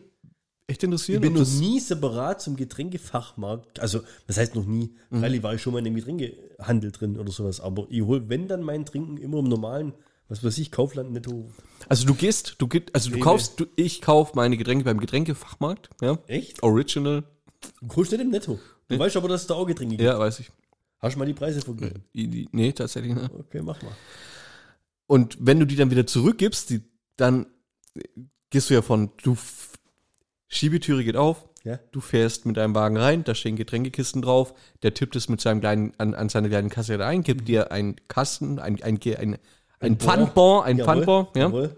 Echt 0.69 0.79
ich 0.81 0.85
interessieren? 0.85 1.21
bin 1.21 1.33
ob 1.33 1.41
noch 1.41 1.53
nie 1.61 1.81
separat 1.81 2.41
zum 2.41 2.55
Getränkefachmarkt, 2.55 3.81
also 3.81 4.03
das 4.29 4.37
heißt 4.37 4.55
noch 4.55 4.65
nie, 4.67 4.95
Mhm. 5.11 5.19
freilich 5.19 5.43
war 5.43 5.55
ich 5.55 5.63
schon 5.63 5.73
mal 5.73 5.81
in 5.81 5.87
einem 5.87 5.97
Getränkehandel 5.97 6.93
drin 6.93 7.19
oder 7.19 7.33
sowas, 7.33 7.61
aber 7.61 7.89
ich 7.91 8.03
hole, 8.03 8.29
wenn 8.29 8.47
dann 8.47 8.63
mein 8.63 8.85
Trinken 8.85 9.17
immer 9.17 9.39
im 9.41 9.47
normalen, 9.49 9.95
was 10.29 10.43
weiß 10.45 10.59
ich, 10.59 10.71
Kaufland 10.73 11.13
netto. 11.13 11.51
Also 11.89 12.07
du 12.07 12.15
gehst, 12.15 12.57
du 12.59 12.67
gehst, 12.69 12.91
also 12.95 13.11
du 13.11 13.17
Nee, 13.17 13.23
kaufst, 13.23 13.61
du, 13.61 13.67
ich 13.77 14.01
kauf 14.03 14.35
meine 14.35 14.57
Getränke 14.57 14.85
beim 14.85 14.99
Getränkefachmarkt, 14.99 15.91
ja. 16.01 16.19
Echt? 16.27 16.63
Original, 16.63 17.25
Du 17.81 17.97
holst 17.97 18.13
nicht 18.13 18.21
im 18.21 18.31
Netto. 18.31 18.59
Du 18.89 18.99
weißt 18.99 19.17
aber, 19.17 19.29
dass 19.29 19.41
es 19.43 19.47
da 19.47 19.55
auch 19.55 19.67
Getränke 19.67 19.97
gibt. 19.97 20.07
ja, 20.07 20.19
weiß 20.19 20.41
ich. 20.41 20.51
Hast 20.99 21.15
du 21.15 21.19
mal 21.19 21.25
die 21.27 21.35
Preise 21.35 21.61
verglichen? 21.61 22.05
Die- 22.15 22.29
die- 22.29 22.49
Nee, 22.53 22.73
tatsächlich 22.73 23.15
nicht. 23.15 23.31
Okay, 23.35 23.61
mach 23.63 23.81
mal. 23.83 23.93
Und 25.07 25.37
wenn 25.41 25.59
du 25.61 25.67
die 25.67 25.77
dann 25.77 25.91
wieder 25.91 26.07
zurückgibst, 26.07 26.71
die, 26.71 26.83
dann 27.17 27.47
gehst 28.51 28.71
du 28.71 28.75
ja 28.75 28.83
von, 28.83 29.11
du, 29.23 29.37
Schiebetüre 30.49 31.03
geht 31.05 31.17
auf, 31.17 31.49
Ja? 31.65 31.79
du 31.93 32.01
fährst 32.01 32.47
mit 32.47 32.57
deinem 32.57 32.75
Wagen 32.75 32.97
rein, 32.97 33.25
da 33.25 33.35
stehen 33.35 33.57
Getränkekisten 33.57 34.23
drauf, 34.23 34.55
der 34.83 34.95
tippt 34.95 35.17
es 35.17 35.29
mit 35.29 35.41
seinem 35.41 35.61
kleinen, 35.61 35.93
an, 35.99 36.15
an 36.15 36.29
seine 36.29 36.49
kleinen 36.49 36.69
Kasse 36.71 37.05
ein, 37.05 37.23
gibt 37.23 37.49
dir 37.49 37.73
einen 37.73 37.97
Kasten, 38.09 38.59
ein, 38.59 38.81
ein, 38.83 38.99
ein, 39.03 39.39
ein, 39.81 39.93
ein 39.93 39.97
Bon. 39.97 40.07
Pfandbon, 40.09 40.65
ein 40.65 40.79
Pfandbon, 40.79 41.27
ja. 41.35 41.43
jawohl. 41.43 41.77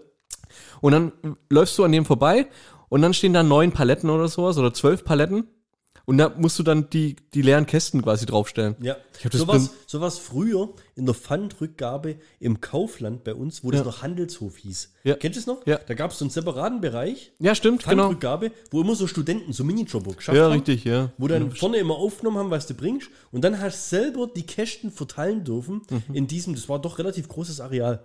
Und 0.81 0.91
dann 0.93 1.11
läufst 1.49 1.77
du 1.77 1.83
an 1.83 1.91
dem 1.91 2.05
vorbei 2.05 2.47
und 2.87 3.01
dann 3.01 3.13
stehen 3.13 3.33
da 3.33 3.43
neun 3.43 3.71
Paletten 3.71 4.09
oder 4.09 4.27
sowas 4.27 4.57
oder 4.57 4.73
zwölf 4.73 5.03
Paletten. 5.03 5.47
Und 6.09 6.17
da 6.17 6.29
musst 6.29 6.57
du 6.57 6.63
dann 6.63 6.89
die, 6.89 7.17
die 7.35 7.43
leeren 7.43 7.67
Kästen 7.67 8.01
quasi 8.01 8.25
draufstellen. 8.25 8.75
Ja, 8.81 8.97
Ich 9.19 9.25
hab 9.25 9.31
das 9.31 9.41
so 9.41 9.47
was, 9.47 9.69
so 9.85 10.01
was 10.01 10.17
früher 10.17 10.69
in 10.95 11.05
der 11.05 11.13
Pfandrückgabe 11.13 12.15
im 12.39 12.61
Kaufland 12.61 13.23
bei 13.23 13.35
uns, 13.35 13.63
wo 13.63 13.69
das 13.69 13.81
Ja. 13.81 13.85
noch 13.85 14.01
Handelshof 14.01 14.57
hieß. 14.57 14.91
Ja. 15.03 15.15
Kennst 15.17 15.35
du 15.35 15.39
es 15.41 15.45
noch? 15.45 15.67
Ja. 15.67 15.77
Da 15.77 15.93
gab 15.93 16.09
es 16.09 16.17
so 16.17 16.25
einen 16.25 16.31
separaten 16.31 16.81
Bereich, 16.81 17.31
Ja, 17.37 17.53
stimmt, 17.53 17.83
genau. 17.83 18.05
Pfandrückgabe, 18.05 18.51
wo 18.71 18.81
immer 18.81 18.95
so 18.95 19.05
Studenten, 19.05 19.53
so 19.53 19.63
Minijobber 19.63 20.13
geschafft 20.13 20.35
Ja, 20.35 20.45
haben. 20.45 20.53
richtig, 20.53 20.83
ja. 20.83 21.11
Wo 21.19 21.27
dann 21.27 21.51
vorne 21.51 21.77
immer 21.77 21.95
aufgenommen 21.97 22.39
haben, 22.39 22.49
was 22.49 22.65
du 22.65 22.73
bringst. 22.73 23.09
Und 23.31 23.43
dann 23.43 23.59
hast 23.61 23.91
du 23.91 23.97
selber 23.97 24.25
die 24.35 24.47
Kästen 24.47 24.91
verteilen 24.91 25.43
dürfen 25.43 25.81
Mhm. 25.91 26.15
in 26.15 26.25
diesem, 26.25 26.55
das 26.55 26.67
war 26.67 26.79
doch 26.81 26.97
relativ 26.97 27.27
großes 27.27 27.61
Areal. 27.61 28.03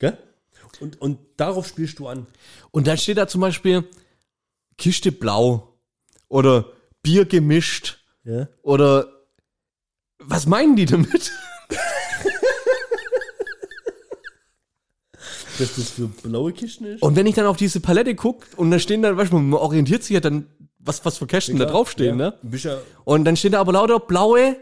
Gell? 0.00 0.18
Und, 0.80 1.00
und 1.00 1.18
darauf 1.36 1.68
spielst 1.68 2.00
du 2.00 2.08
an. 2.08 2.26
Und 2.72 2.88
dann 2.88 2.98
steht 2.98 3.16
da 3.16 3.28
zum 3.28 3.42
Beispiel 3.42 3.84
Kiste 4.76 5.12
blau 5.12 5.74
oder 6.28 6.72
Bier 7.02 7.24
gemischt 7.24 7.98
Ja. 8.24 8.48
oder 8.62 9.06
was 10.18 10.46
meinen 10.46 10.76
die 10.76 10.84
damit? 10.86 11.32
Dass 15.58 15.74
das 15.74 15.90
für 15.90 16.06
blaue 16.06 16.52
Kisten 16.52 16.84
ist. 16.84 17.02
Und 17.02 17.16
wenn 17.16 17.26
ich 17.26 17.34
dann 17.34 17.46
auf 17.46 17.56
diese 17.56 17.80
Palette 17.80 18.14
gucke 18.14 18.46
und 18.56 18.70
da 18.70 18.78
stehen 18.78 19.02
dann, 19.02 19.16
weißt 19.16 19.32
du, 19.32 19.38
man 19.38 19.58
orientiert 19.58 20.04
sich 20.04 20.14
ja 20.14 20.20
dann, 20.20 20.46
was, 20.78 21.04
was 21.04 21.18
für 21.18 21.26
Kästen 21.26 21.56
da 21.58 21.64
Klar, 21.64 21.72
draufstehen, 21.74 22.18
ja. 22.20 22.30
ne? 22.42 22.58
Ja 22.58 22.78
Und 23.04 23.24
dann 23.24 23.36
stehen 23.36 23.52
da 23.52 23.60
aber 23.60 23.72
lauter 23.72 23.98
blaue, 23.98 24.56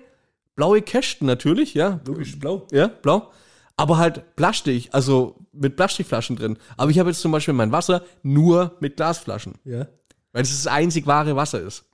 blaue 0.55 0.80
Kästen 0.80 1.26
natürlich, 1.26 1.74
ja. 1.74 2.01
logisch 2.07 2.39
blau. 2.39 2.66
Ja, 2.72 2.87
blau. 2.89 3.30
Aber 3.76 3.99
halt 3.99 4.37
Plastik, 4.37 4.89
also 4.93 5.37
mit 5.53 5.76
Plastikflaschen 5.76 6.37
drin. 6.37 6.59
Aber 6.78 6.91
ich 6.91 6.99
habe 6.99 7.11
jetzt 7.11 7.20
zum 7.20 7.30
Beispiel 7.30 7.53
mein 7.53 7.72
Wasser 7.72 8.03
nur 8.22 8.74
mit 8.80 8.97
Glasflaschen. 8.97 9.55
Ja. 9.64 9.87
Weil 10.32 10.43
es 10.43 10.51
das 10.51 10.66
einzig 10.66 11.07
wahre 11.07 11.37
Wasser 11.37 11.61
ist. 11.61 11.84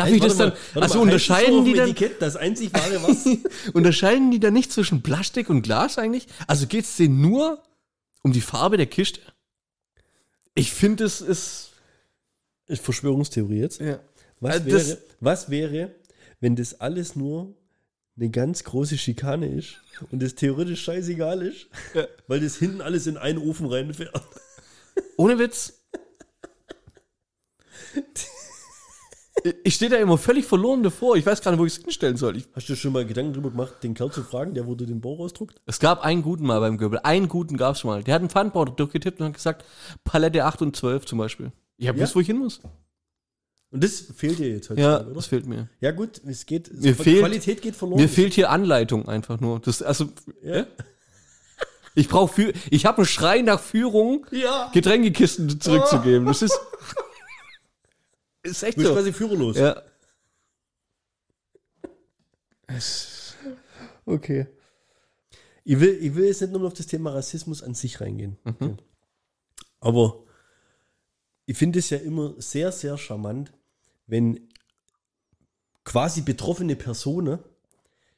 Darf 0.00 0.08
Hey, 0.08 0.16
ich 0.16 0.22
das 0.22 0.36
dann, 0.38 0.52
mal, 0.74 0.82
also 0.82 0.94
mal, 0.96 1.02
unterscheiden 1.02 1.64
die 1.66 1.74
dann, 1.74 1.94
das 2.20 2.36
einzig 2.36 2.72
wahre 2.72 3.02
Wasser? 3.02 3.36
unterscheiden 3.74 4.30
die 4.30 4.40
dann 4.40 4.54
nicht 4.54 4.72
zwischen 4.72 5.02
Plastik 5.02 5.50
und 5.50 5.60
Glas 5.60 5.98
eigentlich? 5.98 6.26
Also 6.46 6.66
geht 6.66 6.86
es 6.86 6.96
denen 6.96 7.20
nur 7.20 7.62
um 8.22 8.32
die 8.32 8.40
Farbe 8.40 8.78
der 8.78 8.86
Kiste? 8.86 9.20
Ich 10.54 10.72
finde, 10.72 11.04
es 11.04 11.20
ist, 11.20 11.72
Verschwörungstheorie 12.70 13.58
jetzt. 13.60 13.78
ja. 13.80 14.00
Was, 14.40 14.54
Also 14.54 14.66
wäre, 14.66 14.98
was 15.20 15.50
wäre, 15.50 15.94
wenn 16.40 16.56
das 16.56 16.80
alles 16.80 17.14
nur 17.14 17.54
eine 18.16 18.30
ganz 18.30 18.64
große 18.64 18.96
Schikane 18.96 19.48
ist 19.54 19.82
und 20.10 20.22
das 20.22 20.34
theoretisch 20.34 20.82
scheißegal 20.82 21.42
ist, 21.42 21.66
Ja. 21.92 22.06
weil 22.26 22.40
das 22.40 22.56
hinten 22.56 22.80
alles 22.80 23.06
in 23.06 23.18
einen 23.18 23.36
Ofen 23.38 23.66
reinfährt? 23.66 24.18
Ohne 25.18 25.38
Witz. 25.38 25.74
Ich 29.64 29.74
stehe 29.76 29.90
da 29.90 29.96
immer 29.96 30.18
völlig 30.18 30.44
verloren 30.46 30.82
davor. 30.82 31.16
Ich 31.16 31.24
weiß 31.24 31.40
gar 31.40 31.50
nicht, 31.50 31.60
wo 31.60 31.66
ich 31.66 31.76
es 31.76 31.82
hinstellen 31.82 32.16
soll. 32.16 32.36
Ich, 32.36 32.46
Hast 32.54 32.68
du 32.68 32.76
schon 32.76 32.92
mal 32.92 33.04
Gedanken 33.06 33.32
drüber 33.32 33.50
gemacht, 33.50 33.74
den 33.82 33.94
Kerl 33.94 34.10
zu 34.12 34.22
fragen, 34.22 34.54
der 34.54 34.66
wurde 34.66 34.86
den 34.86 35.00
Bauch 35.00 35.18
ausdruckt? 35.20 35.60
es 35.66 35.78
gab 35.80 36.02
einen 36.04 36.22
guten 36.22 36.44
mal 36.44 36.60
beim 36.60 36.76
Göbel. 36.78 36.98
Einen 37.00 37.28
guten 37.28 37.56
gab 37.56 37.76
es 37.76 37.84
mal. 37.84 38.02
Der 38.04 38.14
hat 38.14 38.20
einen 38.20 38.30
Pfandbord 38.30 38.78
durchgetippt 38.78 39.20
und 39.20 39.26
hat 39.26 39.34
gesagt, 39.34 39.64
Palette 40.04 40.44
8 40.44 40.62
und 40.62 40.76
12 40.76 41.06
zum 41.06 41.18
Beispiel. 41.18 41.52
Ich 41.76 41.88
habe 41.88 41.96
Ja? 41.98 42.04
gewusst, 42.04 42.16
wo 42.16 42.20
ich 42.20 42.26
hin 42.26 42.38
muss. 42.38 42.60
Und 43.72 43.84
das 43.84 44.00
fehlt 44.16 44.38
dir 44.40 44.48
jetzt 44.48 44.68
heute, 44.70 44.80
Ja, 44.80 45.00
oder? 45.00 45.14
das 45.14 45.26
fehlt 45.26 45.46
mir. 45.46 45.68
Ja 45.80 45.92
gut, 45.92 46.20
es 46.26 46.44
geht, 46.44 46.72
Mir 46.82 46.94
fehlt- 46.94 47.20
Qualität 47.20 47.62
geht 47.62 47.76
verloren. 47.76 48.00
Mir 48.00 48.08
fehlt 48.08 48.34
hier 48.34 48.50
Anleitung 48.50 49.08
einfach 49.08 49.38
nur. 49.40 49.60
Das, 49.60 49.80
also, 49.80 50.08
ja. 50.42 50.66
ich 51.94 52.08
brauche 52.08 52.32
für, 52.34 52.52
ich 52.70 52.84
habe 52.84 52.98
einen 52.98 53.06
Schrei 53.06 53.42
nach 53.42 53.60
Führung, 53.60 54.26
ja. 54.32 54.70
Getränkekisten 54.74 55.60
zurückzugeben. 55.60 56.26
Das 56.26 56.42
ist, 56.42 56.58
ist 58.42 58.62
echt 58.62 58.76
Du 58.76 58.82
bist 58.82 58.88
so. 58.88 58.94
quasi 58.94 59.12
führerlos. 59.12 59.56
Ja. 59.56 59.82
Okay. 64.04 64.46
Ich 65.64 65.78
will, 65.78 65.98
ich 66.00 66.14
will 66.14 66.26
jetzt 66.26 66.40
nicht 66.40 66.52
nur 66.52 66.66
auf 66.66 66.74
das 66.74 66.86
Thema 66.86 67.12
Rassismus 67.12 67.62
an 67.62 67.74
sich 67.74 68.00
reingehen. 68.00 68.38
Okay. 68.44 68.76
Aber 69.80 70.24
ich 71.46 71.56
finde 71.56 71.78
es 71.78 71.90
ja 71.90 71.98
immer 71.98 72.34
sehr, 72.40 72.72
sehr 72.72 72.96
charmant, 72.98 73.52
wenn 74.06 74.48
quasi 75.84 76.22
betroffene 76.22 76.76
Personen 76.76 77.38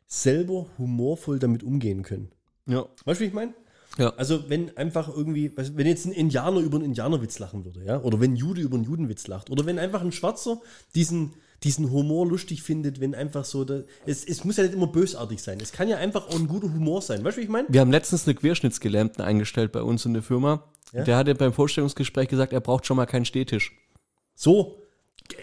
selber 0.06 0.68
humorvoll 0.78 1.38
damit 1.38 1.62
umgehen 1.62 2.02
können. 2.02 2.30
Ja. 2.66 2.86
Weißt 3.04 3.20
du, 3.20 3.24
wie 3.24 3.28
ich 3.28 3.34
meine? 3.34 3.54
Ja. 3.98 4.10
Also, 4.16 4.48
wenn 4.48 4.76
einfach 4.76 5.08
irgendwie, 5.14 5.52
wenn 5.54 5.86
jetzt 5.86 6.06
ein 6.06 6.12
Indianer 6.12 6.60
über 6.60 6.76
einen 6.76 6.86
Indianerwitz 6.86 7.38
lachen 7.38 7.64
würde, 7.64 7.84
ja, 7.84 8.00
oder 8.00 8.20
wenn 8.20 8.32
ein 8.32 8.36
Jude 8.36 8.62
über 8.62 8.76
einen 8.76 8.84
Judenwitz 8.84 9.26
lacht, 9.26 9.50
oder 9.50 9.66
wenn 9.66 9.78
einfach 9.78 10.00
ein 10.00 10.12
Schwarzer 10.12 10.60
diesen, 10.94 11.34
diesen 11.62 11.90
Humor 11.90 12.26
lustig 12.26 12.62
findet, 12.62 13.00
wenn 13.00 13.14
einfach 13.14 13.44
so, 13.44 13.64
da, 13.64 13.82
es, 14.06 14.24
es 14.24 14.44
muss 14.44 14.56
ja 14.56 14.64
nicht 14.64 14.74
immer 14.74 14.86
bösartig 14.86 15.42
sein. 15.42 15.58
Es 15.60 15.72
kann 15.72 15.88
ja 15.88 15.98
einfach 15.98 16.28
auch 16.28 16.34
ein 16.34 16.48
guter 16.48 16.72
Humor 16.72 17.02
sein. 17.02 17.22
Weißt 17.22 17.36
du, 17.36 17.40
wie 17.40 17.44
ich 17.44 17.50
meine? 17.50 17.68
Wir 17.68 17.80
haben 17.80 17.92
letztens 17.92 18.26
eine 18.26 18.34
Querschnittsgelähmten 18.34 19.22
eingestellt 19.22 19.72
bei 19.72 19.82
uns 19.82 20.04
in 20.04 20.14
der 20.14 20.22
Firma. 20.22 20.64
Ja? 20.92 21.04
Der 21.04 21.16
hatte 21.16 21.34
beim 21.34 21.52
Vorstellungsgespräch 21.52 22.28
gesagt, 22.28 22.52
er 22.52 22.60
braucht 22.60 22.86
schon 22.86 22.96
mal 22.96 23.06
keinen 23.06 23.24
Stehtisch. 23.24 23.72
So. 24.34 24.82
G 25.28 25.36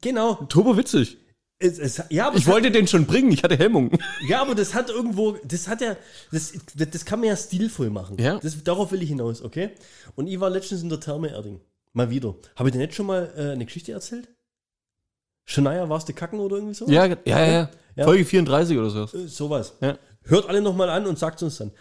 genau. 0.00 0.34
Turbo 0.48 0.76
witzig. 0.76 1.18
Es, 1.58 1.78
es, 1.78 2.02
ja, 2.10 2.30
Ich 2.30 2.40
es 2.40 2.46
hat, 2.46 2.52
wollte 2.52 2.70
den 2.70 2.86
schon 2.86 3.06
bringen, 3.06 3.32
ich 3.32 3.42
hatte 3.42 3.56
Hemmung. 3.56 3.98
ja, 4.28 4.42
aber 4.42 4.54
das 4.54 4.74
hat 4.74 4.90
irgendwo, 4.90 5.38
das 5.42 5.68
hat 5.68 5.80
ja, 5.80 5.96
das, 6.30 6.52
das, 6.74 7.04
kann 7.06 7.20
man 7.20 7.30
ja 7.30 7.36
stilvoll 7.36 7.88
machen. 7.88 8.18
Ja. 8.18 8.38
Das, 8.38 8.62
darauf 8.62 8.92
will 8.92 9.02
ich 9.02 9.08
hinaus, 9.08 9.40
okay? 9.40 9.70
Und 10.16 10.26
ich 10.26 10.38
war 10.38 10.50
letztens 10.50 10.82
in 10.82 10.90
der 10.90 11.00
Therme 11.00 11.30
Erding. 11.30 11.60
Mal 11.94 12.10
wieder. 12.10 12.34
Habe 12.56 12.68
ich 12.68 12.74
dir 12.74 12.78
nicht 12.78 12.94
schon 12.94 13.06
mal 13.06 13.32
äh, 13.36 13.52
eine 13.52 13.64
Geschichte 13.64 13.92
erzählt? 13.92 14.28
Shania, 15.46 15.88
warst 15.88 16.08
du 16.08 16.12
kacken 16.12 16.40
oder 16.40 16.56
irgendwie 16.56 16.74
so? 16.74 16.86
Ja, 16.88 17.06
ja, 17.06 17.16
ja. 17.24 17.46
ja. 17.46 17.70
Ja. 17.96 18.04
Folge 18.04 18.24
34 18.24 18.76
oder 18.76 18.90
so. 18.90 19.18
Äh, 19.18 19.26
sowas. 19.26 19.74
Ja. 19.80 19.98
Hört 20.24 20.48
alle 20.48 20.60
nochmal 20.60 20.90
an 20.90 21.06
und 21.06 21.18
sagt 21.18 21.42
uns 21.42 21.56
dann. 21.56 21.72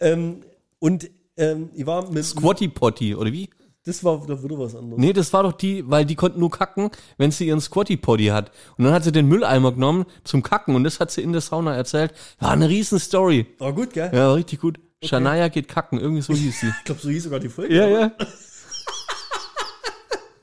Ähm, 0.00 0.44
und 0.78 1.08
ähm, 1.36 1.70
ich 1.74 1.86
war 1.86 2.10
mit. 2.10 2.24
Squatty 2.24 2.68
Potty, 2.68 3.14
oder 3.14 3.32
wie? 3.32 3.48
Das 3.86 4.02
war 4.02 4.26
doch 4.26 4.42
wieder 4.42 4.58
was 4.58 4.74
anderes. 4.74 4.98
Nee, 4.98 5.12
das 5.12 5.30
war 5.34 5.42
doch 5.42 5.52
die, 5.52 5.88
weil 5.90 6.06
die 6.06 6.14
konnten 6.14 6.40
nur 6.40 6.50
kacken, 6.50 6.90
wenn 7.18 7.30
sie 7.30 7.46
ihren 7.46 7.60
Squatty 7.60 7.98
Potty 7.98 8.26
hat. 8.26 8.50
Und 8.78 8.84
dann 8.84 8.94
hat 8.94 9.04
sie 9.04 9.12
den 9.12 9.26
Mülleimer 9.26 9.72
genommen 9.72 10.06
zum 10.24 10.42
Kacken 10.42 10.74
und 10.74 10.84
das 10.84 11.00
hat 11.00 11.10
sie 11.10 11.20
in 11.20 11.32
der 11.32 11.42
Sauna 11.42 11.76
erzählt. 11.76 12.14
War 12.38 12.52
eine 12.52 12.68
riesen 12.68 12.98
Story. 12.98 13.46
War 13.58 13.74
gut, 13.74 13.92
gell? 13.92 14.10
Ja, 14.12 14.28
war 14.28 14.36
richtig 14.36 14.60
gut. 14.60 14.80
Shania 15.02 15.48
geht 15.48 15.68
kacken, 15.68 16.00
irgendwie 16.00 16.22
so 16.22 16.32
hieß 16.32 16.60
sie. 16.60 16.66
Ich 16.78 16.84
glaube, 16.84 17.00
so 17.02 17.10
hieß 17.10 17.24
sogar 17.24 17.40
die 17.40 17.50
Folge. 17.50 17.74
ja, 17.74 17.86
ja. 17.86 18.12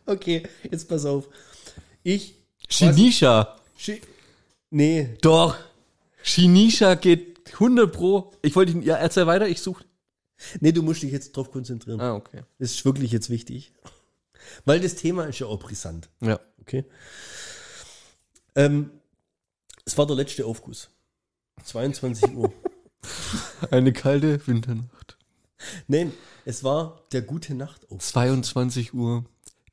Okay, 0.05 0.43
jetzt 0.69 0.89
pass 0.89 1.05
auf. 1.05 1.29
Ich. 2.03 2.35
Shinisha. 2.67 3.55
Schi 3.77 4.01
nee, 4.69 5.17
Doch. 5.21 5.55
Shinisha 6.21 6.95
geht 6.95 7.53
100 7.53 7.91
pro. 7.91 8.31
Ich 8.41 8.55
wollte 8.55 8.73
ihn, 8.73 8.81
ja, 8.81 8.95
erzähl 8.95 9.25
weiter, 9.25 9.47
ich 9.47 9.61
suche. 9.61 9.85
Nee, 10.59 10.71
du 10.71 10.81
musst 10.83 11.03
dich 11.03 11.11
jetzt 11.11 11.35
drauf 11.35 11.51
konzentrieren. 11.51 11.99
Ah, 12.01 12.15
okay. 12.15 12.43
Das 12.59 12.71
ist 12.71 12.85
wirklich 12.85 13.11
jetzt 13.11 13.29
wichtig. 13.29 13.73
Weil 14.65 14.79
das 14.79 14.95
Thema 14.95 15.25
ist 15.25 15.39
ja 15.39 15.47
auch 15.47 15.59
brisant. 15.59 16.09
Ja. 16.21 16.39
Okay. 16.61 16.85
Ähm, 18.55 18.91
es 19.85 19.97
war 19.97 20.05
der 20.07 20.15
letzte 20.15 20.45
Aufguss. 20.45 20.89
22 21.63 22.35
Uhr. 22.35 22.51
Eine 23.71 23.93
kalte 23.93 24.45
Winternacht. 24.47 25.17
Nein, 25.87 26.11
es 26.45 26.63
war 26.63 27.03
der 27.11 27.21
gute 27.21 27.53
Nacht 27.53 27.83
Aufguss. 27.83 28.09
22 28.09 28.93
Uhr, 28.93 29.25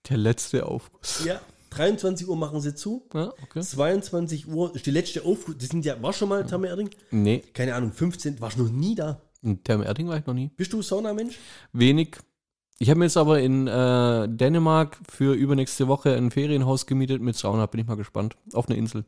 der 0.09 0.19
letzte 0.19 0.67
Aufguss. 0.67 1.25
Ja, 1.25 1.41
23 1.71 2.29
Uhr 2.29 2.37
machen 2.37 2.61
sie 2.61 2.75
zu. 2.75 3.07
Ja, 3.15 3.33
okay. 3.43 3.61
22 3.61 4.49
Uhr 4.49 4.75
ist 4.75 4.87
die 4.87 4.91
letzte 4.91 5.25
Aufguss. 5.25 5.57
Das 5.59 5.69
sind 5.69 5.85
ja, 5.85 6.01
war 6.03 6.13
schon 6.13 6.29
mal 6.29 6.45
Therme 6.47 6.69
Erding? 6.69 6.91
Nee, 7.11 7.43
Keine 7.53 7.75
Ahnung, 7.75 7.93
15, 7.93 8.41
warst 8.41 8.59
du 8.59 8.65
noch 8.65 8.71
nie 8.71 8.95
da? 8.95 9.21
In 9.49 9.65
Therme-Erding 9.65 10.09
war 10.09 10.19
ich 10.19 10.27
noch 10.27 10.35
nie. 10.35 10.51
Bist 10.57 10.73
du 10.73 10.83
Saunamensch? 10.83 11.39
Wenig. 11.73 12.19
Ich 12.79 12.91
habe 12.91 12.99
mir 12.99 13.07
jetzt 13.07 13.17
aber 13.17 13.41
in 13.41 13.67
äh, 13.67 14.29
Dänemark 14.29 14.99
für 15.09 15.35
übernächste 15.35 15.89
Woche 15.89 16.15
ein 16.15 16.31
Ferienhaus 16.31 16.87
gemietet 16.87 17.23
mit 17.23 17.35
Sauna. 17.35 17.67
Bin 17.67 17.81
ich 17.81 17.87
mal 17.87 17.97
gespannt. 17.97 18.37
Auf 18.53 18.69
einer 18.69 18.77
Insel. 18.77 19.05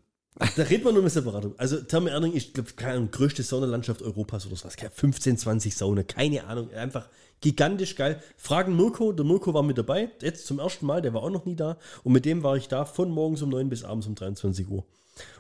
Da 0.57 0.63
reden 0.63 0.85
wir 0.85 0.93
nur 0.93 1.03
mit 1.03 1.13
separat. 1.13 1.47
Also 1.59 1.77
Therme 1.83 2.11
Erding 2.11 2.33
ist, 2.33 2.55
glaube 2.55 2.71
keine 2.75 2.95
Ahnung, 2.95 3.11
größte 3.11 3.43
Saunalandschaft 3.43 4.01
Europas 4.01 4.47
oder 4.47 4.57
sowas. 4.57 4.77
15, 4.95 5.37
20 5.37 5.77
Sauna, 5.77 6.03
keine 6.03 6.45
Ahnung. 6.47 6.73
Einfach 6.73 7.09
gigantisch 7.43 7.97
geil. 7.97 8.23
Fragen 8.39 8.75
Mirko, 8.77 9.13
der 9.13 9.27
Mirko 9.27 9.53
war 9.53 9.63
mit 9.63 9.77
dabei, 9.77 10.11
jetzt 10.23 10.47
zum 10.47 10.59
ersten 10.59 10.87
Mal, 10.87 11.03
der 11.03 11.13
war 11.13 11.23
auch 11.23 11.31
noch 11.31 11.45
nie 11.45 11.57
da. 11.57 11.77
Und 12.05 12.13
mit 12.13 12.25
dem 12.25 12.43
war 12.43 12.57
ich 12.57 12.69
da 12.69 12.87
von 12.87 13.11
morgens 13.11 13.43
um 13.43 13.51
9 13.51 13.69
bis 13.69 13.85
abends 13.85 14.07
um 14.07 14.15
23 14.15 14.69
Uhr. 14.69 14.85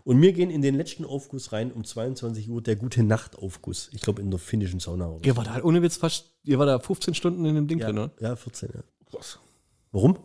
Und 0.05 0.21
wir 0.21 0.33
gehen 0.33 0.51
in 0.51 0.63
den 0.63 0.75
letzten 0.77 1.05
Aufguss 1.05 1.53
rein 1.53 1.73
um 1.73 1.85
22 1.85 2.49
Uhr, 2.51 2.63
der 2.63 2.77
gute 2.77 3.03
Nachtaufguss. 3.03 3.89
Ich 3.93 4.01
glaube 4.03 4.21
in 4.21 4.31
der 4.31 4.39
finnischen 4.41 4.81
Sauna. 4.81 5.09
Oder 5.09 5.25
Ihr 5.25 5.37
war 5.37 5.45
da 5.45 5.63
ohne 5.63 5.83
Witz 5.83 5.97
fast, 5.97 6.33
ihr 6.45 6.59
war 6.59 6.67
da 6.67 6.79
15 6.79 7.15
Stunden 7.15 7.45
in 7.45 7.55
dem 7.55 7.69
Ding 7.69 7.79
ja, 7.79 7.87
drin, 7.87 7.99
oder? 7.99 8.13
ja, 8.21 8.37
14, 8.37 8.71
ja. 8.75 8.83
Warum? 9.93 10.19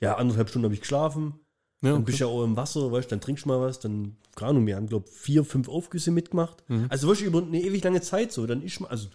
Ja, 0.00 0.16
anderthalb 0.16 0.48
Stunden 0.48 0.64
habe 0.64 0.74
ich 0.74 0.80
geschlafen. 0.80 1.34
Ja, 1.82 1.90
Dann 1.90 1.94
okay. 2.02 2.04
bist 2.06 2.20
du 2.20 2.24
ja 2.24 2.30
auch 2.30 2.44
im 2.44 2.56
Wasser, 2.56 2.90
weißt, 2.92 3.10
dann 3.10 3.20
trinkst 3.20 3.44
du 3.44 3.48
mal 3.48 3.60
was, 3.60 3.80
dann, 3.80 4.16
keine 4.36 4.50
Ahnung, 4.50 4.66
wir 4.66 4.76
haben, 4.76 4.86
glaube 4.88 5.08
vier, 5.08 5.44
fünf 5.44 5.68
Aufgüsse 5.68 6.10
mitgemacht. 6.12 6.62
Mhm. 6.68 6.86
Also 6.90 7.08
weißt 7.08 7.22
du, 7.22 7.24
über 7.24 7.42
eine 7.42 7.60
ewig 7.60 7.82
lange 7.82 8.00
Zeit 8.00 8.32
so, 8.32 8.46
dann 8.46 8.62
ist 8.62 8.80
man, 8.80 8.90
also 8.90 9.08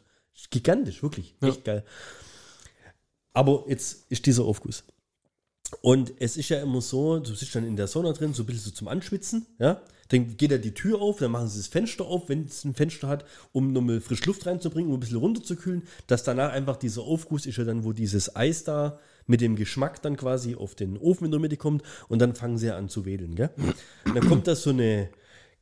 gigantisch, 0.50 1.02
wirklich, 1.02 1.36
Ja. 1.42 1.50
echt 1.50 1.64
geil. 1.64 1.84
Aber 3.34 3.66
jetzt 3.68 4.10
ist 4.12 4.26
dieser 4.26 4.44
Aufguss. 4.46 4.84
Und 5.82 6.14
es 6.20 6.38
ist 6.38 6.50
ja 6.50 6.62
immer 6.62 6.82
so, 6.82 7.20
du 7.20 7.34
sitzt 7.36 7.56
dann 7.56 7.66
in 7.66 7.76
der 7.76 7.88
Sauna 7.88 8.14
drin, 8.14 8.34
so 8.34 8.44
ein 8.44 8.46
bisschen 8.46 8.64
so 8.64 8.72
zum 8.72 8.88
Anschwitzen, 8.88 9.46
ja. 9.60 9.82
Dann 10.10 10.38
geht 10.38 10.52
ja 10.52 10.58
die 10.58 10.74
Tür 10.74 11.02
auf, 11.02 11.20
dann 11.20 11.32
machen 11.32 11.50
sie 11.50 11.60
das 11.60 11.68
Fenster 11.68 12.06
auf, 12.06 12.30
wenn 12.30 12.46
es 12.46 12.64
ein 12.64 12.74
Fenster 12.74 13.10
hat, 13.10 13.26
um 13.52 13.74
nochmal 13.74 14.00
frisch 14.00 14.26
Luft 14.26 14.46
reinzubringen, 14.46 14.90
um 14.90 14.98
ein 14.98 15.00
bisschen 15.02 15.18
runterzukühlen, 15.18 15.84
dass 16.08 16.24
danach 16.24 16.54
einfach 16.54 16.78
dieser 16.78 17.02
Aufguss 17.02 17.46
ist 17.46 17.58
ja 17.58 17.66
dann, 17.66 17.84
wo 17.84 17.92
dieses 17.92 18.34
Eis 18.34 18.64
da 18.64 19.00
mit 19.26 19.42
dem 19.42 19.58
Geschmack 19.58 20.02
dann 20.02 20.16
quasi 20.16 20.56
auf 20.56 20.76
den 20.76 20.98
Ofen 20.98 21.26
in 21.26 21.32
der 21.32 21.42
Mitte 21.42 21.58
kommt 21.58 21.84
und 22.08 22.20
dann 22.20 22.36
fangen 22.36 22.58
sie 22.58 22.68
ja 22.68 22.78
an 22.78 22.88
zu 22.88 23.06
wedeln, 23.06 23.36
gell? 23.36 23.50
Und 24.06 24.16
dann 24.16 24.26
kommt 24.26 24.48
da 24.48 24.56
so 24.56 24.70
eine, 24.70 25.10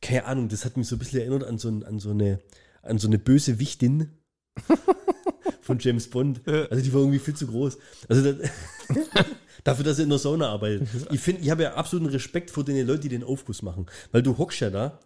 keine 0.00 0.26
Ahnung, 0.26 0.48
das 0.48 0.64
hat 0.64 0.76
mich 0.76 0.86
so 0.86 0.94
ein 0.94 1.00
bisschen 1.00 1.20
erinnert 1.20 1.42
an 1.42 1.58
so, 1.58 1.68
an 1.68 1.98
so 1.98 2.10
eine, 2.10 2.38
an 2.82 2.98
so 2.98 3.08
eine 3.08 3.18
böse 3.18 3.58
Wichtin 3.58 4.12
von 5.60 5.80
James 5.80 6.08
Bond. 6.08 6.46
Also 6.46 6.84
die 6.84 6.92
war 6.92 7.00
irgendwie 7.00 7.18
viel 7.18 7.34
zu 7.34 7.48
groß. 7.48 7.78
Also 8.08 8.32
da, 8.32 8.48
dafür, 9.66 9.84
dass 9.84 9.98
er 9.98 10.04
in 10.04 10.10
der 10.10 10.18
Sauna 10.18 10.48
arbeitet. 10.48 10.88
Ich 11.10 11.20
finde, 11.20 11.42
ich 11.42 11.50
habe 11.50 11.64
ja 11.64 11.74
absoluten 11.74 12.10
Respekt 12.10 12.50
vor 12.50 12.64
den 12.64 12.86
Leuten, 12.86 13.02
die 13.02 13.08
den 13.08 13.24
Aufguss 13.24 13.62
machen. 13.62 13.86
Weil 14.12 14.22
du 14.22 14.36
hockst 14.38 14.60
ja 14.60 14.70
da 14.70 14.98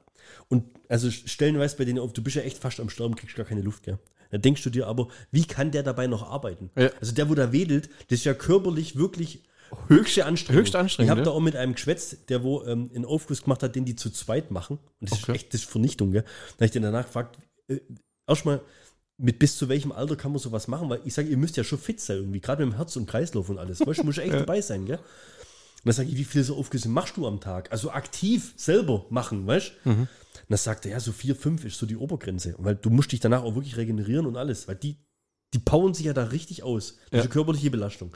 und 0.48 0.64
also 0.88 1.10
stellenweise 1.10 1.76
bei 1.76 1.84
denen 1.84 1.98
auf, 1.98 2.12
du 2.12 2.22
bist 2.22 2.36
ja 2.36 2.42
echt 2.42 2.58
fast 2.58 2.80
am 2.80 2.90
Sterben, 2.90 3.14
kriegst 3.16 3.36
gar 3.36 3.46
keine 3.46 3.62
Luft, 3.62 3.84
gell? 3.84 3.98
Da 4.30 4.38
denkst 4.38 4.62
du 4.62 4.70
dir 4.70 4.86
aber, 4.86 5.08
wie 5.32 5.44
kann 5.44 5.70
der 5.72 5.82
dabei 5.82 6.06
noch 6.06 6.22
arbeiten? 6.30 6.70
Ja. 6.76 6.90
Also 7.00 7.12
der, 7.12 7.28
wo 7.28 7.34
da 7.34 7.52
wedelt, 7.52 7.88
das 8.08 8.20
ist 8.20 8.24
ja 8.24 8.34
körperlich 8.34 8.96
wirklich 8.96 9.42
höchste 9.88 10.24
Anstrengung. 10.24 10.62
höchst 10.62 10.76
anstrengend, 10.76 11.06
Ich 11.06 11.10
habe 11.10 11.22
da 11.22 11.30
auch 11.30 11.40
mit 11.40 11.56
einem 11.56 11.74
geschwätzt, 11.74 12.28
der 12.28 12.44
wo 12.44 12.62
ähm, 12.64 12.90
einen 12.94 13.04
Aufguss 13.04 13.42
gemacht 13.42 13.62
hat, 13.62 13.74
den 13.74 13.84
die 13.84 13.96
zu 13.96 14.10
zweit 14.10 14.50
machen. 14.50 14.78
Und 15.00 15.10
das 15.10 15.22
Okay. 15.22 15.32
ist 15.32 15.36
echt 15.36 15.54
das 15.54 15.62
ist 15.62 15.70
Vernichtung, 15.70 16.12
gell? 16.12 16.22
Da 16.22 16.54
habe 16.56 16.64
ich 16.66 16.70
den 16.70 16.82
danach 16.82 17.06
gefragt, 17.06 17.38
äh, 17.68 17.80
erstmal, 18.26 18.60
mit 19.20 19.38
bis 19.38 19.56
zu 19.56 19.68
welchem 19.68 19.92
Alter 19.92 20.16
kann 20.16 20.32
man 20.32 20.40
sowas 20.40 20.66
machen? 20.68 20.88
Weil 20.88 21.00
ich 21.04 21.14
sage, 21.14 21.28
ihr 21.28 21.36
müsst 21.36 21.56
ja 21.56 21.64
schon 21.64 21.78
fit 21.78 22.00
sein 22.00 22.16
irgendwie, 22.18 22.40
gerade 22.40 22.64
mit 22.64 22.74
dem 22.74 22.76
Herz 22.76 22.96
und 22.96 23.06
Kreislauf 23.06 23.48
und 23.50 23.58
alles. 23.58 23.80
Weißt, 23.80 24.00
du, 24.00 24.04
muss 24.04 24.16
ja 24.16 24.22
echt 24.22 24.34
dabei 24.34 24.60
sein, 24.60 24.86
gell? 24.86 24.96
Und 24.98 25.86
dann 25.86 25.94
sage 25.94 26.08
ich, 26.10 26.16
wie 26.16 26.24
viele 26.24 26.44
so 26.44 26.56
Aufgüsse 26.56 26.88
machst 26.88 27.16
du 27.16 27.26
am 27.26 27.40
Tag? 27.40 27.72
Also 27.72 27.90
aktiv 27.90 28.52
selber 28.56 29.06
machen, 29.10 29.46
weißt 29.46 29.72
du? 29.84 29.90
Und 29.90 30.08
dann 30.48 30.58
sagt 30.58 30.84
er, 30.86 30.92
ja, 30.92 31.00
so 31.00 31.12
vier, 31.12 31.34
fünf 31.36 31.64
ist 31.64 31.78
so 31.78 31.86
die 31.86 31.96
Obergrenze. 31.96 32.54
Weil 32.58 32.76
du 32.76 32.90
musst 32.90 33.12
dich 33.12 33.20
danach 33.20 33.42
auch 33.42 33.54
wirklich 33.54 33.76
regenerieren 33.76 34.26
und 34.26 34.36
alles. 34.36 34.68
Weil 34.68 34.76
die, 34.76 34.96
die 35.54 35.58
powern 35.58 35.94
sich 35.94 36.06
ja 36.06 36.12
da 36.12 36.24
richtig 36.24 36.62
aus. 36.62 36.96
Das 36.96 37.04
ist 37.04 37.12
Ja. 37.12 37.20
eine 37.20 37.28
körperliche 37.30 37.70
Belastung. 37.70 38.14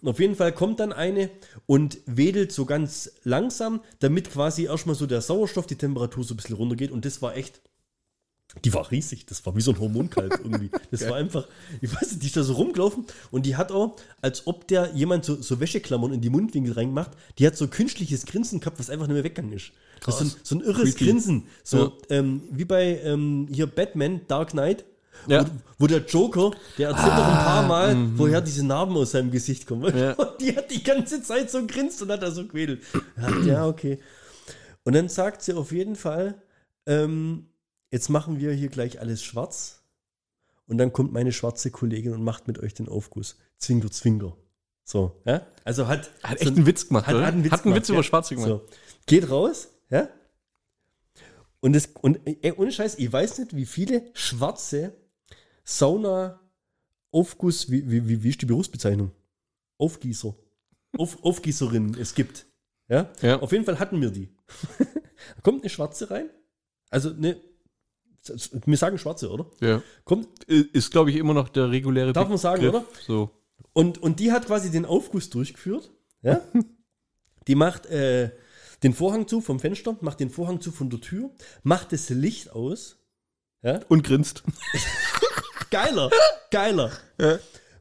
Und 0.00 0.08
auf 0.08 0.20
jeden 0.20 0.36
Fall 0.36 0.52
kommt 0.52 0.80
dann 0.80 0.92
eine 0.92 1.28
und 1.66 1.98
wedelt 2.06 2.52
so 2.52 2.66
ganz 2.66 3.10
langsam, 3.24 3.80
damit 3.98 4.30
quasi 4.30 4.64
erstmal 4.66 4.94
so 4.94 5.06
der 5.06 5.20
Sauerstoff, 5.22 5.66
die 5.66 5.74
Temperatur 5.76 6.22
so 6.24 6.34
ein 6.34 6.36
bisschen 6.36 6.54
runtergeht. 6.56 6.90
Und 6.92 7.04
das 7.04 7.20
war 7.22 7.36
echt, 7.36 7.60
die 8.64 8.72
war 8.74 8.90
riesig. 8.90 9.26
Das 9.26 9.44
war 9.46 9.54
wie 9.56 9.60
so 9.60 9.72
ein 9.72 9.78
Hormonkalb 9.78 10.40
irgendwie. 10.44 10.70
Das 10.90 11.08
war 11.08 11.16
einfach, 11.16 11.46
ich 11.80 11.94
weiß 11.94 12.10
nicht, 12.12 12.22
die 12.22 12.26
ist 12.26 12.36
da 12.36 12.42
so 12.42 12.54
rumgelaufen 12.54 13.04
und 13.30 13.46
die 13.46 13.56
hat 13.56 13.70
auch, 13.72 13.96
als 14.20 14.46
ob 14.46 14.66
der 14.68 14.90
jemand 14.94 15.24
so, 15.24 15.40
so 15.40 15.60
Wäscheklammern 15.60 16.12
in 16.12 16.20
die 16.20 16.30
Mundwinkel 16.30 16.72
reingemacht, 16.72 17.10
die 17.38 17.46
hat 17.46 17.56
so 17.56 17.68
künstliches 17.68 18.26
Grinsen 18.26 18.60
gehabt, 18.60 18.78
was 18.78 18.90
einfach 18.90 19.06
nicht 19.06 19.14
mehr 19.14 19.24
weggegangen 19.24 19.52
ist. 19.56 19.72
Das 20.04 20.20
ist 20.20 20.30
so 20.30 20.36
ein, 20.36 20.40
so 20.44 20.54
ein 20.56 20.60
irres 20.62 20.94
Creepy. 20.96 21.04
Grinsen. 21.04 21.46
So 21.62 21.78
Ja. 21.78 22.16
ähm, 22.18 22.42
wie 22.50 22.64
bei 22.64 23.00
ähm, 23.02 23.48
hier 23.50 23.66
Batman, 23.66 24.20
Dark 24.28 24.50
Knight. 24.50 24.84
Ja. 25.26 25.44
Wo, 25.44 25.50
wo 25.80 25.86
der 25.88 26.04
Joker, 26.06 26.52
der 26.78 26.90
erzählt 26.90 27.08
doch 27.08 27.26
ein 27.26 27.44
paar 27.44 27.66
Mal, 27.66 27.96
woher 28.14 28.40
diese 28.40 28.64
Narben 28.64 28.96
aus 28.96 29.10
seinem 29.10 29.32
Gesicht 29.32 29.66
kommen. 29.66 29.94
Ja. 29.96 30.12
Und 30.16 30.40
die 30.40 30.56
hat 30.56 30.70
die 30.70 30.82
ganze 30.84 31.22
Zeit 31.22 31.50
so 31.50 31.66
grinst 31.66 32.00
und 32.02 32.10
hat 32.12 32.22
da 32.22 32.30
so 32.30 32.46
gewedelt. 32.46 32.82
Ja, 33.20 33.40
ja, 33.40 33.66
okay. 33.66 33.98
Und 34.84 34.94
dann 34.94 35.08
sagt 35.08 35.42
sie 35.42 35.54
auf 35.54 35.72
jeden 35.72 35.96
Fall, 35.96 36.40
ähm, 36.86 37.46
jetzt 37.90 38.08
machen 38.08 38.38
wir 38.38 38.52
hier 38.52 38.68
gleich 38.68 39.00
alles 39.00 39.22
schwarz. 39.22 39.82
Und 40.66 40.78
dann 40.78 40.92
kommt 40.92 41.12
meine 41.12 41.32
schwarze 41.32 41.70
Kollegin 41.70 42.12
und 42.12 42.22
macht 42.22 42.46
mit 42.46 42.58
euch 42.58 42.74
den 42.74 42.88
Aufguss. 42.88 43.36
Zwinker, 43.56 43.90
zwinker. 43.90 44.36
So, 44.84 45.20
ja? 45.24 45.46
Also 45.64 45.86
hat, 45.86 46.10
Hat 46.22 46.38
so 46.38 46.46
echt 46.46 46.56
einen 46.56 46.66
Witz 46.66 46.88
gemacht, 46.88 47.06
hat, 47.06 47.14
oder? 47.14 47.26
hat 47.26 47.34
einen 47.34 47.44
Witz, 47.44 47.52
hat 47.52 47.60
einen 47.60 47.74
gemacht, 47.74 47.82
Witz 47.82 47.88
über 47.88 48.02
Schwarze 48.02 48.34
gemacht. 48.34 48.48
So. 48.48 48.66
Geht 49.06 49.30
raus, 49.30 49.68
ja? 49.90 50.08
Und, 51.60 51.74
das, 51.74 51.88
und 52.00 52.20
ey, 52.24 52.52
ohne 52.52 52.70
Scheiß, 52.70 52.98
ich 52.98 53.12
weiß 53.12 53.38
nicht, 53.38 53.56
wie 53.56 53.66
viele 53.66 54.04
schwarze 54.14 54.94
Sauna-Aufguss, 55.64 57.70
wie, 57.70 57.90
wie, 57.90 58.08
wie, 58.08 58.22
wie 58.22 58.28
ist 58.28 58.40
die 58.40 58.46
Berufsbezeichnung? 58.46 59.10
Aufgießer. 59.78 60.34
Auf, 60.96 61.22
Aufgießerinnen 61.22 61.96
es 61.98 62.14
gibt. 62.14 62.46
Ja? 62.88 63.10
Ja. 63.20 63.40
Auf 63.40 63.52
jeden 63.52 63.64
Fall 63.64 63.78
hatten 63.78 64.00
wir 64.00 64.10
die. 64.10 64.28
da 64.78 65.40
kommt 65.42 65.62
eine 65.62 65.70
schwarze 65.70 66.10
rein. 66.10 66.30
Also 66.90 67.10
eine, 67.10 67.40
wir 68.22 68.76
sagen 68.76 68.98
schwarze, 68.98 69.30
oder? 69.30 69.46
Ja. 69.60 69.82
Kommt, 70.04 70.44
Ist, 70.44 70.90
glaube 70.90 71.10
ich, 71.10 71.16
immer 71.16 71.34
noch 71.34 71.48
der 71.48 71.70
reguläre 71.70 72.12
Darf 72.12 72.28
man 72.28 72.38
sagen, 72.38 72.62
Begriff. 72.62 72.82
oder? 72.82 72.86
So. 73.06 73.30
Und, 73.72 73.98
und 73.98 74.20
die 74.20 74.32
hat 74.32 74.46
quasi 74.46 74.70
den 74.70 74.84
Aufguss 74.84 75.30
durchgeführt. 75.30 75.90
Ja? 76.22 76.40
Die 77.46 77.54
macht 77.54 77.86
äh, 77.86 78.30
den 78.82 78.92
Vorhang 78.92 79.26
zu 79.26 79.40
vom 79.40 79.58
Fenster, 79.58 79.96
macht 80.02 80.20
den 80.20 80.28
Vorhang 80.28 80.60
zu 80.60 80.70
von 80.70 80.90
der 80.90 81.00
Tür, 81.00 81.30
macht 81.62 81.92
das 81.92 82.10
Licht 82.10 82.50
aus. 82.52 82.98
Ja? 83.62 83.80
Und 83.88 84.02
grinst. 84.04 84.42
Geiler, 85.70 86.10
geiler. 86.50 86.92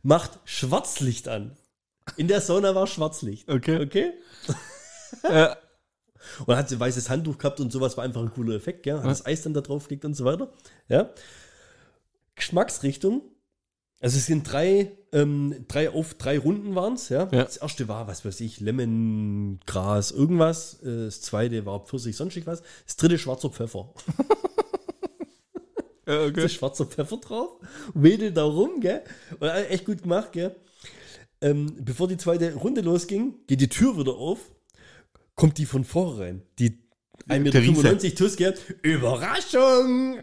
Macht 0.03 0.39
Schwarzlicht 0.43 1.27
an. 1.29 1.55
In 2.17 2.27
der 2.27 2.41
Sauna 2.41 2.75
war 2.75 2.85
Schwarzlicht. 2.87 3.49
Okay. 3.49 3.81
Okay? 3.81 4.13
Ja. 5.23 5.55
Und 6.45 6.55
hat 6.55 6.69
sie 6.69 6.75
ein 6.75 6.79
weißes 6.79 7.09
Handtuch 7.09 7.37
gehabt 7.37 7.59
und 7.59 7.71
sowas 7.71 7.97
war 7.97 8.03
einfach 8.03 8.21
ein 8.21 8.31
cooler 8.33 8.55
Effekt, 8.55 8.83
gell? 8.83 8.97
Hat 8.97 9.05
das 9.05 9.25
Eis 9.25 9.43
dann 9.43 9.53
da 9.53 9.61
drauf 9.61 9.87
gelegt 9.87 10.05
und 10.05 10.13
so 10.15 10.25
weiter. 10.25 10.51
Ja. 10.89 11.09
Geschmacksrichtung. 12.35 13.21
Also 13.99 14.17
es 14.17 14.27
sind 14.27 14.43
drei, 14.51 14.91
ähm, 15.11 15.65
drei 15.67 15.89
auf 15.89 16.13
drei 16.13 16.37
Runden 16.37 16.75
waren 16.75 16.93
es, 16.93 17.09
ja? 17.09 17.27
Ja. 17.31 17.43
Das 17.45 17.57
erste 17.57 17.87
war, 17.87 18.07
was 18.07 18.23
weiß 18.23 18.41
ich, 18.41 18.59
Lemongras, 18.59 20.11
irgendwas. 20.11 20.81
Äh, 20.83 21.05
Das 21.05 21.21
zweite 21.21 21.65
war 21.65 21.79
Pfirsich, 21.83 22.15
sonstig 22.15 22.45
was. 22.45 22.61
Das 22.85 22.95
dritte 22.97 23.17
schwarzer 23.17 23.49
Pfeffer. 23.49 23.93
Ja, 26.07 26.29
Da 26.29 26.41
ist 26.41 26.53
schwarzer 26.53 26.85
Pfeffer 26.85 27.17
drauf, 27.17 27.49
wedelt 27.93 28.37
da 28.37 28.45
rum, 28.45 28.79
gell? 28.79 29.01
Und 29.41 29.47
äh, 29.49 29.65
echt 29.67 29.83
gut 29.85 30.03
gemacht, 30.03 30.31
gell? 30.31 30.55
Ähm, 31.41 31.75
bevor 31.81 32.07
die 32.07 32.15
zweite 32.15 32.53
Runde 32.53 32.79
losging, 32.79 33.35
geht 33.45 33.59
die 33.59 33.67
Tür 33.67 33.97
wieder 33.97 34.13
auf, 34.13 34.39
kommt 35.37 35.57
die 35.57 35.65
von 35.65 35.85
vorne 35.85 36.19
rein. 36.19 36.41
Die 36.59 36.79
1,95 37.29 37.39
Meter 37.39 38.15
Tuss, 38.15 38.35
gell? 38.35 38.53
Überraschung! 38.81 40.17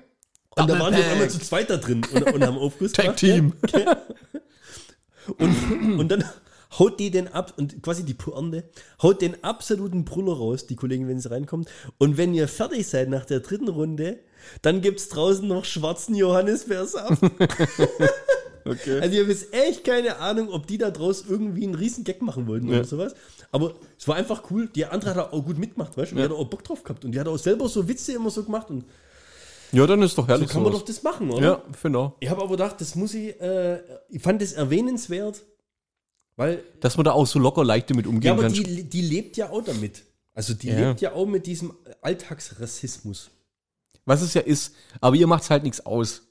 Und 0.57 0.71
da 0.71 0.79
waren 0.79 0.95
auf 0.95 1.11
einmal 1.11 1.31
zu 1.31 1.39
zweit 1.41 1.71
da 1.71 1.79
drin 1.79 2.03
und, 2.13 2.23
und 2.33 2.45
haben 2.45 2.59
Aufguss 2.59 2.93
Tag 2.93 3.17
Team. 3.17 3.55
Und, 5.39 5.99
und 5.99 6.09
dann 6.11 6.25
haut 6.79 7.01
die 7.01 7.11
den 7.11 7.29
ab 7.29 7.55
und 7.57 7.83
quasi 7.83 8.05
die 8.05 8.15
Pointe, 8.15 8.69
haut 9.03 9.23
den 9.23 9.43
absoluten 9.43 10.05
Brunner 10.05 10.35
raus, 10.35 10.67
die 10.67 10.77
Kollegen, 10.77 11.09
wenn 11.09 11.19
sie 11.21 11.31
reinkommt. 11.31 11.69
Und 11.99 12.17
wenn 12.17 12.35
ihr 12.35 12.47
fertig 12.47 12.87
seid 12.87 13.09
nach 13.09 13.25
der 13.25 13.41
dritten 13.41 13.69
Runde, 13.69 14.21
dann 14.63 14.81
gibt's 14.81 15.09
draußen 15.09 15.47
noch 15.47 15.65
schwarzen 15.65 16.15
Johannisbeersaft. 16.15 17.23
Okay. 18.67 18.99
Also 19.01 19.15
ihr 19.15 19.21
habt 19.21 19.31
jetzt 19.31 19.53
echt 19.53 19.85
keine 19.85 20.17
Ahnung, 20.21 20.49
ob 20.49 20.67
die 20.67 20.79
da 20.79 20.91
draus 20.91 21.25
irgendwie 21.29 21.65
einen 21.65 21.75
riesen 21.75 22.03
Gag 22.03 22.23
machen 22.23 22.47
wollten 22.47 22.69
Ja. 22.69 22.77
oder 22.79 22.85
sowas. 22.85 23.15
Aber 23.55 23.75
es 23.97 24.09
war 24.09 24.17
einfach 24.17 24.43
cool. 24.51 24.69
Die 24.75 24.85
andere 24.85 25.15
hat 25.15 25.33
auch 25.33 25.45
gut 25.45 25.59
mitgemacht, 25.59 25.97
weißt 25.97 26.11
du? 26.11 26.17
Und 26.17 26.21
Ja. 26.23 26.27
Die 26.29 26.35
hat 26.35 26.41
auch 26.41 26.49
Bock 26.51 26.65
drauf 26.65 26.83
gehabt. 26.83 27.05
Und 27.05 27.13
die 27.13 27.21
hat 27.21 27.29
auch 27.29 27.37
selber 27.39 27.69
so 27.69 27.87
Witze 27.87 28.13
immer 28.13 28.29
so 28.31 28.43
gemacht. 28.43 28.69
Und 28.69 28.85
Ja, 29.71 29.87
dann 29.87 30.03
ist 30.03 30.19
doch 30.19 30.25
so 30.25 30.29
herrlich. 30.29 30.49
kann 30.49 30.63
man 30.63 30.73
sowas. 30.73 30.81
doch 30.81 30.87
das 30.87 31.03
machen, 31.05 31.31
oder? 31.31 31.63
Ja, 31.83 31.97
auch. 31.97 32.17
Ich 32.21 32.29
habe 32.31 32.41
aber 32.43 32.51
gedacht, 32.51 32.81
das 32.81 32.95
muss 32.97 33.15
ich, 33.15 33.41
äh, 33.41 33.81
ich 34.09 34.21
fand 34.21 34.43
das 34.43 34.53
erwähnenswert, 34.55 35.45
weil, 36.37 36.65
Dass 36.81 36.97
man 36.97 37.05
da 37.05 37.13
auch 37.13 37.27
so 37.29 37.39
locker 37.39 37.65
leicht 37.65 37.91
damit 37.91 38.07
umgehen 38.09 38.27
ja, 38.27 38.33
aber 38.33 38.43
kann. 38.43 38.53
die, 38.53 38.83
die 38.85 39.03
lebt 39.03 39.37
ja 39.37 39.51
auch 39.51 39.63
damit. 39.63 40.03
Also 40.33 40.53
die 40.55 40.69
Ja. 40.69 40.89
lebt 40.89 41.01
ja 41.01 41.13
auch 41.13 41.27
mit 41.27 41.47
diesem 41.47 41.75
Alltagsrassismus. 42.03 43.31
Was 44.05 44.21
es 44.21 44.35
ja 44.35 44.41
ist. 44.41 44.75
Aber 45.01 45.15
ihr 45.17 45.27
macht 45.29 45.49
halt 45.49 45.63
nichts 45.63 45.87
aus. 45.87 46.23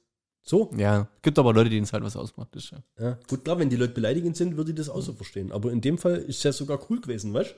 So? 0.45 0.69
Ja, 0.75 1.07
gibt 1.21 1.39
aber 1.39 1.53
Leute, 1.53 1.69
denen 1.69 1.83
es 1.83 1.93
halt 1.93 2.03
was 2.03 2.17
ausmacht. 2.17 2.49
Das 2.51 2.65
ist 2.65 2.71
ja. 2.71 2.83
Ja. 2.99 3.17
Gut, 3.29 3.45
klar, 3.45 3.59
wenn 3.59 3.69
die 3.69 3.77
Leute 3.77 3.93
beleidigend 3.93 4.35
sind, 4.35 4.57
würde 4.57 4.71
ich 4.71 4.77
das 4.77 4.89
auch 4.89 4.99
so 5.01 5.13
verstehen. 5.13 5.53
Aber 5.53 5.71
in 5.71 5.79
dem 5.79 5.97
Fall 5.97 6.17
ist 6.17 6.37
es 6.37 6.43
ja 6.43 6.51
sogar 6.51 6.79
cool 6.89 6.99
gewesen, 6.99 7.33
weißt 7.33 7.51
du? 7.51 7.55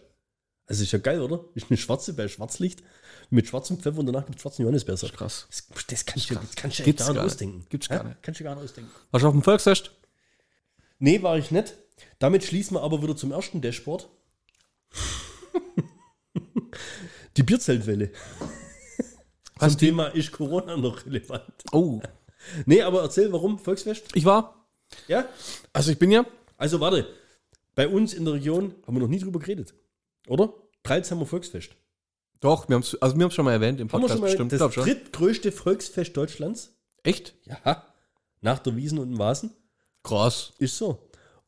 Also 0.68 0.84
ist 0.84 0.92
ja 0.92 1.00
geil, 1.00 1.22
oder? 1.22 1.46
Ist 1.54 1.68
eine 1.70 1.78
schwarze 1.78 2.14
bei 2.14 2.28
Schwarzlicht 2.28 2.82
mit 3.30 3.48
schwarzem 3.48 3.80
Pfeffer 3.80 4.00
und 4.00 4.08
danach 4.08 4.28
es 4.30 4.42
schwarzen 4.42 4.64
Johannisbeersaft. 4.64 5.16
Krass. 5.16 5.48
Das, 5.50 5.68
das 5.88 6.06
kannst 6.06 6.30
du, 6.30 6.36
das 6.36 6.56
Gibt's 6.56 6.80
echt 6.80 6.98
gar 7.00 7.14
nicht 7.14 7.22
ausdenken. 7.22 7.66
Gibt's 7.70 7.88
Ja? 7.88 7.98
gar 7.98 8.04
nicht. 8.06 8.24
Kannst 8.24 8.40
du 8.40 8.44
gar 8.44 8.56
nicht 8.56 8.64
ausdenken. 8.64 8.92
Warst 9.12 9.24
du 9.24 9.28
auf 9.28 9.34
dem 9.34 9.44
Volksfest? 9.44 9.92
Nee, 11.00 11.22
war 11.22 11.38
ich 11.38 11.52
nicht. 11.52 11.76
Damit 12.20 12.44
schließen 12.44 12.76
wir 12.76 12.82
aber 12.82 13.02
wieder 13.02 13.16
zum 13.16 13.32
ersten 13.32 13.62
Dashboard. 13.62 14.10
Die 17.38 17.44
Bierzeltwelle. 17.44 18.12
Was 19.58 19.74
Zum 19.74 19.80
Thema 19.80 20.08
ist 20.08 20.32
Corona 20.32 20.78
noch 20.78 21.06
relevant. 21.06 21.44
Oh. 21.72 22.02
Nee, 22.66 22.82
aber 22.82 23.02
erzähl, 23.02 23.32
warum 23.32 23.60
Volksfest? 23.60 24.06
Ich 24.14 24.26
war. 24.26 24.66
Ja? 25.08 25.26
Also 25.74 25.91
ich 25.91 26.00
bin 26.00 26.12
ja. 26.12 26.26
Also 26.58 26.80
warte, 26.80 27.08
bei 27.76 27.88
uns 27.88 28.14
in 28.14 28.26
der 28.26 28.36
Region 28.36 28.74
haben 28.86 28.96
wir 28.96 29.02
noch 29.02 29.08
nie 29.10 29.20
drüber 29.20 29.39
geredet. 29.39 29.74
Oder? 30.28 30.54
Preilsheimer 30.84 31.26
Volksfest. 31.26 31.72
Doch, 32.39 32.70
wir 32.70 32.76
haben 32.76 32.82
es 32.84 32.96
also 33.02 33.18
wir 33.18 33.32
schon 33.32 33.46
mal 33.46 33.54
erwähnt 33.54 33.80
im 33.80 33.91
Haben 33.91 34.02
wir 34.04 34.08
Podcast. 34.08 34.32
schon 34.38 34.48
mal 34.48 34.48
bestimmt. 34.48 34.62
das 34.62 34.74
drittgrößte 34.86 35.52
Volksfest 35.52 36.16
Deutschlands? 36.16 36.76
Echt? 37.04 37.34
Ja. 37.46 37.84
Nach 38.41 38.60
der 38.60 38.76
Wiesen 38.76 39.00
und 39.00 39.10
dem 39.10 39.20
Vasen? 39.20 39.52
Krass. 40.04 40.54
Ist 40.60 40.78
so. 40.78 41.00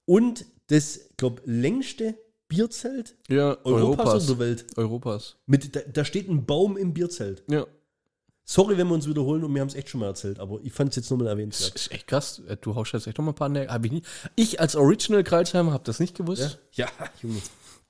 Und 0.05 0.45
das, 0.67 1.09
glaube 1.17 1.41
längste 1.45 2.17
Bierzelt 2.47 3.15
Ja, 3.27 3.57
Europas, 3.63 3.65
Europas. 3.65 4.15
oder 4.15 4.25
der 4.35 4.39
Welt. 4.39 4.65
Europas. 4.77 5.35
Mit, 5.45 5.75
da, 5.75 5.81
da 5.81 6.05
steht 6.05 6.29
ein 6.29 6.45
Baum 6.45 6.77
im 6.77 6.93
Bierzelt. 6.93 7.43
Ja. 7.49 7.67
Sorry, 8.49 8.77
wenn 8.77 8.87
wir 8.87 8.93
uns 8.93 9.05
wiederholen 9.07 9.43
und 9.43 9.53
wir 9.53 9.59
haben 9.59 9.67
es 9.67 9.75
echt 9.75 9.89
schon 9.89 9.99
mal 9.99 10.05
erzählt, 10.07 10.39
aber 10.39 10.59
ich 10.63 10.71
fand 10.71 10.91
es 10.91 10.95
jetzt 10.95 11.11
nochmal 11.11 11.27
erwähnt. 11.27 11.53
Das 11.53 11.67
ist 11.67 11.91
echt 11.91 12.07
krass. 12.07 12.41
Äh, 12.47 12.55
Du 12.61 12.75
haust 12.75 12.93
jetzt 12.93 13.05
echt 13.05 13.17
noch 13.17 13.25
mal 13.25 13.31
ein 13.31 13.35
paar 13.35 13.49
Nägel. 13.49 13.69
Hab 13.69 13.83
ich, 13.83 13.91
nicht. 13.91 14.05
ich 14.37 14.59
als 14.61 14.77
Original 14.77 15.23
Kreuzheimer 15.25 15.73
habe 15.73 15.83
das 15.83 15.99
nicht 15.99 16.15
gewusst. 16.15 16.57
Ja, 16.71 16.87
Junge. 17.21 17.41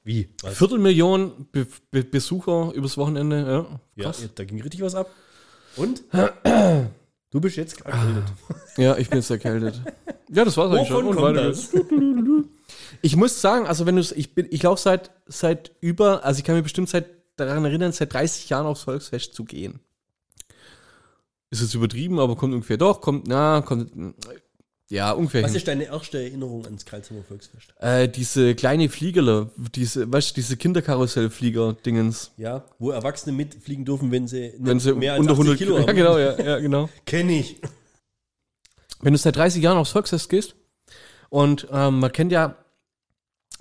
Wie? 0.04 0.30
Was? 0.42 0.58
Viertelmillion 0.58 1.48
Be 1.52 1.68
Be 1.92 2.04
Besucher 2.04 2.72
übers 2.74 2.98
Wochenende. 2.98 3.38
Ja, 3.38 3.80
Ja, 3.96 4.04
krass. 4.06 4.28
da 4.34 4.44
ging 4.46 4.60
richtig 4.62 4.82
was 4.82 4.96
ab. 4.96 5.10
Und? 5.76 6.04
Du 7.30 7.42
bist 7.42 7.58
jetzt 7.58 7.82
erkältet. 7.82 8.24
Ja, 8.78 8.98
ich 8.98 9.10
bin 9.10 9.20
jetzt 9.20 9.30
erkältet. 9.30 9.82
ja, 10.30 10.46
das 10.46 10.56
war's 10.56 10.72
eigentlich 10.74 10.88
schon. 10.88 11.06
Und 11.08 11.36
das? 11.36 11.70
Ich 13.02 13.18
muss 13.18 13.42
sagen, 13.42 13.68
also 13.68 13.86
wenn 13.86 13.98
du 13.98 14.02
ich 14.16 14.34
bin, 14.34 14.48
ich 14.50 14.64
laufe 14.64 14.82
seit 14.82 15.12
seit 15.26 15.72
über, 15.82 16.24
also 16.24 16.40
ich 16.40 16.46
kann 16.46 16.56
mich 16.56 16.64
bestimmt 16.64 16.88
seit 16.88 17.06
daran 17.36 17.66
erinnern, 17.66 17.92
seit 17.92 18.14
30 18.14 18.48
Jahren 18.50 18.66
aufs 18.66 18.84
Volksfest 18.84 19.34
zu 19.34 19.44
gehen. 19.44 19.82
Ist 21.50 21.62
jetzt 21.62 21.74
übertrieben, 21.74 22.20
aber 22.20 22.36
kommt 22.36 22.54
ungefähr 22.54 22.78
doch, 22.78 23.00
kommt, 23.00 23.28
na, 23.28 23.62
kommt, 23.62 23.92
ja, 24.90 25.12
ungefähr 25.12 25.44
Was 25.44 25.52
hin. 25.52 25.58
ist 25.58 25.68
deine 25.68 25.86
erste 25.86 26.18
Erinnerung 26.22 26.64
ans 26.66 26.86
Karlsheimer 26.86 27.24
Volksfest? 27.24 27.74
Äh, 27.80 28.08
diese 28.08 28.56
kleine 28.56 28.88
Fliegerle, 28.88 29.52
diese, 29.76 30.12
weißt 30.12 30.32
du, 30.32 30.36
diese 30.36 30.56
Kinderkarussell-Flieger-Dingens. 30.56 32.32
Ja, 32.38 32.64
wo 32.80 32.92
Erwachsene 32.92 33.36
mitfliegen 33.36 33.84
dürfen, 33.84 34.12
wenn 34.12 34.28
sie, 34.28 34.54
Wenn 34.60 34.80
sie 34.80 34.94
mehr 34.94 35.14
als 35.14 35.22
unter 35.22 35.34
80 35.34 35.40
100 35.42 35.58
Kilo 35.58 35.76
Kilo, 35.76 35.88
haben. 35.88 35.98
ja, 35.98 36.04
genau, 36.04 36.18
ja, 36.18 36.42
ja, 36.42 36.60
genau. 36.60 36.90
Kenn 37.06 37.30
ich. 37.30 37.58
wenn 39.02 39.14
du 39.14 39.20
seit 39.20 39.36
30 39.36 39.62
Jahren 39.62 39.78
aufs 39.78 39.92
Volksfest 39.92 40.30
gehst 40.30 40.56
und 41.30 41.68
ähm, 41.72 42.00
man 42.00 42.12
kennt 42.14 42.32
ja 42.32 42.56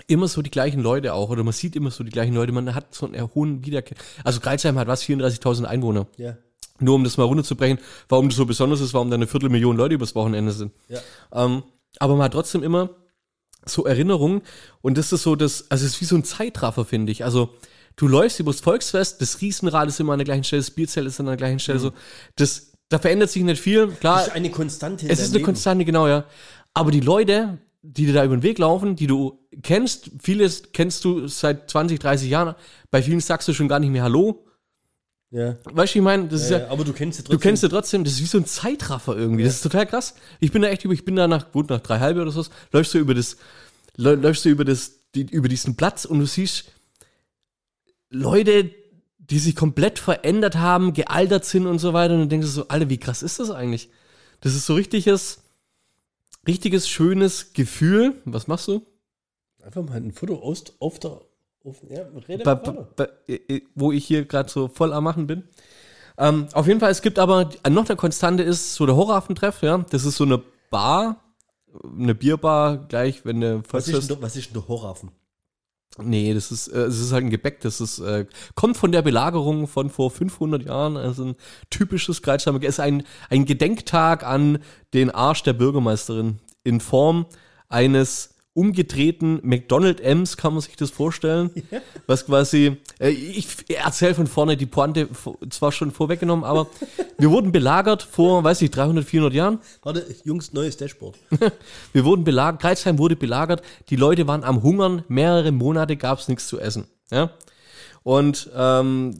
immer 0.06 0.28
so 0.28 0.42
die 0.42 0.50
gleichen 0.50 0.80
Leute 0.80 1.14
auch 1.14 1.30
oder 1.30 1.42
man 1.42 1.52
sieht 1.52 1.74
immer 1.74 1.90
so 1.90 2.04
die 2.04 2.10
gleichen 2.10 2.34
Leute, 2.34 2.52
man 2.52 2.74
hat 2.74 2.94
so 2.94 3.06
einen 3.06 3.34
hohen 3.34 3.64
Wiederkehr. 3.64 3.96
Also 4.22 4.40
Kreuzheim 4.40 4.78
hat 4.78 4.86
was, 4.86 5.02
34.000 5.02 5.64
Einwohner. 5.64 6.06
Ja. 6.18 6.36
Nur 6.80 6.94
um 6.94 7.04
das 7.04 7.16
mal 7.16 7.24
runterzubrechen, 7.24 7.78
warum 8.08 8.28
das 8.28 8.36
so 8.36 8.46
besonders 8.46 8.80
ist, 8.80 8.94
warum 8.94 9.10
da 9.10 9.14
eine 9.14 9.26
Viertelmillion 9.26 9.76
Leute 9.76 9.94
übers 9.94 10.14
Wochenende 10.14 10.52
sind. 10.52 10.72
Ja. 10.88 11.00
Ähm, 11.32 11.62
aber 11.98 12.14
man 12.14 12.24
hat 12.24 12.32
trotzdem 12.32 12.62
immer 12.62 12.90
so 13.64 13.84
Erinnerungen 13.84 14.42
und 14.82 14.96
das 14.98 15.12
ist 15.12 15.22
so 15.22 15.36
das, 15.36 15.70
also 15.70 15.84
es 15.84 15.94
ist 15.94 16.00
wie 16.00 16.04
so 16.04 16.16
ein 16.16 16.24
Zeitraffer, 16.24 16.84
finde 16.84 17.12
ich. 17.12 17.24
Also 17.24 17.50
du 17.96 18.06
läufst 18.08 18.38
übers 18.40 18.60
Volksfest, 18.60 19.20
das 19.20 19.40
Riesenrad 19.40 19.88
ist 19.88 19.98
immer 20.00 20.12
an 20.12 20.18
der 20.18 20.24
gleichen 20.24 20.44
Stelle, 20.44 20.62
das 20.62 20.70
Bierzelt 20.70 21.06
ist 21.06 21.18
an 21.18 21.26
der 21.26 21.36
gleichen 21.36 21.58
Stelle, 21.58 21.78
so. 21.78 21.92
Das, 22.36 22.72
da 22.88 22.98
verändert 22.98 23.30
sich 23.30 23.42
nicht 23.42 23.60
viel. 23.60 23.88
Klar, 23.88 24.18
Das 24.18 24.28
ist 24.28 24.34
eine 24.34 24.50
Konstante. 24.50 25.06
es 25.08 25.18
ist 25.18 25.26
eine 25.26 25.34
Leben. 25.34 25.44
Konstante, 25.44 25.84
genau, 25.84 26.06
ja. 26.06 26.24
Aber 26.74 26.90
die 26.90 27.00
Leute, 27.00 27.58
die 27.82 28.06
dir 28.06 28.14
da 28.14 28.24
über 28.24 28.36
den 28.36 28.42
Weg 28.42 28.58
laufen, 28.58 28.96
die 28.96 29.06
du 29.06 29.38
kennst, 29.62 30.10
vieles 30.22 30.72
kennst 30.72 31.04
du 31.04 31.26
seit 31.26 31.70
20, 31.70 31.98
30 31.98 32.28
Jahren, 32.28 32.54
bei 32.90 33.02
vielen 33.02 33.20
sagst 33.20 33.48
du 33.48 33.54
schon 33.54 33.68
gar 33.68 33.80
nicht 33.80 33.90
mehr 33.90 34.02
Hallo. 34.02 34.45
Ja. 35.30 35.56
Weißt 35.64 35.94
du, 35.94 35.98
ich 35.98 36.02
meine? 36.04 36.28
Das 36.28 36.42
ist 36.42 36.50
Ja, 36.50 36.58
ja, 36.58 36.64
ja, 36.66 36.70
aber 36.70 36.84
du 36.84 36.92
kennst 36.92 37.18
sie 37.18 37.24
du 37.24 37.38
kennst 37.38 37.60
sie 37.62 37.68
trotzdem, 37.68 38.04
das 38.04 38.14
ist 38.14 38.20
wie 38.20 38.26
so 38.26 38.38
ein 38.38 38.46
Zeitraffer 38.46 39.16
irgendwie. 39.16 39.42
Das 39.44 39.54
ist 39.56 39.62
total 39.62 39.86
krass. 39.86 40.14
Ich 40.40 40.52
bin 40.52 40.62
da 40.62 40.68
echt 40.68 40.84
über, 40.84 40.94
ich 40.94 41.04
bin 41.04 41.16
da 41.16 41.26
nach, 41.28 41.50
gut, 41.52 41.68
nach 41.68 41.80
drei 41.80 41.98
halbe 41.98 42.22
oder 42.22 42.30
so, 42.30 42.44
läufst 42.72 42.94
du 42.94 42.98
über 42.98 43.14
das, 43.14 43.36
läu- 43.96 44.14
läufst 44.14 44.44
du 44.44 44.48
über 44.48 44.64
das, 44.64 44.92
die, 45.14 45.22
über 45.22 45.48
diesen 45.48 45.76
Platz 45.76 46.04
und 46.04 46.20
du 46.20 46.26
siehst 46.26 46.66
Leute, 48.10 48.70
die 49.18 49.38
sich 49.40 49.56
komplett 49.56 49.98
verändert 49.98 50.54
haben, 50.56 50.92
gealtert 50.92 51.44
sind 51.44 51.66
und 51.66 51.80
so 51.80 51.92
weiter 51.92 52.14
und 52.14 52.20
du 52.20 52.26
denkst 52.28 52.46
so, 52.46 52.68
Alter, 52.68 52.88
wie 52.88 52.98
krass 52.98 53.22
ist 53.22 53.40
das 53.40 53.50
eigentlich? 53.50 53.90
Das 54.40 54.54
ist 54.54 54.66
so 54.66 54.74
richtiges, 54.74 55.42
richtiges, 56.46 56.88
schönes 56.88 57.52
Gefühl. 57.52 58.20
Was 58.24 58.46
machst 58.46 58.68
du? 58.68 58.86
Einfach 59.62 59.82
mal 59.82 59.96
ein 59.96 60.12
Foto 60.12 60.36
aus, 60.38 60.62
auf 60.78 61.00
der. 61.00 61.20
Auf, 61.66 61.82
ja, 61.88 62.02
rede 62.28 62.46
weiter. 62.46 62.88
bei, 62.94 63.08
äh, 63.26 63.62
wo 63.74 63.90
ich 63.90 64.04
hier 64.04 64.24
gerade 64.24 64.48
so 64.48 64.68
voll 64.68 64.92
am 64.92 65.02
Machen 65.02 65.26
bin. 65.26 65.44
Ähm, 66.16 66.46
auf 66.52 66.68
jeden 66.68 66.78
Fall, 66.78 66.92
es 66.92 67.02
gibt 67.02 67.18
aber, 67.18 67.50
noch 67.68 67.88
eine 67.88 67.96
Konstante 67.96 68.44
ist 68.44 68.74
so 68.74 68.86
der 68.86 68.94
Horrorhafentreff, 68.94 69.62
ja. 69.62 69.78
Das 69.90 70.04
ist 70.04 70.16
so 70.16 70.24
eine 70.24 70.40
Bar, 70.70 71.20
eine 71.84 72.14
Bierbar, 72.14 72.78
gleich, 72.86 73.24
wenn 73.24 73.40
der 73.40 73.62
Was 73.70 73.88
ist, 73.88 74.08
denn, 74.08 74.22
was 74.22 74.36
ist 74.36 74.46
denn 74.46 74.54
der 74.54 74.68
Horrhafen? 74.68 75.10
Nee, 75.98 76.34
das 76.34 76.52
ist, 76.52 76.68
äh, 76.68 76.82
es 76.82 77.00
ist 77.00 77.12
halt 77.12 77.24
ein 77.24 77.30
Gebäck, 77.30 77.60
das 77.60 77.80
ist, 77.80 77.98
äh, 77.98 78.26
kommt 78.54 78.76
von 78.76 78.92
der 78.92 79.02
Belagerung 79.02 79.66
von 79.66 79.90
vor 79.90 80.10
500 80.10 80.62
Jahren, 80.64 80.96
also 80.96 81.24
ein 81.24 81.36
typisches 81.70 82.22
Kreuzheimer, 82.22 82.60
es 82.62 82.68
ist 82.68 82.80
ein, 82.80 83.02
ein 83.28 83.44
Gedenktag 83.44 84.24
an 84.24 84.58
den 84.94 85.10
Arsch 85.10 85.42
der 85.42 85.54
Bürgermeisterin 85.54 86.38
in 86.64 86.80
Form 86.80 87.26
eines 87.68 88.35
umgedrehten 88.56 89.40
McDonald 89.42 90.00
M's, 90.00 90.36
kann 90.36 90.54
man 90.54 90.62
sich 90.62 90.76
das 90.76 90.90
vorstellen, 90.90 91.50
was 92.06 92.26
quasi, 92.26 92.78
äh, 92.98 93.10
ich 93.10 93.48
erzähle 93.68 94.14
von 94.14 94.26
vorne 94.26 94.56
die 94.56 94.66
Pointe 94.66 95.08
zwar 95.50 95.72
schon 95.72 95.90
vorweggenommen, 95.90 96.44
aber 96.44 96.66
wir 97.18 97.30
wurden 97.30 97.52
belagert 97.52 98.02
vor, 98.02 98.42
weiß 98.42 98.62
ich, 98.62 98.70
300, 98.70 99.04
400 99.04 99.34
Jahren. 99.34 99.58
Warte, 99.82 100.06
Jungs, 100.24 100.52
neues 100.52 100.76
Dashboard. 100.76 101.16
Wir 101.92 102.04
wurden 102.04 102.24
belagert, 102.24 102.60
Kreuzheim 102.60 102.98
wurde 102.98 103.16
belagert, 103.16 103.62
die 103.90 103.96
Leute 103.96 104.26
waren 104.26 104.44
am 104.44 104.62
Hungern, 104.62 105.04
mehrere 105.08 105.52
Monate 105.52 105.96
gab 105.96 106.18
es 106.18 106.28
nichts 106.28 106.48
zu 106.48 106.58
essen. 106.58 106.86
Ja? 107.10 107.30
Und 108.02 108.50
ähm, 108.54 109.18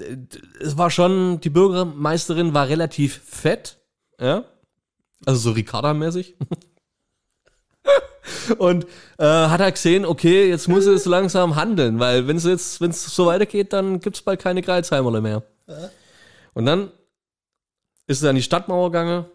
es 0.61 0.77
war 0.79 0.91
schon, 0.91 1.41
die 1.41 1.51
Bürgermeisterin 1.51 2.55
war 2.55 2.69
relativ 2.69 3.21
fett, 3.25 3.79
ja, 4.21 4.45
also 5.25 5.41
so 5.41 5.51
Ricarda-mäßig. 5.53 6.37
Und 8.59 8.85
äh, 9.19 9.25
hat 9.25 9.61
er 9.61 9.71
gesehen, 9.73 10.05
okay, 10.05 10.49
jetzt 10.49 10.69
muss 10.69 10.87
er 10.87 10.99
so 10.99 11.11
langsam 11.11 11.57
handeln, 11.57 11.99
weil 11.99 12.27
wenn 12.29 12.37
es 12.37 12.45
jetzt, 12.45 12.81
wenn 12.81 12.91
es 12.91 13.05
so 13.05 13.27
weitergeht, 13.27 13.73
dann 13.73 14.01
gibt 14.01 14.17
es 14.17 14.23
bald 14.23 14.41
keine 14.41 14.63
Kreuzheimerle 14.63 15.21
mehr. 15.21 15.43
Und 16.55 16.67
dann 16.67 16.91
ist 18.07 18.23
er 18.23 18.31
an 18.31 18.37
die 18.37 18.43
Stadtmauer 18.43 18.91
gegangen, 18.91 19.27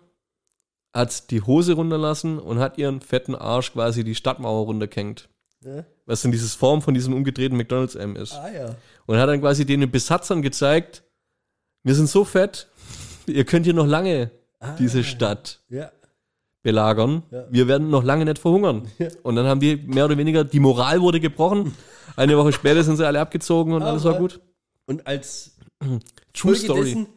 hat 0.94 1.30
die 1.32 1.42
Hose 1.42 1.74
runterlassen 1.74 2.40
und 2.40 2.60
hat 2.60 2.78
ihren 2.78 3.02
fetten 3.02 3.36
Arsch 3.36 3.74
quasi 3.74 4.04
die 4.04 4.16
Stadtmauer 4.16 4.66
runtergehängt. 4.66 5.30
Ja. 5.64 5.86
Was 6.06 6.22
dann 6.22 6.32
dieses 6.32 6.56
Form 6.56 6.82
von 6.82 6.94
diesem 6.94 7.14
umgedrehten 7.14 7.58
McDonalds 7.58 7.96
M 7.96 8.16
ist. 8.16 8.34
Ah 8.34 8.52
ja. 8.52 8.76
Und 9.06 9.18
hat 9.18 9.30
dann 9.30 9.42
quasi 9.42 9.66
den 9.66 9.90
Besatzern 9.92 10.42
gezeigt, 10.42 11.04
wir 11.84 11.96
sind 11.96 12.10
so 12.10 12.26
fett, 12.26 12.68
ihr 13.28 13.46
könnt 13.46 13.66
hier 13.66 13.74
noch 13.74 13.86
lange 13.88 14.32
diese 14.80 15.04
Stadt 15.04 15.60
Ja. 15.70 15.92
Belagern. 16.64 17.24
Ja. 17.32 17.46
Wir 17.50 17.68
werden 17.68 17.90
noch 17.90 18.04
lange 18.04 18.26
nicht 18.26 18.40
verhungern. 18.40 18.88
Und 19.24 19.36
dann 19.36 19.46
haben 19.48 19.62
wir 19.62 19.78
mehr 19.78 20.06
oder 20.06 20.18
weniger, 20.18 20.44
die 20.44 20.60
Moral 20.60 21.02
wurde 21.02 21.20
gebrochen. 21.20 21.74
Eine 22.16 22.38
Woche 22.38 22.52
später 22.54 22.84
sind 22.84 22.98
sie 22.98 23.06
alle 23.08 23.20
abgezogen 23.22 23.74
und 23.74 23.84
alles 23.84 24.04
war 24.04 24.12
Aber- 24.12 24.20
gut. 24.20 24.42
Und 24.86 25.08
als 25.08 25.56
True 25.80 26.00
Folge 26.34 26.56
Story. 26.60 26.84
dessen 26.84 27.08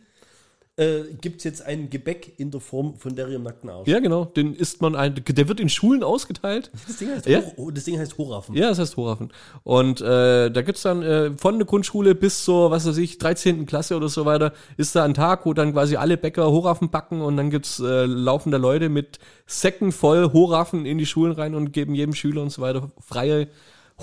äh, 0.77 1.03
gibt 1.21 1.39
es 1.39 1.45
jetzt 1.45 1.63
ein 1.63 1.89
Gebäck 1.89 2.35
in 2.39 2.51
der 2.51 2.61
Form 2.61 2.97
von 2.97 3.15
der 3.15 3.29
im 3.29 3.45
nackten 3.45 3.71
Arsch. 3.71 3.87
Ja, 3.87 4.01
genau. 4.01 4.25
Den 4.25 4.55
isst 4.55 4.83
man 4.83 4.97
ein, 4.97 5.15
der 5.15 5.49
wird 5.49 5.61
in 5.61 5.69
Schulen 5.69 6.03
ausgeteilt. 6.03 6.71
Das 6.89 6.97
Ding 6.97 7.11
heißt, 7.11 7.27
Ja. 7.27 7.43
Hor- 7.57 7.73
das 7.73 7.85
Ding 7.85 7.99
heißt 7.99 8.19
Horhafen. 8.19 8.57
Ja, 8.57 8.71
das 8.71 8.79
heißt 8.81 8.97
Horafen. 8.97 9.33
Und 9.63 10.01
äh, 10.01 10.51
da 10.51 10.63
gibt's 10.63 10.83
dann 10.83 11.03
äh, 11.03 11.31
von 11.37 11.59
der 11.59 11.67
Grundschule 11.67 12.15
bis 12.17 12.43
zur, 12.45 12.71
was 12.73 12.87
weiß 12.87 12.97
ich, 12.97 13.19
13. 13.19 13.67
Klasse 13.67 13.97
oder 13.97 14.09
so 14.09 14.25
weiter, 14.25 14.53
ist 14.77 14.97
da 14.97 15.05
ein 15.05 15.15
Tag, 15.15 15.47
wo 15.47 15.53
dann 15.55 15.73
quasi 15.73 15.95
alle 15.97 16.17
Bäcker 16.17 16.51
Horafen 16.51 16.91
backen 16.91 17.21
und 17.21 17.37
dann 17.37 17.51
gibt's 17.51 17.79
äh, 17.79 18.05
laufende 18.07 18.59
Leute 18.59 18.89
mit 18.89 19.21
Säcken 19.47 19.93
voll 19.93 20.33
Horafen 20.33 20.87
in 20.87 20.99
die 20.99 21.07
Schulen 21.07 21.33
rein 21.33 21.55
und 21.55 21.73
geben 21.73 21.95
jedem 21.95 22.15
Schüler 22.15 22.43
und 22.43 22.51
so 22.51 22.63
weiter 22.63 22.91
freie 22.99 23.49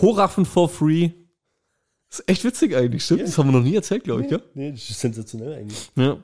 Horafen 0.01 0.45
for 0.45 0.69
free. 0.69 1.09
Das 2.09 2.19
ist 2.19 2.29
echt 2.29 2.43
witzig 2.45 2.75
eigentlich, 2.75 3.03
stimmt? 3.03 3.21
Das 3.23 3.37
haben 3.37 3.47
wir 3.51 3.57
noch 3.59 3.63
nie 3.65 3.75
erzählt, 3.75 4.03
glaube 4.05 4.21
ich, 4.23 4.29
gell? 4.29 4.41
Nee, 4.53 4.71
das 4.71 4.89
ist 4.89 4.99
sensationell 4.99 5.53
eigentlich. 5.53 5.91
Ja. 5.95 6.17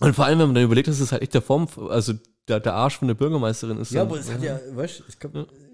Und 0.00 0.14
vor 0.14 0.24
allem, 0.26 0.38
wenn 0.38 0.46
man 0.46 0.54
dann 0.54 0.64
überlegt, 0.64 0.88
das 0.88 1.00
ist 1.00 1.10
halt 1.12 1.22
echt 1.22 1.34
der 1.34 1.42
Form, 1.42 1.66
also 1.88 2.12
der, 2.46 2.60
der 2.60 2.74
Arsch 2.74 2.98
von 2.98 3.08
der 3.08 3.14
Bürgermeisterin 3.14 3.78
ist. 3.78 3.90
Ja, 3.92 4.00
dann- 4.04 4.08
aber 4.12 4.20
es 4.20 4.30
hat 4.30 4.42
ja, 4.42 4.58
weißt 4.72 5.00
du, 5.00 5.04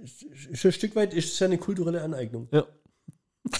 es 0.02 0.22
ist- 0.22 0.46
ist 0.50 0.64
ein 0.64 0.72
Stück 0.72 0.96
weit 0.96 1.12
ist 1.14 1.32
es 1.34 1.38
ja 1.38 1.46
eine 1.46 1.58
kulturelle 1.58 2.02
Aneignung. 2.02 2.48
ja. 2.52 2.64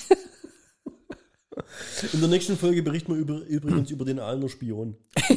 In 2.13 2.21
der 2.21 2.29
nächsten 2.29 2.57
Folge 2.57 2.83
berichten 2.83 3.13
wir 3.15 3.21
über, 3.21 3.41
übrigens 3.47 3.91
über 3.91 4.05
den 4.05 4.19
Aalner 4.21 4.49
Spion. 4.49 4.97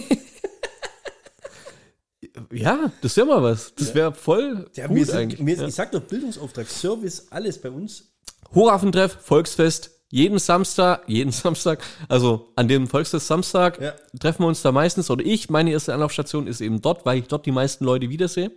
Ja, 2.52 2.92
das 3.02 3.16
wäre 3.18 3.26
mal 3.28 3.42
was. 3.44 3.74
Das 3.76 3.94
wäre 3.96 4.14
voll 4.14 4.70
Ja, 4.76 4.88
gut 4.88 5.06
sind, 5.08 5.16
eigentlich. 5.16 5.44
wir, 5.46 5.56
ja. 5.56 5.68
Ich 5.68 5.76
sag 5.76 5.92
doch 5.92 6.02
Bildungsauftrag, 6.02 6.68
Service, 6.68 7.28
alles 7.32 7.60
bei 7.60 7.70
uns. 7.72 8.12
Hochaffentreff, 8.54 9.18
Volksfest, 9.22 9.97
jeden 10.10 10.40
Samstag, 10.40 11.04
jeden 11.08 11.32
Samstag, 11.32 11.84
also 12.08 12.52
an 12.56 12.68
dem 12.68 12.88
Volksfest 12.88 13.28
Samstag 13.28 13.82
Ja. 13.82 13.94
treffen 14.20 14.44
wir 14.44 14.48
uns 14.48 14.62
da 14.62 14.72
meistens, 14.72 15.10
oder 15.10 15.26
ich, 15.26 15.50
meine 15.50 15.72
erste 15.72 15.94
Anlaufstation 15.94 16.48
ist 16.48 16.62
eben 16.62 16.82
dort, 16.82 17.06
weil 17.06 17.20
ich 17.20 17.28
dort 17.28 17.46
die 17.46 17.52
meisten 17.52 17.84
Leute 17.86 18.10
wiedersehe. 18.10 18.52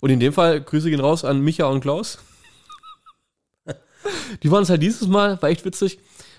Und 0.00 0.10
in 0.10 0.20
dem 0.20 0.32
Fall 0.32 0.60
Grüße 0.60 0.90
gehen 0.90 1.00
raus 1.00 1.24
an 1.24 1.40
Micha 1.40 1.66
und 1.66 1.80
Klaus. 1.80 2.18
Die 4.42 4.50
waren 4.50 4.62
es 4.64 4.70
halt 4.70 4.82
dieses 4.82 5.08
Mal, 5.08 5.40
war 5.40 5.48
echt 5.48 5.64
witzig. 5.64 5.98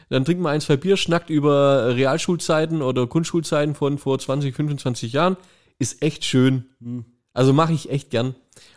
Dann 0.09 0.23
trinken 0.23 0.43
wir 0.43 0.49
ein, 0.49 0.61
zwei 0.61 0.78
Bier, 0.78 0.97
schnackt 0.97 1.32
über 1.32 1.95
Realschulzeiten 1.95 2.84
oder 2.84 3.07
Grundschulzeiten 3.07 3.73
von 3.73 3.97
vor 3.97 4.19
20, 4.19 4.55
25 4.55 5.13
Jahren. 5.13 5.36
Ist 5.80 6.01
echt 6.03 6.26
schön. 6.26 7.14
Also 7.36 7.53
mache 7.53 7.73
ich 7.73 7.89
echt 7.91 8.09
gern. 8.09 8.33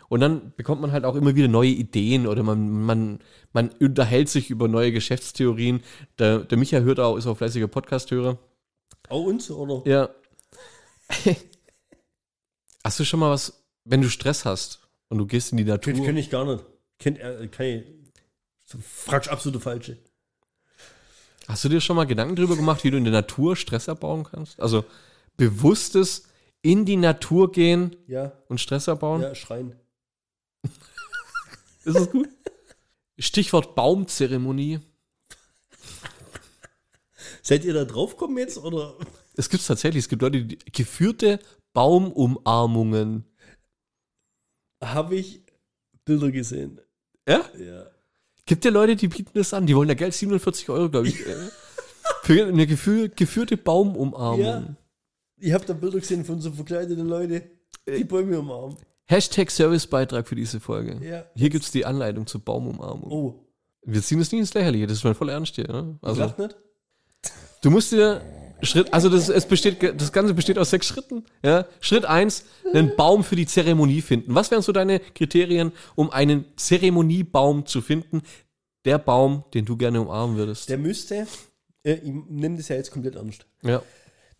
Und 0.09 0.19
dann 0.19 0.53
bekommt 0.57 0.81
man 0.81 0.91
halt 0.91 1.05
auch 1.05 1.15
immer 1.15 1.33
wieder 1.35 1.47
neue 1.47 1.69
Ideen 1.69 2.27
oder 2.27 2.43
man, 2.43 2.69
man, 2.83 3.19
man 3.53 3.69
unterhält 3.79 4.27
sich 4.27 4.49
über 4.49 4.67
neue 4.67 4.91
Geschäftstheorien. 4.91 5.81
Der, 6.19 6.39
der 6.39 6.57
Micha 6.57 6.79
hört 6.79 6.99
auch, 6.99 7.15
ist 7.15 7.25
auch 7.25 7.37
fleißiger 7.37 7.69
Podcast-Hörer. 7.69 8.37
Auch 9.07 9.23
uns, 9.23 9.49
oder? 9.49 9.89
Ja. 9.89 10.09
hast 12.83 12.99
du 12.99 13.05
schon 13.05 13.21
mal 13.21 13.31
was, 13.31 13.63
wenn 13.85 14.01
du 14.01 14.09
Stress 14.09 14.43
hast 14.43 14.81
und 15.07 15.19
du 15.19 15.25
gehst 15.25 15.51
in 15.51 15.57
die 15.57 15.63
Natur? 15.63 15.93
Kenn, 15.93 16.03
kenn 16.03 16.17
ich 16.17 16.29
gar 16.29 16.45
nicht. 16.45 16.65
Kennt 16.99 17.17
er, 17.17 17.47
kann 17.47 17.65
ich, 17.65 17.83
fragst 18.81 19.29
absolute 19.29 19.61
Falsche. 19.61 19.97
Hast 21.47 21.63
du 21.63 21.69
dir 21.69 21.79
schon 21.79 21.95
mal 21.95 22.05
Gedanken 22.05 22.35
darüber 22.35 22.57
gemacht, 22.57 22.83
wie 22.83 22.91
du 22.91 22.97
in 22.97 23.05
der 23.05 23.13
Natur 23.13 23.55
Stress 23.55 23.87
abbauen 23.87 24.25
kannst? 24.29 24.59
Also 24.59 24.83
bewusstes 25.37 26.28
in 26.61 26.85
die 26.85 26.97
Natur 26.97 27.51
gehen 27.51 27.95
Ja, 28.07 28.31
und 28.47 28.59
Stress 28.59 28.89
abbauen? 28.89 29.21
ja, 29.21 29.33
schreien. 29.35 29.75
Ist 31.85 31.95
das 31.95 32.09
gut? 32.11 32.29
Stichwort 33.17 33.75
Baumzeremonie. 33.75 34.79
Seid 37.41 37.65
ihr 37.65 37.73
da 37.73 37.85
draufgekommen 37.85 38.37
jetzt, 38.37 38.57
oder? 38.57 38.95
Es 39.35 39.49
gibt 39.49 39.65
tatsächlich, 39.65 40.03
es 40.03 40.09
gibt 40.09 40.21
Leute, 40.21 40.43
die 40.45 40.57
geführte 40.71 41.39
Baumumarmungen. 41.73 43.25
Habe 44.83 45.15
ich 45.15 45.43
Bilder 46.05 46.31
gesehen. 46.31 46.79
Ja? 47.27 47.43
Ja. 47.57 47.87
Gibt 48.45 48.65
ja 48.65 48.71
Leute, 48.71 48.95
die 48.95 49.07
bieten 49.07 49.31
das 49.33 49.53
an. 49.53 49.65
Die 49.65 49.75
wollen 49.75 49.89
ja 49.89 49.95
Geld, 49.95 50.13
47 50.13 50.69
Euro, 50.69 50.89
glaube 50.89 51.07
ich. 51.07 51.17
Für 52.23 52.45
eine 52.47 52.65
geführte 52.67 53.57
Baumumarmung. 53.57 54.39
Ja. 54.45 54.75
Ich 55.39 55.53
habe 55.53 55.65
da 55.65 55.73
Bilder 55.73 55.99
gesehen 55.99 56.25
von 56.25 56.39
so 56.41 56.51
verkleideten 56.51 57.07
Leuten, 57.07 57.41
die 57.87 58.03
Bäume 58.03 58.39
umarmen. 58.39 58.77
Hashtag 59.05 59.49
Servicebeitrag 59.49 60.27
für 60.27 60.35
diese 60.35 60.59
Folge. 60.59 60.99
Ja. 61.03 61.25
Hier 61.35 61.49
gibt 61.49 61.65
es 61.65 61.71
die 61.71 61.85
Anleitung 61.85 62.27
zur 62.27 62.41
Baumumarmung. 62.41 63.11
Oh, 63.11 63.45
Wir 63.83 64.01
ziehen 64.03 64.19
das 64.19 64.31
nicht 64.31 64.41
ins 64.41 64.53
Lächerliche, 64.53 64.85
das 64.85 64.97
ist 64.97 65.03
mein 65.03 65.15
voll 65.15 65.29
ernst 65.29 65.55
hier. 65.55 65.67
Ne? 65.67 65.97
also, 66.01 66.33
nicht? 66.37 66.55
du 67.61 67.71
musst 67.71 67.91
dir 67.91 68.21
Schritt, 68.61 68.93
also 68.93 69.09
das, 69.09 69.29
es 69.29 69.45
besteht, 69.45 70.01
das 70.01 70.11
Ganze 70.11 70.33
besteht 70.33 70.57
aus 70.57 70.69
sechs 70.69 70.87
Schritten. 70.87 71.25
Ja? 71.43 71.65
Schritt 71.79 72.05
eins, 72.05 72.43
einen 72.73 72.95
Baum 72.95 73.23
für 73.23 73.35
die 73.35 73.45
Zeremonie 73.45 74.01
finden. 74.01 74.35
Was 74.35 74.51
wären 74.51 74.61
so 74.61 74.71
deine 74.71 74.99
Kriterien, 74.99 75.71
um 75.95 76.11
einen 76.11 76.45
Zeremoniebaum 76.57 77.65
zu 77.65 77.81
finden? 77.81 78.21
Der 78.85 78.97
Baum, 78.97 79.43
den 79.53 79.65
du 79.65 79.75
gerne 79.75 80.01
umarmen 80.01 80.37
würdest. 80.37 80.69
Der 80.69 80.77
müsste, 80.77 81.27
äh, 81.83 81.93
ich 81.93 82.13
nehme 82.29 82.57
das 82.57 82.67
ja 82.69 82.75
jetzt 82.75 82.91
komplett 82.91 83.15
ernst, 83.15 83.45
ja. 83.61 83.81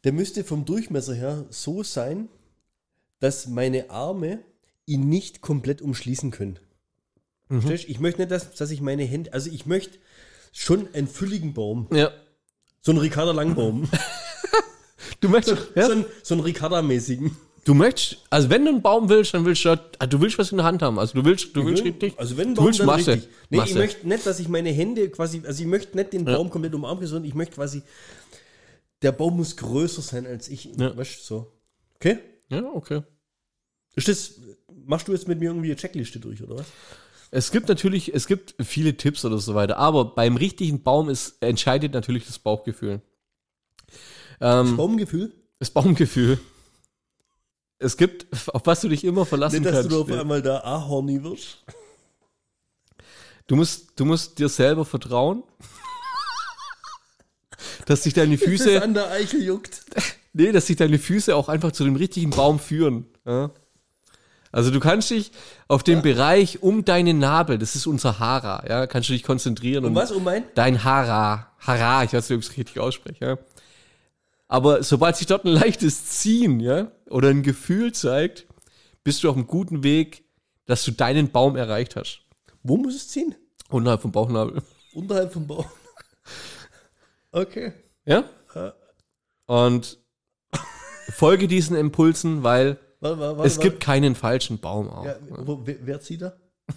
Der 0.03 0.13
müsste 0.13 0.43
vom 0.43 0.65
Durchmesser 0.65 1.13
her 1.13 1.45
so 1.49 1.83
sein, 1.83 2.29
dass 3.19 3.47
meine 3.47 3.89
Arme 3.89 4.39
ihn 4.85 5.09
nicht 5.09 5.41
komplett 5.41 5.81
umschließen 5.81 6.31
können. 6.31 6.59
Verstehst 7.49 7.85
du? 7.85 7.91
Ich 7.91 7.99
möchte 7.99 8.21
nicht, 8.21 8.31
dass, 8.31 8.53
dass 8.53 8.71
ich 8.71 8.81
meine 8.81 9.03
Hände, 9.03 9.33
also 9.33 9.49
ich 9.49 9.65
möchte 9.65 9.97
schon 10.53 10.87
einen 10.93 11.07
fülligen 11.07 11.53
Baum. 11.53 11.87
ja. 11.91 12.11
So 12.81 12.91
einen 12.91 12.99
Ricarda 13.01 13.31
Langbaum. 13.33 13.89
Du 15.21 15.27
möchtest, 15.27 15.67
ja? 15.75 15.85
so, 15.85 15.91
einen, 15.91 16.05
so 16.23 16.33
einen 16.35 16.43
Ricarda-mäßigen. 16.43 17.35
du 17.65 17.73
möchtest, 17.73 18.19
also 18.29 18.49
wenn 18.49 18.63
du 18.63 18.71
einen 18.71 18.81
Baum 18.81 19.09
willst, 19.09 19.33
dann 19.33 19.43
willst 19.43 19.65
du, 19.65 19.71
ah, 19.99 20.07
du 20.07 20.21
willst 20.21 20.37
was 20.37 20.51
in 20.51 20.57
der 20.57 20.65
Hand 20.65 20.81
haben. 20.81 20.97
Also 20.97 21.13
du 21.19 21.25
willst, 21.25 21.53
du 21.55 21.65
willst 21.65 21.83
richtig, 21.83 22.13
Also 22.17 22.37
wenn 22.37 22.55
du 22.55 22.63
willst 22.63 22.79
dann 22.79 22.87
Masse. 22.87 23.13
richtig. 23.13 23.29
Nee, 23.49 23.57
ich 23.57 23.63
Masse. 23.63 23.77
möchte 23.77 24.07
nicht, 24.07 24.25
dass 24.25 24.39
ich 24.39 24.47
meine 24.47 24.69
Hände 24.69 25.09
quasi, 25.09 25.41
also 25.45 25.61
ich 25.61 25.67
möchte 25.67 25.97
nicht 25.97 26.13
den 26.13 26.23
Baum 26.23 26.49
komplett 26.49 26.73
umarmen, 26.73 27.05
sondern 27.05 27.27
ich 27.27 27.35
möchte 27.35 27.55
quasi, 27.55 27.81
der 29.01 29.11
Baum 29.11 29.37
muss 29.37 29.57
größer 29.57 30.01
sein 30.01 30.25
als 30.25 30.47
ich. 30.49 30.65
Ja. 30.77 30.95
Weißt 30.95 31.19
du, 31.19 31.23
so. 31.23 31.51
Okay? 31.95 32.19
Ja, 32.49 32.63
okay. 32.73 33.03
Ist 33.95 34.07
das, 34.07 34.39
machst 34.85 35.07
du 35.07 35.13
jetzt 35.13 35.27
mit 35.27 35.39
mir 35.39 35.45
irgendwie 35.45 35.67
eine 35.67 35.75
Checkliste 35.75 36.19
durch, 36.19 36.41
oder 36.43 36.57
was? 36.57 36.67
Es 37.31 37.51
gibt 37.51 37.69
natürlich, 37.69 38.13
es 38.13 38.27
gibt 38.27 38.55
viele 38.63 38.97
Tipps 38.97 39.23
oder 39.23 39.37
so 39.37 39.53
weiter, 39.53 39.77
aber 39.77 40.05
beim 40.15 40.35
richtigen 40.35 40.81
Baum 40.81 41.09
ist, 41.09 41.41
entscheidet 41.41 41.93
natürlich 41.93 42.25
das 42.25 42.39
Bauchgefühl. 42.39 43.01
Ähm, 44.41 44.77
Baumgefühl? 44.77 45.33
das 45.59 45.69
Baumgefühl. 45.69 46.39
Es 47.77 47.97
gibt, 47.97 48.27
auf 48.53 48.65
was 48.65 48.81
du 48.81 48.89
dich 48.89 49.03
immer 49.03 49.25
verlassen 49.25 49.57
Nicht, 49.61 49.67
dass 49.67 49.73
kannst. 49.73 49.91
du 49.91 49.95
da 49.95 50.01
auf 50.01 50.19
einmal 50.19 50.41
da 50.41 50.59
ahorny 50.59 51.23
wirst. 51.23 51.63
Du 53.47 53.55
musst, 53.55 53.99
du 53.99 54.05
musst 54.05 54.37
dir 54.37 54.49
selber 54.49 54.85
vertrauen, 54.85 55.43
dass 57.85 58.03
sich 58.03 58.13
deine 58.13 58.37
Füße, 58.39 58.81
an 58.81 58.93
der 58.93 59.11
Eichel 59.11 59.43
juckt. 59.43 59.81
nee, 60.33 60.51
dass 60.51 60.67
sich 60.67 60.75
deine 60.75 60.99
Füße 60.99 61.35
auch 61.35 61.49
einfach 61.49 61.71
zu 61.71 61.83
dem 61.83 61.95
richtigen 61.95 62.31
Baum 62.31 62.59
führen. 62.59 63.05
Ja? 63.25 63.51
Also 64.51 64.71
du 64.71 64.79
kannst 64.79 65.11
dich 65.11 65.31
auf 65.67 65.83
den 65.83 66.01
Bereich 66.01 66.63
um 66.63 66.83
deinen 66.83 67.19
Nabel, 67.19 67.59
das 67.59 67.75
ist 67.75 67.85
unser 67.85 68.17
Hara, 68.17 68.63
ja, 68.67 68.87
kannst 68.87 69.09
du 69.09 69.13
dich 69.13 69.23
konzentrieren 69.23 69.85
Um 69.85 69.91
und 69.91 69.95
was? 69.95 70.11
Um 70.11 70.23
mein? 70.23 70.43
dein 70.55 70.83
Hara, 70.83 71.51
Hara, 71.59 72.03
ich 72.03 72.13
weiß 72.13 72.29
nicht, 72.29 72.37
ob 72.37 72.43
ich 72.43 72.49
es 72.49 72.57
richtig 72.57 72.79
ausspreche, 72.79 73.25
ja. 73.25 73.37
Aber 74.47 74.81
sobald 74.81 75.15
sich 75.15 75.27
dort 75.27 75.45
ein 75.45 75.53
leichtes 75.53 76.07
Ziehen, 76.07 76.59
ja, 76.59 76.91
oder 77.09 77.29
ein 77.29 77.43
Gefühl 77.43 77.91
zeigt, 77.91 78.47
bist 79.03 79.23
du 79.23 79.29
auf 79.29 79.35
einem 79.35 79.45
guten 79.45 79.83
Weg, 79.83 80.23
dass 80.65 80.83
du 80.83 80.91
deinen 80.91 81.29
Baum 81.29 81.55
erreicht 81.55 81.95
hast. 81.95 82.21
Wo 82.63 82.77
muss 82.77 82.95
es 82.95 83.07
ziehen? 83.09 83.35
Unterhalb 83.69 84.01
vom 84.01 84.11
Bauchnabel. 84.11 84.63
Unterhalb 84.93 85.31
vom 85.31 85.45
Baum. 85.45 85.65
Okay. 87.31 87.73
Ja? 88.05 88.23
Und 89.45 89.97
folge 91.15 91.47
diesen 91.47 91.75
Impulsen, 91.75 92.43
weil 92.43 92.77
Warte, 92.99 93.19
warte, 93.19 93.37
warte, 93.37 93.47
es 93.47 93.59
gibt 93.59 93.79
keinen 93.79 94.15
falschen 94.15 94.59
Baum 94.59 94.89
auch. 94.89 95.05
Ja, 95.05 95.15
wo, 95.29 95.61
wer, 95.63 96.01
zieht 96.01 96.21
da? 96.21 96.33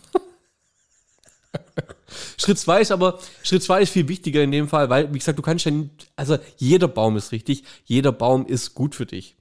Schritt 2.38 2.58
zwei 2.58 2.80
ist 2.80 2.90
aber, 2.90 3.18
Schritt 3.42 3.62
zwei 3.62 3.82
ist 3.82 3.90
viel 3.90 4.08
wichtiger 4.08 4.42
in 4.42 4.52
dem 4.52 4.68
Fall, 4.68 4.88
weil, 4.90 5.12
wie 5.12 5.18
gesagt, 5.18 5.38
du 5.38 5.42
kannst 5.42 5.64
ja, 5.64 5.70
nicht- 5.70 6.10
also 6.16 6.38
jeder 6.56 6.88
Baum 6.88 7.16
ist 7.16 7.32
richtig, 7.32 7.64
jeder 7.84 8.12
Baum 8.12 8.46
ist 8.46 8.74
gut 8.74 8.94
für 8.94 9.06
dich. 9.06 9.36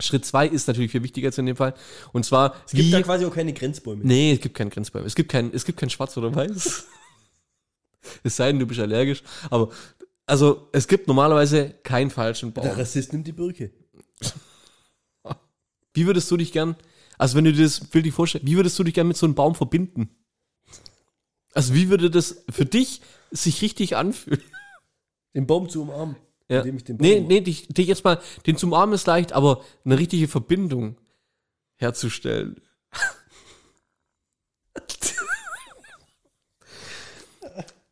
Schritt 0.00 0.24
zwei 0.24 0.46
ist 0.46 0.66
natürlich 0.68 0.90
viel 0.90 1.02
wichtiger 1.02 1.26
jetzt 1.28 1.38
in 1.38 1.46
dem 1.46 1.56
Fall. 1.56 1.74
Und 2.12 2.24
zwar, 2.24 2.54
Es 2.66 2.72
gibt 2.72 2.92
da 2.92 3.02
quasi 3.02 3.24
auch 3.24 3.34
keine 3.34 3.52
Grenzbäume. 3.52 4.04
Nee, 4.04 4.32
es 4.32 4.40
gibt 4.40 4.56
keinen 4.56 4.70
Grenzbaum. 4.70 5.04
Es 5.04 5.14
gibt 5.14 5.30
kein, 5.30 5.52
es 5.54 5.64
gibt 5.64 5.78
kein 5.78 5.90
Schwarz 5.90 6.16
oder 6.16 6.34
Weiß. 6.34 6.86
es 8.24 8.36
sei 8.36 8.46
denn, 8.52 8.58
du 8.58 8.66
bist 8.66 8.80
allergisch. 8.80 9.22
Aber, 9.50 9.70
also, 10.26 10.68
es 10.72 10.88
gibt 10.88 11.06
normalerweise 11.06 11.70
keinen 11.82 12.10
falschen 12.10 12.54
Der 12.54 12.62
Baum. 12.62 12.70
Rassist 12.70 13.12
nimmt 13.12 13.26
die 13.26 13.32
Birke. 13.32 13.70
Wie 15.92 16.06
würdest 16.06 16.30
du 16.30 16.36
dich 16.36 16.50
gern, 16.52 16.76
also 17.18 17.36
wenn 17.36 17.44
du 17.44 17.52
dir 17.52 17.62
das 17.62 17.80
bildlich 17.80 18.14
vorstellst, 18.14 18.46
wie 18.46 18.56
würdest 18.56 18.78
du 18.78 18.84
dich 18.84 18.94
gern 18.94 19.06
mit 19.06 19.16
so 19.16 19.26
einem 19.26 19.34
Baum 19.34 19.54
verbinden? 19.54 20.10
Also, 21.52 21.74
wie 21.74 21.88
würde 21.88 22.10
das 22.10 22.44
für 22.50 22.66
dich 22.66 23.00
sich 23.30 23.62
richtig 23.62 23.96
anfühlen? 23.96 24.42
Den 25.34 25.46
Baum 25.46 25.68
zu 25.68 25.82
umarmen. 25.82 26.16
Ja. 26.48 26.58
Indem 26.60 26.76
ich 26.76 26.84
den 26.84 26.98
Baum 26.98 27.06
Nee, 27.06 27.20
nee, 27.20 27.40
dich, 27.40 27.68
dich 27.68 27.86
jetzt 27.86 28.04
mal, 28.04 28.20
den 28.46 28.56
zum 28.56 28.74
Armen 28.74 28.92
ist 28.92 29.06
leicht, 29.06 29.32
aber 29.32 29.64
eine 29.84 29.98
richtige 29.98 30.28
Verbindung 30.28 30.96
herzustellen. 31.76 32.60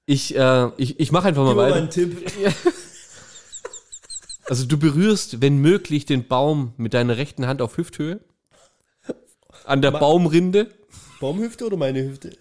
Ich, 0.07 0.35
äh, 0.37 0.71
ich, 0.77 0.99
ich 1.01 1.13
mache 1.13 1.29
einfach 1.29 1.43
mal 1.45 1.51
Gib 1.51 1.57
mir 1.57 1.63
mal 1.63 1.71
weiter. 1.71 1.81
einen 1.81 1.91
Tipp. 1.91 2.33
Also 4.47 4.67
du 4.67 4.77
berührst, 4.77 5.41
wenn 5.41 5.59
möglich, 5.59 6.05
den 6.05 6.27
Baum 6.27 6.75
mit 6.77 6.95
deiner 6.95 7.17
rechten 7.17 7.47
Hand 7.47 7.63
auf 7.63 7.77
Hüfthöhe. 7.79 8.21
An 9.65 9.81
der 9.81 9.93
Ma- 9.93 10.01
Baumrinde, 10.01 10.69
Baumhüfte 11.21 11.65
oder 11.65 11.77
meine 11.77 12.03
Hüfte? 12.03 12.37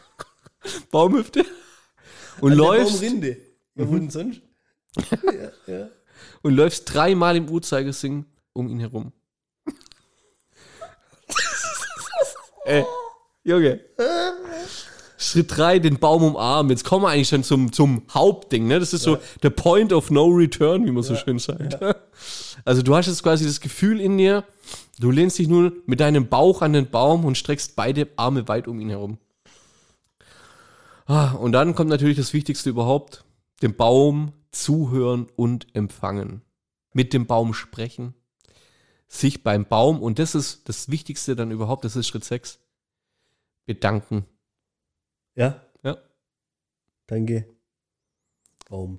Baumhüfte. 0.90 1.46
Und 2.40 2.52
An 2.52 2.58
läufst, 2.58 2.94
Baumrinde. 3.00 3.36
Ja, 3.76 3.84
denn 3.84 4.10
sonst? 4.10 4.40
ja, 5.66 5.72
ja. 5.72 5.88
und 6.42 6.54
läufst 6.56 6.92
dreimal 6.92 7.36
im 7.36 7.48
Uhrzeigersinn 7.48 8.26
um 8.52 8.68
ihn 8.68 8.80
herum. 8.80 9.12
Ey, 12.64 12.84
Junge. 13.44 13.80
Schritt 15.22 15.54
3, 15.54 15.80
den 15.80 15.98
Baum 15.98 16.22
umarmen. 16.22 16.70
Jetzt 16.70 16.84
kommen 16.84 17.04
wir 17.04 17.10
eigentlich 17.10 17.28
schon 17.28 17.44
zum, 17.44 17.72
zum 17.72 18.02
Hauptding, 18.10 18.66
ne? 18.66 18.80
Das 18.80 18.94
ist 18.94 19.02
so 19.02 19.18
der 19.42 19.50
Point 19.50 19.92
of 19.92 20.10
no 20.10 20.24
return, 20.26 20.86
wie 20.86 20.90
man 20.90 21.02
so 21.02 21.14
schön 21.14 21.38
sagt. 21.38 21.78
Also 22.66 22.82
du 22.82 22.94
hast 22.94 23.06
jetzt 23.06 23.22
quasi 23.22 23.46
das 23.46 23.62
Gefühl 23.62 24.00
in 24.00 24.18
dir, 24.18 24.44
du 24.98 25.10
lehnst 25.10 25.38
dich 25.38 25.48
nun 25.48 25.72
mit 25.86 26.00
deinem 26.00 26.28
Bauch 26.28 26.60
an 26.60 26.74
den 26.74 26.90
Baum 26.90 27.24
und 27.24 27.38
streckst 27.38 27.74
beide 27.74 28.08
Arme 28.16 28.48
weit 28.48 28.68
um 28.68 28.78
ihn 28.80 28.90
herum. 28.90 29.16
Ah, 31.06 31.32
und 31.32 31.52
dann 31.52 31.74
kommt 31.74 31.88
natürlich 31.88 32.18
das 32.18 32.34
Wichtigste 32.34 32.68
überhaupt, 32.68 33.24
dem 33.62 33.76
Baum 33.76 34.32
zuhören 34.50 35.26
und 35.36 35.68
empfangen. 35.74 36.42
Mit 36.92 37.14
dem 37.14 37.26
Baum 37.26 37.54
sprechen, 37.54 38.12
sich 39.08 39.42
beim 39.42 39.64
Baum, 39.64 40.02
und 40.02 40.18
das 40.18 40.34
ist 40.34 40.68
das 40.68 40.90
Wichtigste 40.90 41.34
dann 41.34 41.50
überhaupt, 41.50 41.84
das 41.84 41.96
ist 41.96 42.08
Schritt 42.08 42.24
6, 42.24 42.58
bedanken. 43.64 44.26
Ja? 45.34 45.60
Ja. 45.82 45.96
Danke. 47.06 47.46
Baum. 48.68 48.98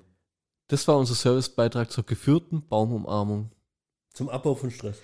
Das 0.68 0.86
war 0.88 0.96
unser 0.98 1.14
Servicebeitrag 1.14 1.90
zur 1.90 2.04
geführten 2.04 2.66
Baumumarmung 2.68 3.50
Zum 4.14 4.28
Abbau 4.28 4.54
von 4.54 4.70
Stress. 4.70 4.98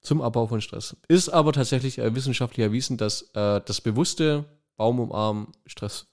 zum 0.00 0.20
Abbau 0.22 0.46
von 0.46 0.60
Stress. 0.60 0.96
Ist 1.08 1.28
aber 1.28 1.52
tatsächlich 1.52 1.98
äh, 1.98 2.14
wissenschaftlich 2.14 2.64
erwiesen, 2.64 2.96
dass 2.96 3.22
äh, 3.34 3.60
das 3.64 3.80
bewusste 3.80 4.44
Baumumarmen 4.76 5.48
Stress 5.66 6.06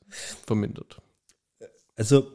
vermindert. 0.45 1.01
Also 1.95 2.31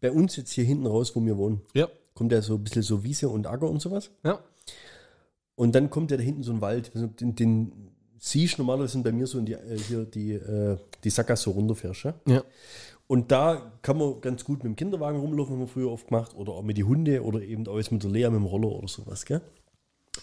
bei 0.00 0.10
uns 0.10 0.36
jetzt 0.36 0.50
hier 0.52 0.64
hinten 0.64 0.86
raus, 0.86 1.14
wo 1.14 1.24
wir 1.24 1.36
wohnen, 1.36 1.62
Ja. 1.74 1.88
kommt 2.14 2.32
ja 2.32 2.42
so 2.42 2.54
ein 2.54 2.64
bisschen 2.64 2.82
so 2.82 3.04
Wiese 3.04 3.28
und 3.28 3.46
Acker 3.46 3.68
und 3.70 3.80
sowas. 3.80 4.10
Ja. 4.24 4.42
Und 5.54 5.74
dann 5.74 5.90
kommt 5.90 6.10
ja 6.10 6.16
da 6.16 6.22
hinten 6.22 6.42
so 6.42 6.52
ein 6.52 6.60
Wald. 6.60 6.90
Also 6.94 7.06
Den, 7.06 7.34
den 7.36 7.91
siehst 8.24 8.56
du 8.56 8.62
normalerweise 8.62 8.92
sind 8.92 9.02
bei 9.02 9.10
mir 9.10 9.26
so 9.26 9.38
in 9.38 9.46
die, 9.46 9.54
äh, 9.54 9.78
hier 9.78 10.04
die, 10.04 10.32
äh, 10.34 10.78
die 11.02 11.10
Sackgasse 11.10 11.44
so 11.44 11.50
runterfährst. 11.50 12.04
Ja? 12.04 12.14
Ja. 12.26 12.44
Und 13.08 13.32
da 13.32 13.72
kann 13.82 13.98
man 13.98 14.20
ganz 14.20 14.44
gut 14.44 14.58
mit 14.58 14.66
dem 14.66 14.76
Kinderwagen 14.76 15.18
rumlaufen, 15.18 15.54
haben 15.54 15.60
wir 15.60 15.66
früher 15.66 15.90
oft 15.90 16.06
gemacht, 16.06 16.34
oder 16.36 16.52
auch 16.52 16.62
mit 16.62 16.76
die 16.76 16.84
Hunde 16.84 17.24
oder 17.24 17.42
eben 17.42 17.66
auch 17.66 17.78
jetzt 17.78 17.90
mit 17.90 18.02
der 18.04 18.10
Lea 18.10 18.30
mit 18.30 18.38
dem 18.38 18.46
Roller 18.46 18.68
oder 18.68 18.86
sowas. 18.86 19.26
Gell? 19.26 19.42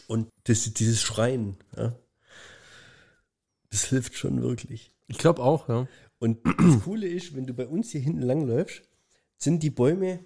Und 0.08 0.30
das, 0.45 0.74
dieses 0.74 1.02
Schreien, 1.02 1.58
ja, 1.76 1.93
das 3.70 3.86
hilft 3.86 4.16
schon 4.16 4.41
wirklich. 4.41 4.91
Ich 5.08 5.18
glaube 5.18 5.43
auch, 5.43 5.68
ja. 5.68 5.88
Und 6.20 6.39
das 6.45 6.80
Coole 6.84 7.08
ist, 7.08 7.36
wenn 7.36 7.45
du 7.45 7.54
bei 7.54 7.68
uns 7.68 7.91
hier 7.91 8.02
hinten 8.02 8.22
langläufst, 8.22 8.82
sind 9.38 9.62
die 9.62 9.70
Bäume, 9.70 10.20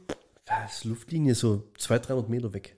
ist 0.68 0.86
Luftlinie 0.86 1.34
so 1.34 1.64
200, 1.80 2.10
300 2.10 2.30
Meter 2.30 2.54
weg. 2.54 2.78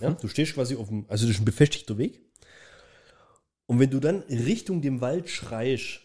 Ja, 0.00 0.10
du 0.10 0.28
stehst 0.28 0.54
quasi 0.54 0.76
auf 0.76 0.88
dem, 0.88 1.06
also 1.08 1.26
das 1.26 1.36
ist 1.36 1.42
ein 1.42 1.46
befestigter 1.46 1.98
Weg. 1.98 2.20
Und 3.70 3.78
wenn 3.78 3.88
du 3.90 4.00
dann 4.00 4.24
Richtung 4.28 4.82
dem 4.82 5.00
Wald 5.00 5.30
schreist, 5.30 6.00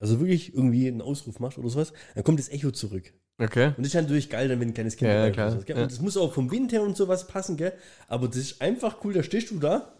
also 0.00 0.18
wirklich 0.18 0.54
irgendwie 0.54 0.88
einen 0.88 1.02
Ausruf 1.02 1.38
machst 1.38 1.56
oder 1.56 1.68
sowas, 1.68 1.92
dann 2.16 2.24
kommt 2.24 2.40
das 2.40 2.48
Echo 2.48 2.72
zurück. 2.72 3.12
Okay. 3.38 3.68
Und 3.68 3.78
das 3.78 3.86
ist 3.86 3.94
natürlich 3.94 4.28
geil, 4.28 4.48
dann 4.48 4.58
wenn 4.58 4.70
ein 4.70 4.74
kleines 4.74 4.96
Kind 4.96 5.08
Ja, 5.08 5.30
klar. 5.30 5.56
ist? 5.56 5.68
Ja. 5.68 5.76
Und 5.76 5.92
das 5.92 6.00
muss 6.00 6.16
auch 6.16 6.34
vom 6.34 6.50
Wind 6.50 6.72
her 6.72 6.82
und 6.82 6.96
sowas 6.96 7.28
passen, 7.28 7.56
gell? 7.56 7.74
Aber 8.08 8.26
das 8.26 8.38
ist 8.38 8.60
einfach 8.60 9.04
cool, 9.04 9.12
da 9.12 9.22
stehst 9.22 9.52
du 9.52 9.60
da 9.60 9.94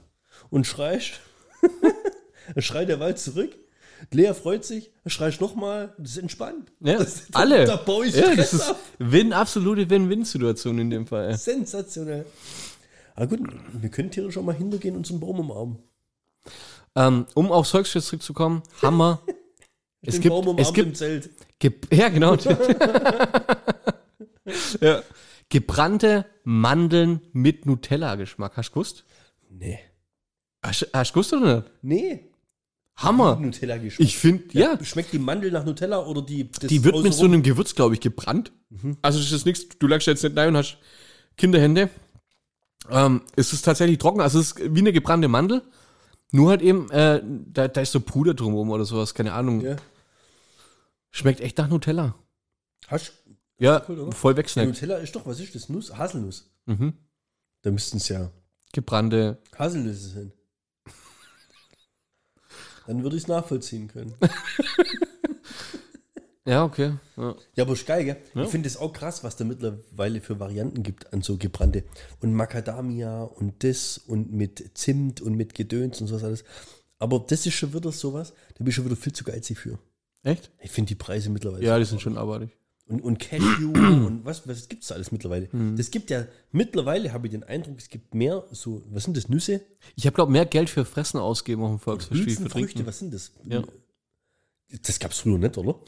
und 0.51 0.67
schreist. 0.67 1.21
dann 2.55 2.61
schreit 2.63 2.89
der 2.89 2.99
Wald 2.99 3.21
zurück. 3.21 3.57
Lea 4.11 4.33
freut 4.35 4.65
sich, 4.65 4.91
schreist 5.07 5.41
nochmal, 5.41 5.95
das 5.97 6.11
ist 6.11 6.19
entspannt. 6.19 6.73
Ja, 6.81 6.99
das, 6.99 7.29
da- 7.31 7.39
alle. 7.39 7.67
Da 7.67 7.77
baue 7.77 8.07
ich 8.07 8.17
ja, 8.17 8.35
das 8.35 8.53
ist 8.53 8.63
ab. 8.69 8.81
Win, 8.99 9.33
absolute 9.33 9.89
Win-Win-Situation 9.89 10.77
in 10.81 10.91
dem 10.91 11.07
Fall. 11.07 11.39
Sensationell. 11.39 12.27
Aber 13.15 13.29
gut, 13.29 13.49
wir 13.81 13.91
können 13.91 14.11
theoretisch 14.11 14.39
auch 14.39 14.43
mal 14.43 14.57
hintergehen 14.57 14.97
und 14.97 15.07
so 15.07 15.15
einen 15.15 15.21
Baum 15.21 15.39
umarmen. 15.39 15.79
Ähm, 16.97 17.27
um 17.35 17.51
aufs 17.51 17.71
Volksfest 17.71 18.09
zurückzukommen, 18.09 18.63
wir. 18.81 19.21
es 20.03 20.15
Den 20.15 20.23
gibt, 20.23 20.35
Baum 20.35 20.59
es 20.59 20.73
gibt 20.73 20.89
im 20.89 20.95
Zelt. 20.95 21.31
Ge 21.59 21.73
ja, 21.93 22.09
genau. 22.09 22.37
ja. 24.81 25.03
Gebrannte 25.49 26.27
Mandeln 26.45 27.21
mit 27.33 27.67
Nutella-Geschmack. 27.67 28.57
Hast 28.57 28.71
du 28.71 28.75
gewusst? 28.75 29.05
Nee. 29.51 29.81
Hast, 30.63 30.89
hast 30.93 31.11
du 31.11 31.15
gewusst 31.15 31.33
oder 31.33 31.57
nicht? 31.57 31.71
Nee. 31.83 32.31
Hammer. 32.97 33.37
Nutella 33.37 33.77
geschmeckt. 33.77 34.09
Ich 34.09 34.17
finde, 34.17 34.45
ja, 34.53 34.79
Schmeckt 34.85 35.13
die 35.13 35.19
Mandel 35.19 35.51
nach 35.51 35.65
Nutella 35.65 36.07
oder 36.07 36.23
die. 36.23 36.45
die 36.45 36.85
wird 36.85 37.03
mit 37.03 37.13
so 37.13 37.25
einem 37.25 37.43
Gewürz, 37.43 37.75
glaube 37.75 37.95
ich, 37.95 38.01
gebrannt. 38.01 38.53
Also 39.03 39.19
das 39.19 39.33
ist 39.33 39.47
nichts, 39.47 39.69
du 39.79 39.87
lagst 39.87 40.07
jetzt 40.07 40.23
nicht 40.23 40.37
rein 40.37 40.51
und 40.51 40.59
hast 40.59 40.79
Kinderhände. 41.37 41.91
Ähm, 42.91 43.23
es 43.35 43.53
ist 43.53 43.63
tatsächlich 43.63 43.99
trocken, 43.99 44.21
also 44.21 44.39
es 44.39 44.53
ist 44.53 44.75
wie 44.75 44.81
eine 44.81 44.93
gebrannte 44.93 45.29
Mandel. 45.29 45.63
Nur 46.35 46.51
halt 46.51 46.63
eben, 46.63 46.91
äh, 46.91 47.23
da, 47.25 47.69
da 47.69 47.81
ist 47.81 47.93
so 47.93 48.01
Puder 48.01 48.35
drumherum 48.35 48.71
oder 48.71 48.85
sowas, 48.85 49.15
keine 49.15 49.35
Ahnung. 49.35 49.61
Ja. 49.61 49.77
Schmeckt 51.13 51.41
echt 51.41 51.57
nach 51.59 51.69
Nutella. 51.69 52.17
Hast 52.89 53.13
Ja, 53.57 53.85
Cool, 53.89 54.11
voll 54.11 54.37
wegsnackt. 54.37 54.67
Nutella 54.67 54.97
ist 54.97 55.15
doch, 55.15 55.25
was 55.27 55.39
ist 55.39 55.55
das? 55.55 55.69
Nuss? 55.69 55.97
Haselnuss. 55.97 56.51
Mhm. 56.67 56.95
Da 57.63 57.71
müssten 57.71 57.99
es 57.99 58.09
ja 58.09 58.33
Gebrannte. 58.73 59.39
Haselnüsse 59.57 60.09
sein. 60.09 60.33
Dann 62.89 63.05
würde 63.05 63.15
ich 63.15 63.23
es 63.23 63.29
nachvollziehen 63.29 63.87
können. 63.87 64.17
Ja, 66.47 66.65
okay. 66.65 66.95
Ja. 67.17 67.35
Ja, 67.55 67.65
aber 67.65 67.73
ist 67.73 67.87
geil, 67.87 68.05
gell? 68.05 68.17
Ja. 68.35 68.43
Ich 68.43 68.51
finde 68.51 68.69
es 68.69 68.77
auch 68.77 68.93
krass, 68.93 69.25
was 69.25 69.37
da 69.37 69.45
mittlerweile 69.45 70.21
für 70.21 70.39
Varianten 70.39 70.83
gibt 70.83 71.13
an 71.13 71.23
so 71.23 71.39
gebrannte. 71.39 71.85
Und 72.21 72.35
Macadamia 72.35 73.23
und 73.23 73.65
das 73.65 73.97
und 73.99 74.33
mit 74.33 74.73
Zimt 74.75 75.23
und 75.23 75.35
mit 75.37 75.55
Gedöns 75.55 76.01
und 76.01 76.07
sowas 76.07 76.25
alles. 76.25 76.45
Aber 76.99 77.19
das 77.19 77.47
ist 77.47 77.55
schon 77.55 77.73
wieder 77.73 77.93
sowas, 77.93 78.35
da 78.55 78.59
bin 78.59 78.69
ich 78.69 78.75
schon 78.75 78.85
wieder 78.85 78.97
viel 78.97 79.13
zu 79.13 79.25
geizig 79.25 79.59
für. 79.59 79.79
Echt? 80.23 80.51
Ich 80.61 80.71
finde 80.71 80.89
die 80.89 80.95
Preise 80.95 81.31
mittlerweile. 81.31 81.65
Ja, 81.65 81.79
die 81.79 81.85
sind 81.85 82.01
schon 82.01 82.19
abartig. 82.19 82.51
Und, 82.87 83.01
und 83.03 83.19
Cashew 83.19 83.73
und 83.75 84.25
was, 84.27 84.47
was 84.47 84.69
gibt's 84.69 84.89
da 84.89 84.97
alles 84.97 85.13
mittlerweile? 85.13 85.51
Hm. 85.51 85.77
Das 85.77 85.91
gibt 85.91 86.11
ja, 86.11 86.27
mittlerweile 86.53 87.13
habe 87.15 87.27
ich 87.27 87.31
den 87.31 87.43
Eindruck, 87.43 87.79
es 87.79 87.89
gibt 87.89 88.15
mehr 88.15 88.45
so, 88.51 88.83
was 88.91 89.05
sind 89.05 89.17
das, 89.17 89.31
Nüsse? 89.31 89.63
Ich 89.97 90.07
habe, 90.07 90.15
glaube 90.15 90.33
mehr 90.33 90.45
Geld 90.45 90.69
für 90.69 90.85
Fressen 90.85 91.19
ausgeben 91.19 91.63
auf 91.63 91.71
dem 91.71 91.79
Volksfest 91.79 92.51
Trinken. 92.51 92.87
was 92.87 92.99
sind 92.99 93.15
das? 93.15 93.33
Ja. 93.45 93.63
Das 94.83 94.99
gab's 94.99 95.21
früher 95.21 95.39
nicht, 95.39 95.57
oder? 95.57 95.79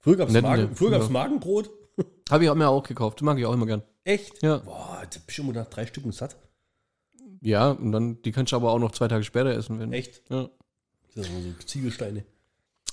Früher 0.00 0.16
gab's, 0.16 0.32
Nicht, 0.32 0.42
Magen, 0.42 0.74
Ja. 0.80 1.08
Magenbrot. 1.08 1.70
Habe 2.30 2.44
ich 2.44 2.50
auch 2.50 2.54
mir 2.54 2.68
auch 2.68 2.82
gekauft. 2.82 3.20
Mag 3.22 3.38
ich 3.38 3.46
auch 3.46 3.52
immer 3.52 3.66
gern. 3.66 3.82
Echt? 4.04 4.42
Ja. 4.42 4.58
Boah, 4.58 5.02
da 5.10 5.18
bist 5.26 5.38
du 5.38 5.42
immer 5.42 5.52
nach 5.52 5.66
drei 5.68 5.86
Stücken 5.86 6.12
satt. 6.12 6.36
Ja, 7.40 7.70
und 7.72 7.92
dann, 7.92 8.22
die 8.22 8.32
kannst 8.32 8.52
du 8.52 8.56
aber 8.56 8.72
auch 8.72 8.78
noch 8.78 8.92
zwei 8.92 9.08
Tage 9.08 9.24
später 9.24 9.50
essen. 9.50 9.78
Wenn. 9.78 9.92
Echt? 9.92 10.22
Ja. 10.30 10.48
Das 11.14 11.26
sind 11.26 11.58
so 11.60 11.66
Ziegelsteine. 11.66 12.24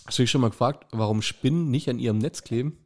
Hast 0.06 0.18
du 0.20 0.24
dich 0.24 0.32
schon 0.32 0.41
mal 0.41 0.49
gefragt, 0.49 0.88
warum 0.91 1.22
Spinnen 1.22 1.70
nicht 1.72 1.89
an 1.89 1.99
ihrem 1.99 2.18
Netz 2.20 2.43
kleben? 2.43 2.78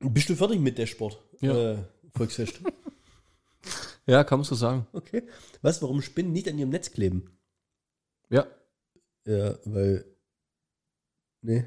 Bist 0.00 0.28
du 0.28 0.36
fertig 0.36 0.60
mit 0.60 0.78
der 0.78 0.86
Sport? 0.86 1.20
Ja. 1.40 1.72
Äh, 1.72 1.78
Volksfest. 2.16 2.60
Ja, 4.06 4.24
kann 4.24 4.38
man 4.38 4.44
so 4.44 4.54
sagen. 4.54 4.86
okay. 4.94 5.22
Was, 5.60 5.82
warum 5.82 6.00
Spinnen 6.00 6.32
nicht 6.32 6.48
an 6.48 6.56
ihrem 6.56 6.70
Netz 6.70 6.92
kleben? 6.92 7.38
Ja. 8.30 8.46
Ja, 9.26 9.58
weil. 9.66 10.06
Nee. 11.42 11.66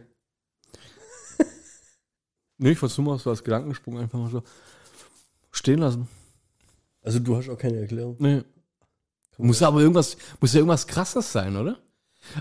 Nee, 2.62 2.72
ich 2.74 2.82
wollte 2.82 3.02
nur 3.02 3.14
mal 3.14 3.20
so 3.20 3.32
als 3.32 3.44
Gedankensprung 3.44 3.98
einfach 3.98 4.20
mal 4.20 4.30
so 4.30 4.44
stehen 5.52 5.80
lassen. 5.80 6.08
Also 7.02 7.18
du 7.18 7.36
hast 7.36 7.50
auch 7.50 7.58
keine 7.58 7.80
Erklärung. 7.80 8.16
Nee. 8.20 8.44
Muss 9.40 9.64
aber 9.64 9.82
irgendwas, 9.82 10.16
muss 10.40 10.54
ja 10.54 10.60
irgendwas 10.60 10.86
krasses 10.86 11.32
sein, 11.32 11.58
oder? 11.58 11.80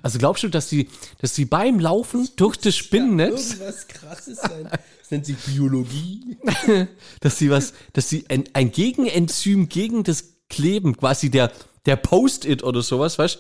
Also 0.03 0.19
glaubst 0.19 0.43
du, 0.43 0.49
dass 0.49 0.69
die, 0.69 0.91
dass 1.23 1.33
die 1.33 1.47
beim 1.47 1.81
Laufen 1.81 2.29
durch 2.37 2.59
das 2.59 2.77
Spinnennetz, 2.77 3.53
Irgendwas 3.53 3.89
krasses 3.89 4.39
sein. 4.39 4.69
Das 4.71 5.11
nennt 5.11 5.25
sich 5.25 5.39
Biologie. 5.39 6.37
dass 7.21 7.39
sie 7.39 7.49
was, 7.49 7.73
dass 7.95 8.11
sie 8.11 8.27
ein, 8.29 8.45
ein 8.53 8.73
Gegenenzym 8.73 9.71
gegen 9.71 10.05
das 10.05 10.35
Kleben, 10.51 10.99
quasi 10.99 11.31
der, 11.31 11.51
der 11.87 11.97
Post-it 11.97 12.63
oder 12.63 12.83
sowas, 12.83 13.19
weißt 13.19 13.39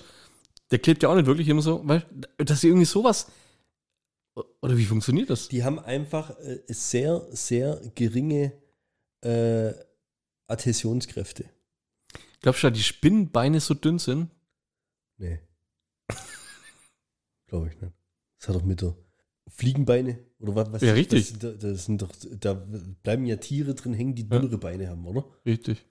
der 0.70 0.78
klebt 0.78 1.02
ja 1.02 1.10
auch 1.10 1.14
nicht 1.14 1.26
wirklich 1.26 1.48
immer 1.48 1.60
so, 1.60 1.86
weißt 1.86 2.06
dass 2.38 2.62
sie 2.62 2.68
irgendwie 2.68 2.86
sowas, 2.86 3.26
oder 4.34 4.76
wie 4.76 4.84
funktioniert 4.84 5.30
das? 5.30 5.48
Die 5.48 5.64
haben 5.64 5.78
einfach 5.78 6.38
äh, 6.40 6.60
sehr, 6.68 7.26
sehr 7.30 7.80
geringe 7.94 8.52
äh, 9.22 9.72
Adhäsionskräfte. 10.46 11.44
Glaubst 12.40 12.62
du, 12.62 12.68
dass 12.68 12.76
die 12.76 12.84
Spinnenbeine 12.84 13.60
so 13.60 13.74
dünn 13.74 13.98
sind? 13.98 14.30
Nee. 15.18 15.40
Glaube 17.46 17.68
ich 17.68 17.80
nicht. 17.80 17.92
Das 18.38 18.48
hat 18.48 18.56
doch 18.56 18.64
mit 18.64 18.80
der 18.80 18.96
Fliegenbeine 19.48 20.18
oder 20.38 20.54
was? 20.56 20.72
was 20.72 20.82
Ja, 20.82 20.92
richtig. 20.92 21.38
Das, 21.38 21.38
da, 21.38 21.52
das 21.52 21.84
sind 21.84 22.00
doch, 22.00 22.10
da 22.38 22.54
bleiben 22.54 23.26
ja 23.26 23.36
Tiere 23.36 23.74
drin 23.74 23.92
hängen, 23.92 24.14
die 24.14 24.28
dünnere 24.28 24.58
Beine 24.58 24.88
haben, 24.88 25.06
oder? 25.06 25.24
Richtig. 25.44 25.84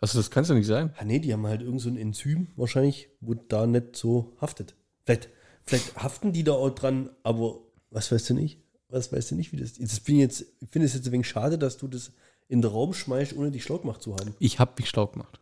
Also 0.00 0.18
das 0.18 0.30
kann 0.30 0.42
es 0.42 0.48
ja 0.48 0.54
nicht 0.54 0.66
sein. 0.66 0.94
Ah, 0.96 1.04
nee, 1.04 1.18
die 1.18 1.32
haben 1.32 1.46
halt 1.46 1.60
irgend 1.60 1.82
so 1.82 1.90
ein 1.90 1.96
Enzym 1.96 2.48
wahrscheinlich, 2.56 3.10
wo 3.20 3.34
da 3.34 3.66
nicht 3.66 3.96
so 3.96 4.34
haftet. 4.40 4.74
Vielleicht, 5.04 5.28
vielleicht 5.64 5.96
haften 5.96 6.32
die 6.32 6.44
da 6.44 6.52
auch 6.52 6.70
dran, 6.70 7.10
aber 7.22 7.60
was 7.90 8.10
weißt 8.10 8.30
du 8.30 8.34
nicht? 8.34 8.60
Was 8.88 9.12
weißt 9.12 9.30
du 9.30 9.34
nicht, 9.36 9.52
wie 9.52 9.56
das 9.56 9.78
ist? 9.78 10.04
bin 10.04 10.16
ich 10.16 10.20
jetzt, 10.20 10.44
ich 10.60 10.68
finde 10.68 10.86
es 10.86 10.94
jetzt 10.94 11.06
ein 11.06 11.12
wenig 11.12 11.28
schade, 11.28 11.58
dass 11.58 11.78
du 11.78 11.86
das 11.86 12.12
in 12.48 12.62
den 12.62 12.70
Raum 12.70 12.92
schmeißt, 12.92 13.36
ohne 13.36 13.50
dich 13.50 13.62
schlau 13.62 13.78
gemacht 13.78 14.02
zu 14.02 14.14
haben. 14.16 14.34
Ich 14.40 14.58
habe 14.58 14.72
mich 14.76 14.88
schlau 14.88 15.06
gemacht. 15.06 15.40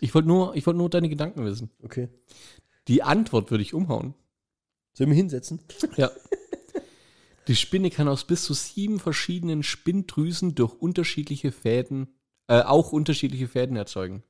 Ich 0.00 0.14
wollte 0.14 0.28
nur, 0.28 0.54
ich 0.54 0.66
wollte 0.66 0.78
nur 0.78 0.90
deine 0.90 1.08
Gedanken 1.08 1.44
wissen. 1.44 1.70
Okay. 1.82 2.08
Die 2.88 3.02
Antwort 3.02 3.50
würde 3.50 3.62
ich 3.62 3.72
umhauen. 3.72 4.14
Sollen 4.92 5.10
wir 5.10 5.16
hinsetzen? 5.16 5.60
Ja. 5.96 6.10
Die 7.48 7.56
Spinne 7.56 7.90
kann 7.90 8.08
aus 8.08 8.24
bis 8.24 8.44
zu 8.44 8.54
sieben 8.54 9.00
verschiedenen 9.00 9.62
Spinndrüsen 9.62 10.54
durch 10.54 10.74
unterschiedliche 10.74 11.52
Fäden, 11.52 12.08
äh, 12.48 12.62
auch 12.62 12.92
unterschiedliche 12.92 13.48
Fäden 13.48 13.76
erzeugen. 13.76 14.22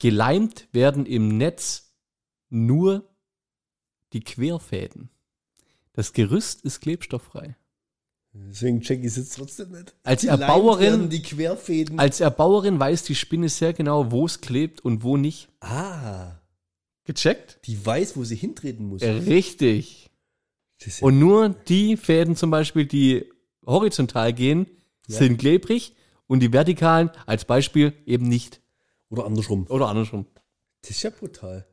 Geleimt 0.00 0.68
werden 0.72 1.06
im 1.06 1.36
Netz 1.36 1.94
nur 2.50 3.13
die 4.14 4.20
Querfäden. 4.20 5.10
Das 5.92 6.12
Gerüst 6.12 6.62
ist 6.62 6.80
klebstofffrei. 6.80 7.56
Deswegen 8.32 8.80
check 8.80 9.00
ich 9.04 9.16
es 9.16 9.28
trotzdem 9.30 9.70
nicht. 9.70 9.94
Als 10.02 10.24
Erbauerin- 10.24 11.08
die 11.08 11.22
Querfäden. 11.22 12.00
Als 12.00 12.20
Erbauerin 12.20 12.80
weiß 12.80 13.04
die 13.04 13.14
Spinne 13.14 13.48
sehr 13.48 13.72
genau, 13.74 14.10
wo 14.10 14.26
es 14.26 14.40
klebt 14.40 14.80
und 14.80 15.02
wo 15.04 15.16
nicht. 15.16 15.48
ah, 15.60 16.40
Gecheckt? 17.04 17.60
die 17.66 17.84
weiß, 17.84 18.16
wo 18.16 18.24
sie 18.24 18.34
hintreten 18.34 18.86
muss. 18.88 19.02
Richtig. 19.02 20.10
Ja- 20.80 20.92
Und 21.02 21.18
nur 21.18 21.50
die 21.50 21.96
Fäden 21.96 22.34
zum 22.34 22.50
Beispiel, 22.50 22.86
die 22.86 23.30
horizontal 23.66 24.32
gehen, 24.32 24.66
Ja. 25.06 25.18
sind 25.18 25.38
klebrig 25.38 25.94
und 26.26 26.40
die 26.40 26.52
vertikalen 26.52 27.10
als 27.26 27.44
Beispiel 27.44 27.92
eben 28.06 28.26
nicht. 28.28 28.60
Oder 29.10 29.26
andersrum. 29.26 29.66
Oder 29.68 29.88
andersrum. 29.88 30.26
Das 30.80 30.90
ist 30.90 31.02
ja 31.02 31.10
brutal. 31.10 31.66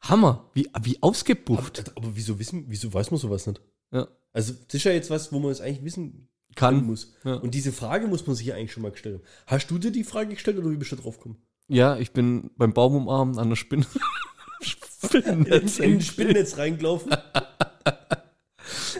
Hammer. 0.00 0.50
Wie, 0.54 0.68
wie 0.82 1.02
ausgebufft. 1.02 1.80
Aber, 1.80 1.96
aber 1.96 2.16
wieso 2.16 2.38
wissen, 2.38 2.64
wieso 2.68 2.92
weiß 2.92 3.10
man 3.10 3.18
sowas 3.18 3.46
nicht? 3.46 3.60
Ja. 3.90 4.08
Also, 4.32 4.52
das 4.52 4.74
ist 4.74 4.84
ja 4.84 4.92
jetzt 4.92 5.10
was, 5.10 5.32
wo 5.32 5.38
man 5.38 5.50
es 5.50 5.60
eigentlich 5.60 5.84
wissen 5.84 6.28
Kann. 6.54 6.84
muss. 6.84 7.14
Ja. 7.24 7.34
Und 7.34 7.54
diese 7.54 7.72
Frage 7.72 8.06
muss 8.06 8.26
man 8.26 8.36
sich 8.36 8.46
ja 8.46 8.54
eigentlich 8.54 8.72
schon 8.72 8.82
mal 8.82 8.92
gestellt 8.92 9.16
haben. 9.16 9.24
Hast 9.46 9.70
du 9.70 9.78
dir 9.78 9.90
die 9.90 10.04
Frage 10.04 10.30
gestellt 10.30 10.58
oder 10.58 10.70
wie 10.70 10.76
bist 10.76 10.92
du 10.92 10.96
drauf 10.96 11.18
gekommen? 11.18 11.38
Ja, 11.68 11.98
ich 11.98 12.12
bin 12.12 12.50
beim 12.56 12.72
Baum 12.72 12.96
umarmen 12.96 13.38
an 13.38 13.48
der 13.48 13.56
Spinne. 13.56 13.86
Spinnennetz 14.60 15.78
In 15.78 15.94
ein 15.94 16.00
Spinnennetz 16.00 16.56
reingelaufen. 16.56 17.14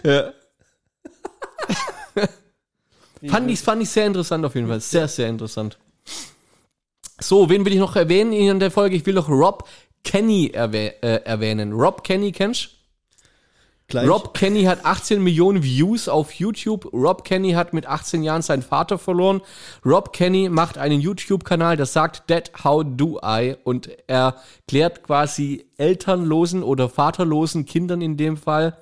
Ja. 0.05 0.32
fand, 3.26 3.51
ich, 3.51 3.61
fand 3.61 3.82
ich 3.82 3.90
sehr 3.90 4.07
interessant 4.07 4.44
auf 4.44 4.55
jeden 4.55 4.68
Fall. 4.68 4.80
Sehr, 4.80 5.09
sehr 5.09 5.28
interessant. 5.28 5.76
So, 7.20 7.51
wen 7.51 7.64
will 7.64 7.72
ich 7.72 7.80
noch 7.80 7.96
erwähnen 7.96 8.32
in 8.32 8.61
der 8.61 8.70
Folge? 8.70 8.94
Ich 8.96 9.05
will 9.07 9.14
noch 9.14 9.28
Rob 9.28 9.68
Kenny 10.05 10.49
erwäh 10.49 10.92
äh, 11.03 11.22
erwähnen. 11.24 11.72
Rob 11.72 12.05
Kenny 12.05 12.32
kennst 12.32 12.64
du? 12.64 12.68
Gleich. 13.90 14.07
Rob 14.07 14.34
Kenny 14.34 14.64
hat 14.64 14.84
18 14.84 15.22
Millionen 15.22 15.62
Views 15.62 16.09
auf 16.09 16.32
YouTube. 16.32 16.92
Rob 16.92 17.24
Kenny 17.24 17.53
hat 17.53 17.72
mit 17.72 17.86
18 17.86 18.22
Jahren 18.22 18.42
seinen 18.42 18.61
Vater 18.61 18.99
verloren. 18.99 19.40
Rob 19.82 20.12
Kenny 20.12 20.51
macht 20.51 20.76
einen 20.76 21.01
YouTube-Kanal, 21.01 21.78
der 21.78 21.86
sagt 21.86 22.28
Dad, 22.28 22.53
how 22.62 22.84
do 22.86 23.18
I? 23.24 23.57
Und 23.64 23.88
er 24.07 24.36
klärt 24.66 25.03
quasi 25.05 25.64
elternlosen 25.78 26.62
oder 26.62 26.90
vaterlosen 26.90 27.64
Kindern 27.64 28.03
in 28.03 28.18
dem 28.18 28.36
Fall 28.36 28.76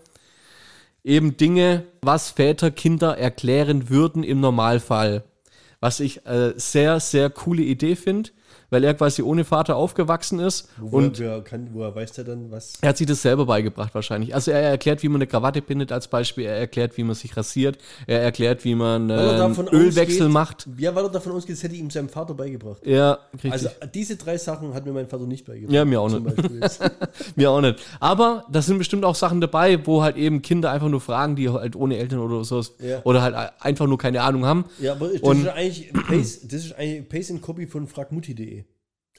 eben 1.07 1.37
Dinge, 1.37 1.85
was 2.03 2.31
Väter 2.31 2.73
Kinder 2.73 3.17
erklären 3.17 3.89
würden 3.89 4.25
im 4.25 4.41
Normalfall. 4.41 5.23
Was 5.79 6.01
ich 6.01 6.27
äh, 6.27 6.53
sehr, 6.57 6.99
sehr 6.99 7.31
coole 7.31 7.63
Idee 7.63 7.95
finde, 7.95 8.31
weil 8.71 8.85
er 8.85 8.95
quasi 8.95 9.23
ohne 9.23 9.45
Vater 9.45 9.77
aufgewachsen 9.77 10.39
ist. 10.41 10.69
Wo, 10.79 10.97
und 10.99 11.19
woher, 11.19 11.41
kann, 11.43 11.69
woher 11.73 11.95
weiß 11.95 12.13
der 12.13 12.25
dann 12.25 12.51
was? 12.51 12.75
er 12.81 12.89
hat 12.91 12.97
sich 12.97 13.07
das 13.07 13.23
selber 13.23 13.47
beigebracht 13.47 13.95
wahrscheinlich. 13.95 14.35
Also 14.35 14.51
er 14.51 14.61
erklärt, 14.61 15.03
wie 15.03 15.09
man 15.09 15.17
eine 15.17 15.27
Krawatte 15.27 15.63
bindet 15.63 15.93
als 15.93 16.09
Beispiel. 16.09 16.45
Er 16.47 16.57
erklärt, 16.57 16.97
wie 16.97 17.05
man 17.05 17.15
sich 17.15 17.37
rasiert. 17.37 17.79
Er 18.07 18.21
erklärt, 18.23 18.65
wie 18.65 18.75
man 18.75 19.11
äh, 19.11 19.15
er 19.15 19.45
einen 19.45 19.69
Ölwechsel 19.69 20.27
ausgeht- 20.27 20.33
macht. 20.33 20.69
Ja, 20.79 20.95
weil 20.95 21.05
er 21.05 21.11
davon 21.11 21.33
ausgeht, 21.33 21.57
das 21.57 21.63
hätte 21.63 21.75
ihm 21.77 21.91
sein 21.91 22.09
Vater 22.09 22.35
beigebracht. 22.35 22.85
Ja, 22.87 23.19
richtig. 23.35 23.53
Also 23.53 23.69
diese 23.95 24.17
drei 24.17 24.39
Sachen 24.39 24.75
hat 24.75 24.85
mir 24.87 24.93
mein 24.93 25.07
Vater 25.09 25.27
nicht 25.27 25.47
beigebracht. 25.47 25.73
Ja, 25.73 25.85
mir 25.85 26.01
auch 26.01 26.09
nicht. 26.11 26.27
Mir 27.37 27.51
auch 27.51 27.61
nicht. 27.61 27.79
Aber 28.01 28.45
da 28.51 28.63
sind 28.63 28.79
bestimmt 28.79 29.05
auch 29.05 29.15
Sachen 29.15 29.41
dabei, 29.41 29.85
wo 29.87 30.03
halt 30.03 30.17
eben 30.17 30.43
Kinder 30.43 30.71
einfach 30.71 30.89
nur 30.89 31.01
fragen, 31.01 31.37
die 31.37 31.49
halt 31.51 31.77
ohne 31.77 31.97
Eltern 31.99 32.21
oder 32.21 32.45
so 32.45 32.63
Ja. 32.81 33.01
oder 33.05 33.23
halt 33.23 33.35
einfach 33.61 33.87
nur 33.87 33.99
keine 33.99 34.23
Ahnung 34.23 34.45
haben. 34.47 34.65
ja, 34.81 34.93
aber 34.93 35.09
das 35.09 35.21
Und- 35.21 35.43
ist 35.43 35.49
eigentlich 35.49 35.93
Pace, 35.93 36.41
das 36.43 36.65
ist 36.65 36.73
eigentlich 36.79 37.09
Pace 37.09 37.31
and 37.31 37.43
Copy 37.43 37.67
von 37.67 37.87
fragmutti.de. 37.87 38.56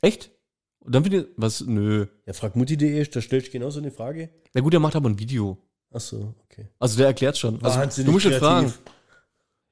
Echt? 0.01 0.31
Und 0.79 0.93
dann 0.95 1.05
wieder 1.05 1.25
was? 1.35 1.61
Nö. 1.61 2.07
Ja, 2.25 2.33
fragmutti.de, 2.33 3.03
da 3.05 3.21
stellst 3.21 3.47
du 3.47 3.51
genau 3.51 3.69
so 3.69 3.79
eine 3.79 3.91
Frage. 3.91 4.29
Na 4.53 4.61
gut, 4.61 4.73
der 4.73 4.79
macht 4.79 4.95
aber 4.95 5.09
ein 5.09 5.19
Video. 5.19 5.57
Ach 5.91 5.99
so, 5.99 6.33
okay. 6.45 6.67
Also 6.79 6.97
der 6.97 7.07
erklärt 7.07 7.37
schon. 7.37 7.61
Also 7.63 8.03
du 8.03 8.11
musst 8.11 8.25
kreativ. 8.25 8.39
fragen. 8.39 8.73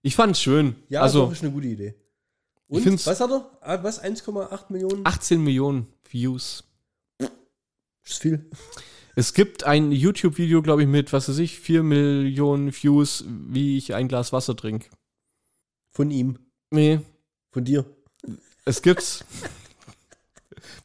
Ich 0.01 0.15
fand's 0.15 0.41
schön. 0.41 0.76
Ja, 0.89 1.01
also 1.01 1.26
doch, 1.26 1.32
ist 1.32 1.43
eine 1.43 1.51
gute 1.51 1.67
Idee. 1.67 1.95
Und 2.67 3.05
was 3.05 3.19
hat 3.19 3.30
er? 3.30 3.49
Ah, 3.61 3.84
Was? 3.84 4.03
1,8 4.03 4.71
Millionen? 4.71 5.05
18 5.05 5.41
Millionen 5.43 5.88
Views. 6.09 6.63
ist 8.03 8.21
viel. 8.21 8.49
Es 9.15 9.34
gibt 9.34 9.63
ein 9.63 9.91
YouTube-Video, 9.91 10.61
glaube 10.61 10.82
ich, 10.82 10.88
mit, 10.88 11.13
was 11.13 11.30
weiß 11.30 11.38
ich, 11.38 11.59
4 11.59 11.84
Millionen 11.84 12.73
Views, 12.73 13.23
wie 13.28 13.78
ich 13.78 13.93
ein 13.93 14.07
Glas 14.07 14.34
Wasser 14.34 14.55
trinke. 14.55 14.89
Von 15.91 16.11
ihm. 16.11 16.38
Nee, 16.71 16.99
Von 17.51 17.63
dir. 17.63 17.86
es 18.65 18.82
gibt's. 18.82 19.23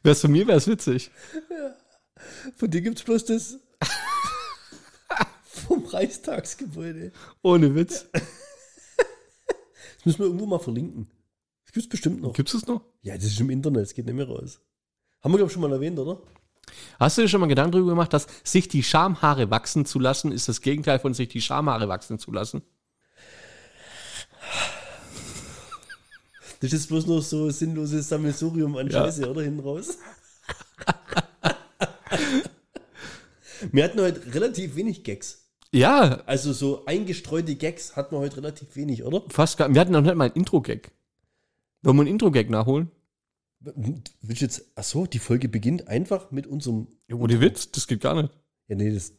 Wär's 0.03 0.21
von 0.21 0.31
mir, 0.31 0.47
wär's 0.47 0.67
witzig. 0.67 1.11
Von 2.55 2.69
dir 2.69 2.81
gibt's 2.81 3.03
bloß 3.03 3.25
das 3.25 3.59
vom 5.43 5.85
Reichstagsgebäude. 5.85 7.11
Ohne 7.41 7.75
Witz. 7.75 8.05
Das 8.13 10.05
müssen 10.05 10.19
wir 10.19 10.25
irgendwo 10.25 10.45
mal 10.45 10.59
verlinken. 10.59 11.11
Das 11.65 11.73
gibt's 11.73 11.89
bestimmt 11.89 12.21
noch. 12.21 12.33
Gibt's 12.33 12.53
es 12.53 12.65
noch? 12.65 12.81
Ja, 13.01 13.15
das 13.15 13.25
ist 13.25 13.39
im 13.39 13.49
Internet, 13.49 13.83
es 13.83 13.93
geht 13.93 14.05
nicht 14.05 14.15
mehr 14.15 14.27
raus. 14.27 14.59
Haben 15.21 15.33
wir, 15.33 15.37
glaube 15.37 15.49
ich, 15.49 15.53
schon 15.53 15.61
mal 15.61 15.71
erwähnt, 15.71 15.99
oder? 15.99 16.21
Hast 16.99 17.17
du 17.17 17.21
dir 17.21 17.27
schon 17.27 17.41
mal 17.41 17.47
Gedanken 17.47 17.73
darüber 17.73 17.91
gemacht, 17.91 18.13
dass 18.13 18.27
sich 18.43 18.67
die 18.67 18.83
Schamhaare 18.83 19.49
wachsen 19.51 19.85
zu 19.85 19.99
lassen, 19.99 20.31
ist 20.31 20.49
das 20.49 20.61
Gegenteil 20.61 20.99
von 20.99 21.13
sich 21.13 21.29
die 21.29 21.41
Schamhaare 21.41 21.87
wachsen 21.87 22.19
zu 22.19 22.31
lassen? 22.31 22.61
Das 26.61 26.71
ist 26.73 26.87
bloß 26.87 27.07
noch 27.07 27.21
so 27.21 27.49
sinnloses 27.49 28.07
Sammelsurium 28.09 28.77
an 28.77 28.87
Ja. 28.87 29.03
Scheiße, 29.05 29.29
oder? 29.29 29.41
Hinten 29.41 29.59
raus. 29.61 29.97
Wir 33.71 33.83
hatten 33.83 33.99
heute 33.99 34.33
relativ 34.33 34.75
wenig 34.75 35.03
Gags. 35.03 35.49
Ja, 35.73 36.21
Also 36.25 36.51
so 36.53 36.85
eingestreute 36.85 37.55
Gags 37.55 37.95
hatten 37.95 38.13
wir 38.15 38.19
heute 38.19 38.37
relativ 38.37 38.75
wenig, 38.75 39.03
oder? 39.03 39.23
fast 39.29 39.57
gar. 39.57 39.73
Wir 39.73 39.79
hatten 39.79 39.91
noch 39.93 40.01
nicht 40.01 40.15
mal 40.15 40.25
ein 40.25 40.33
Intro-Gag. 40.33 40.91
Wollen 41.83 41.95
wir 41.97 42.01
einen 42.01 42.09
Intro-Gag 42.11 42.49
nachholen? 42.49 42.91
Willst 43.61 44.41
du 44.41 44.45
jetzt, 44.45 44.63
ach 44.75 44.83
so, 44.83 45.05
die 45.05 45.19
Folge 45.19 45.47
beginnt 45.47 45.87
einfach 45.87 46.31
mit 46.31 46.47
unserem. 46.47 46.87
Ohne 47.11 47.39
Witz, 47.39 47.71
das 47.71 47.87
geht 47.87 48.01
gar 48.01 48.19
nicht. 48.21 48.33
Ja, 48.67 48.75
nee, 48.75 48.91
das. 48.91 49.13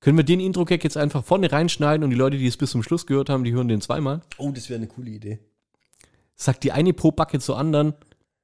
Können 0.00 0.16
wir 0.16 0.24
den 0.24 0.40
Intro-Gag 0.40 0.82
jetzt 0.84 0.96
einfach 0.96 1.24
vorne 1.24 1.50
reinschneiden 1.52 2.02
und 2.04 2.10
die 2.10 2.16
Leute, 2.16 2.38
die 2.38 2.46
es 2.46 2.56
bis 2.56 2.70
zum 2.70 2.82
Schluss 2.82 3.06
gehört 3.06 3.28
haben, 3.28 3.44
die 3.44 3.52
hören 3.52 3.68
den 3.68 3.80
zweimal? 3.80 4.22
Oh, 4.38 4.50
das 4.52 4.70
wäre 4.70 4.78
eine 4.78 4.88
coole 4.88 5.10
Idee. 5.10 5.38
Sagt 6.36 6.64
die 6.64 6.72
eine 6.72 6.92
Po-Backe 6.92 7.38
zur 7.40 7.58
anderen, 7.58 7.94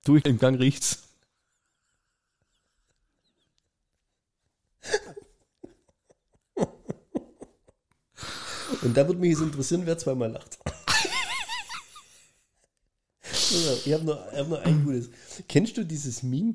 durch 0.04 0.22
den 0.22 0.38
Gang 0.38 0.58
riecht's. 0.58 1.08
Und 8.82 8.96
da 8.96 9.06
würde 9.06 9.20
mich 9.20 9.30
jetzt 9.30 9.42
interessieren, 9.42 9.82
wer 9.84 9.98
zweimal 9.98 10.30
lacht. 10.30 10.58
ich 13.84 13.92
habe 13.92 14.04
noch, 14.04 14.32
hab 14.32 14.48
noch 14.48 14.62
ein 14.62 14.84
gutes. 14.84 15.10
Kennst 15.48 15.76
du 15.76 15.84
dieses 15.84 16.22
Meme, 16.22 16.54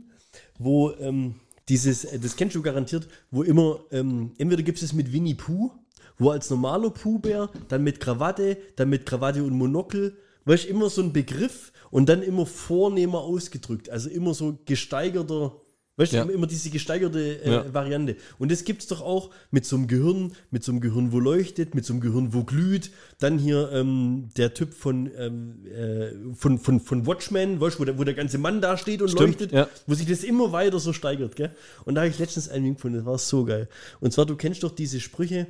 wo 0.57 0.91
ähm, 0.91 1.36
dieses, 1.69 2.05
äh, 2.05 2.19
das 2.19 2.36
kennst 2.36 2.55
du 2.55 2.61
garantiert, 2.61 3.07
wo 3.31 3.43
immer, 3.43 3.79
ähm, 3.91 4.31
entweder 4.38 4.63
gibt 4.63 4.77
es 4.77 4.84
es 4.84 4.93
mit 4.93 5.11
Winnie 5.11 5.36
Pooh, 5.36 5.71
wo 6.17 6.29
als 6.29 6.49
normaler 6.49 6.91
Pooh-Bär, 6.91 7.49
dann 7.67 7.84
mit 7.84 7.99
Krawatte, 7.99 8.57
dann 8.75 8.89
mit 8.89 9.05
Krawatte 9.05 9.43
und 9.43 9.53
Monokel, 9.53 10.17
weißt 10.45 10.65
du, 10.65 10.67
immer 10.69 10.89
so 10.89 11.01
ein 11.01 11.13
Begriff 11.13 11.71
und 11.91 12.09
dann 12.09 12.21
immer 12.23 12.45
vornehmer 12.45 13.19
ausgedrückt, 13.19 13.89
also 13.89 14.09
immer 14.09 14.33
so 14.33 14.59
gesteigerter, 14.65 15.55
weißt 15.95 16.13
du, 16.13 16.17
Ja. 16.17 16.23
immer 16.23 16.47
diese 16.47 16.71
gesteigerte 16.71 17.43
äh, 17.43 17.51
Ja. 17.51 17.73
Variante. 17.73 18.15
Und 18.39 18.51
das 18.51 18.63
gibt 18.63 18.81
es 18.81 18.87
doch 18.87 19.01
auch 19.01 19.29
mit 19.51 19.63
so 19.65 19.75
einem 19.75 19.87
Gehirn, 19.87 20.33
mit 20.49 20.63
so 20.63 20.71
einem 20.71 20.81
Gehirn, 20.81 21.11
wo 21.11 21.19
leuchtet, 21.19 21.75
mit 21.75 21.85
so 21.85 21.93
einem 21.93 22.01
Gehirn, 22.01 22.33
wo 22.33 22.43
glüht. 22.43 22.89
Dann 23.19 23.37
hier 23.37 23.69
ähm, 23.71 24.29
der 24.35 24.55
Typ 24.55 24.73
von, 24.73 25.11
ähm, 25.15 25.65
äh, 25.67 26.33
von, 26.33 26.57
von, 26.57 26.79
von 26.79 27.05
Watchmen, 27.05 27.61
weißt, 27.61 27.79
wo, 27.79 27.85
der, 27.85 27.99
wo 27.99 28.03
der 28.03 28.15
ganze 28.15 28.39
Mann 28.39 28.59
da 28.59 28.75
steht 28.75 29.03
und 29.03 29.09
Stimmt, 29.09 29.39
leuchtet, 29.39 29.51
ja. 29.51 29.67
wo 29.85 29.93
sich 29.93 30.07
das 30.07 30.23
immer 30.23 30.51
weiter 30.51 30.79
so 30.79 30.93
steigert. 30.93 31.35
Gell? 31.35 31.51
Und 31.85 31.93
da 31.93 32.01
habe 32.01 32.09
ich 32.09 32.17
letztens 32.17 32.49
einen 32.49 32.65
Link 32.65 32.77
gefunden, 32.77 32.97
das 32.97 33.05
war 33.05 33.19
so 33.19 33.45
geil. 33.45 33.69
Und 33.99 34.13
zwar, 34.13 34.25
du 34.25 34.35
kennst 34.35 34.63
doch 34.63 34.71
diese 34.71 34.99
Sprüche, 34.99 35.45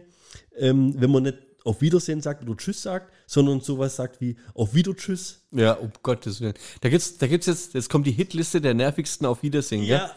ähm, 0.57 0.93
wenn 0.97 1.09
man 1.09 1.23
nicht 1.23 1.37
auf 1.63 1.81
Wiedersehen 1.81 2.21
sagt 2.21 2.43
oder 2.43 2.57
Tschüss 2.57 2.81
sagt, 2.81 3.11
sondern 3.25 3.61
sowas 3.61 3.95
sagt 3.95 4.21
wie 4.21 4.37
auf 4.53 4.73
Wieder 4.73 4.95
Tschüss. 4.95 5.41
Ja, 5.51 5.73
um 5.73 5.91
Gottes 6.01 6.41
Willen. 6.41 6.55
Da 6.81 6.89
gibt's, 6.89 7.17
da 7.17 7.27
gibt's 7.27 7.47
jetzt, 7.47 7.73
jetzt 7.73 7.89
kommt 7.89 8.07
die 8.07 8.11
Hitliste 8.11 8.61
der 8.61 8.73
nervigsten 8.73 9.25
auf 9.25 9.43
Wiedersehen, 9.43 9.85
gell? 9.85 10.09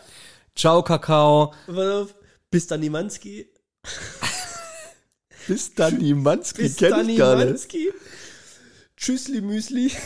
Ciao, 0.55 0.83
Kakao. 0.83 1.53
Bis 2.51 2.67
dann 2.67 2.81
Nimanski. 2.81 3.49
Bis 5.47 5.75
dann 5.75 5.99
die 5.99 6.15
Manski, 6.15 6.63
Bis 6.63 6.77
kenn 6.77 6.91
dann 6.91 7.09
ich 7.09 7.19
gar 7.19 7.37
nicht. 7.37 7.47
Nimanski. 7.47 7.93
Tschüssli 8.97 9.41
Müsli. 9.41 9.93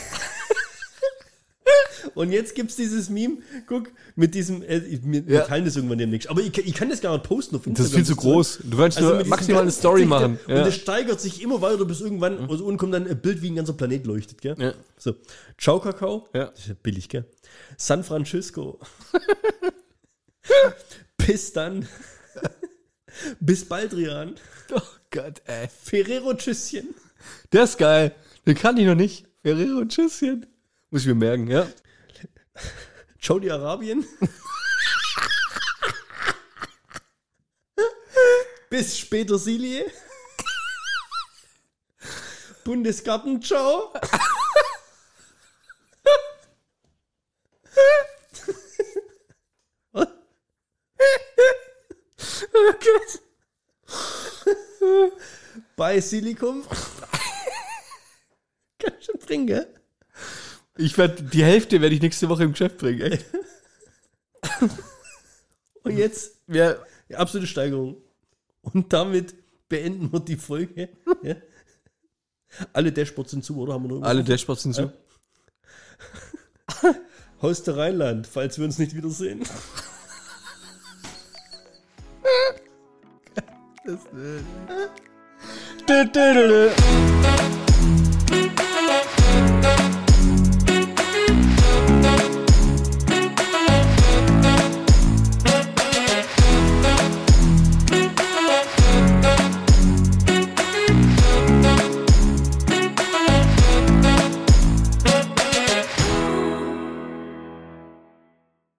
Und 2.15 2.33
jetzt 2.33 2.55
gibt's 2.55 2.77
dieses 2.77 3.09
Meme, 3.11 3.39
guck, 3.67 3.91
mit 4.17 4.35
diesem, 4.35 4.63
äh, 4.63 4.81
wir, 5.03 5.23
Ja. 5.27 5.41
teilen 5.43 5.65
das 5.65 5.77
irgendwann 5.77 5.99
demnächst. 5.99 6.29
Aber 6.29 6.41
ich, 6.41 6.57
ich 6.59 6.75
kann 6.75 6.89
das 6.91 7.01
gar 7.01 7.13
nicht 7.13 7.25
posten 7.25 7.57
auf 7.57 7.63
Das 7.63 7.69
Instagram. 7.69 7.87
ist 7.91 7.95
viel 7.95 8.05
zu 8.05 8.17
groß. 8.17 8.59
Du 8.65 8.77
kannst 8.77 8.99
Also 8.99 9.15
nur 9.15 9.25
maximal 9.27 9.63
eine 9.63 9.71
Story 9.71 10.05
machen. 10.07 10.39
Und 10.47 10.57
Ja. 10.57 10.65
das 10.65 10.75
steigert 10.77 11.21
sich 11.21 11.43
immer 11.43 11.61
weiter, 11.63 11.85
bis 11.85 12.01
irgendwann, 12.01 12.39
also 12.49 12.65
unten 12.65 12.79
kommt 12.79 12.95
dann 12.95 13.07
ein 13.07 13.21
Bild, 13.21 13.43
wie 13.43 13.51
ein 13.51 13.57
ganzer 13.57 13.73
Planet 13.75 14.07
leuchtet, 14.07 14.41
gell? 14.41 14.57
Ja. 14.59 14.75
So. 14.97 15.15
Ciao, 15.59 15.81
Kakao. 15.81 16.29
Ja. 16.35 16.47
Das 16.47 16.61
ist 16.61 16.69
ja 16.69 16.75
billig, 16.83 17.09
gell? 17.09 17.25
San 17.77 18.05
Francisco. 18.05 18.79
Bis 21.17 21.53
dann. 21.53 21.87
Bis 23.41 23.65
Baldrian. 23.65 24.35
Oh 24.73 24.81
Gott, 25.11 25.43
ey. 25.47 25.69
Ferrero 25.83 26.35
Tschüsschen. 26.35 26.95
Der 27.53 27.65
ist 27.65 27.79
geil. 27.79 28.15
Den 28.47 28.55
kann 28.55 28.77
ich 28.77 28.87
noch 28.87 28.95
nicht. 28.95 29.27
Ferrero 29.43 29.85
Tschüsschen. 29.85 30.47
Muss 30.91 31.03
ich 31.03 31.09
mir 31.09 31.15
merken, 31.15 31.49
ja. 31.49 31.67
Saudi 33.21 33.51
Arabien. 33.51 34.05
Bis 38.71 38.99
später 38.99 39.39
Silie. 39.39 39.91
Bundesgarten, 42.65 43.41
ciao. 43.43 43.93
Bei 55.77 56.01
Silikum. 56.01 56.67
Kannst 58.79 59.05
schon 59.05 59.19
bringen, 59.19 59.47
gell? 59.47 59.80
Ich 60.81 60.97
werde 60.97 61.23
die 61.23 61.45
Hälfte 61.45 61.81
werde 61.81 61.95
ich 61.95 62.01
nächste 62.01 62.29
Woche 62.29 62.45
im 62.45 62.53
Geschäft 62.53 62.79
bringen. 62.79 63.01
Echt? 63.01 63.27
Und 65.83 65.97
jetzt 65.97 66.39
Ja, 66.47 66.77
absolute 67.15 67.47
Steigerung. 67.47 67.97
Und 68.63 68.93
damit 68.93 69.35
beenden 69.69 70.13
wir 70.13 70.21
die 70.21 70.37
Folge. 70.37 70.89
Ja. 71.23 71.37
Alle 72.73 72.93
Dashboards 72.93 73.31
sind 73.31 73.45
zu, 73.45 73.57
oder? 73.59 73.75
Haben 73.75 73.85
wir 73.85 73.89
nur 73.89 74.05
alle 74.05 74.25
Dashboards 74.25 74.63
sind 74.63 74.75
so. 74.75 74.91
Haus 77.43 77.63
der 77.63 77.77
Rheinland, 77.77 78.27
falls 78.27 78.59
wir 78.59 78.65
uns 78.65 78.79
nicht 78.79 78.97
wiedersehen. 78.97 79.45
Dö, 85.87 86.05
dö. 86.07 86.71